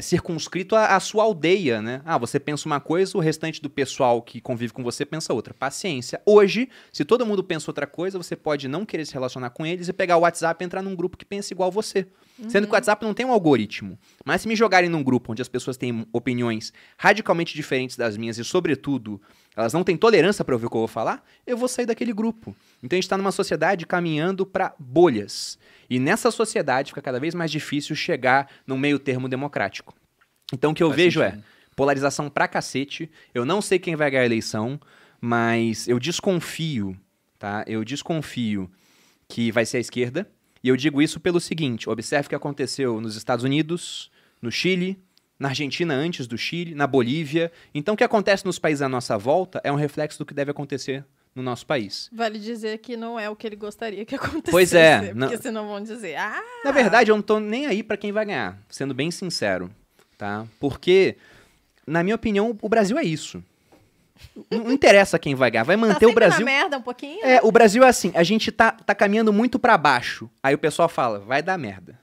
circunscrito 0.00 0.76
à, 0.76 0.94
à 0.94 1.00
sua 1.00 1.24
aldeia, 1.24 1.82
né? 1.82 2.02
Ah, 2.04 2.16
você 2.16 2.38
pensa 2.38 2.66
uma 2.66 2.78
coisa, 2.78 3.18
o 3.18 3.20
restante 3.20 3.60
do 3.60 3.68
pessoal 3.68 4.22
que 4.22 4.40
convive 4.40 4.72
com 4.72 4.82
você 4.82 5.04
pensa 5.04 5.34
outra. 5.34 5.52
Paciência. 5.52 6.22
Hoje, 6.24 6.68
se 6.92 7.04
todo 7.04 7.26
mundo 7.26 7.42
pensa 7.42 7.68
outra 7.68 7.86
coisa, 7.86 8.16
você 8.16 8.36
pode 8.36 8.68
não 8.68 8.86
querer 8.86 9.04
se 9.04 9.12
relacionar 9.12 9.50
com 9.50 9.66
eles 9.66 9.88
e 9.88 9.92
pegar 9.92 10.16
o 10.16 10.20
WhatsApp 10.20 10.62
e 10.62 10.64
entrar 10.64 10.82
num 10.82 10.94
grupo 10.94 11.16
que 11.16 11.24
pensa 11.24 11.52
igual 11.52 11.70
você. 11.70 12.06
Sendo 12.48 12.66
que 12.66 12.72
o 12.72 12.74
WhatsApp 12.74 13.04
não 13.04 13.12
tem 13.12 13.26
um 13.26 13.32
algoritmo. 13.32 13.98
Mas 14.24 14.42
se 14.42 14.48
me 14.48 14.56
jogarem 14.56 14.88
num 14.88 15.02
grupo 15.02 15.32
onde 15.32 15.42
as 15.42 15.48
pessoas 15.48 15.76
têm 15.76 16.06
opiniões 16.12 16.72
radicalmente 16.96 17.54
diferentes 17.54 17.96
das 17.96 18.16
minhas 18.16 18.38
e, 18.38 18.44
sobretudo, 18.44 19.20
elas 19.56 19.72
não 19.72 19.84
têm 19.84 19.96
tolerância 19.96 20.44
para 20.44 20.54
ouvir 20.54 20.66
o 20.66 20.70
que 20.70 20.76
eu 20.76 20.80
vou 20.80 20.88
falar, 20.88 21.24
eu 21.46 21.56
vou 21.56 21.68
sair 21.68 21.86
daquele 21.86 22.12
grupo. 22.12 22.54
Então 22.82 22.96
a 22.96 22.98
gente 22.98 23.04
está 23.04 23.18
numa 23.18 23.32
sociedade 23.32 23.84
caminhando 23.86 24.46
para 24.46 24.74
bolhas. 24.78 25.58
E 25.90 25.98
nessa 25.98 26.30
sociedade 26.30 26.90
fica 26.90 27.02
cada 27.02 27.20
vez 27.20 27.34
mais 27.34 27.50
difícil 27.50 27.94
chegar 27.94 28.48
num 28.66 28.78
meio 28.78 28.98
termo 28.98 29.28
democrático. 29.28 29.94
Então 30.52 30.72
o 30.72 30.74
que 30.74 30.82
eu 30.82 30.88
Faz 30.88 30.96
vejo 30.96 31.20
sentido. 31.20 31.40
é 31.40 31.52
polarização 31.76 32.30
pra 32.30 32.48
cacete. 32.48 33.10
Eu 33.34 33.44
não 33.44 33.60
sei 33.60 33.78
quem 33.78 33.94
vai 33.96 34.10
ganhar 34.10 34.22
a 34.22 34.26
eleição, 34.26 34.80
mas 35.20 35.86
eu 35.86 35.98
desconfio, 35.98 36.96
tá? 37.38 37.64
Eu 37.66 37.84
desconfio 37.84 38.70
que 39.28 39.50
vai 39.52 39.64
ser 39.66 39.78
a 39.78 39.80
esquerda. 39.80 40.28
E 40.64 40.68
eu 40.68 40.76
digo 40.76 41.02
isso 41.02 41.20
pelo 41.20 41.40
seguinte: 41.40 41.88
observe 41.90 42.26
o 42.26 42.28
que 42.30 42.34
aconteceu 42.34 43.00
nos 43.00 43.16
Estados 43.16 43.44
Unidos, 43.44 44.10
no 44.40 44.50
Chile, 44.50 44.98
na 45.42 45.48
Argentina 45.48 45.92
antes 45.92 46.28
do 46.28 46.38
Chile, 46.38 46.72
na 46.72 46.86
Bolívia. 46.86 47.50
Então, 47.74 47.94
o 47.94 47.96
que 47.96 48.04
acontece 48.04 48.46
nos 48.46 48.60
países 48.60 48.80
à 48.80 48.88
nossa 48.88 49.18
volta 49.18 49.60
é 49.64 49.72
um 49.72 49.74
reflexo 49.74 50.16
do 50.20 50.24
que 50.24 50.32
deve 50.32 50.52
acontecer 50.52 51.04
no 51.34 51.42
nosso 51.42 51.66
país. 51.66 52.08
Vale 52.12 52.38
dizer 52.38 52.78
que 52.78 52.96
não 52.96 53.18
é 53.18 53.28
o 53.28 53.34
que 53.34 53.44
ele 53.46 53.56
gostaria 53.56 54.04
que 54.04 54.14
acontecesse. 54.14 54.50
Pois 54.52 54.72
é, 54.72 54.98
Porque 55.00 55.14
não- 55.14 55.42
senão 55.42 55.66
vão 55.66 55.82
dizer, 55.82 56.14
ah, 56.14 56.40
Na 56.64 56.70
verdade, 56.70 57.10
eu 57.10 57.16
não 57.16 57.22
tô 57.22 57.40
nem 57.40 57.66
aí 57.66 57.82
pra 57.82 57.96
quem 57.96 58.12
vai 58.12 58.24
ganhar, 58.24 58.56
sendo 58.68 58.94
bem 58.94 59.10
sincero, 59.10 59.68
tá? 60.16 60.46
Porque, 60.60 61.16
na 61.84 62.04
minha 62.04 62.14
opinião, 62.14 62.56
o 62.62 62.68
Brasil 62.68 62.96
é 62.96 63.02
isso. 63.02 63.42
Não 64.48 64.70
interessa 64.70 65.18
quem 65.18 65.34
vai 65.34 65.50
ganhar, 65.50 65.64
vai 65.64 65.74
tá 65.76 65.80
manter 65.80 66.06
o 66.06 66.08
sempre 66.10 66.24
na 66.24 66.28
Brasil. 66.28 66.46
merda 66.46 66.78
um 66.78 66.82
pouquinho. 66.82 67.24
É, 67.26 67.40
o 67.42 67.50
Brasil 67.50 67.82
é 67.82 67.88
assim, 67.88 68.12
a 68.14 68.22
gente 68.22 68.52
tá, 68.52 68.70
tá 68.70 68.94
caminhando 68.94 69.32
muito 69.32 69.58
pra 69.58 69.76
baixo. 69.76 70.30
Aí 70.40 70.54
o 70.54 70.58
pessoal 70.58 70.88
fala, 70.88 71.18
vai 71.18 71.42
dar 71.42 71.58
merda. 71.58 71.98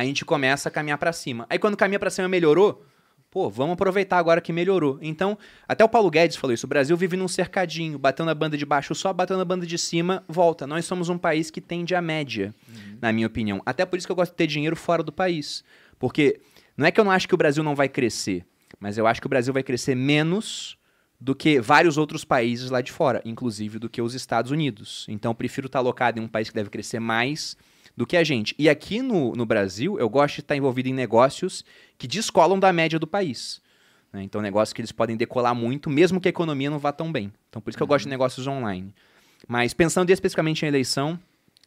A 0.00 0.04
gente 0.06 0.24
começa 0.24 0.70
a 0.70 0.72
caminhar 0.72 0.96
pra 0.96 1.12
cima. 1.12 1.44
Aí 1.50 1.58
quando 1.58 1.76
caminha 1.76 1.98
pra 1.98 2.08
cima 2.08 2.26
melhorou, 2.26 2.82
Pô, 3.30 3.50
vamos 3.50 3.74
aproveitar 3.74 4.16
agora 4.16 4.40
que 4.40 4.52
melhorou. 4.52 4.98
Então, 5.00 5.38
até 5.68 5.84
o 5.84 5.88
Paulo 5.88 6.10
Guedes 6.10 6.36
falou 6.36 6.52
isso. 6.52 6.66
O 6.66 6.68
Brasil 6.68 6.96
vive 6.96 7.16
num 7.16 7.28
cercadinho, 7.28 7.96
batendo 7.96 8.28
a 8.28 8.34
banda 8.34 8.56
de 8.56 8.66
baixo 8.66 8.92
só, 8.92 9.12
batendo 9.12 9.40
a 9.40 9.44
banda 9.44 9.64
de 9.64 9.78
cima, 9.78 10.24
volta. 10.26 10.66
Nós 10.66 10.84
somos 10.84 11.08
um 11.08 11.16
país 11.16 11.48
que 11.48 11.60
tende 11.60 11.94
à 11.94 12.02
média, 12.02 12.52
na 13.00 13.12
minha 13.12 13.28
opinião. 13.28 13.62
Até 13.64 13.86
por 13.86 13.98
isso 13.98 14.08
que 14.08 14.10
eu 14.10 14.16
gosto 14.16 14.32
de 14.32 14.36
ter 14.36 14.48
dinheiro 14.48 14.74
fora 14.74 15.00
do 15.00 15.12
país. 15.12 15.62
Porque 15.96 16.40
não 16.76 16.86
é 16.86 16.90
que 16.90 16.98
eu 16.98 17.04
não 17.04 17.12
acho 17.12 17.28
que 17.28 17.34
o 17.34 17.38
Brasil 17.38 17.62
não 17.62 17.76
vai 17.76 17.88
crescer, 17.88 18.44
mas 18.80 18.98
eu 18.98 19.06
acho 19.06 19.20
que 19.20 19.28
o 19.28 19.30
Brasil 19.30 19.52
vai 19.52 19.62
crescer 19.62 19.94
menos 19.94 20.76
do 21.20 21.34
que 21.34 21.60
vários 21.60 21.98
outros 21.98 22.24
países 22.24 22.68
lá 22.68 22.80
de 22.80 22.90
fora, 22.90 23.22
inclusive 23.24 23.78
do 23.78 23.88
que 23.88 24.02
os 24.02 24.14
Estados 24.14 24.50
Unidos. 24.50 25.06
Então, 25.08 25.30
eu 25.30 25.36
prefiro 25.36 25.66
estar 25.68 25.78
alocado 25.78 26.18
em 26.18 26.22
um 26.24 26.28
país 26.28 26.48
que 26.48 26.54
deve 26.54 26.70
crescer 26.70 26.98
mais 26.98 27.56
do 28.00 28.06
que 28.06 28.16
a 28.16 28.24
gente. 28.24 28.54
E 28.58 28.66
aqui 28.66 29.02
no, 29.02 29.34
no 29.34 29.44
Brasil, 29.44 30.00
eu 30.00 30.08
gosto 30.08 30.36
de 30.36 30.40
estar 30.40 30.56
envolvido 30.56 30.88
em 30.88 30.94
negócios 30.94 31.62
que 31.98 32.08
descolam 32.08 32.58
da 32.58 32.72
média 32.72 32.98
do 32.98 33.06
país. 33.06 33.60
né? 34.10 34.22
Então, 34.22 34.40
negócios 34.40 34.72
que 34.72 34.80
eles 34.80 34.90
podem 34.90 35.18
decolar 35.18 35.54
muito, 35.54 35.90
mesmo 35.90 36.18
que 36.18 36.26
a 36.26 36.30
economia 36.30 36.70
não 36.70 36.78
vá 36.78 36.92
tão 36.92 37.12
bem. 37.12 37.30
Então, 37.50 37.60
por 37.60 37.68
isso 37.68 37.76
que 37.76 37.82
eu 37.82 37.86
gosto 37.86 38.04
de 38.04 38.08
negócios 38.08 38.46
online. 38.46 38.94
Mas 39.46 39.74
pensando 39.74 40.08
especificamente 40.08 40.64
em 40.64 40.68
eleição, 40.68 41.20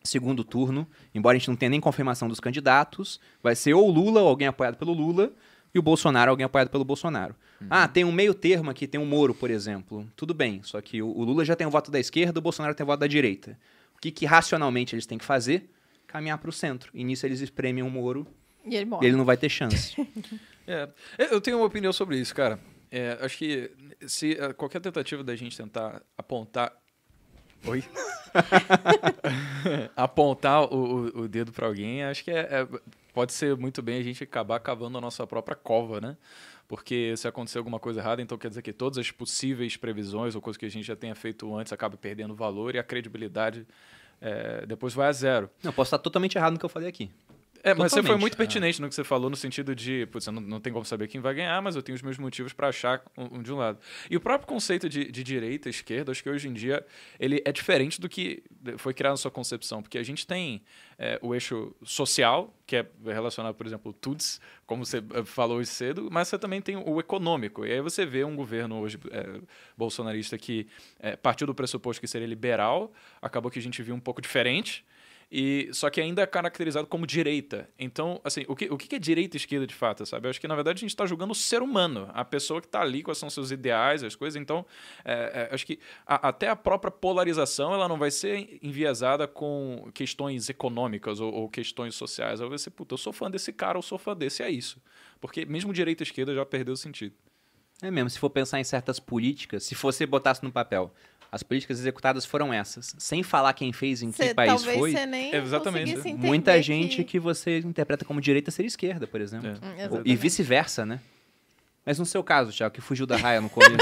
segundo 0.03 0.43
turno, 0.43 0.87
embora 1.13 1.35
a 1.35 1.39
gente 1.39 1.49
não 1.49 1.55
tenha 1.55 1.69
nem 1.69 1.79
confirmação 1.79 2.27
dos 2.27 2.39
candidatos, 2.39 3.19
vai 3.43 3.55
ser 3.55 3.75
ou 3.75 3.87
Lula, 3.91 4.21
ou 4.21 4.27
alguém 4.27 4.47
apoiado 4.47 4.75
pelo 4.75 4.91
Lula, 4.91 5.31
e 5.71 5.77
o 5.77 5.83
Bolsonaro, 5.83 6.31
alguém 6.31 6.45
apoiado 6.45 6.69
pelo 6.69 6.83
Bolsonaro. 6.83 7.35
Ah, 7.69 7.87
tem 7.87 8.03
um 8.03 8.11
meio 8.11 8.33
termo 8.33 8.71
aqui, 8.71 8.87
tem 8.87 8.99
um 8.99 9.05
Moro, 9.05 9.35
por 9.35 9.51
exemplo. 9.51 10.09
Tudo 10.15 10.33
bem, 10.33 10.61
só 10.63 10.81
que 10.81 10.99
o, 10.99 11.15
o 11.15 11.23
Lula 11.23 11.45
já 11.45 11.55
tem 11.55 11.67
o 11.67 11.69
voto 11.69 11.91
da 11.91 11.99
esquerda, 11.99 12.39
o 12.39 12.41
Bolsonaro 12.41 12.73
tem 12.73 12.83
o 12.83 12.87
voto 12.87 13.01
da 13.01 13.07
direita. 13.07 13.55
O 13.95 14.01
que, 14.01 14.09
que 14.09 14.25
racionalmente 14.25 14.95
eles 14.95 15.05
têm 15.05 15.19
que 15.19 15.25
fazer? 15.25 15.69
Caminhar 16.13 16.37
para 16.37 16.49
o 16.49 16.53
centro. 16.53 16.91
E 16.93 17.03
nisso 17.03 17.25
eles 17.25 17.41
espremem 17.41 17.83
o 17.83 17.89
Moro 17.89 18.25
E 18.63 18.75
ele 18.75 18.83
e 18.83 18.85
morre. 18.85 19.07
ele 19.07 19.17
não 19.17 19.25
vai 19.25 19.35
ter 19.35 19.49
chance. 19.49 19.95
É, 20.65 20.87
eu 21.17 21.41
tenho 21.41 21.57
uma 21.57 21.65
opinião 21.65 21.91
sobre 21.91 22.17
isso, 22.17 22.33
cara. 22.33 22.57
É, 22.89 23.17
acho 23.19 23.37
que 23.37 23.69
se 24.07 24.31
eh, 24.39 24.53
qualquer 24.53 24.79
tentativa 24.79 25.21
da 25.21 25.35
gente 25.35 25.57
tentar 25.57 26.01
apontar. 26.17 26.71
Oi? 27.67 27.83
apontar 29.95 30.61
o, 30.73 31.07
o- 31.07 31.21
o 31.23 31.27
dedo 31.27 31.51
pra 31.51 31.67
alguém, 31.67 32.03
acho 32.03 32.23
que 32.23 32.31
é, 32.31 32.39
é- 32.49 32.67
pode 33.13 33.33
ser 33.33 33.55
muito 33.57 33.81
bem 33.81 33.99
a 33.99 34.03
gente 34.03 34.23
acabar 34.23 34.59
cavando 34.59 34.97
a 34.97 35.01
nossa 35.01 35.25
própria 35.27 35.55
cova, 35.55 35.99
né? 35.99 36.15
Porque 36.67 37.13
se 37.17 37.27
acontecer 37.27 37.57
alguma 37.57 37.79
coisa 37.79 37.99
errada, 37.99 38.21
então 38.21 38.37
quer 38.37 38.47
dizer 38.47 38.61
que 38.61 38.71
todas 38.73 38.97
as 38.97 39.11
possíveis 39.11 39.75
previsões 39.75 40.33
ou 40.33 40.41
coisas 40.41 40.57
que 40.57 40.65
a 40.65 40.69
gente 40.71 40.85
já 40.85 40.95
tenha 40.95 41.13
feito 41.13 41.53
antes 41.55 41.73
acaba 41.73 41.97
perdendo 41.97 42.33
valor 42.33 42.73
e 42.73 42.79
a 42.79 42.83
credibilidade 42.83 43.67
eh, 44.25 44.65
depois 44.65 44.93
vai 44.93 45.09
a 45.09 45.11
zero. 45.11 45.49
não, 45.61 45.73
posso 45.73 45.89
estar 45.89 45.97
totalmente 45.97 46.37
errado 46.37 46.53
no 46.53 46.59
que 46.59 46.63
eu 46.63 46.69
falei 46.69 46.87
aqui. 46.87 47.11
É, 47.63 47.73
mas 47.73 47.93
você 47.93 48.03
foi 48.03 48.17
muito 48.17 48.35
pertinente 48.35 48.81
no 48.81 48.89
que 48.89 48.95
você 48.95 49.05
falou, 49.05 49.29
no 49.29 49.37
sentido 49.37 49.73
de, 49.73 50.05
putz, 50.07 50.27
não, 50.27 50.41
não 50.41 50.59
tem 50.59 50.73
como 50.73 50.83
saber 50.83 51.07
quem 51.07 51.21
vai 51.21 51.33
ganhar, 51.33 51.61
mas 51.61 51.77
eu 51.77 51.81
tenho 51.81 51.95
os 51.95 52.01
meus 52.01 52.17
motivos 52.17 52.51
para 52.51 52.67
achar 52.67 53.01
um, 53.17 53.37
um 53.37 53.41
de 53.41 53.53
um 53.53 53.55
lado. 53.55 53.79
E 54.11 54.17
o 54.17 54.19
próprio 54.19 54.45
conceito 54.45 54.89
de, 54.89 55.09
de 55.09 55.23
direita 55.23 55.69
e 55.69 55.71
esquerda, 55.71 56.11
acho 56.11 56.21
que 56.21 56.29
hoje 56.29 56.49
em 56.49 56.53
dia 56.53 56.85
ele 57.17 57.41
é 57.45 57.51
diferente 57.53 58.01
do 58.01 58.09
que 58.09 58.43
foi 58.77 58.93
criado 58.93 59.13
na 59.13 59.17
sua 59.17 59.31
concepção, 59.31 59.81
porque 59.81 59.97
a 59.97 60.03
gente 60.03 60.27
tem 60.27 60.61
é, 60.97 61.17
o 61.21 61.33
eixo 61.33 61.73
social, 61.83 62.53
que 62.67 62.75
é 62.75 62.85
relacionado, 63.05 63.55
por 63.55 63.65
exemplo, 63.65 63.93
TUDS, 63.93 64.41
como 64.65 64.85
você 64.85 64.97
eh, 64.97 65.23
falou 65.25 65.57
hoje 65.57 65.69
cedo, 65.69 66.09
mas 66.11 66.27
você 66.27 66.37
também 66.37 66.61
tem 66.61 66.75
o 66.77 66.99
econômico. 66.99 67.65
E 67.65 67.71
aí 67.71 67.81
você 67.81 68.05
vê 68.05 68.23
um 68.23 68.35
governo 68.35 68.79
hoje 68.79 68.99
é, 69.11 69.41
bolsonarista 69.77 70.37
que 70.37 70.67
é, 70.99 71.15
partiu 71.15 71.47
do 71.47 71.55
pressuposto 71.55 72.01
que 72.01 72.07
seria 72.07 72.27
liberal, 72.27 72.91
acabou 73.21 73.51
que 73.51 73.59
a 73.59 73.61
gente 73.61 73.81
viu 73.81 73.95
um 73.95 73.99
pouco 73.99 74.21
diferente, 74.21 74.85
e 75.35 75.67
só 75.73 75.89
que 75.89 75.99
ainda 75.99 76.21
é 76.21 76.27
caracterizado 76.27 76.85
como 76.85 77.07
direita. 77.07 77.67
Então, 77.79 78.21
assim, 78.23 78.45
o 78.47 78.55
que, 78.55 78.65
o 78.71 78.77
que 78.77 78.95
é 78.95 78.99
direita 78.99 79.35
e 79.35 79.39
esquerda 79.39 79.65
de 79.65 79.73
fato, 79.73 80.05
sabe? 80.05 80.27
Eu 80.27 80.29
acho 80.29 80.39
que, 80.39 80.47
na 80.47 80.53
verdade, 80.53 80.77
a 80.77 80.81
gente 80.81 80.91
está 80.91 81.07
julgando 81.07 81.31
o 81.31 81.35
ser 81.35 81.63
humano, 81.63 82.07
a 82.13 82.23
pessoa 82.23 82.61
que 82.61 82.67
está 82.67 82.81
ali, 82.81 83.01
quais 83.01 83.17
são 83.17 83.31
seus 83.31 83.49
ideais, 83.49 84.03
as 84.03 84.15
coisas. 84.15 84.39
Então, 84.39 84.63
é, 85.03 85.49
é, 85.49 85.55
acho 85.55 85.65
que 85.65 85.79
a- 86.05 86.27
até 86.27 86.49
a 86.49 86.55
própria 86.55 86.91
polarização 86.91 87.73
ela 87.73 87.87
não 87.87 87.97
vai 87.97 88.11
ser 88.11 88.59
enviesada 88.61 89.27
com 89.27 89.89
questões 89.91 90.49
econômicas 90.49 91.19
ou, 91.19 91.33
ou 91.33 91.49
questões 91.49 91.95
sociais. 91.95 92.39
Ela 92.39 92.49
vai 92.49 92.59
ser, 92.59 92.69
puta, 92.69 92.93
eu 92.93 92.97
sou 92.99 93.11
fã 93.11 93.31
desse 93.31 93.51
cara, 93.51 93.75
eu 93.75 93.81
sou 93.81 93.97
fã 93.97 94.15
desse, 94.15 94.43
é 94.43 94.51
isso. 94.51 94.79
Porque 95.19 95.47
mesmo 95.47 95.73
direita 95.73 96.03
e 96.03 96.05
esquerda 96.05 96.35
já 96.35 96.45
perdeu 96.45 96.75
o 96.75 96.77
sentido. 96.77 97.15
É 97.81 97.91
mesmo, 97.91 98.09
se 98.09 98.17
for 98.17 98.29
pensar 98.29 98.61
em 98.61 98.63
certas 98.63 98.97
políticas, 98.97 99.63
se 99.63 99.75
você 99.75 100.05
botasse 100.05 100.41
no 100.43 100.51
papel, 100.51 100.93
as 101.33 101.41
políticas 101.41 101.79
executadas 101.79 102.25
foram 102.25 102.53
essas, 102.53 102.95
sem 102.99 103.23
falar 103.23 103.53
quem 103.53 103.73
fez 103.73 104.03
em 104.03 104.11
que 104.11 104.17
Cê- 104.17 104.33
país 104.35 104.51
talvez 104.51 104.77
foi, 104.77 104.91
você 104.91 105.05
nem 105.07 105.33
Exatamente. 105.35 106.13
muita 106.13 106.61
gente 106.61 106.97
que... 106.97 107.03
que 107.03 107.19
você 107.19 107.57
interpreta 107.57 108.05
como 108.05 108.21
direita 108.21 108.51
ser 108.51 108.63
esquerda, 108.65 109.07
por 109.07 109.19
exemplo. 109.19 109.47
É. 109.49 109.53
Hum, 109.53 109.57
Ou- 109.63 109.73
exatamente. 109.79 110.09
E 110.11 110.15
vice-versa, 110.15 110.85
né? 110.85 110.99
Mas 111.83 111.97
no 111.97 112.05
seu 112.05 112.23
caso, 112.23 112.51
Thiago, 112.55 112.73
que 112.75 112.81
fugiu 112.81 113.07
da 113.07 113.17
raia 113.17 113.41
no 113.41 113.49
começo, 113.49 113.73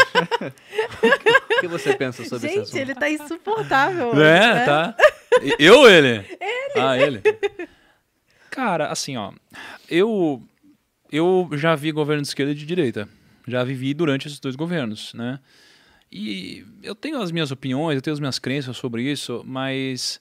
o 1.58 1.60
que 1.60 1.68
você 1.68 1.94
pensa 1.96 2.24
sobre 2.24 2.48
esse 2.48 2.56
Gente, 2.56 2.64
assunto? 2.64 2.78
ele 2.80 2.96
tá 2.96 3.10
insuportável. 3.10 4.08
hoje, 4.12 4.22
É, 4.22 4.54
né? 4.54 4.66
tá. 4.66 4.96
Eu 5.60 5.80
ou 5.80 5.90
ele? 5.90 6.26
Ele. 6.40 6.80
Ah, 6.80 6.98
ele. 6.98 7.22
Cara, 8.50 8.88
assim, 8.88 9.18
ó. 9.18 9.32
Eu, 9.90 10.42
eu 11.12 11.50
já 11.54 11.76
vi 11.76 11.92
governo 11.92 12.22
de 12.22 12.28
esquerda 12.30 12.52
e 12.54 12.56
de 12.56 12.66
direita. 12.66 13.08
Já 13.48 13.64
vivi 13.64 13.94
durante 13.94 14.28
esses 14.28 14.40
dois 14.40 14.56
governos, 14.56 15.14
né? 15.14 15.40
E 16.12 16.66
eu 16.84 16.94
tenho 16.94 17.22
as 17.22 17.32
minhas 17.32 17.52
opiniões, 17.52 17.96
eu 17.96 18.02
tenho 18.02 18.14
as 18.14 18.20
minhas 18.20 18.38
crenças 18.38 18.76
sobre 18.76 19.10
isso, 19.10 19.44
mas 19.46 20.20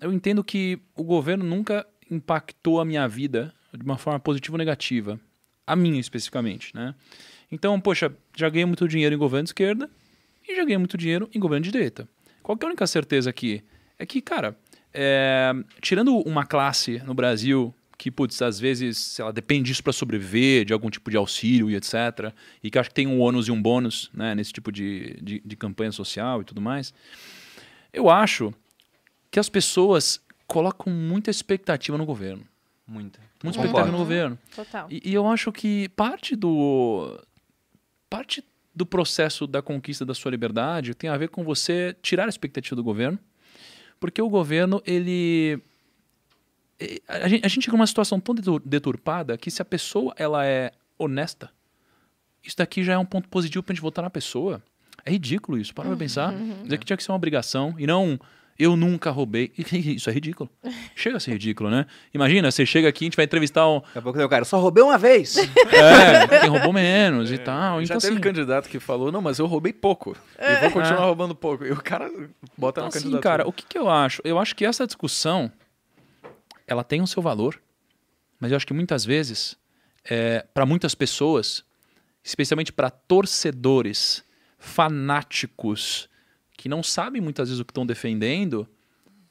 eu 0.00 0.12
entendo 0.12 0.42
que 0.42 0.78
o 0.96 1.04
governo 1.04 1.44
nunca 1.44 1.86
impactou 2.10 2.80
a 2.80 2.84
minha 2.84 3.06
vida 3.06 3.52
de 3.72 3.84
uma 3.84 3.98
forma 3.98 4.18
positiva 4.18 4.54
ou 4.54 4.58
negativa. 4.58 5.20
A 5.66 5.76
minha, 5.76 6.00
especificamente, 6.00 6.74
né? 6.74 6.94
Então, 7.52 7.78
poxa, 7.80 8.12
já 8.36 8.48
ganhei 8.48 8.64
muito 8.64 8.88
dinheiro 8.88 9.14
em 9.14 9.18
governo 9.18 9.44
de 9.44 9.50
esquerda 9.50 9.90
e 10.48 10.56
já 10.56 10.64
ganhei 10.64 10.78
muito 10.78 10.96
dinheiro 10.96 11.28
em 11.34 11.38
governo 11.38 11.64
de 11.64 11.70
direita. 11.70 12.08
Qual 12.42 12.58
é 12.60 12.64
a 12.64 12.68
única 12.68 12.86
certeza 12.86 13.28
aqui? 13.28 13.62
É 13.98 14.06
que, 14.06 14.20
cara, 14.20 14.56
é, 14.92 15.52
tirando 15.80 16.16
uma 16.18 16.46
classe 16.46 16.98
no 17.04 17.12
Brasil 17.14 17.74
que, 18.00 18.10
putz, 18.10 18.40
às 18.40 18.58
vezes, 18.58 18.96
sei 18.96 19.22
lá, 19.22 19.30
depende 19.30 19.64
disso 19.64 19.82
para 19.82 19.92
sobreviver, 19.92 20.64
de 20.64 20.72
algum 20.72 20.88
tipo 20.88 21.10
de 21.10 21.18
auxílio 21.18 21.68
e 21.68 21.76
etc., 21.76 22.32
e 22.62 22.70
que 22.70 22.78
acho 22.78 22.88
que 22.88 22.94
tem 22.94 23.06
um 23.06 23.20
ônus 23.20 23.46
e 23.46 23.52
um 23.52 23.60
bônus 23.60 24.10
né, 24.14 24.34
nesse 24.34 24.54
tipo 24.54 24.72
de, 24.72 25.18
de, 25.20 25.42
de 25.44 25.56
campanha 25.56 25.92
social 25.92 26.40
e 26.40 26.44
tudo 26.44 26.62
mais, 26.62 26.94
eu 27.92 28.08
acho 28.08 28.54
que 29.30 29.38
as 29.38 29.50
pessoas 29.50 30.18
colocam 30.46 30.90
muita 30.90 31.30
expectativa 31.30 31.98
no 31.98 32.06
governo. 32.06 32.42
Muita. 32.86 33.20
Muita 33.44 33.58
expectativa 33.58 33.92
no 33.92 33.98
governo. 33.98 34.38
Total. 34.56 34.86
E, 34.90 35.02
e 35.04 35.12
eu 35.12 35.26
acho 35.26 35.52
que 35.52 35.90
parte 35.90 36.34
do 36.34 37.20
parte 38.08 38.42
do 38.74 38.86
processo 38.86 39.46
da 39.46 39.60
conquista 39.60 40.06
da 40.06 40.14
sua 40.14 40.30
liberdade 40.30 40.94
tem 40.94 41.10
a 41.10 41.18
ver 41.18 41.28
com 41.28 41.44
você 41.44 41.94
tirar 42.00 42.24
a 42.24 42.28
expectativa 42.30 42.74
do 42.74 42.82
governo, 42.82 43.18
porque 44.00 44.22
o 44.22 44.28
governo 44.30 44.82
ele 44.86 45.62
a 47.08 47.28
gente, 47.28 47.44
a 47.44 47.48
gente 47.48 47.64
chega 47.64 47.76
numa 47.76 47.86
situação 47.86 48.18
tão 48.20 48.34
detur- 48.34 48.62
deturpada 48.64 49.36
que 49.36 49.50
se 49.50 49.60
a 49.60 49.64
pessoa 49.64 50.14
ela 50.16 50.44
é 50.46 50.72
honesta, 50.98 51.50
isso 52.42 52.56
daqui 52.56 52.82
já 52.82 52.94
é 52.94 52.98
um 52.98 53.04
ponto 53.04 53.28
positivo 53.28 53.62
pra 53.62 53.74
gente 53.74 53.82
votar 53.82 54.02
na 54.02 54.10
pessoa. 54.10 54.62
É 55.04 55.10
ridículo 55.10 55.58
isso, 55.58 55.74
para 55.74 55.88
pra 55.88 55.96
pensar. 55.96 56.34
Isso 56.64 56.74
aqui 56.74 56.84
tinha 56.84 56.96
que 56.96 57.02
ser 57.02 57.10
uma 57.10 57.16
obrigação 57.16 57.74
e 57.78 57.86
não 57.86 58.18
eu 58.58 58.76
nunca 58.76 59.10
roubei. 59.10 59.50
Isso 59.72 60.10
é 60.10 60.12
ridículo. 60.12 60.50
Chega 60.94 61.16
a 61.16 61.20
ser 61.20 61.30
ridículo, 61.32 61.70
né? 61.70 61.86
Imagina, 62.12 62.50
você 62.50 62.66
chega 62.66 62.90
aqui, 62.90 63.04
a 63.04 63.06
gente 63.06 63.16
vai 63.16 63.24
entrevistar 63.24 63.66
um, 63.66 63.80
Daqui 63.80 63.98
a 63.98 64.02
pouco 64.02 64.18
tem 64.18 64.26
o 64.26 64.28
cara, 64.28 64.44
só 64.44 64.58
roubei 64.60 64.82
uma 64.84 64.98
vez. 64.98 65.36
é, 65.72 66.40
quem 66.40 66.50
roubou 66.50 66.70
menos 66.70 67.32
e 67.32 67.38
tal. 67.38 67.78
Já 67.78 67.84
Então, 67.94 67.98
teve 67.98 68.12
assim, 68.12 68.20
candidato 68.22 68.68
que 68.68 68.78
falou, 68.78 69.10
não, 69.10 69.22
mas 69.22 69.38
eu 69.38 69.46
roubei 69.46 69.72
pouco. 69.72 70.14
E 70.38 70.60
vou 70.60 70.70
continuar 70.72 71.06
roubando 71.06 71.34
pouco. 71.34 71.64
E 71.64 71.72
o 71.72 71.76
cara 71.82 72.10
bota 72.58 72.80
então, 72.80 72.82
na 72.84 72.88
assim, 72.88 72.98
candidatura. 72.98 73.20
cara, 73.22 73.48
o 73.48 73.52
que, 73.52 73.64
que 73.64 73.78
eu 73.78 73.88
acho? 73.88 74.20
Eu 74.26 74.38
acho 74.38 74.54
que 74.54 74.66
essa 74.66 74.86
discussão, 74.86 75.50
ela 76.70 76.82
tem 76.84 77.02
o 77.02 77.06
seu 77.06 77.20
valor, 77.22 77.60
mas 78.38 78.50
eu 78.50 78.56
acho 78.56 78.66
que 78.66 78.72
muitas 78.72 79.04
vezes, 79.04 79.58
para 80.54 80.64
muitas 80.64 80.94
pessoas, 80.94 81.64
especialmente 82.24 82.72
para 82.72 82.88
torcedores 82.90 84.24
fanáticos 84.58 86.08
que 86.56 86.68
não 86.68 86.82
sabem 86.82 87.20
muitas 87.20 87.48
vezes 87.48 87.60
o 87.60 87.64
que 87.64 87.70
estão 87.70 87.84
defendendo, 87.86 88.68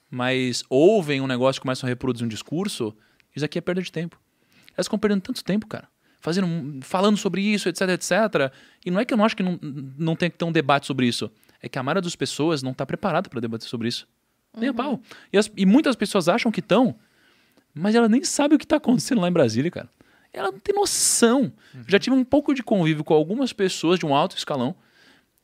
mas 0.10 0.64
ouvem 0.70 1.22
um 1.22 1.28
negócio 1.28 1.60
e 1.60 1.62
começam 1.62 1.88
a 1.88 1.90
reproduzir 1.90 2.26
um 2.26 2.30
discurso, 2.30 2.96
isso 3.36 3.46
aqui 3.46 3.58
é 3.58 3.62
perda 3.62 3.82
de 3.82 3.92
tempo. 3.92 4.20
Elas 4.76 4.88
ficam 4.88 4.98
perdendo 4.98 5.22
tanto 5.22 5.44
tempo, 5.44 5.68
cara. 5.68 5.88
Fazendo, 6.22 6.48
falando 6.84 7.18
sobre 7.18 7.42
isso, 7.42 7.70
etc, 7.70 7.82
etc. 7.90 8.12
E 8.86 8.90
não 8.92 9.00
é 9.00 9.06
que 9.06 9.14
eu 9.14 9.18
não 9.18 9.24
acho 9.26 9.38
que 9.38 9.44
não, 9.44 9.58
não 9.62 10.16
tem 10.16 10.30
que 10.30 10.38
ter 10.38 10.46
um 10.46 10.52
debate 10.52 10.88
sobre 10.88 11.08
isso. 11.08 11.32
É 11.62 11.70
que 11.70 11.78
a 11.78 11.84
maioria 11.84 12.02
das 12.02 12.16
pessoas 12.16 12.62
não 12.64 12.72
está 12.72 12.86
preparada 12.86 13.30
para 13.30 13.40
debater 13.40 13.68
sobre 13.70 13.88
isso. 13.88 14.08
Nem 14.58 14.70
a 14.70 14.74
pau. 14.74 15.00
E, 15.32 15.38
as- 15.38 15.52
e 15.56 15.66
muitas 15.66 15.96
pessoas 15.96 16.28
acham 16.28 16.52
que 16.52 16.60
estão, 16.60 16.96
mas 17.74 17.96
ela 17.96 18.10
nem 18.10 18.24
sabe 18.24 18.56
o 18.56 18.58
que 18.58 18.66
está 18.66 18.78
acontecendo 18.78 19.22
lá 19.22 19.28
em 19.28 19.34
Brasília, 19.34 19.72
cara. 19.72 19.90
Ela 20.32 20.52
não 20.52 20.60
tem 20.60 20.76
noção. 20.76 21.52
Já 21.88 21.98
tive 21.98 22.16
um 22.16 22.24
pouco 22.24 22.54
de 22.54 22.62
convívio 22.62 23.04
com 23.04 23.14
algumas 23.14 23.52
pessoas 23.52 23.98
de 23.98 24.06
um 24.06 24.14
alto 24.14 24.38
escalão. 24.38 24.76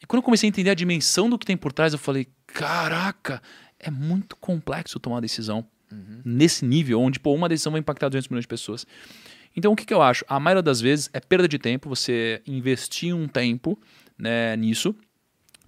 E 0.02 0.06
quando 0.06 0.20
eu 0.20 0.24
comecei 0.24 0.48
a 0.48 0.50
entender 0.50 0.70
a 0.70 0.76
dimensão 0.76 1.30
do 1.30 1.40
que 1.40 1.46
tem 1.46 1.58
por 1.58 1.74
trás, 1.74 1.94
eu 1.94 2.00
falei: 2.00 2.28
caraca, 2.46 3.42
é 3.80 3.90
muito 3.90 4.36
complexo 4.36 5.00
tomar 5.00 5.16
uma 5.16 5.22
decisão 5.22 5.66
nesse 6.26 6.66
nível, 6.66 7.00
onde 7.00 7.20
pô, 7.20 7.34
uma 7.34 7.48
decisão 7.48 7.72
vai 7.72 7.80
impactar 7.80 8.10
200 8.10 8.30
milhões 8.30 8.44
de 8.44 8.48
pessoas. 8.48 8.86
Então, 9.56 9.72
o 9.72 9.76
que, 9.76 9.86
que 9.86 9.94
eu 9.94 10.02
acho? 10.02 10.26
A 10.28 10.40
maioria 10.40 10.62
das 10.62 10.82
vezes 10.82 11.10
é 11.14 11.20
perda 11.20 11.48
de 11.48 11.58
tempo 11.58 11.88
você 11.88 12.42
investir 12.46 13.16
um 13.16 13.28
tempo 13.28 13.80
né, 14.18 14.56
nisso 14.58 14.94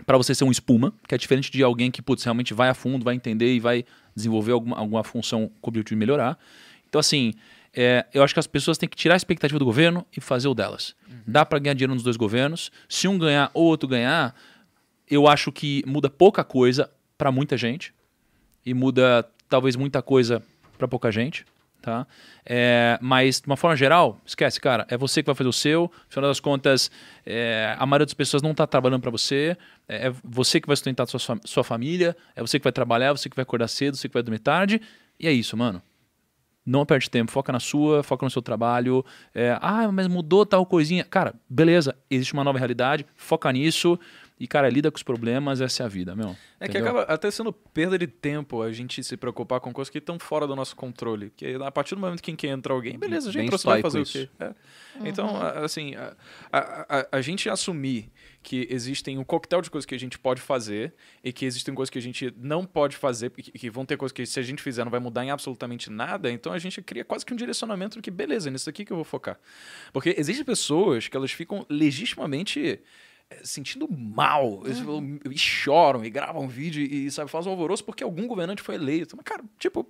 para 0.06 0.18
você 0.18 0.34
ser 0.36 0.44
um 0.44 0.52
espuma, 0.52 0.94
que 1.07 1.15
é 1.15 1.18
diferente 1.18 1.52
de 1.52 1.64
alguém 1.64 1.91
que 1.91 2.02
putz, 2.02 2.24
realmente 2.24 2.53
vai 2.53 2.69
a 2.69 2.74
fundo, 2.74 3.03
vai 3.03 3.15
entender 3.15 3.53
e 3.53 3.60
vai 3.60 3.86
desenvolver 4.15 4.52
alguma, 4.52 4.78
alguma 4.78 5.03
função 5.03 5.52
com 5.61 5.69
o 5.69 5.72
objetivo 5.72 5.95
de 5.95 5.95
melhorar. 5.95 6.38
Então, 6.88 6.99
assim, 6.99 7.34
é, 7.74 8.06
eu 8.14 8.24
acho 8.24 8.34
que 8.34 8.40
as 8.40 8.48
pessoas 8.48 8.78
têm 8.78 8.88
que 8.88 8.95
tirar 8.95 9.15
a 9.15 9.18
expectativa 9.18 9.60
do 9.60 9.65
governo 9.65 10.06
e 10.15 10.22
fazer 10.22 10.48
o 10.48 10.53
delas. 10.53 10.95
Uhum. 11.07 11.18
Dá 11.28 11.45
para 11.45 11.60
ganhar 11.60 11.74
dinheiro 11.74 11.94
nos 11.94 12.03
dois 12.03 12.18
governos. 12.18 12.72
Se 12.88 13.07
um 13.07 13.18
ganhar 13.18 13.52
ou 13.53 13.65
outro 13.65 13.88
ganhar, 13.88 14.36
eu 15.10 15.28
acho 15.28 15.52
que 15.52 15.84
muda 15.86 16.10
pouca 16.10 16.44
coisa 16.44 16.90
para 17.18 17.32
muita 17.32 17.57
gente 17.57 17.94
e 18.65 18.74
muda 18.74 19.28
talvez 19.49 19.76
muita 19.76 20.02
coisa 20.02 20.44
para 20.78 20.88
pouca 20.88 21.11
gente. 21.11 21.45
Tá? 21.88 22.05
É, 22.45 22.99
mas, 23.01 23.39
de 23.39 23.47
uma 23.47 23.55
forma 23.55 23.73
geral, 23.73 24.19
esquece, 24.26 24.59
cara. 24.59 24.85
É 24.89 24.97
você 24.97 25.23
que 25.23 25.27
vai 25.27 25.35
fazer 25.35 25.47
o 25.47 25.53
seu. 25.53 25.84
No 25.84 26.14
final 26.14 26.30
das 26.30 26.41
contas, 26.41 26.91
é, 27.26 27.77
a 27.80 27.85
maioria 27.85 28.05
das 28.05 28.14
pessoas 28.14 28.43
não 28.43 28.51
está 28.51 28.68
trabalhando 28.68 29.01
para 29.01 29.09
você. 29.09 29.55
É, 29.88 30.07
é 30.07 30.14
você 30.22 30.59
que 30.59 30.68
vai 30.68 30.76
sustentar 30.76 31.07
sua, 31.07 31.39
sua 31.45 31.64
família. 31.64 32.14
É 32.35 32.41
você 32.41 32.59
que 32.59 32.64
vai 32.65 32.73
trabalhar, 32.73 33.14
você 33.14 33.30
que 33.30 33.38
vai 33.38 33.43
acordar 33.43 33.69
cedo, 33.69 33.95
você 33.95 34.09
que 34.09 34.14
vai 34.14 34.22
dormir 34.22 34.39
tarde. 34.39 34.81
E 35.18 35.30
é 35.30 35.31
isso, 35.31 35.55
mano. 35.55 35.81
Não 36.65 36.85
perde 36.85 37.09
tempo, 37.09 37.31
foca 37.31 37.53
na 37.53 37.59
sua, 37.61 38.03
foca 38.03 38.26
no 38.26 38.30
seu 38.30 38.41
trabalho. 38.41 39.05
É, 39.34 39.57
ah, 39.61 39.89
mas 39.89 40.07
mudou 40.07 40.45
tal 40.45 40.65
coisinha. 40.65 41.05
Cara, 41.05 41.35
beleza, 41.49 41.95
existe 42.09 42.34
uma 42.34 42.43
nova 42.43 42.57
realidade, 42.57 43.05
foca 43.15 43.49
nisso. 43.49 43.97
E, 44.39 44.47
cara, 44.47 44.69
lida 44.69 44.91
com 44.91 44.97
os 44.97 45.03
problemas, 45.03 45.61
essa 45.61 45.81
é 45.81 45.85
a 45.85 45.89
vida, 45.89 46.15
meu. 46.15 46.35
É 46.59 46.65
entendeu? 46.65 46.69
que 46.69 46.77
acaba 46.77 47.01
até 47.11 47.31
sendo 47.31 47.51
perda 47.51 47.97
de 47.97 48.05
tempo 48.05 48.61
a 48.61 48.72
gente 48.72 49.03
se 49.03 49.18
preocupar 49.18 49.59
com 49.59 49.73
coisas 49.73 49.89
que 49.89 49.97
estão 49.97 50.19
fora 50.19 50.45
do 50.45 50.55
nosso 50.55 50.76
controle. 50.76 51.30
Porque 51.30 51.57
a 51.59 51.72
partir 51.72 51.95
do 51.95 52.01
momento 52.01 52.22
que, 52.22 52.35
que 52.35 52.47
entra 52.47 52.72
alguém, 52.72 52.99
beleza, 52.99 53.30
a 53.30 53.31
gente 53.31 53.49
vai 53.65 53.81
fazer 53.81 54.01
isso. 54.01 54.18
o 54.18 54.22
quê? 54.22 54.30
É. 54.39 54.45
Uhum. 54.45 55.07
Então, 55.07 55.41
assim, 55.64 55.95
a, 55.95 56.15
a, 56.51 56.99
a, 56.99 57.07
a, 57.14 57.22
gente 57.22 57.49
assumir 57.49 58.11
que 58.43 58.68
existem 58.69 59.18
um 59.18 59.23
coquetel 59.23 59.61
de 59.61 59.72
coisas 59.72 59.85
que 59.85 59.95
a 59.95 59.99
gente 59.99 60.19
pode 60.19 60.41
fazer 60.41 60.93
e 61.23 61.34
que 61.34 61.43
existem 61.43 61.73
coisas 61.73 61.89
que 61.89 61.97
a 61.97 62.01
gente 62.01 62.31
não 62.38 62.64
pode 62.64 62.95
fazer, 62.95 63.31
que, 63.31 63.51
que 63.51 63.69
vão 63.69 63.85
ter 63.85 63.97
coisas 63.97 64.14
que 64.14 64.26
se 64.26 64.39
a 64.39 64.43
gente 64.43 64.61
fizer 64.61 64.84
não 64.84 64.91
vai 64.91 64.99
mudar 64.99 65.26
em 65.26 65.31
absolutamente 65.31 65.89
nada, 65.89 66.31
então 66.31 66.53
a 66.53 66.59
gente 66.59 66.81
cria 66.81 67.03
quase 67.03 67.26
que 67.26 67.34
um 67.34 67.38
direcionamento 67.38 67.97
do 67.97 68.03
que, 68.03 68.11
beleza, 68.11 68.51
nisso 68.51 68.69
aqui 68.69 68.85
que 68.85 68.91
eu 68.91 68.97
vou 68.97 69.03
focar. 69.03 69.39
Porque 69.91 70.15
existem 70.18 70.45
pessoas 70.45 71.07
que 71.07 71.18
elas 71.18 71.31
ficam 71.31 71.65
legitimamente 71.69 72.57
é, 72.69 72.80
sentindo 73.44 73.88
mal. 73.90 74.62
Eles 74.66 74.80
uhum. 74.80 75.20
e 75.30 75.38
choram 75.38 76.04
e 76.04 76.10
gravam 76.10 76.48
vídeo 76.48 76.82
e, 76.82 77.10
sabe, 77.12 77.30
fazem 77.30 77.49
um 77.49 77.54
alvoroço 77.54 77.84
porque 77.84 78.04
algum 78.04 78.28
governante 78.28 78.62
foi 78.62 78.76
eleito. 78.76 79.16
Mas, 79.16 79.26
cara, 79.26 79.44
tipo, 79.60 79.88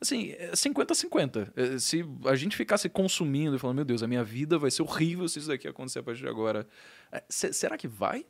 assim, 0.00 0.34
50-50. 0.52 1.52
É 1.56 1.74
é, 1.74 1.78
se 1.78 2.04
a 2.24 2.34
gente 2.34 2.56
ficasse 2.56 2.88
consumindo 2.88 3.56
e 3.56 3.58
falando, 3.58 3.76
meu 3.76 3.84
Deus, 3.84 4.02
a 4.02 4.08
minha 4.08 4.24
vida 4.24 4.58
vai 4.58 4.70
ser 4.70 4.82
horrível 4.82 5.28
se 5.28 5.38
isso 5.38 5.48
daqui 5.48 5.68
acontecer 5.68 6.00
a 6.00 6.02
partir 6.02 6.22
de 6.22 6.28
agora. 6.28 6.66
Será 7.28 7.76
que 7.76 7.88
vai? 7.88 8.26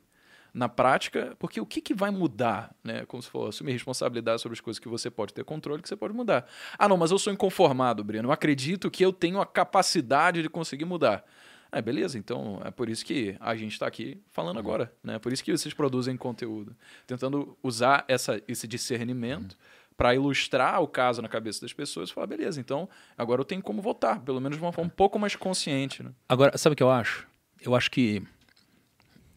Na 0.53 0.69
prática, 0.69 1.35
porque 1.37 1.61
o 1.61 1.65
que, 1.65 1.81
que 1.81 1.93
vai 1.93 2.09
mudar, 2.09 2.73
né? 2.83 3.05
Como 3.05 3.21
se 3.21 3.29
fosse 3.29 3.49
assumir 3.49 3.73
responsabilidade 3.73 4.41
sobre 4.41 4.53
as 4.55 4.61
coisas 4.61 4.79
que 4.79 4.87
você 4.87 5.09
pode 5.09 5.33
ter 5.33 5.43
controle, 5.43 5.83
que 5.83 5.89
você 5.89 5.95
pode 5.95 6.15
mudar. 6.15 6.47
Ah, 6.79 6.87
não, 6.87 6.97
mas 6.97 7.11
eu 7.11 7.19
sou 7.19 7.31
inconformado, 7.31 8.03
Breno. 8.03 8.29
Eu 8.29 8.31
acredito 8.31 8.89
que 8.89 9.05
eu 9.05 9.13
tenho 9.13 9.39
a 9.39 9.45
capacidade 9.45 10.41
de 10.41 10.49
conseguir 10.49 10.85
mudar. 10.85 11.23
É, 11.71 11.81
beleza, 11.81 12.17
então 12.17 12.61
é 12.63 12.71
por 12.71 12.89
isso 12.89 13.05
que 13.05 13.35
a 13.39 13.55
gente 13.55 13.73
está 13.73 13.87
aqui 13.87 14.21
falando 14.31 14.55
uhum. 14.55 14.61
agora, 14.61 14.93
né? 15.03 15.15
É 15.15 15.19
por 15.19 15.33
isso 15.33 15.43
que 15.43 15.51
vocês 15.51 15.73
produzem 15.73 16.15
conteúdo, 16.15 16.75
tentando 17.05 17.57
usar 17.61 18.05
essa, 18.07 18.41
esse 18.47 18.67
discernimento 18.67 19.53
uhum. 19.53 19.57
para 19.97 20.15
ilustrar 20.15 20.81
o 20.81 20.87
caso 20.87 21.21
na 21.21 21.27
cabeça 21.27 21.61
das 21.61 21.73
pessoas 21.73 22.09
e 22.09 22.13
falar, 22.13 22.27
beleza, 22.27 22.59
então 22.59 22.87
agora 23.17 23.41
eu 23.41 23.45
tenho 23.45 23.61
como 23.61 23.81
votar, 23.81 24.21
pelo 24.21 24.39
menos 24.39 24.57
de 24.57 24.63
uma 24.63 24.71
forma 24.71 24.87
um 24.87 24.95
pouco 24.95 25.19
mais 25.19 25.35
consciente. 25.35 26.01
Né? 26.01 26.11
Agora, 26.27 26.57
sabe 26.57 26.73
o 26.73 26.75
que 26.75 26.83
eu 26.83 26.89
acho? 26.89 27.27
Eu 27.61 27.75
acho 27.75 27.91
que. 27.91 28.23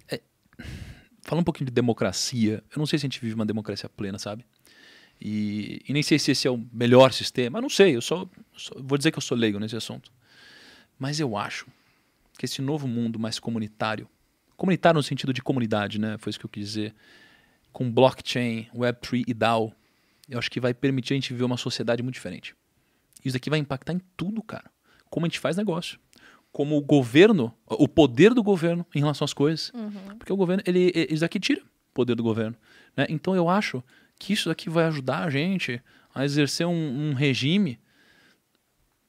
É... 0.08 0.20
Um 1.32 1.44
pouquinho 1.44 1.66
de 1.66 1.72
democracia, 1.72 2.62
eu 2.70 2.78
não 2.78 2.86
sei 2.86 2.98
se 2.98 3.06
a 3.06 3.08
gente 3.08 3.20
vive 3.20 3.34
uma 3.34 3.46
democracia 3.46 3.88
plena, 3.88 4.18
sabe? 4.18 4.44
E, 5.20 5.82
e 5.86 5.92
nem 5.92 6.02
sei 6.02 6.18
se 6.18 6.30
esse 6.30 6.48
é 6.48 6.50
o 6.50 6.64
melhor 6.72 7.12
sistema, 7.12 7.60
não 7.60 7.68
sei, 7.68 7.94
eu 7.94 8.00
só, 8.00 8.26
só 8.56 8.74
vou 8.78 8.96
dizer 8.96 9.10
que 9.10 9.18
eu 9.18 9.22
sou 9.22 9.36
leigo 9.36 9.58
nesse 9.58 9.76
assunto. 9.76 10.10
Mas 10.98 11.20
eu 11.20 11.36
acho 11.36 11.66
que 12.40 12.46
esse 12.46 12.62
novo 12.62 12.88
mundo 12.88 13.18
mais 13.18 13.38
comunitário, 13.38 14.08
comunitário 14.56 14.96
no 14.96 15.02
sentido 15.02 15.30
de 15.30 15.42
comunidade, 15.42 16.00
né? 16.00 16.16
Foi 16.16 16.30
isso 16.30 16.38
que 16.38 16.46
eu 16.46 16.48
quis 16.48 16.68
dizer, 16.68 16.94
com 17.70 17.92
blockchain, 17.92 18.66
Web3 18.74 19.24
e 19.28 19.34
DAO, 19.34 19.74
eu 20.26 20.38
acho 20.38 20.50
que 20.50 20.58
vai 20.58 20.72
permitir 20.72 21.12
a 21.12 21.16
gente 21.16 21.34
viver 21.34 21.44
uma 21.44 21.58
sociedade 21.58 22.02
muito 22.02 22.14
diferente. 22.14 22.56
Isso 23.22 23.34
daqui 23.34 23.50
vai 23.50 23.58
impactar 23.58 23.92
em 23.92 24.00
tudo, 24.16 24.42
cara. 24.42 24.70
Como 25.10 25.26
a 25.26 25.28
gente 25.28 25.38
faz 25.38 25.54
negócio. 25.54 26.00
Como 26.50 26.78
o 26.78 26.80
governo, 26.80 27.54
o 27.66 27.86
poder 27.86 28.32
do 28.32 28.42
governo 28.42 28.86
em 28.94 29.00
relação 29.00 29.26
às 29.26 29.34
coisas. 29.34 29.70
Uhum. 29.74 30.16
Porque 30.16 30.32
o 30.32 30.36
governo, 30.36 30.62
ele, 30.66 30.90
isso 31.10 31.20
daqui 31.20 31.38
tira 31.38 31.60
o 31.60 31.92
poder 31.92 32.14
do 32.14 32.22
governo. 32.22 32.56
Né? 32.96 33.04
Então 33.10 33.36
eu 33.36 33.50
acho 33.50 33.84
que 34.18 34.32
isso 34.32 34.48
daqui 34.48 34.70
vai 34.70 34.86
ajudar 34.86 35.24
a 35.24 35.28
gente 35.28 35.82
a 36.14 36.24
exercer 36.24 36.66
um, 36.66 37.10
um 37.10 37.12
regime, 37.12 37.78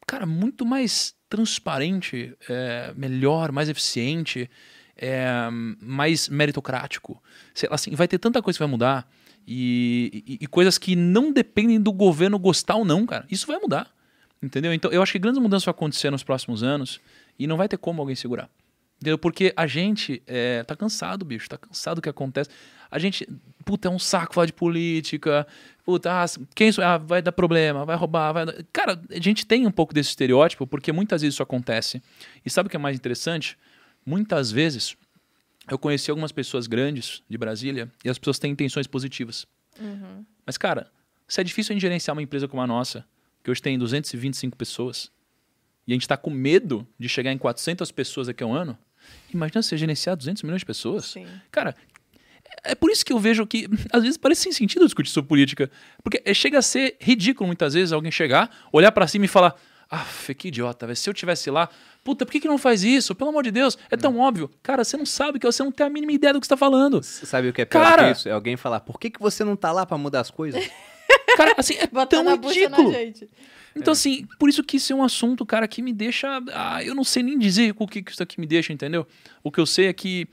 cara, 0.06 0.26
muito 0.26 0.66
mais 0.66 1.16
transparente, 1.32 2.36
é, 2.50 2.94
melhor, 2.96 3.54
mais 3.54 3.70
eficiente, 3.70 4.50
é, 4.98 5.26
mais 5.80 6.28
meritocrático. 6.28 7.24
Assim, 7.70 7.96
vai 7.96 8.08
ter 8.08 8.20
tanta 8.20 8.42
coisa 8.42 8.58
que 8.58 8.64
vai 8.64 8.70
mudar 8.70 9.10
e, 9.48 10.24
e, 10.28 10.38
e, 10.42 10.48
coisas 10.48 10.78
que 10.78 10.94
não 10.94 11.32
dependem 11.32 11.80
do 11.80 11.94
governo 11.94 12.38
gostar 12.38 12.76
ou 12.76 12.84
não, 12.84 13.06
cara. 13.06 13.26
Isso 13.32 13.48
vai 13.48 13.58
mudar. 13.58 13.90
Entendeu? 14.44 14.74
Então, 14.74 14.92
eu 14.92 15.02
acho 15.02 15.14
que 15.14 15.20
grandes 15.20 15.42
mudanças 15.42 15.64
vão 15.64 15.72
acontecer 15.72 16.10
nos 16.10 16.24
próximos 16.24 16.64
anos 16.64 17.00
e 17.40 17.48
não 17.48 17.56
vai 17.56 17.70
ter 17.70 17.78
como 17.78 18.02
alguém 18.02 18.16
segurar. 18.16 18.50
Entendeu? 19.02 19.18
Porque 19.18 19.52
a 19.58 19.66
gente 19.66 20.22
é, 20.28 20.64
tá 20.64 20.76
cansado, 20.76 21.26
bicho, 21.26 21.50
tá 21.50 21.58
cansado 21.58 21.96
do 21.96 22.02
que 22.04 22.10
acontece. 22.10 22.52
A 22.92 23.00
gente, 23.00 23.28
puta, 23.66 23.88
é 23.88 23.92
um 23.92 23.98
saco 23.98 24.36
falar 24.36 24.46
de 24.46 24.54
política, 24.54 25.48
puta, 25.84 26.12
ah, 26.12 26.26
quem 26.54 26.70
ah, 26.84 27.00
vai 27.00 27.20
dar 27.20 27.32
problema, 27.32 27.84
vai 27.84 27.96
roubar, 27.96 28.32
vai. 28.32 28.46
Cara, 28.72 29.02
a 29.10 29.20
gente 29.20 29.44
tem 29.44 29.66
um 29.66 29.72
pouco 29.72 29.92
desse 29.92 30.10
estereótipo 30.10 30.68
porque 30.68 30.92
muitas 30.92 31.24
vezes 31.24 31.34
isso 31.34 31.42
acontece. 31.42 32.00
E 32.46 32.50
sabe 32.50 32.68
o 32.68 32.70
que 32.70 32.76
é 32.76 32.80
mais 32.80 32.96
interessante? 32.96 33.58
Muitas 34.06 34.52
vezes 34.52 34.96
eu 35.68 35.80
conheci 35.80 36.12
algumas 36.12 36.32
pessoas 36.32 36.68
grandes 36.68 37.24
de 37.28 37.38
Brasília 37.40 37.92
e 38.06 38.10
as 38.10 38.20
pessoas 38.20 38.38
têm 38.38 38.52
intenções 38.52 38.86
positivas. 38.86 39.48
Uhum. 39.80 40.24
Mas, 40.46 40.60
cara, 40.60 40.92
se 41.28 41.42
é 41.42 41.44
difícil 41.44 41.72
a 41.72 41.74
gente 41.74 41.82
gerenciar 41.82 42.16
uma 42.16 42.22
empresa 42.22 42.48
como 42.48 42.62
a 42.62 42.68
nossa, 42.68 43.04
que 43.44 43.50
hoje 43.50 43.64
tem 43.64 43.80
225 43.80 44.56
pessoas, 44.56 45.12
e 45.88 45.94
a 45.94 45.96
gente 45.96 46.04
está 46.04 46.18
com 46.18 46.30
medo 46.30 46.88
de 47.00 47.10
chegar 47.10 47.32
em 47.32 47.38
400 47.38 47.92
pessoas 47.92 48.28
daqui 48.28 48.44
a 48.44 48.46
um 48.46 48.54
ano, 48.54 48.78
imagina 49.34 49.62
você 49.62 49.78
gerenciar 49.78 50.16
200 50.16 50.44
milhões 50.44 50.62
de 50.62 50.66
pessoas. 50.66 51.06
Sim. 51.06 51.26
Cara, 51.52 51.76
é 52.64 52.76
por 52.76 52.92
isso 52.92 53.06
que 53.06 53.14
eu 53.14 53.20
vejo 53.20 53.46
que, 53.46 53.68
às 53.92 54.02
vezes, 54.02 54.18
parece 54.18 54.44
sem 54.44 54.52
sentido 54.52 54.86
discutir 54.86 55.10
sobre 55.10 55.28
política. 55.28 55.72
Porque 56.04 56.22
é, 56.26 56.34
chega 56.34 56.60
a 56.60 56.62
ser 56.62 56.96
ridículo, 57.00 57.48
muitas 57.48 57.74
vezes, 57.74 57.92
alguém 57.92 58.12
chegar, 58.12 58.50
olhar 58.72 58.92
para 58.92 59.08
cima 59.08 59.26
e 59.26 59.28
falar: 59.28 59.56
Ah, 59.90 60.06
que 60.38 60.50
idiota, 60.50 60.86
véio. 60.86 60.96
se 60.96 61.10
eu 61.10 61.14
tivesse 61.14 61.50
lá, 61.50 61.70
puta, 62.04 62.26
por 62.26 62.32
que, 62.32 62.40
que 62.40 62.48
não 62.48 62.58
faz 62.58 62.84
isso? 62.84 63.16
Pelo 63.16 63.30
amor 63.30 63.44
de 63.44 63.52
Deus, 63.52 63.78
é 63.90 63.98
tão 63.98 64.16
hum. 64.16 64.20
óbvio. 64.20 64.50
Cara, 64.62 64.84
você 64.84 64.98
não 64.98 65.06
sabe, 65.06 65.40
que 65.40 65.46
você 65.46 65.64
não 65.64 65.72
tem 65.72 65.86
a 65.86 65.90
mínima 65.90 66.12
ideia 66.12 66.34
do 66.34 66.40
que 66.40 66.46
você 66.46 66.50
tá 66.50 66.58
falando. 66.58 67.02
Sabe 67.04 67.50
o 67.50 67.54
que 67.54 67.62
é 67.62 67.66
pior 67.66 67.84
Cara... 67.84 68.06
que 68.06 68.20
isso? 68.20 68.30
É 68.30 68.32
alguém 68.32 68.58
falar: 68.58 68.82
Por 68.82 69.00
que, 69.00 69.10
que 69.10 69.20
você 69.20 69.44
não 69.44 69.56
tá 69.56 69.72
lá 69.72 69.86
para 69.86 69.98
mudar 69.98 70.22
as 70.22 70.30
coisas? 70.30 70.64
Cara, 71.36 71.56
assim, 71.58 71.76
é 71.76 71.88
tão 72.06 72.36
ridículo. 72.36 72.92
Então, 73.76 73.92
é. 73.92 73.94
assim, 73.94 74.28
por 74.38 74.50
isso 74.50 74.64
que 74.64 74.78
isso 74.78 74.92
é 74.92 74.96
um 74.96 75.04
assunto, 75.04 75.46
cara, 75.46 75.68
que 75.68 75.82
me 75.82 75.94
deixa. 75.94 76.42
Ah, 76.54 76.84
eu 76.84 76.94
não 76.94 77.04
sei 77.04 77.24
nem 77.24 77.38
dizer 77.40 77.74
o 77.78 77.88
que, 77.88 78.02
que 78.02 78.12
isso 78.12 78.22
aqui 78.22 78.40
me 78.40 78.46
deixa, 78.46 78.74
entendeu? 78.74 79.08
O 79.44 79.52
que 79.52 79.60
eu 79.60 79.66
sei 79.66 79.88
é 79.88 79.94
que 79.94 80.28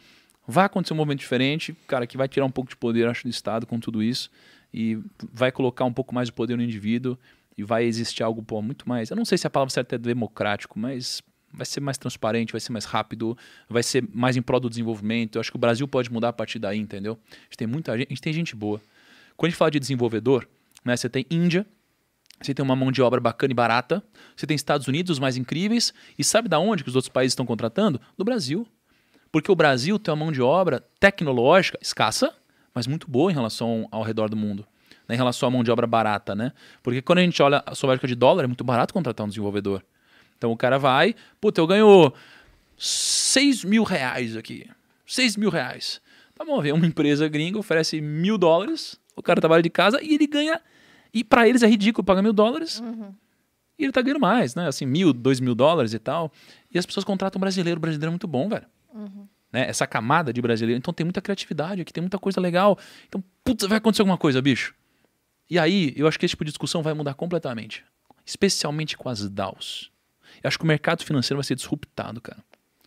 Vai 0.50 0.64
acontecer 0.64 0.94
um 0.94 0.96
movimento 0.96 1.18
diferente, 1.18 1.76
cara, 1.86 2.06
que 2.06 2.16
vai 2.16 2.26
tirar 2.26 2.46
um 2.46 2.50
pouco 2.50 2.70
de 2.70 2.76
poder, 2.76 3.06
acho, 3.06 3.24
do 3.24 3.28
Estado 3.28 3.66
com 3.66 3.78
tudo 3.78 4.02
isso 4.02 4.30
e 4.72 4.98
vai 5.30 5.52
colocar 5.52 5.84
um 5.84 5.92
pouco 5.92 6.14
mais 6.14 6.28
de 6.28 6.32
poder 6.32 6.56
no 6.56 6.62
indivíduo 6.62 7.18
e 7.54 7.62
vai 7.62 7.84
existir 7.84 8.22
algo 8.22 8.42
pô, 8.42 8.62
muito 8.62 8.88
mais. 8.88 9.10
Eu 9.10 9.16
não 9.16 9.26
sei 9.26 9.36
se 9.36 9.46
a 9.46 9.50
palavra 9.50 9.70
certa 9.70 9.96
é 9.96 9.98
democrático, 9.98 10.78
mas 10.78 11.20
vai 11.52 11.66
ser 11.66 11.80
mais 11.80 11.98
transparente, 11.98 12.52
vai 12.52 12.62
ser 12.62 12.72
mais 12.72 12.86
rápido, 12.86 13.36
vai 13.68 13.82
ser 13.82 14.08
mais 14.10 14.38
em 14.38 14.42
prol 14.42 14.58
do 14.58 14.70
desenvolvimento. 14.70 15.36
Eu 15.36 15.40
acho 15.40 15.50
que 15.50 15.56
o 15.58 15.60
Brasil 15.60 15.86
pode 15.86 16.10
mudar 16.10 16.30
a 16.30 16.32
partir 16.32 16.58
daí, 16.58 16.78
entendeu? 16.78 17.18
A 17.30 17.44
gente 17.44 17.58
tem 17.58 17.66
muita 17.66 17.98
gente, 17.98 18.06
a 18.08 18.10
gente 18.10 18.22
tem 18.22 18.32
gente 18.32 18.56
boa. 18.56 18.80
Quando 19.36 19.48
a 19.48 19.50
gente 19.50 19.58
fala 19.58 19.70
de 19.70 19.78
desenvolvedor, 19.78 20.48
né, 20.82 20.96
você 20.96 21.10
tem 21.10 21.26
Índia, 21.30 21.66
você 22.40 22.54
tem 22.54 22.64
uma 22.64 22.76
mão 22.76 22.92
de 22.92 23.02
obra 23.02 23.20
bacana 23.20 23.52
e 23.52 23.54
barata, 23.54 24.02
você 24.36 24.46
tem 24.46 24.54
Estados 24.54 24.86
Unidos, 24.86 25.12
os 25.12 25.18
mais 25.18 25.36
incríveis, 25.36 25.92
e 26.18 26.24
sabe 26.24 26.48
da 26.48 26.58
onde 26.58 26.82
que 26.82 26.88
os 26.88 26.96
outros 26.96 27.12
países 27.12 27.32
estão 27.32 27.44
contratando? 27.44 28.00
Do 28.16 28.24
Brasil. 28.24 28.66
Porque 29.30 29.50
o 29.50 29.56
Brasil 29.56 29.98
tem 29.98 30.12
uma 30.12 30.24
mão 30.24 30.32
de 30.32 30.40
obra 30.40 30.84
tecnológica 31.00 31.78
escassa, 31.82 32.32
mas 32.74 32.86
muito 32.86 33.10
boa 33.10 33.30
em 33.30 33.34
relação 33.34 33.88
ao 33.90 34.02
redor 34.02 34.28
do 34.28 34.36
mundo. 34.36 34.66
Né, 35.08 35.14
em 35.14 35.18
relação 35.18 35.48
à 35.48 35.50
mão 35.50 35.64
de 35.64 35.70
obra 35.70 35.86
barata, 35.86 36.34
né? 36.34 36.52
Porque 36.82 37.00
quando 37.00 37.18
a 37.18 37.22
gente 37.22 37.42
olha 37.42 37.62
a 37.66 37.74
sua 37.74 37.88
lógica 37.88 38.06
de 38.06 38.14
dólar, 38.14 38.44
é 38.44 38.46
muito 38.46 38.62
barato 38.62 38.92
contratar 38.92 39.24
um 39.24 39.28
desenvolvedor. 39.28 39.82
Então 40.36 40.52
o 40.52 40.56
cara 40.56 40.78
vai, 40.78 41.14
puta, 41.40 41.60
eu 41.60 41.66
ganho 41.66 42.12
6 42.76 43.64
mil 43.64 43.82
reais 43.82 44.36
aqui. 44.36 44.68
6 45.06 45.36
mil 45.36 45.50
reais. 45.50 46.00
Tá 46.34 46.44
bom, 46.44 46.60
vem 46.60 46.72
uma 46.72 46.86
empresa 46.86 47.26
gringa, 47.26 47.58
oferece 47.58 48.00
mil 48.00 48.38
dólares, 48.38 49.00
o 49.16 49.22
cara 49.22 49.40
trabalha 49.40 49.62
de 49.62 49.70
casa 49.70 50.00
e 50.02 50.14
ele 50.14 50.26
ganha. 50.26 50.60
E 51.12 51.24
para 51.24 51.48
eles 51.48 51.62
é 51.62 51.66
ridículo 51.66 52.04
pagar 52.04 52.22
mil 52.22 52.32
dólares. 52.32 52.80
Uhum. 52.80 53.14
E 53.78 53.84
ele 53.84 53.92
tá 53.92 54.02
ganhando 54.02 54.20
mais, 54.20 54.54
né? 54.54 54.66
Assim, 54.66 54.84
mil, 54.84 55.12
dois 55.12 55.40
mil 55.40 55.54
dólares 55.54 55.94
e 55.94 55.98
tal. 55.98 56.32
E 56.72 56.78
as 56.78 56.84
pessoas 56.84 57.04
contratam 57.04 57.38
brasileiro. 57.38 57.78
O 57.78 57.80
brasileiro 57.80 58.10
é 58.10 58.10
muito 58.10 58.26
bom, 58.26 58.48
velho. 58.48 58.66
Né? 59.52 59.68
Essa 59.68 59.86
camada 59.86 60.32
de 60.32 60.42
brasileiro. 60.42 60.78
Então 60.78 60.92
tem 60.92 61.04
muita 61.04 61.20
criatividade 61.20 61.80
aqui, 61.80 61.92
tem 61.92 62.02
muita 62.02 62.18
coisa 62.18 62.40
legal. 62.40 62.78
Então, 63.08 63.22
putz, 63.44 63.64
vai 63.66 63.78
acontecer 63.78 64.02
alguma 64.02 64.18
coisa, 64.18 64.42
bicho. 64.42 64.74
E 65.48 65.58
aí, 65.58 65.94
eu 65.96 66.06
acho 66.06 66.18
que 66.18 66.26
esse 66.26 66.32
tipo 66.32 66.44
de 66.44 66.50
discussão 66.50 66.82
vai 66.82 66.92
mudar 66.92 67.14
completamente. 67.14 67.84
Especialmente 68.26 68.96
com 68.96 69.08
as 69.08 69.28
DAOs. 69.28 69.90
Eu 70.42 70.48
acho 70.48 70.58
que 70.58 70.64
o 70.64 70.68
mercado 70.68 71.02
financeiro 71.04 71.38
vai 71.38 71.44
ser 71.44 71.54
disruptado, 71.54 72.20
cara. 72.20 72.42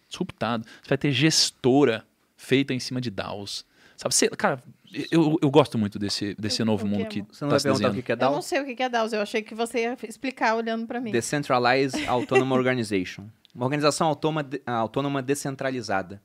Disruptado. 0.08 0.66
Você 0.82 0.90
vai 0.90 0.98
ter 0.98 1.12
gestora 1.12 2.06
feita 2.36 2.74
em 2.74 2.80
cima 2.80 3.02
de 3.02 3.10
DAOs. 3.10 3.66
Sabe, 3.98 4.36
cara, 4.36 4.62
eu, 5.12 5.38
eu 5.42 5.50
gosto 5.52 5.78
muito 5.78 5.98
desse, 5.98 6.34
desse 6.36 6.62
O- 6.62 6.66
novo 6.66 6.86
o 6.86 6.88
mundo 6.90 7.04
é- 7.04 7.06
que 7.06 7.22
Você 7.32 7.44
não 7.46 7.50
tá 7.50 7.54
vai 7.54 7.60
se 7.60 7.64
perguntar 7.64 7.70
o 7.70 7.74
desenhando. 7.92 7.96
que 7.96 8.02
que 8.04 8.12
é 8.12 8.14
Eu 8.14 8.18
DAO? 8.18 8.34
não 8.34 8.42
sei 8.42 8.62
o 8.62 8.66
que 8.66 8.76
que 8.76 8.84
é 8.84 8.90
DAOs. 8.90 9.14
Eu 9.14 9.22
achei 9.22 9.42
que 9.42 9.54
você 9.56 9.80
ia 9.84 9.98
explicar 10.08 10.56
olhando 10.56 10.86
pra 10.88 11.00
mim. 11.00 11.12
Decentralized 11.12 11.94
Autonomous 12.08 12.58
Organization. 12.58 13.26
Uma 13.54 13.66
organização 13.66 14.08
autônoma, 14.08 14.48
autônoma 14.66 15.22
descentralizada. 15.22 16.22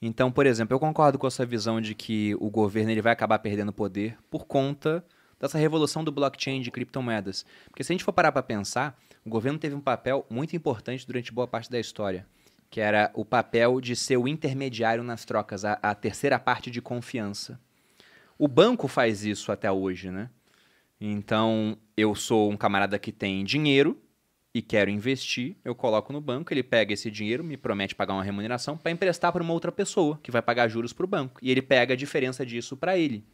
Então, 0.00 0.30
por 0.30 0.46
exemplo, 0.46 0.74
eu 0.74 0.78
concordo 0.80 1.18
com 1.18 1.26
essa 1.26 1.44
visão 1.44 1.80
de 1.80 1.94
que 1.94 2.34
o 2.38 2.48
governo 2.50 2.90
ele 2.90 3.02
vai 3.02 3.12
acabar 3.12 3.38
perdendo 3.40 3.72
poder 3.72 4.16
por 4.30 4.46
conta 4.46 5.04
dessa 5.40 5.58
revolução 5.58 6.04
do 6.04 6.12
blockchain 6.12 6.60
de 6.60 6.70
criptomoedas. 6.70 7.44
Porque 7.68 7.82
se 7.82 7.92
a 7.92 7.94
gente 7.94 8.04
for 8.04 8.12
parar 8.12 8.30
para 8.32 8.42
pensar, 8.42 8.96
o 9.24 9.28
governo 9.30 9.58
teve 9.58 9.74
um 9.74 9.80
papel 9.80 10.24
muito 10.30 10.54
importante 10.54 11.06
durante 11.06 11.32
boa 11.32 11.48
parte 11.48 11.70
da 11.70 11.80
história, 11.80 12.26
que 12.70 12.80
era 12.80 13.10
o 13.14 13.24
papel 13.24 13.80
de 13.80 13.96
ser 13.96 14.16
o 14.18 14.28
intermediário 14.28 15.02
nas 15.02 15.24
trocas, 15.24 15.64
a, 15.64 15.78
a 15.82 15.94
terceira 15.94 16.38
parte 16.38 16.70
de 16.70 16.80
confiança. 16.80 17.58
O 18.38 18.46
banco 18.46 18.86
faz 18.86 19.24
isso 19.24 19.50
até 19.50 19.70
hoje, 19.70 20.12
né? 20.12 20.30
Então, 21.00 21.76
eu 21.96 22.14
sou 22.14 22.50
um 22.50 22.56
camarada 22.56 22.96
que 22.98 23.10
tem 23.10 23.44
dinheiro 23.44 24.00
e 24.54 24.62
quero 24.62 24.90
investir, 24.90 25.56
eu 25.64 25.74
coloco 25.74 26.12
no 26.12 26.20
banco, 26.20 26.52
ele 26.52 26.62
pega 26.62 26.94
esse 26.94 27.10
dinheiro, 27.10 27.42
me 27.42 27.56
promete 27.56 27.94
pagar 27.94 28.14
uma 28.14 28.22
remuneração 28.22 28.76
para 28.76 28.92
emprestar 28.92 29.32
para 29.32 29.42
uma 29.42 29.52
outra 29.52 29.72
pessoa, 29.72 30.18
que 30.22 30.30
vai 30.30 30.40
pagar 30.40 30.68
juros 30.68 30.92
para 30.92 31.04
o 31.04 31.08
banco. 31.08 31.40
E 31.42 31.50
ele 31.50 31.60
pega 31.60 31.94
a 31.94 31.96
diferença 31.96 32.46
disso 32.46 32.76
para 32.76 32.96
ele. 32.96 33.24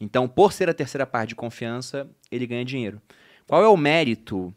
Então, 0.00 0.26
por 0.26 0.52
ser 0.52 0.68
a 0.70 0.74
terceira 0.74 1.06
parte 1.06 1.30
de 1.30 1.34
confiança, 1.34 2.08
ele 2.30 2.46
ganha 2.46 2.64
dinheiro. 2.64 3.02
Qual 3.46 3.62
é 3.62 3.68
o 3.68 3.76
mérito 3.76 4.54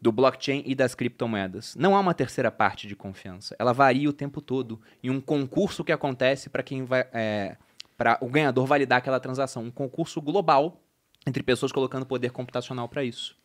do 0.00 0.10
blockchain 0.10 0.62
e 0.64 0.74
das 0.74 0.94
criptomoedas? 0.94 1.74
Não 1.76 1.94
há 1.96 2.00
uma 2.00 2.14
terceira 2.14 2.50
parte 2.50 2.86
de 2.86 2.96
confiança. 2.96 3.54
Ela 3.58 3.72
varia 3.72 4.08
o 4.08 4.12
tempo 4.12 4.40
todo 4.40 4.80
em 5.02 5.10
um 5.10 5.20
concurso 5.20 5.84
que 5.84 5.92
acontece 5.92 6.48
para 6.48 6.62
quem 6.62 6.84
vai, 6.84 7.06
para 7.98 8.16
o 8.22 8.28
ganhador 8.28 8.64
validar 8.64 8.98
aquela 8.98 9.18
transação, 9.18 9.64
um 9.64 9.70
concurso 9.70 10.22
global 10.22 10.80
entre 11.26 11.42
pessoas 11.42 11.72
colocando 11.72 12.06
poder 12.06 12.30
computacional 12.30 12.88
para 12.88 13.02
isso. 13.02 13.36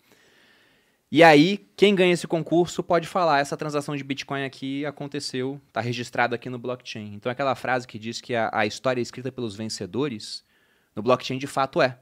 E 1.12 1.24
aí, 1.24 1.68
quem 1.76 1.94
ganha 1.94 2.14
esse 2.14 2.28
concurso 2.28 2.82
pode 2.82 3.08
falar: 3.08 3.40
essa 3.40 3.58
transação 3.58 3.96
de 3.96 4.04
Bitcoin 4.04 4.46
aqui 4.46 4.86
aconteceu, 4.86 5.60
está 5.68 5.82
registrado 5.82 6.34
aqui 6.34 6.50
no 6.50 6.58
blockchain. 6.58 7.14
Então, 7.14 7.32
aquela 7.32 7.56
frase 7.56 7.88
que 7.88 8.00
diz 8.00 8.22
que 8.22 8.36
a, 8.36 8.50
a 8.54 8.66
história 8.66 9.02
é 9.02 9.04
escrita 9.04 9.32
pelos 9.32 9.56
vencedores, 9.56 10.44
no 10.96 11.02
blockchain 11.02 11.38
de 11.38 11.48
fato 11.48 11.82
é. 11.82 12.00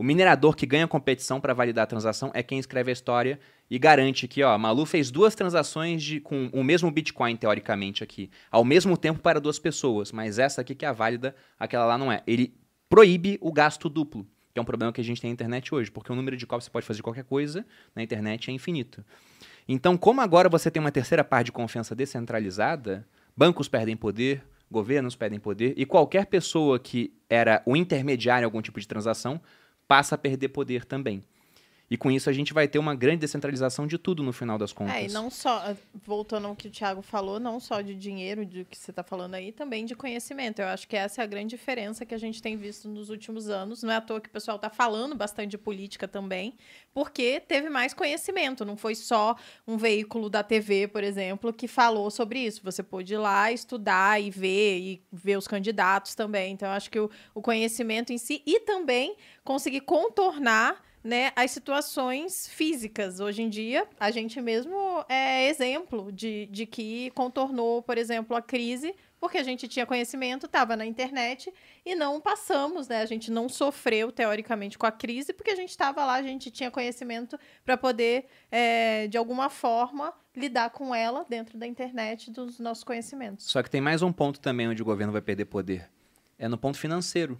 O 0.00 0.02
minerador 0.02 0.56
que 0.56 0.64
ganha 0.64 0.86
a 0.86 0.88
competição 0.88 1.38
para 1.42 1.52
validar 1.52 1.82
a 1.82 1.86
transação 1.86 2.30
é 2.32 2.42
quem 2.42 2.58
escreve 2.58 2.90
a 2.90 2.92
história 2.94 3.38
e 3.70 3.78
garante 3.78 4.26
que, 4.26 4.42
ó, 4.42 4.56
Malu 4.56 4.86
fez 4.86 5.10
duas 5.10 5.34
transações 5.34 6.02
de, 6.02 6.20
com 6.20 6.48
o 6.54 6.64
mesmo 6.64 6.90
Bitcoin, 6.90 7.36
teoricamente, 7.36 8.02
aqui, 8.02 8.30
ao 8.50 8.64
mesmo 8.64 8.96
tempo 8.96 9.20
para 9.20 9.38
duas 9.38 9.58
pessoas, 9.58 10.10
mas 10.10 10.38
essa 10.38 10.62
aqui 10.62 10.74
que 10.74 10.86
é 10.86 10.88
a 10.88 10.92
válida, 10.94 11.36
aquela 11.58 11.84
lá 11.84 11.98
não 11.98 12.10
é. 12.10 12.22
Ele 12.26 12.54
proíbe 12.88 13.36
o 13.42 13.52
gasto 13.52 13.90
duplo, 13.90 14.26
que 14.54 14.58
é 14.58 14.62
um 14.62 14.64
problema 14.64 14.90
que 14.90 15.02
a 15.02 15.04
gente 15.04 15.20
tem 15.20 15.28
na 15.28 15.34
internet 15.34 15.74
hoje, 15.74 15.90
porque 15.90 16.10
o 16.10 16.16
número 16.16 16.34
de 16.34 16.46
cópias 16.46 16.64
você 16.64 16.70
pode 16.70 16.86
fazer 16.86 17.02
qualquer 17.02 17.24
coisa 17.24 17.66
na 17.94 18.02
internet 18.02 18.50
é 18.50 18.54
infinito. 18.54 19.04
Então, 19.68 19.98
como 19.98 20.22
agora 20.22 20.48
você 20.48 20.70
tem 20.70 20.80
uma 20.80 20.90
terceira 20.90 21.22
parte 21.22 21.46
de 21.46 21.52
confiança 21.52 21.94
descentralizada, 21.94 23.06
bancos 23.36 23.68
perdem 23.68 23.98
poder, 23.98 24.42
governos 24.70 25.14
perdem 25.14 25.38
poder, 25.38 25.74
e 25.76 25.84
qualquer 25.84 26.24
pessoa 26.24 26.78
que 26.78 27.12
era 27.28 27.62
o 27.66 27.76
intermediário 27.76 28.44
em 28.44 28.46
algum 28.46 28.62
tipo 28.62 28.80
de 28.80 28.88
transação 28.88 29.38
passa 29.90 30.14
a 30.14 30.18
perder 30.18 30.50
poder 30.50 30.84
também. 30.84 31.20
E 31.90 31.96
com 31.96 32.08
isso 32.08 32.30
a 32.30 32.32
gente 32.32 32.54
vai 32.54 32.68
ter 32.68 32.78
uma 32.78 32.94
grande 32.94 33.18
descentralização 33.18 33.84
de 33.84 33.98
tudo 33.98 34.22
no 34.22 34.32
final 34.32 34.56
das 34.56 34.72
contas. 34.72 34.94
É, 34.94 35.06
e 35.06 35.08
não 35.08 35.28
só, 35.28 35.74
voltando 36.06 36.46
ao 36.46 36.54
que 36.54 36.68
o 36.68 36.70
Thiago 36.70 37.02
falou, 37.02 37.40
não 37.40 37.58
só 37.58 37.80
de 37.80 37.96
dinheiro, 37.96 38.46
de 38.46 38.64
que 38.64 38.78
você 38.78 38.92
está 38.92 39.02
falando 39.02 39.34
aí, 39.34 39.50
também 39.50 39.84
de 39.84 39.96
conhecimento. 39.96 40.60
Eu 40.60 40.68
acho 40.68 40.86
que 40.86 40.96
essa 40.96 41.20
é 41.20 41.24
a 41.24 41.26
grande 41.26 41.56
diferença 41.56 42.06
que 42.06 42.14
a 42.14 42.18
gente 42.18 42.40
tem 42.40 42.56
visto 42.56 42.88
nos 42.88 43.10
últimos 43.10 43.50
anos. 43.50 43.82
Não 43.82 43.92
é 43.92 43.96
à 43.96 44.00
toa 44.00 44.20
que 44.20 44.28
o 44.28 44.32
pessoal 44.32 44.54
está 44.54 44.70
falando 44.70 45.16
bastante 45.16 45.50
de 45.50 45.58
política 45.58 46.06
também, 46.06 46.54
porque 46.94 47.40
teve 47.40 47.68
mais 47.68 47.92
conhecimento. 47.92 48.64
Não 48.64 48.76
foi 48.76 48.94
só 48.94 49.34
um 49.66 49.76
veículo 49.76 50.30
da 50.30 50.44
TV, 50.44 50.86
por 50.86 51.02
exemplo, 51.02 51.52
que 51.52 51.66
falou 51.66 52.08
sobre 52.08 52.38
isso. 52.38 52.60
Você 52.62 52.84
pôde 52.84 53.14
ir 53.14 53.18
lá 53.18 53.50
estudar 53.50 54.22
e 54.22 54.30
ver, 54.30 54.78
e 54.78 55.02
ver 55.12 55.36
os 55.36 55.48
candidatos 55.48 56.14
também. 56.14 56.52
Então, 56.52 56.68
eu 56.68 56.74
acho 56.74 56.88
que 56.88 57.00
o, 57.00 57.10
o 57.34 57.42
conhecimento 57.42 58.12
em 58.12 58.18
si 58.18 58.44
e 58.46 58.60
também 58.60 59.16
conseguir 59.42 59.80
contornar 59.80 60.88
né, 61.02 61.32
as 61.34 61.50
situações 61.50 62.48
físicas. 62.48 63.20
Hoje 63.20 63.42
em 63.42 63.48
dia, 63.48 63.86
a 63.98 64.10
gente 64.10 64.40
mesmo 64.40 65.04
é 65.08 65.48
exemplo 65.48 66.12
de, 66.12 66.46
de 66.46 66.66
que 66.66 67.10
contornou, 67.10 67.82
por 67.82 67.96
exemplo, 67.96 68.36
a 68.36 68.42
crise, 68.42 68.94
porque 69.18 69.38
a 69.38 69.42
gente 69.42 69.68
tinha 69.68 69.84
conhecimento, 69.84 70.46
estava 70.46 70.76
na 70.76 70.86
internet 70.86 71.52
e 71.84 71.94
não 71.94 72.20
passamos, 72.20 72.88
né? 72.88 73.02
A 73.02 73.06
gente 73.06 73.30
não 73.30 73.48
sofreu, 73.48 74.10
teoricamente, 74.10 74.78
com 74.78 74.86
a 74.86 74.92
crise, 74.92 75.32
porque 75.32 75.50
a 75.50 75.56
gente 75.56 75.70
estava 75.70 76.04
lá, 76.04 76.14
a 76.14 76.22
gente 76.22 76.50
tinha 76.50 76.70
conhecimento 76.70 77.38
para 77.64 77.76
poder, 77.76 78.26
é, 78.50 79.06
de 79.08 79.18
alguma 79.18 79.50
forma, 79.50 80.14
lidar 80.34 80.70
com 80.70 80.94
ela 80.94 81.26
dentro 81.28 81.58
da 81.58 81.66
internet 81.66 82.30
dos 82.30 82.58
nossos 82.58 82.84
conhecimentos. 82.84 83.46
Só 83.46 83.62
que 83.62 83.70
tem 83.70 83.80
mais 83.80 84.00
um 84.00 84.12
ponto 84.12 84.40
também 84.40 84.68
onde 84.68 84.80
o 84.80 84.84
governo 84.84 85.12
vai 85.12 85.22
perder 85.22 85.44
poder. 85.46 85.90
É 86.38 86.48
no 86.48 86.56
ponto 86.56 86.78
financeiro. 86.78 87.38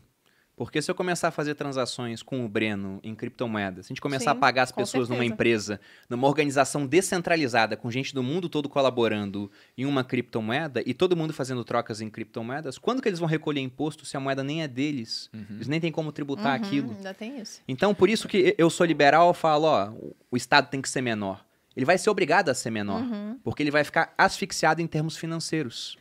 Porque 0.61 0.82
se 0.82 0.91
eu 0.91 0.95
começar 0.95 1.28
a 1.28 1.31
fazer 1.31 1.55
transações 1.55 2.23
com 2.23 2.45
o 2.45 2.49
Breno 2.49 3.01
em 3.03 3.15
criptomoedas, 3.15 3.87
se 3.87 3.93
a 3.93 3.95
gente 3.95 4.01
começar 4.03 4.32
Sim, 4.32 4.37
a 4.37 4.41
pagar 4.41 4.65
as 4.65 4.70
pessoas 4.70 5.09
numa 5.09 5.20
certeza. 5.20 5.32
empresa, 5.32 5.81
numa 6.07 6.28
organização 6.28 6.87
descentralizada, 6.87 7.78
com 7.78 7.91
gente 7.91 8.12
do 8.15 8.23
mundo 8.23 8.47
todo 8.47 8.69
colaborando 8.69 9.51
em 9.74 9.87
uma 9.87 10.05
criptomoeda 10.05 10.82
e 10.85 10.93
todo 10.93 11.16
mundo 11.16 11.32
fazendo 11.32 11.65
trocas 11.65 12.03
em 12.03 12.11
criptomoedas, 12.11 12.77
quando 12.77 13.01
que 13.01 13.09
eles 13.09 13.19
vão 13.19 13.27
recolher 13.27 13.62
imposto 13.62 14.05
se 14.05 14.19
a 14.19 14.20
moeda 14.20 14.45
nem 14.45 14.62
é 14.62 14.69
deles? 14.69 15.31
Eles 15.32 15.66
nem 15.66 15.81
têm 15.81 15.91
como 15.91 16.12
tributar 16.12 16.49
Uhum, 16.61 16.66
aquilo. 16.66 16.91
Ainda 16.95 17.15
tem 17.15 17.41
isso. 17.41 17.62
Então, 17.66 17.95
por 17.95 18.11
isso 18.11 18.28
que 18.28 18.55
eu 18.59 18.69
sou 18.69 18.85
liberal, 18.85 19.28
eu 19.28 19.35
falo, 19.35 19.65
ó, 19.66 19.91
o 20.31 20.37
Estado 20.37 20.69
tem 20.69 20.82
que 20.82 20.91
ser 20.91 21.01
menor. 21.01 21.43
Ele 21.74 21.87
vai 21.87 21.97
ser 21.97 22.11
obrigado 22.11 22.51
a 22.51 22.55
ser 22.55 22.69
menor, 22.69 23.01
Uhum. 23.01 23.39
porque 23.43 23.62
ele 23.62 23.70
vai 23.70 23.82
ficar 23.82 24.12
asfixiado 24.19 24.82
em 24.82 24.87
termos 24.87 25.16
financeiros. 25.16 25.97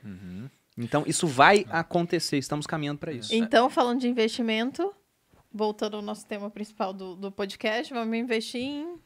Então, 0.79 1.03
isso 1.05 1.27
vai 1.27 1.65
acontecer, 1.69 2.37
estamos 2.37 2.65
caminhando 2.65 2.99
para 2.99 3.11
isso. 3.11 3.33
Então, 3.35 3.69
falando 3.69 3.99
de 3.99 4.07
investimento, 4.07 4.93
voltando 5.51 5.97
ao 5.97 6.01
nosso 6.01 6.25
tema 6.25 6.49
principal 6.49 6.93
do, 6.93 7.15
do 7.15 7.31
podcast, 7.31 7.93
vamos 7.93 8.17
investir 8.17 8.61
em 8.61 8.97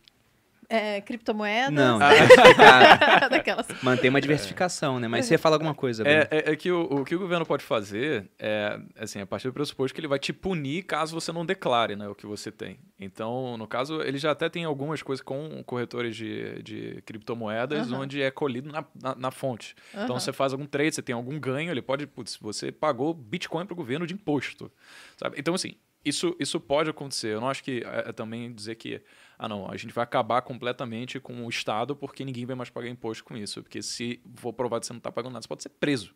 é, 0.73 1.01
criptomoedas. 1.01 1.71
Não, 1.71 1.99
diversificar, 2.09 3.29
Daquelas. 3.29 3.67
manter 3.83 4.09
uma 4.09 4.19
diversificação, 4.19 4.99
né? 4.99 5.07
Mas 5.07 5.25
você 5.27 5.37
fala 5.37 5.55
alguma 5.55 5.75
coisa, 5.75 6.03
É, 6.07 6.27
é, 6.31 6.51
é 6.51 6.55
que 6.55 6.71
o, 6.71 6.81
o 6.81 7.05
que 7.05 7.15
o 7.15 7.19
governo 7.19 7.45
pode 7.45 7.63
fazer 7.63 8.29
é, 8.39 8.79
assim, 8.97 9.21
a 9.21 9.25
partir 9.25 9.47
do 9.47 9.53
pressuposto 9.53 9.93
que 9.93 9.99
ele 10.01 10.07
vai 10.07 10.17
te 10.17 10.33
punir 10.33 10.83
caso 10.83 11.13
você 11.13 11.31
não 11.31 11.45
declare 11.45 11.95
né, 11.95 12.07
o 12.07 12.15
que 12.15 12.25
você 12.25 12.51
tem. 12.51 12.79
Então, 12.99 13.55
no 13.57 13.67
caso, 13.67 14.01
ele 14.01 14.17
já 14.17 14.31
até 14.31 14.49
tem 14.49 14.63
algumas 14.63 15.03
coisas 15.03 15.23
com 15.23 15.63
corretores 15.63 16.15
de, 16.15 16.63
de 16.63 17.01
criptomoedas 17.05 17.91
Aham. 17.91 18.01
onde 18.01 18.21
é 18.21 18.31
colhido 18.31 18.71
na, 18.71 18.83
na, 18.99 19.15
na 19.15 19.31
fonte. 19.31 19.75
Então, 19.91 20.03
Aham. 20.15 20.19
você 20.19 20.33
faz 20.33 20.53
algum 20.53 20.65
trade, 20.65 20.95
você 20.95 21.01
tem 21.01 21.13
algum 21.13 21.39
ganho, 21.39 21.69
ele 21.69 21.81
pode, 21.81 22.07
putz, 22.07 22.37
você 22.41 22.71
pagou 22.71 23.13
Bitcoin 23.13 23.65
para 23.65 23.73
o 23.73 23.75
governo 23.75 24.07
de 24.07 24.13
imposto. 24.13 24.71
Sabe? 25.17 25.35
Então, 25.37 25.53
assim, 25.53 25.75
isso, 26.05 26.35
isso 26.39 26.59
pode 26.59 26.89
acontecer. 26.89 27.27
Eu 27.29 27.41
não 27.41 27.49
acho 27.49 27.63
que 27.63 27.83
é, 27.85 28.09
é 28.09 28.11
também 28.11 28.51
dizer 28.53 28.75
que, 28.75 29.01
ah, 29.43 29.49
não, 29.49 29.69
a 29.69 29.75
gente 29.75 29.93
vai 29.93 30.05
acabar 30.05 30.41
completamente 30.41 31.19
com 31.19 31.45
o 31.45 31.49
Estado 31.49 31.97
porque 31.97 32.23
ninguém 32.23 32.45
vai 32.45 32.55
mais 32.55 32.69
pagar 32.69 32.87
imposto 32.87 33.25
com 33.25 33.35
isso. 33.35 33.61
Porque 33.61 33.81
se 33.81 34.21
for 34.35 34.53
provado 34.53 34.79
que 34.79 34.87
você 34.87 34.93
não 34.93 34.99
está 34.99 35.11
pagando 35.11 35.33
nada, 35.33 35.41
você 35.43 35.49
pode 35.49 35.63
ser 35.63 35.69
preso. 35.69 36.15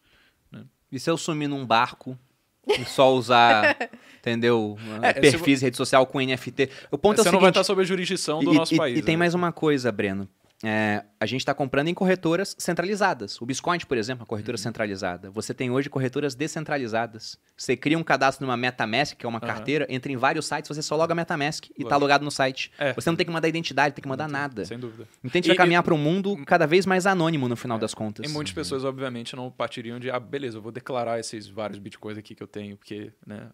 E 0.89 0.97
se 0.97 1.09
eu 1.09 1.17
sumir 1.17 1.49
num 1.49 1.65
barco 1.65 2.17
e 2.65 2.85
só 2.85 3.13
usar, 3.13 3.75
entendeu? 4.19 4.77
É, 5.01 5.11
perfis, 5.11 5.61
rede 5.61 5.75
social 5.75 6.07
com 6.07 6.21
NFT. 6.21 6.69
O 6.89 6.97
ponto 6.97 7.21
você 7.21 7.27
é 7.27 7.31
o 7.31 7.33
não 7.33 7.41
vai 7.41 7.49
seguinte, 7.49 7.55
estar 7.55 7.63
sob 7.65 7.81
a 7.81 7.85
jurisdição 7.85 8.41
do 8.41 8.53
e, 8.53 8.55
nosso 8.55 8.73
e- 8.73 8.77
país. 8.77 8.99
E 8.99 9.01
tem 9.01 9.15
né? 9.15 9.19
mais 9.19 9.33
uma 9.33 9.51
coisa, 9.51 9.91
Breno. 9.91 10.29
É, 10.63 11.03
a 11.19 11.25
gente 11.27 11.41
está 11.41 11.53
comprando 11.53 11.87
em 11.87 11.93
corretoras 11.93 12.55
centralizadas. 12.57 13.39
O 13.39 13.45
Biscoint, 13.45 13.85
por 13.85 13.95
exemplo, 13.95 14.21
é 14.21 14.23
uma 14.23 14.27
corretora 14.27 14.55
Uhum. 14.55 14.63
centralizada. 14.63 15.29
Você 15.29 15.53
tem 15.53 15.69
hoje 15.69 15.87
corretoras 15.89 16.33
descentralizadas. 16.33 17.37
Você 17.55 17.77
cria 17.77 17.97
um 17.97 18.03
cadastro 18.03 18.45
numa 18.45 18.57
MetaMask, 18.57 19.15
que 19.15 19.25
é 19.25 19.29
uma 19.29 19.37
Aham. 19.37 19.47
carteira, 19.47 19.85
entra 19.89 20.11
em 20.11 20.17
vários 20.17 20.47
sites, 20.47 20.67
você 20.67 20.81
só 20.81 20.95
loga 20.95 21.13
a 21.13 21.15
MetaMask 21.15 21.65
e 21.77 21.83
está 21.83 21.95
logado 21.95 22.23
no 22.23 22.31
site. 22.31 22.71
É. 22.79 22.91
Você 22.93 23.09
não 23.09 23.15
tem 23.15 23.25
que 23.25 23.31
mandar 23.31 23.47
identidade, 23.47 23.93
tem 23.95 24.01
que 24.01 24.07
mandar 24.09 24.27
nada. 24.27 24.65
Sem 24.65 24.79
dúvida. 24.79 25.07
Então 25.23 25.31
a 25.33 25.37
gente 25.37 25.47
vai 25.47 25.55
caminhar 25.57 25.83
para 25.83 25.93
um 25.93 25.97
mundo 25.97 26.35
cada 26.45 26.65
vez 26.65 26.85
mais 26.87 27.05
anônimo 27.05 27.47
no 27.47 27.55
final 27.55 27.77
das 27.77 27.93
contas. 27.93 28.27
E 28.29 28.33
muitas 28.33 28.53
pessoas, 28.53 28.83
obviamente, 28.83 29.35
não 29.35 29.51
partiriam 29.51 29.99
de, 29.99 30.09
ah, 30.09 30.19
beleza, 30.19 30.57
eu 30.57 30.61
vou 30.61 30.71
declarar 30.71 31.19
esses 31.19 31.47
vários 31.47 31.77
bitcoins 31.77 32.17
aqui 32.17 32.33
que 32.33 32.41
eu 32.41 32.47
tenho, 32.47 32.77
porque, 32.77 33.13
né? 33.25 33.49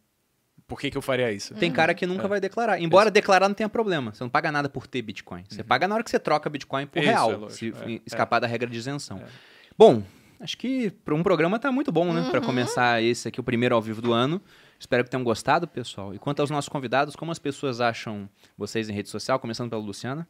Por 0.73 0.79
que, 0.79 0.89
que 0.89 0.97
eu 0.97 1.01
faria 1.03 1.31
isso? 1.31 1.53
Tem 1.53 1.71
cara 1.71 1.93
que 1.93 2.03
É. 2.03 2.07
nunca 2.07 2.27
vai 2.27 2.39
declarar. 2.39 2.81
Embora 2.81 3.11
declarar 3.11 3.47
não 3.47 3.53
tenha 3.53 3.69
problema. 3.69 4.11
Você 4.11 4.23
não 4.23 4.29
paga 4.29 4.51
nada 4.51 4.67
por 4.67 4.87
ter 4.87 5.03
Bitcoin. 5.03 5.43
Você 5.47 5.63
paga 5.63 5.87
na 5.87 5.93
hora 5.93 6.03
que 6.03 6.09
você 6.09 6.17
troca 6.17 6.49
Bitcoin 6.49 6.87
por 6.87 6.97
Uhum. 6.97 7.03
Isso, 7.03 7.11
é 7.11 7.13
real. 7.13 7.29
lógico, 7.31 7.51
se 7.51 7.67
é, 7.93 8.01
escapar 8.07 8.39
da 8.39 8.47
regra 8.47 8.67
de 8.67 8.75
isenção. 8.75 9.17
É. 9.19 9.25
Bom, 9.77 10.01
acho 10.39 10.57
que 10.57 10.89
para 11.05 11.13
um 11.13 11.21
programa 11.21 11.59
tá 11.59 11.71
muito 11.71 11.91
bom, 11.91 12.11
né? 12.11 12.27
Para 12.31 12.41
começar 12.41 13.03
esse 13.03 13.27
aqui, 13.27 13.39
o 13.39 13.43
primeiro 13.43 13.75
ao 13.75 13.81
vivo 13.83 14.01
do 14.01 14.11
ano. 14.11 14.41
Espero 14.79 15.03
que 15.03 15.09
tenham 15.11 15.23
gostado, 15.23 15.67
pessoal. 15.67 16.13
E 16.15 16.17
quanto 16.17 16.39
aos 16.41 16.49
nossos 16.49 16.67
convidados, 16.67 17.15
como 17.15 17.31
as 17.31 17.37
pessoas 17.37 17.79
acham 17.79 18.27
vocês 18.57 18.89
em 18.89 18.93
rede 18.93 19.09
social? 19.09 19.37
Começando 19.39 19.69
pela 19.69 19.81
Luciana. 19.81 20.27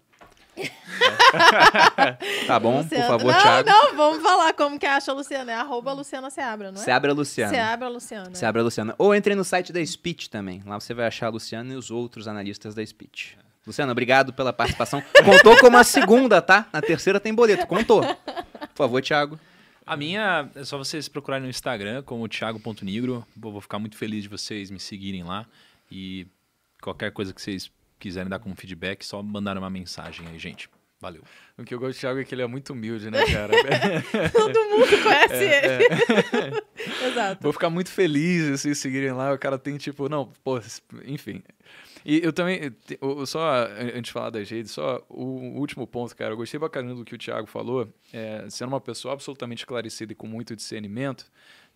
tá 2.47 2.59
bom, 2.59 2.77
Luciana- 2.81 3.03
por 3.05 3.11
favor, 3.11 3.33
não, 3.33 3.41
Thiago. 3.41 3.69
não, 3.69 3.95
vamos 3.95 4.21
falar 4.23 4.53
como 4.53 4.79
que 4.79 4.85
acha 4.85 5.11
a 5.11 5.15
Luciana. 5.15 5.51
É 5.51 5.55
arroba 5.55 5.93
Luciana 5.93 6.29
Seabra, 6.29 6.71
não 6.71 6.81
é? 6.81 6.83
Seabra 6.83 7.13
Luciana. 7.13 7.53
Seabra 7.53 7.89
Luciana. 7.89 8.35
Seabra 8.35 8.61
Luciana. 8.63 8.95
Ou 8.97 9.13
entre 9.15 9.35
no 9.35 9.43
site 9.43 9.73
da 9.73 9.83
Speech 9.85 10.29
também. 10.29 10.61
Lá 10.65 10.79
você 10.79 10.93
vai 10.93 11.07
achar 11.07 11.27
a 11.27 11.29
Luciana 11.29 11.73
e 11.73 11.75
os 11.75 11.89
outros 11.91 12.27
analistas 12.27 12.75
da 12.75 12.85
Speech. 12.85 13.37
Luciana, 13.65 13.91
obrigado 13.91 14.33
pela 14.33 14.51
participação. 14.51 15.01
Contou 15.23 15.57
como 15.59 15.77
a 15.77 15.83
segunda, 15.83 16.41
tá? 16.41 16.67
Na 16.71 16.81
terceira 16.81 17.19
tem 17.19 17.33
boleto. 17.33 17.65
Contou. 17.65 18.03
Por 18.03 18.75
favor, 18.75 19.01
Thiago. 19.01 19.39
A 19.85 19.97
minha 19.97 20.49
é 20.55 20.63
só 20.63 20.77
vocês 20.77 21.07
procurarem 21.09 21.43
no 21.43 21.49
Instagram 21.49 22.03
como 22.03 22.27
thiago.nigro. 22.27 23.25
Vou 23.35 23.51
vou 23.51 23.61
ficar 23.61 23.79
muito 23.79 23.97
feliz 23.97 24.23
de 24.23 24.29
vocês 24.29 24.69
me 24.69 24.79
seguirem 24.79 25.23
lá. 25.23 25.45
E 25.91 26.27
qualquer 26.81 27.11
coisa 27.11 27.33
que 27.33 27.41
vocês 27.41 27.69
quiserem 28.03 28.29
dar 28.29 28.39
como 28.39 28.55
feedback, 28.55 29.03
só 29.05 29.21
mandar 29.23 29.57
uma 29.57 29.69
mensagem 29.69 30.27
aí, 30.27 30.37
gente. 30.37 30.69
Valeu. 31.01 31.21
O 31.57 31.63
que 31.65 31.73
eu 31.75 31.79
gosto 31.79 31.97
do 31.97 31.99
Thiago 31.99 32.19
é 32.21 32.23
que 32.23 32.33
ele 32.33 32.41
é 32.43 32.47
muito 32.47 32.71
humilde, 32.71 33.11
né, 33.11 33.25
cara? 33.29 33.53
Todo 34.31 34.53
mundo 34.69 35.03
conhece 35.03 35.33
É, 35.45 35.75
ele. 35.75 36.63
Exato. 37.11 37.43
Vou 37.43 37.51
ficar 37.51 37.69
muito 37.69 37.89
feliz 37.91 38.43
se 38.43 38.57
vocês 38.59 38.77
seguirem 38.77 39.11
lá. 39.11 39.33
O 39.33 39.37
cara 39.37 39.57
tem 39.57 39.77
tipo, 39.77 40.07
não, 40.07 40.31
pô, 40.43 40.59
enfim. 41.05 41.43
E 42.05 42.21
eu 42.23 42.31
também, 42.33 42.69
te- 42.85 42.97
o- 43.01 43.25
só 43.25 43.65
antes 43.77 44.03
de 44.03 44.11
falar 44.13 44.29
das 44.29 44.49
redes, 44.49 44.71
só 44.71 45.01
o 45.09 45.57
último 45.59 45.85
ponto, 45.85 46.15
cara. 46.15 46.31
Eu 46.33 46.37
gostei 46.37 46.59
bacana 46.59 46.95
do 46.95 47.03
que 47.03 47.15
o 47.15 47.17
Thiago 47.17 47.47
falou. 47.47 47.87
É, 48.13 48.45
sendo 48.49 48.69
uma 48.69 48.81
pessoa 48.81 49.13
absolutamente 49.13 49.59
esclarecida 49.63 50.13
e 50.13 50.15
com 50.15 50.27
muito 50.27 50.55
discernimento, 50.55 51.25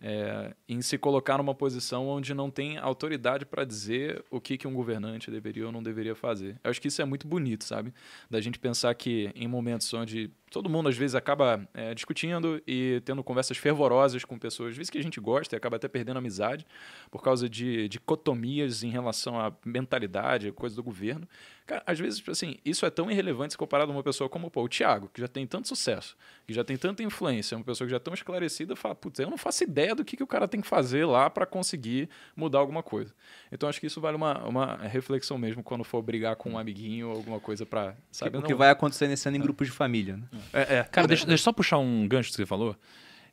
é, 0.00 0.54
em 0.68 0.80
se 0.80 0.96
colocar 0.96 1.38
numa 1.38 1.54
posição 1.54 2.06
onde 2.06 2.32
não 2.32 2.50
tem 2.50 2.78
autoridade 2.78 3.44
para 3.44 3.64
dizer 3.64 4.24
o 4.30 4.40
que, 4.40 4.56
que 4.56 4.68
um 4.68 4.72
governante 4.72 5.30
deveria 5.30 5.66
ou 5.66 5.72
não 5.72 5.82
deveria 5.82 6.14
fazer. 6.14 6.58
Eu 6.62 6.70
acho 6.70 6.80
que 6.80 6.88
isso 6.88 7.02
é 7.02 7.04
muito 7.04 7.26
bonito, 7.26 7.64
sabe? 7.64 7.92
Da 8.30 8.40
gente 8.40 8.58
pensar 8.58 8.94
que 8.94 9.32
em 9.34 9.48
momentos 9.48 9.92
onde 9.92 10.30
todo 10.50 10.70
mundo 10.70 10.88
às 10.88 10.96
vezes 10.96 11.14
acaba 11.14 11.68
é, 11.74 11.94
discutindo 11.94 12.62
e 12.66 13.02
tendo 13.04 13.22
conversas 13.22 13.56
fervorosas 13.56 14.24
com 14.24 14.38
pessoas, 14.38 14.70
às 14.70 14.76
vezes 14.76 14.90
que 14.90 14.98
a 14.98 15.02
gente 15.02 15.20
gosta 15.20 15.54
e 15.54 15.56
acaba 15.56 15.76
até 15.76 15.88
perdendo 15.88 16.18
amizade 16.18 16.64
por 17.10 17.22
causa 17.22 17.48
de 17.48 17.88
dicotomias 17.88 18.82
em 18.82 18.90
relação 18.90 19.38
à 19.38 19.52
mentalidade, 19.64 20.52
coisa 20.52 20.76
do 20.76 20.82
governo. 20.82 21.28
Cara, 21.68 21.82
às 21.84 22.00
vezes, 22.00 22.26
assim, 22.26 22.56
isso 22.64 22.86
é 22.86 22.90
tão 22.90 23.10
irrelevante 23.10 23.52
se 23.52 23.58
comparado 23.58 23.92
a 23.92 23.94
uma 23.94 24.02
pessoa 24.02 24.26
como 24.26 24.50
pô, 24.50 24.62
o 24.62 24.68
Thiago, 24.70 25.10
que 25.12 25.20
já 25.20 25.28
tem 25.28 25.46
tanto 25.46 25.68
sucesso, 25.68 26.16
que 26.46 26.54
já 26.54 26.64
tem 26.64 26.78
tanta 26.78 27.02
influência, 27.02 27.58
uma 27.58 27.62
pessoa 27.62 27.86
que 27.86 27.90
já 27.90 27.98
é 27.98 28.00
tão 28.00 28.14
esclarecida, 28.14 28.74
fala, 28.74 28.94
putz, 28.94 29.20
eu 29.20 29.28
não 29.28 29.36
faço 29.36 29.64
ideia 29.64 29.94
do 29.94 30.02
que, 30.02 30.16
que 30.16 30.22
o 30.22 30.26
cara 30.26 30.48
tem 30.48 30.62
que 30.62 30.66
fazer 30.66 31.04
lá 31.04 31.28
para 31.28 31.44
conseguir 31.44 32.08
mudar 32.34 32.60
alguma 32.60 32.82
coisa. 32.82 33.14
Então, 33.52 33.68
acho 33.68 33.78
que 33.78 33.86
isso 33.86 34.00
vale 34.00 34.16
uma, 34.16 34.42
uma 34.46 34.76
reflexão 34.78 35.36
mesmo 35.36 35.62
quando 35.62 35.84
for 35.84 36.00
brigar 36.00 36.36
com 36.36 36.52
um 36.52 36.58
amiguinho 36.58 37.10
ou 37.10 37.16
alguma 37.16 37.38
coisa 37.38 37.66
para 37.66 37.94
sabe? 38.10 38.38
o 38.38 38.40
não- 38.40 38.46
que 38.46 38.54
vai 38.54 38.70
acontecer 38.70 39.06
nesse 39.06 39.28
ano 39.28 39.36
em 39.36 39.40
grupos 39.40 39.66
de 39.66 39.72
família, 39.74 40.16
né? 40.16 40.24
É, 40.54 40.76
é. 40.76 40.84
Cara, 40.84 41.06
deixa, 41.06 41.26
deixa 41.26 41.42
eu 41.42 41.44
só 41.44 41.52
puxar 41.52 41.76
um 41.76 42.08
gancho 42.08 42.30
que 42.30 42.36
você 42.36 42.46
falou. 42.46 42.74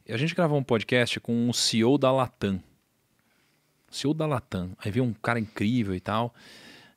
A 0.10 0.18
gente 0.18 0.36
gravou 0.36 0.60
um 0.60 0.64
podcast 0.64 1.22
com 1.22 1.50
o 1.50 1.54
CEO 1.54 1.98
da 1.98 2.12
Latam. 2.12 2.62
CEO 3.90 4.14
da 4.14 4.28
Latam. 4.28 4.76
Aí 4.84 4.92
veio 4.92 5.06
um 5.06 5.14
cara 5.14 5.40
incrível 5.40 5.96
e 5.96 6.02
tal. 6.02 6.36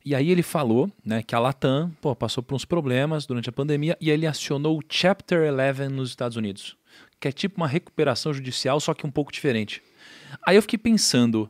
E 0.09 0.15
aí 0.15 0.31
ele 0.31 0.41
falou, 0.41 0.91
né, 1.05 1.21
que 1.21 1.35
a 1.35 1.39
Latam, 1.39 1.91
pô, 2.01 2.15
passou 2.15 2.41
por 2.41 2.55
uns 2.55 2.65
problemas 2.65 3.27
durante 3.27 3.47
a 3.47 3.51
pandemia 3.51 3.95
e 4.01 4.09
ele 4.09 4.25
acionou 4.25 4.79
o 4.79 4.81
Chapter 4.89 5.53
11 5.53 5.87
nos 5.87 6.09
Estados 6.09 6.35
Unidos, 6.35 6.75
que 7.19 7.27
é 7.27 7.31
tipo 7.31 7.57
uma 7.57 7.67
recuperação 7.67 8.33
judicial, 8.33 8.79
só 8.79 8.95
que 8.95 9.05
um 9.05 9.11
pouco 9.11 9.31
diferente. 9.31 9.83
Aí 10.43 10.55
eu 10.55 10.63
fiquei 10.63 10.79
pensando, 10.79 11.47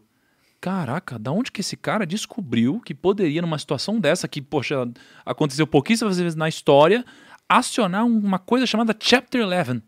caraca, 0.60 1.18
da 1.18 1.31
onde 1.31 1.53
que 1.53 1.61
esse 1.61 1.77
cara 1.77 2.06
descobriu 2.06 2.81
que 2.81 2.94
poderia 2.94 3.41
numa 3.41 3.57
situação 3.57 3.98
dessa 3.98 4.27
que, 4.27 4.41
poxa, 4.41 4.76
aconteceu 5.26 5.65
pouquíssimas 5.65 6.18
vezes 6.18 6.36
na 6.36 6.49
história, 6.49 7.06
acionar 7.48 8.06
uma 8.06 8.40
coisa 8.40 8.65
chamada 8.65 8.94
Chapter 8.99 9.41
11. 9.41 9.81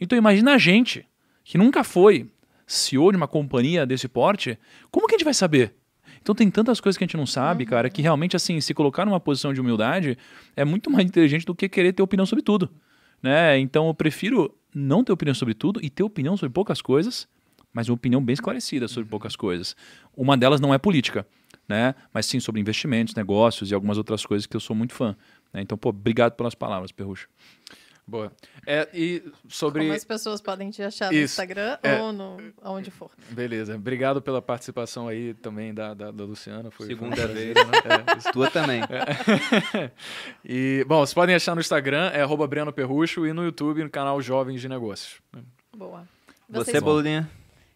Então 0.00 0.18
imagina 0.18 0.54
a 0.54 0.58
gente, 0.58 1.06
que 1.44 1.56
nunca 1.56 1.84
foi 1.84 2.28
CEO 2.66 3.12
de 3.12 3.16
uma 3.16 3.28
companhia 3.28 3.86
desse 3.86 4.08
porte, 4.08 4.58
como 4.90 5.06
que 5.06 5.14
a 5.14 5.18
gente 5.18 5.24
vai 5.24 5.34
saber? 5.34 5.72
Então 6.22 6.34
tem 6.34 6.48
tantas 6.48 6.80
coisas 6.80 6.96
que 6.96 7.02
a 7.02 7.06
gente 7.06 7.16
não 7.16 7.26
sabe, 7.26 7.66
cara, 7.66 7.90
que 7.90 8.00
realmente, 8.00 8.36
assim, 8.36 8.60
se 8.60 8.72
colocar 8.72 9.04
numa 9.04 9.18
posição 9.18 9.52
de 9.52 9.60
humildade 9.60 10.16
é 10.54 10.64
muito 10.64 10.88
mais 10.88 11.04
inteligente 11.04 11.44
do 11.44 11.54
que 11.54 11.68
querer 11.68 11.92
ter 11.92 12.02
opinião 12.02 12.24
sobre 12.24 12.44
tudo. 12.44 12.70
Né? 13.20 13.58
Então 13.58 13.88
eu 13.88 13.94
prefiro 13.94 14.56
não 14.72 15.02
ter 15.02 15.12
opinião 15.12 15.34
sobre 15.34 15.52
tudo 15.52 15.80
e 15.82 15.90
ter 15.90 16.04
opinião 16.04 16.36
sobre 16.36 16.52
poucas 16.52 16.80
coisas, 16.80 17.26
mas 17.72 17.88
uma 17.88 17.94
opinião 17.94 18.22
bem 18.22 18.34
esclarecida 18.34 18.86
sobre 18.86 19.10
poucas 19.10 19.34
coisas. 19.34 19.74
Uma 20.16 20.36
delas 20.36 20.60
não 20.60 20.72
é 20.72 20.78
política, 20.78 21.26
né? 21.68 21.94
mas 22.14 22.26
sim 22.26 22.38
sobre 22.38 22.60
investimentos, 22.60 23.16
negócios 23.16 23.70
e 23.70 23.74
algumas 23.74 23.98
outras 23.98 24.24
coisas 24.24 24.46
que 24.46 24.56
eu 24.56 24.60
sou 24.60 24.76
muito 24.76 24.94
fã. 24.94 25.16
né? 25.52 25.60
Então, 25.60 25.76
pô, 25.76 25.88
obrigado 25.88 26.34
pelas 26.34 26.54
palavras, 26.54 26.92
Perrucho. 26.92 27.28
Boa. 28.06 28.32
É, 28.66 28.88
e 28.92 29.22
sobre. 29.48 29.82
Como 29.82 29.92
as 29.94 30.04
pessoas 30.04 30.40
podem 30.40 30.70
te 30.70 30.82
achar 30.82 31.06
no 31.06 31.12
Isso. 31.16 31.32
Instagram 31.34 31.78
É. 31.82 32.00
ou 32.00 32.12
no, 32.12 32.36
onde 32.64 32.90
for. 32.90 33.10
Beleza. 33.30 33.76
Obrigado 33.76 34.20
pela 34.20 34.42
participação 34.42 35.06
aí 35.08 35.34
também 35.34 35.72
da, 35.72 35.94
da, 35.94 36.10
da 36.10 36.24
Luciana. 36.24 36.70
Foi, 36.70 36.86
foi 36.86 36.94
Segunda 36.94 37.14
prazer, 37.14 37.54
vez. 37.54 37.54
né? 37.54 37.78
É. 38.28 38.30
Tua 38.32 38.50
também. 38.50 38.82
e, 40.44 40.84
bom, 40.88 40.98
vocês 40.98 41.14
podem 41.14 41.34
achar 41.34 41.54
no 41.54 41.60
Instagram, 41.60 42.10
é 42.12 42.22
arroba 42.22 42.46
Breno 42.46 42.72
Perrucho, 42.72 43.26
e 43.26 43.32
no 43.32 43.44
YouTube, 43.44 43.82
no 43.82 43.90
canal 43.90 44.20
Jovens 44.20 44.60
de 44.60 44.68
Negócios. 44.68 45.20
Boa. 45.76 46.06
Você, 46.48 46.72
Vocês, 46.72 46.82
Bolulinha? 46.82 47.30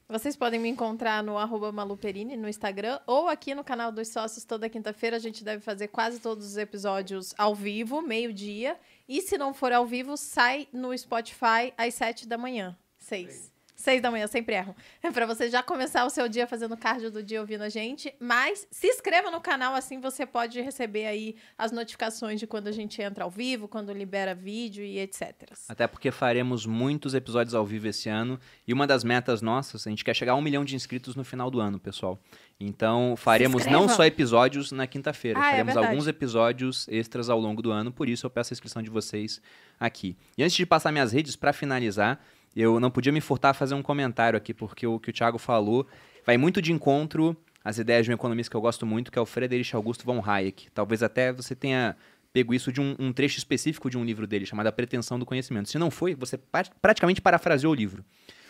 Vocês 0.09 0.37
podem 0.37 0.61
me 0.61 0.69
encontrar 0.69 1.23
no 1.23 1.37
arroba 1.37 1.73
Maluperini 1.73 2.37
no 2.37 2.49
Instagram 2.49 3.01
ou 3.07 3.29
aqui 3.29 3.55
no 3.55 3.65
canal 3.65 3.91
dos 3.91 4.09
sócios 4.09 4.45
toda 4.45 4.69
quinta-feira. 4.69 5.17
A 5.17 5.21
gente 5.21 5.43
deve 5.43 5.61
fazer 5.61 5.89
quase 5.89 6.21
todos 6.21 6.47
os 6.47 6.57
episódios 6.57 7.35
ao 7.37 7.55
vivo, 7.55 8.01
meio-dia. 8.01 8.79
E 9.09 9.21
se 9.21 9.37
não 9.37 9.53
for 9.53 9.73
ao 9.73 9.85
vivo, 9.85 10.17
sai 10.17 10.69
no 10.73 10.97
Spotify 10.97 11.73
às 11.77 11.95
sete 11.95 12.27
da 12.27 12.39
manhã. 12.39 12.77
Seis. 12.99 13.56
Seis 13.77 14.01
da 14.01 14.11
manhã, 14.11 14.27
sempre 14.27 14.55
erro. 14.55 14.75
É 15.03 15.11
pra 15.13 15.27
você 15.27 15.51
já 15.51 15.63
começar 15.63 16.07
o 16.07 16.11
seu 16.11 16.29
dia 16.29 16.47
fazendo 16.47 16.77
cardio 16.77 17.11
do 17.11 17.23
dia 17.23 17.41
ouvindo 17.41 17.63
a 17.63 17.69
gente. 17.69 18.15
Mas 18.19 18.67
se 18.71 18.87
inscreva 18.87 19.31
no 19.31 19.41
canal, 19.41 19.75
assim 19.75 20.01
você 20.01 20.25
pode 20.25 20.61
receber 20.61 21.07
aí 21.07 21.37
as 21.59 21.73
notificações 21.73 22.41
de 22.41 22.47
quando 22.47 22.69
a 22.69 22.73
gente 22.73 23.01
entra 23.03 23.25
ao 23.25 23.31
vivo, 23.31 23.69
quando 23.69 23.93
libera 23.93 24.35
vídeo 24.35 24.83
e 24.83 24.99
etc. 24.99 25.53
Até 25.69 25.87
porque 25.87 26.11
faremos 26.11 26.65
muitos 26.65 27.13
episódios 27.15 27.55
ao 27.55 27.67
vivo 27.67 27.89
esse 27.89 28.09
ano. 28.09 28.41
E 28.67 28.73
uma 28.73 28.87
das 28.87 29.05
metas 29.05 29.43
nossas, 29.43 29.87
a 29.87 29.91
gente 29.91 30.05
quer 30.05 30.15
chegar 30.15 30.33
a 30.33 30.37
um 30.37 30.43
milhão 30.43 30.65
de 30.65 30.75
inscritos 30.75 31.15
no 31.15 31.25
final 31.25 31.51
do 31.51 31.61
ano, 31.61 31.79
pessoal. 31.79 32.19
Então, 32.59 33.15
faremos 33.19 33.67
não 33.67 33.87
só 33.87 34.07
episódios 34.07 34.73
na 34.73 34.87
quinta-feira, 34.87 35.39
Ah, 35.39 35.49
é 35.49 35.51
faremos 35.51 35.77
alguns 35.77 35.97
alguns 35.97 36.09
episódios 36.09 36.87
extras 36.89 37.29
ao 37.29 37.41
longo 37.41 37.63
do 37.63 37.71
ano. 37.71 37.93
Por 37.93 38.09
isso, 38.09 38.27
eu 38.27 38.31
peço 38.31 38.53
a 38.53 38.55
inscrição 38.55 38.83
de 38.83 38.91
vocês 38.91 39.41
aqui. 39.79 40.17
E 40.37 40.43
antes 40.43 40.57
de 40.57 40.67
passar 40.67 40.93
minhas 40.93 41.13
redes, 41.13 41.37
para 41.37 41.53
finalizar, 41.53 42.21
eu 42.63 42.81
não 42.81 42.91
podia 42.91 43.13
me 43.13 43.21
furtar 43.21 43.51
a 43.51 43.55
fazer 43.55 43.75
um 43.75 43.83
comentário 43.83 44.37
aqui, 44.37 44.55
porque 44.55 44.87
o 44.87 44.99
que 44.99 45.11
o 45.11 45.13
Thiago 45.13 45.39
falou 45.39 45.87
vai 46.25 46.37
muito 46.37 46.63
de 46.63 46.73
encontro 46.73 47.37
às 47.65 47.79
ideias 47.79 48.05
de 48.05 48.11
um 48.11 48.15
economista 48.15 48.51
que 48.51 48.57
eu 48.57 48.61
gosto 48.61 48.87
muito, 48.87 49.11
que 49.11 49.19
é 49.19 49.23
o 49.23 49.27
Friedrich 49.27 49.75
Augusto 49.75 50.05
von 50.05 50.23
Hayek. 50.25 50.69
Talvez 50.73 51.03
até 51.03 51.33
você 51.33 51.55
tenha 51.55 51.97
pego 52.33 52.53
isso 52.53 52.71
de 52.71 52.83
um, 52.83 52.95
um 52.99 53.13
trecho 53.13 53.39
específico 53.39 53.89
de 53.89 53.97
um 53.97 54.05
livro 54.05 54.27
dele, 54.27 54.45
chamado 54.45 54.67
A 54.67 54.73
Pretensão 54.73 55.19
do 55.19 55.25
Conhecimento. 55.25 55.71
Se 55.71 55.79
não 55.79 55.91
foi, 55.91 56.15
você 56.15 56.39
praticamente 56.83 57.21
parafraseou 57.21 57.73
o 57.73 57.75
livro. 57.75 58.05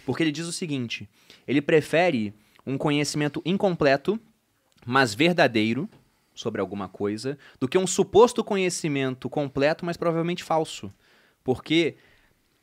Porque 0.05 0.23
ele 0.23 0.33
diz 0.33 0.47
o 0.47 0.53
seguinte: 0.53 1.09
ele 1.47 1.63
prefere 1.63 2.35
um 2.67 2.77
conhecimento 2.77 3.41
incompleto, 3.45 4.19
mas 4.85 5.15
verdadeiro, 5.15 5.89
sobre 6.35 6.61
alguma 6.61 6.89
coisa, 6.89 7.39
do 7.61 7.69
que 7.69 7.79
um 7.79 7.87
suposto 7.87 8.43
conhecimento 8.43 9.31
completo, 9.31 9.87
mas 9.87 9.97
provavelmente 9.97 10.43
falso. 10.43 10.93
Porque 11.45 11.97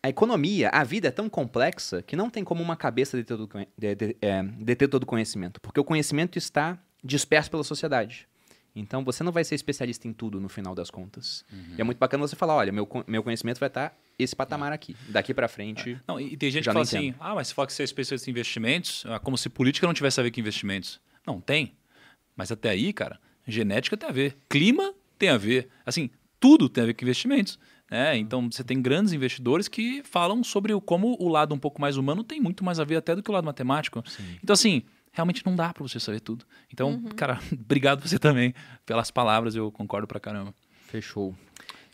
a 0.04 0.10
economia, 0.10 0.70
a 0.70 0.84
vida 0.84 1.08
é 1.08 1.12
tão 1.12 1.30
complexa 1.30 2.02
que 2.02 2.16
não 2.16 2.30
tem 2.30 2.44
como 2.44 2.62
uma 2.62 2.76
cabeça 2.76 3.16
deter 3.16 3.38
todo, 3.38 3.50
de- 3.78 3.96
de- 3.96 4.18
é, 4.22 4.44
deter 4.44 4.90
todo 4.90 5.04
o 5.04 5.06
conhecimento. 5.06 5.62
Porque 5.62 5.80
o 5.80 5.84
conhecimento 5.84 6.38
está 6.38 6.78
disperso 7.02 7.50
pela 7.50 7.64
sociedade. 7.64 8.28
Então 8.76 9.04
você 9.04 9.24
não 9.24 9.32
vai 9.32 9.44
ser 9.44 9.54
especialista 9.56 10.08
em 10.08 10.14
tudo 10.14 10.42
no 10.42 10.50
final 10.50 10.74
das 10.76 10.90
contas. 10.90 11.46
E 11.78 11.80
é 11.80 11.84
muito 11.84 12.00
bacana 12.00 12.28
você 12.28 12.36
falar, 12.36 12.56
olha, 12.56 12.72
meu, 12.72 12.88
meu 13.08 13.22
conhecimento 13.24 13.60
vai 13.60 13.68
estar 13.68 13.96
esse 14.20 14.36
patamar 14.36 14.74
aqui. 14.74 14.96
Daqui 15.10 15.32
pra 15.34 15.48
frente. 15.48 15.98
Não, 16.08 16.20
e 16.20 16.34
e 16.34 16.38
tem 16.38 16.50
gente 16.52 16.64
que 16.64 16.72
fala 16.74 16.84
assim, 16.84 17.14
ah, 17.20 17.36
mas 17.36 17.48
você 17.50 17.54
fala 17.54 17.68
que 17.68 17.74
você 17.74 17.84
é 17.84 17.86
especialista 17.86 18.30
em 18.30 18.32
investimentos, 18.32 19.06
ah, 19.08 19.20
como 19.20 19.38
se 19.38 19.48
política 19.48 19.86
não 19.88 19.94
tivesse 19.94 20.20
a 20.20 20.24
ver 20.24 20.32
com 20.32 20.40
investimentos. 20.40 21.00
Não, 21.26 21.40
tem. 21.40 21.74
Mas 22.36 22.52
até 22.52 22.70
aí, 22.70 22.92
cara, 22.92 23.20
genética 23.48 23.96
tem 23.96 24.10
a 24.10 24.12
ver, 24.12 24.36
clima 24.50 24.92
tem 25.20 25.30
a 25.30 25.38
ver, 25.38 25.70
assim, 25.86 26.10
tudo 26.40 26.68
tem 26.68 26.84
a 26.84 26.88
ver 26.88 26.94
com 26.96 27.06
investimentos. 27.06 27.60
Né? 27.90 28.18
Então 28.18 28.50
você 28.50 28.64
tem 28.64 28.82
grandes 28.82 29.14
investidores 29.14 29.68
que 29.68 30.02
falam 30.04 30.44
sobre 30.44 30.74
o, 30.74 30.82
como 30.82 31.16
o 31.20 31.28
lado 31.28 31.54
um 31.54 31.60
pouco 31.60 31.80
mais 31.80 31.98
humano 31.98 32.24
tem 32.24 32.40
muito 32.42 32.64
mais 32.64 32.80
a 32.80 32.84
ver 32.84 32.96
até 32.96 33.16
do 33.16 33.22
que 33.22 33.30
o 33.30 33.34
lado 33.34 33.46
matemático. 33.46 34.04
Então, 34.44 34.54
assim, 34.54 34.84
realmente 35.12 35.46
não 35.46 35.56
dá 35.56 35.72
pra 35.74 35.84
você 35.84 36.00
saber 36.00 36.20
tudo. 36.20 36.46
Então, 36.72 37.02
cara, 37.16 37.40
obrigado 37.54 38.08
você 38.08 38.18
também 38.18 38.54
pelas 38.86 39.12
palavras, 39.12 39.56
eu 39.56 39.72
concordo 39.72 40.08
pra 40.08 40.20
caramba. 40.20 40.54
Fechou. 40.88 41.36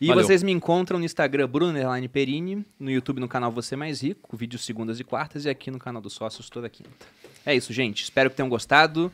E 0.02 0.08
Valeu. 0.08 0.24
vocês 0.24 0.42
me 0.42 0.52
encontram 0.54 0.98
no 0.98 1.04
Instagram 1.04 1.48
Bruno 1.50 1.78
Perini, 2.10 2.66
no 2.80 2.90
YouTube 2.90 3.20
no 3.20 3.28
canal 3.28 3.52
Você 3.52 3.76
Mais 3.76 4.02
Rico, 4.02 4.38
vídeos 4.38 4.64
segundas 4.64 4.98
e 5.02 5.04
quartas, 5.04 5.44
e 5.44 5.50
aqui 5.50 5.70
no 5.70 5.78
canal 5.78 6.02
dos 6.02 6.14
sócios 6.14 6.50
toda 6.50 6.70
quinta. 6.70 6.90
É 7.46 7.54
isso, 7.54 7.74
gente. 7.74 8.04
Espero 8.04 8.30
que 8.30 8.38
tenham 8.38 8.48
gostado. 8.48 9.12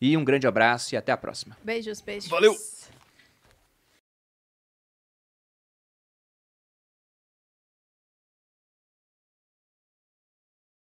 E 0.00 0.16
um 0.16 0.24
grande 0.24 0.46
abraço 0.46 0.94
e 0.94 0.96
até 0.96 1.12
a 1.12 1.16
próxima. 1.16 1.56
Beijos, 1.62 2.00
beijos. 2.00 2.28
Valeu! 2.28 2.54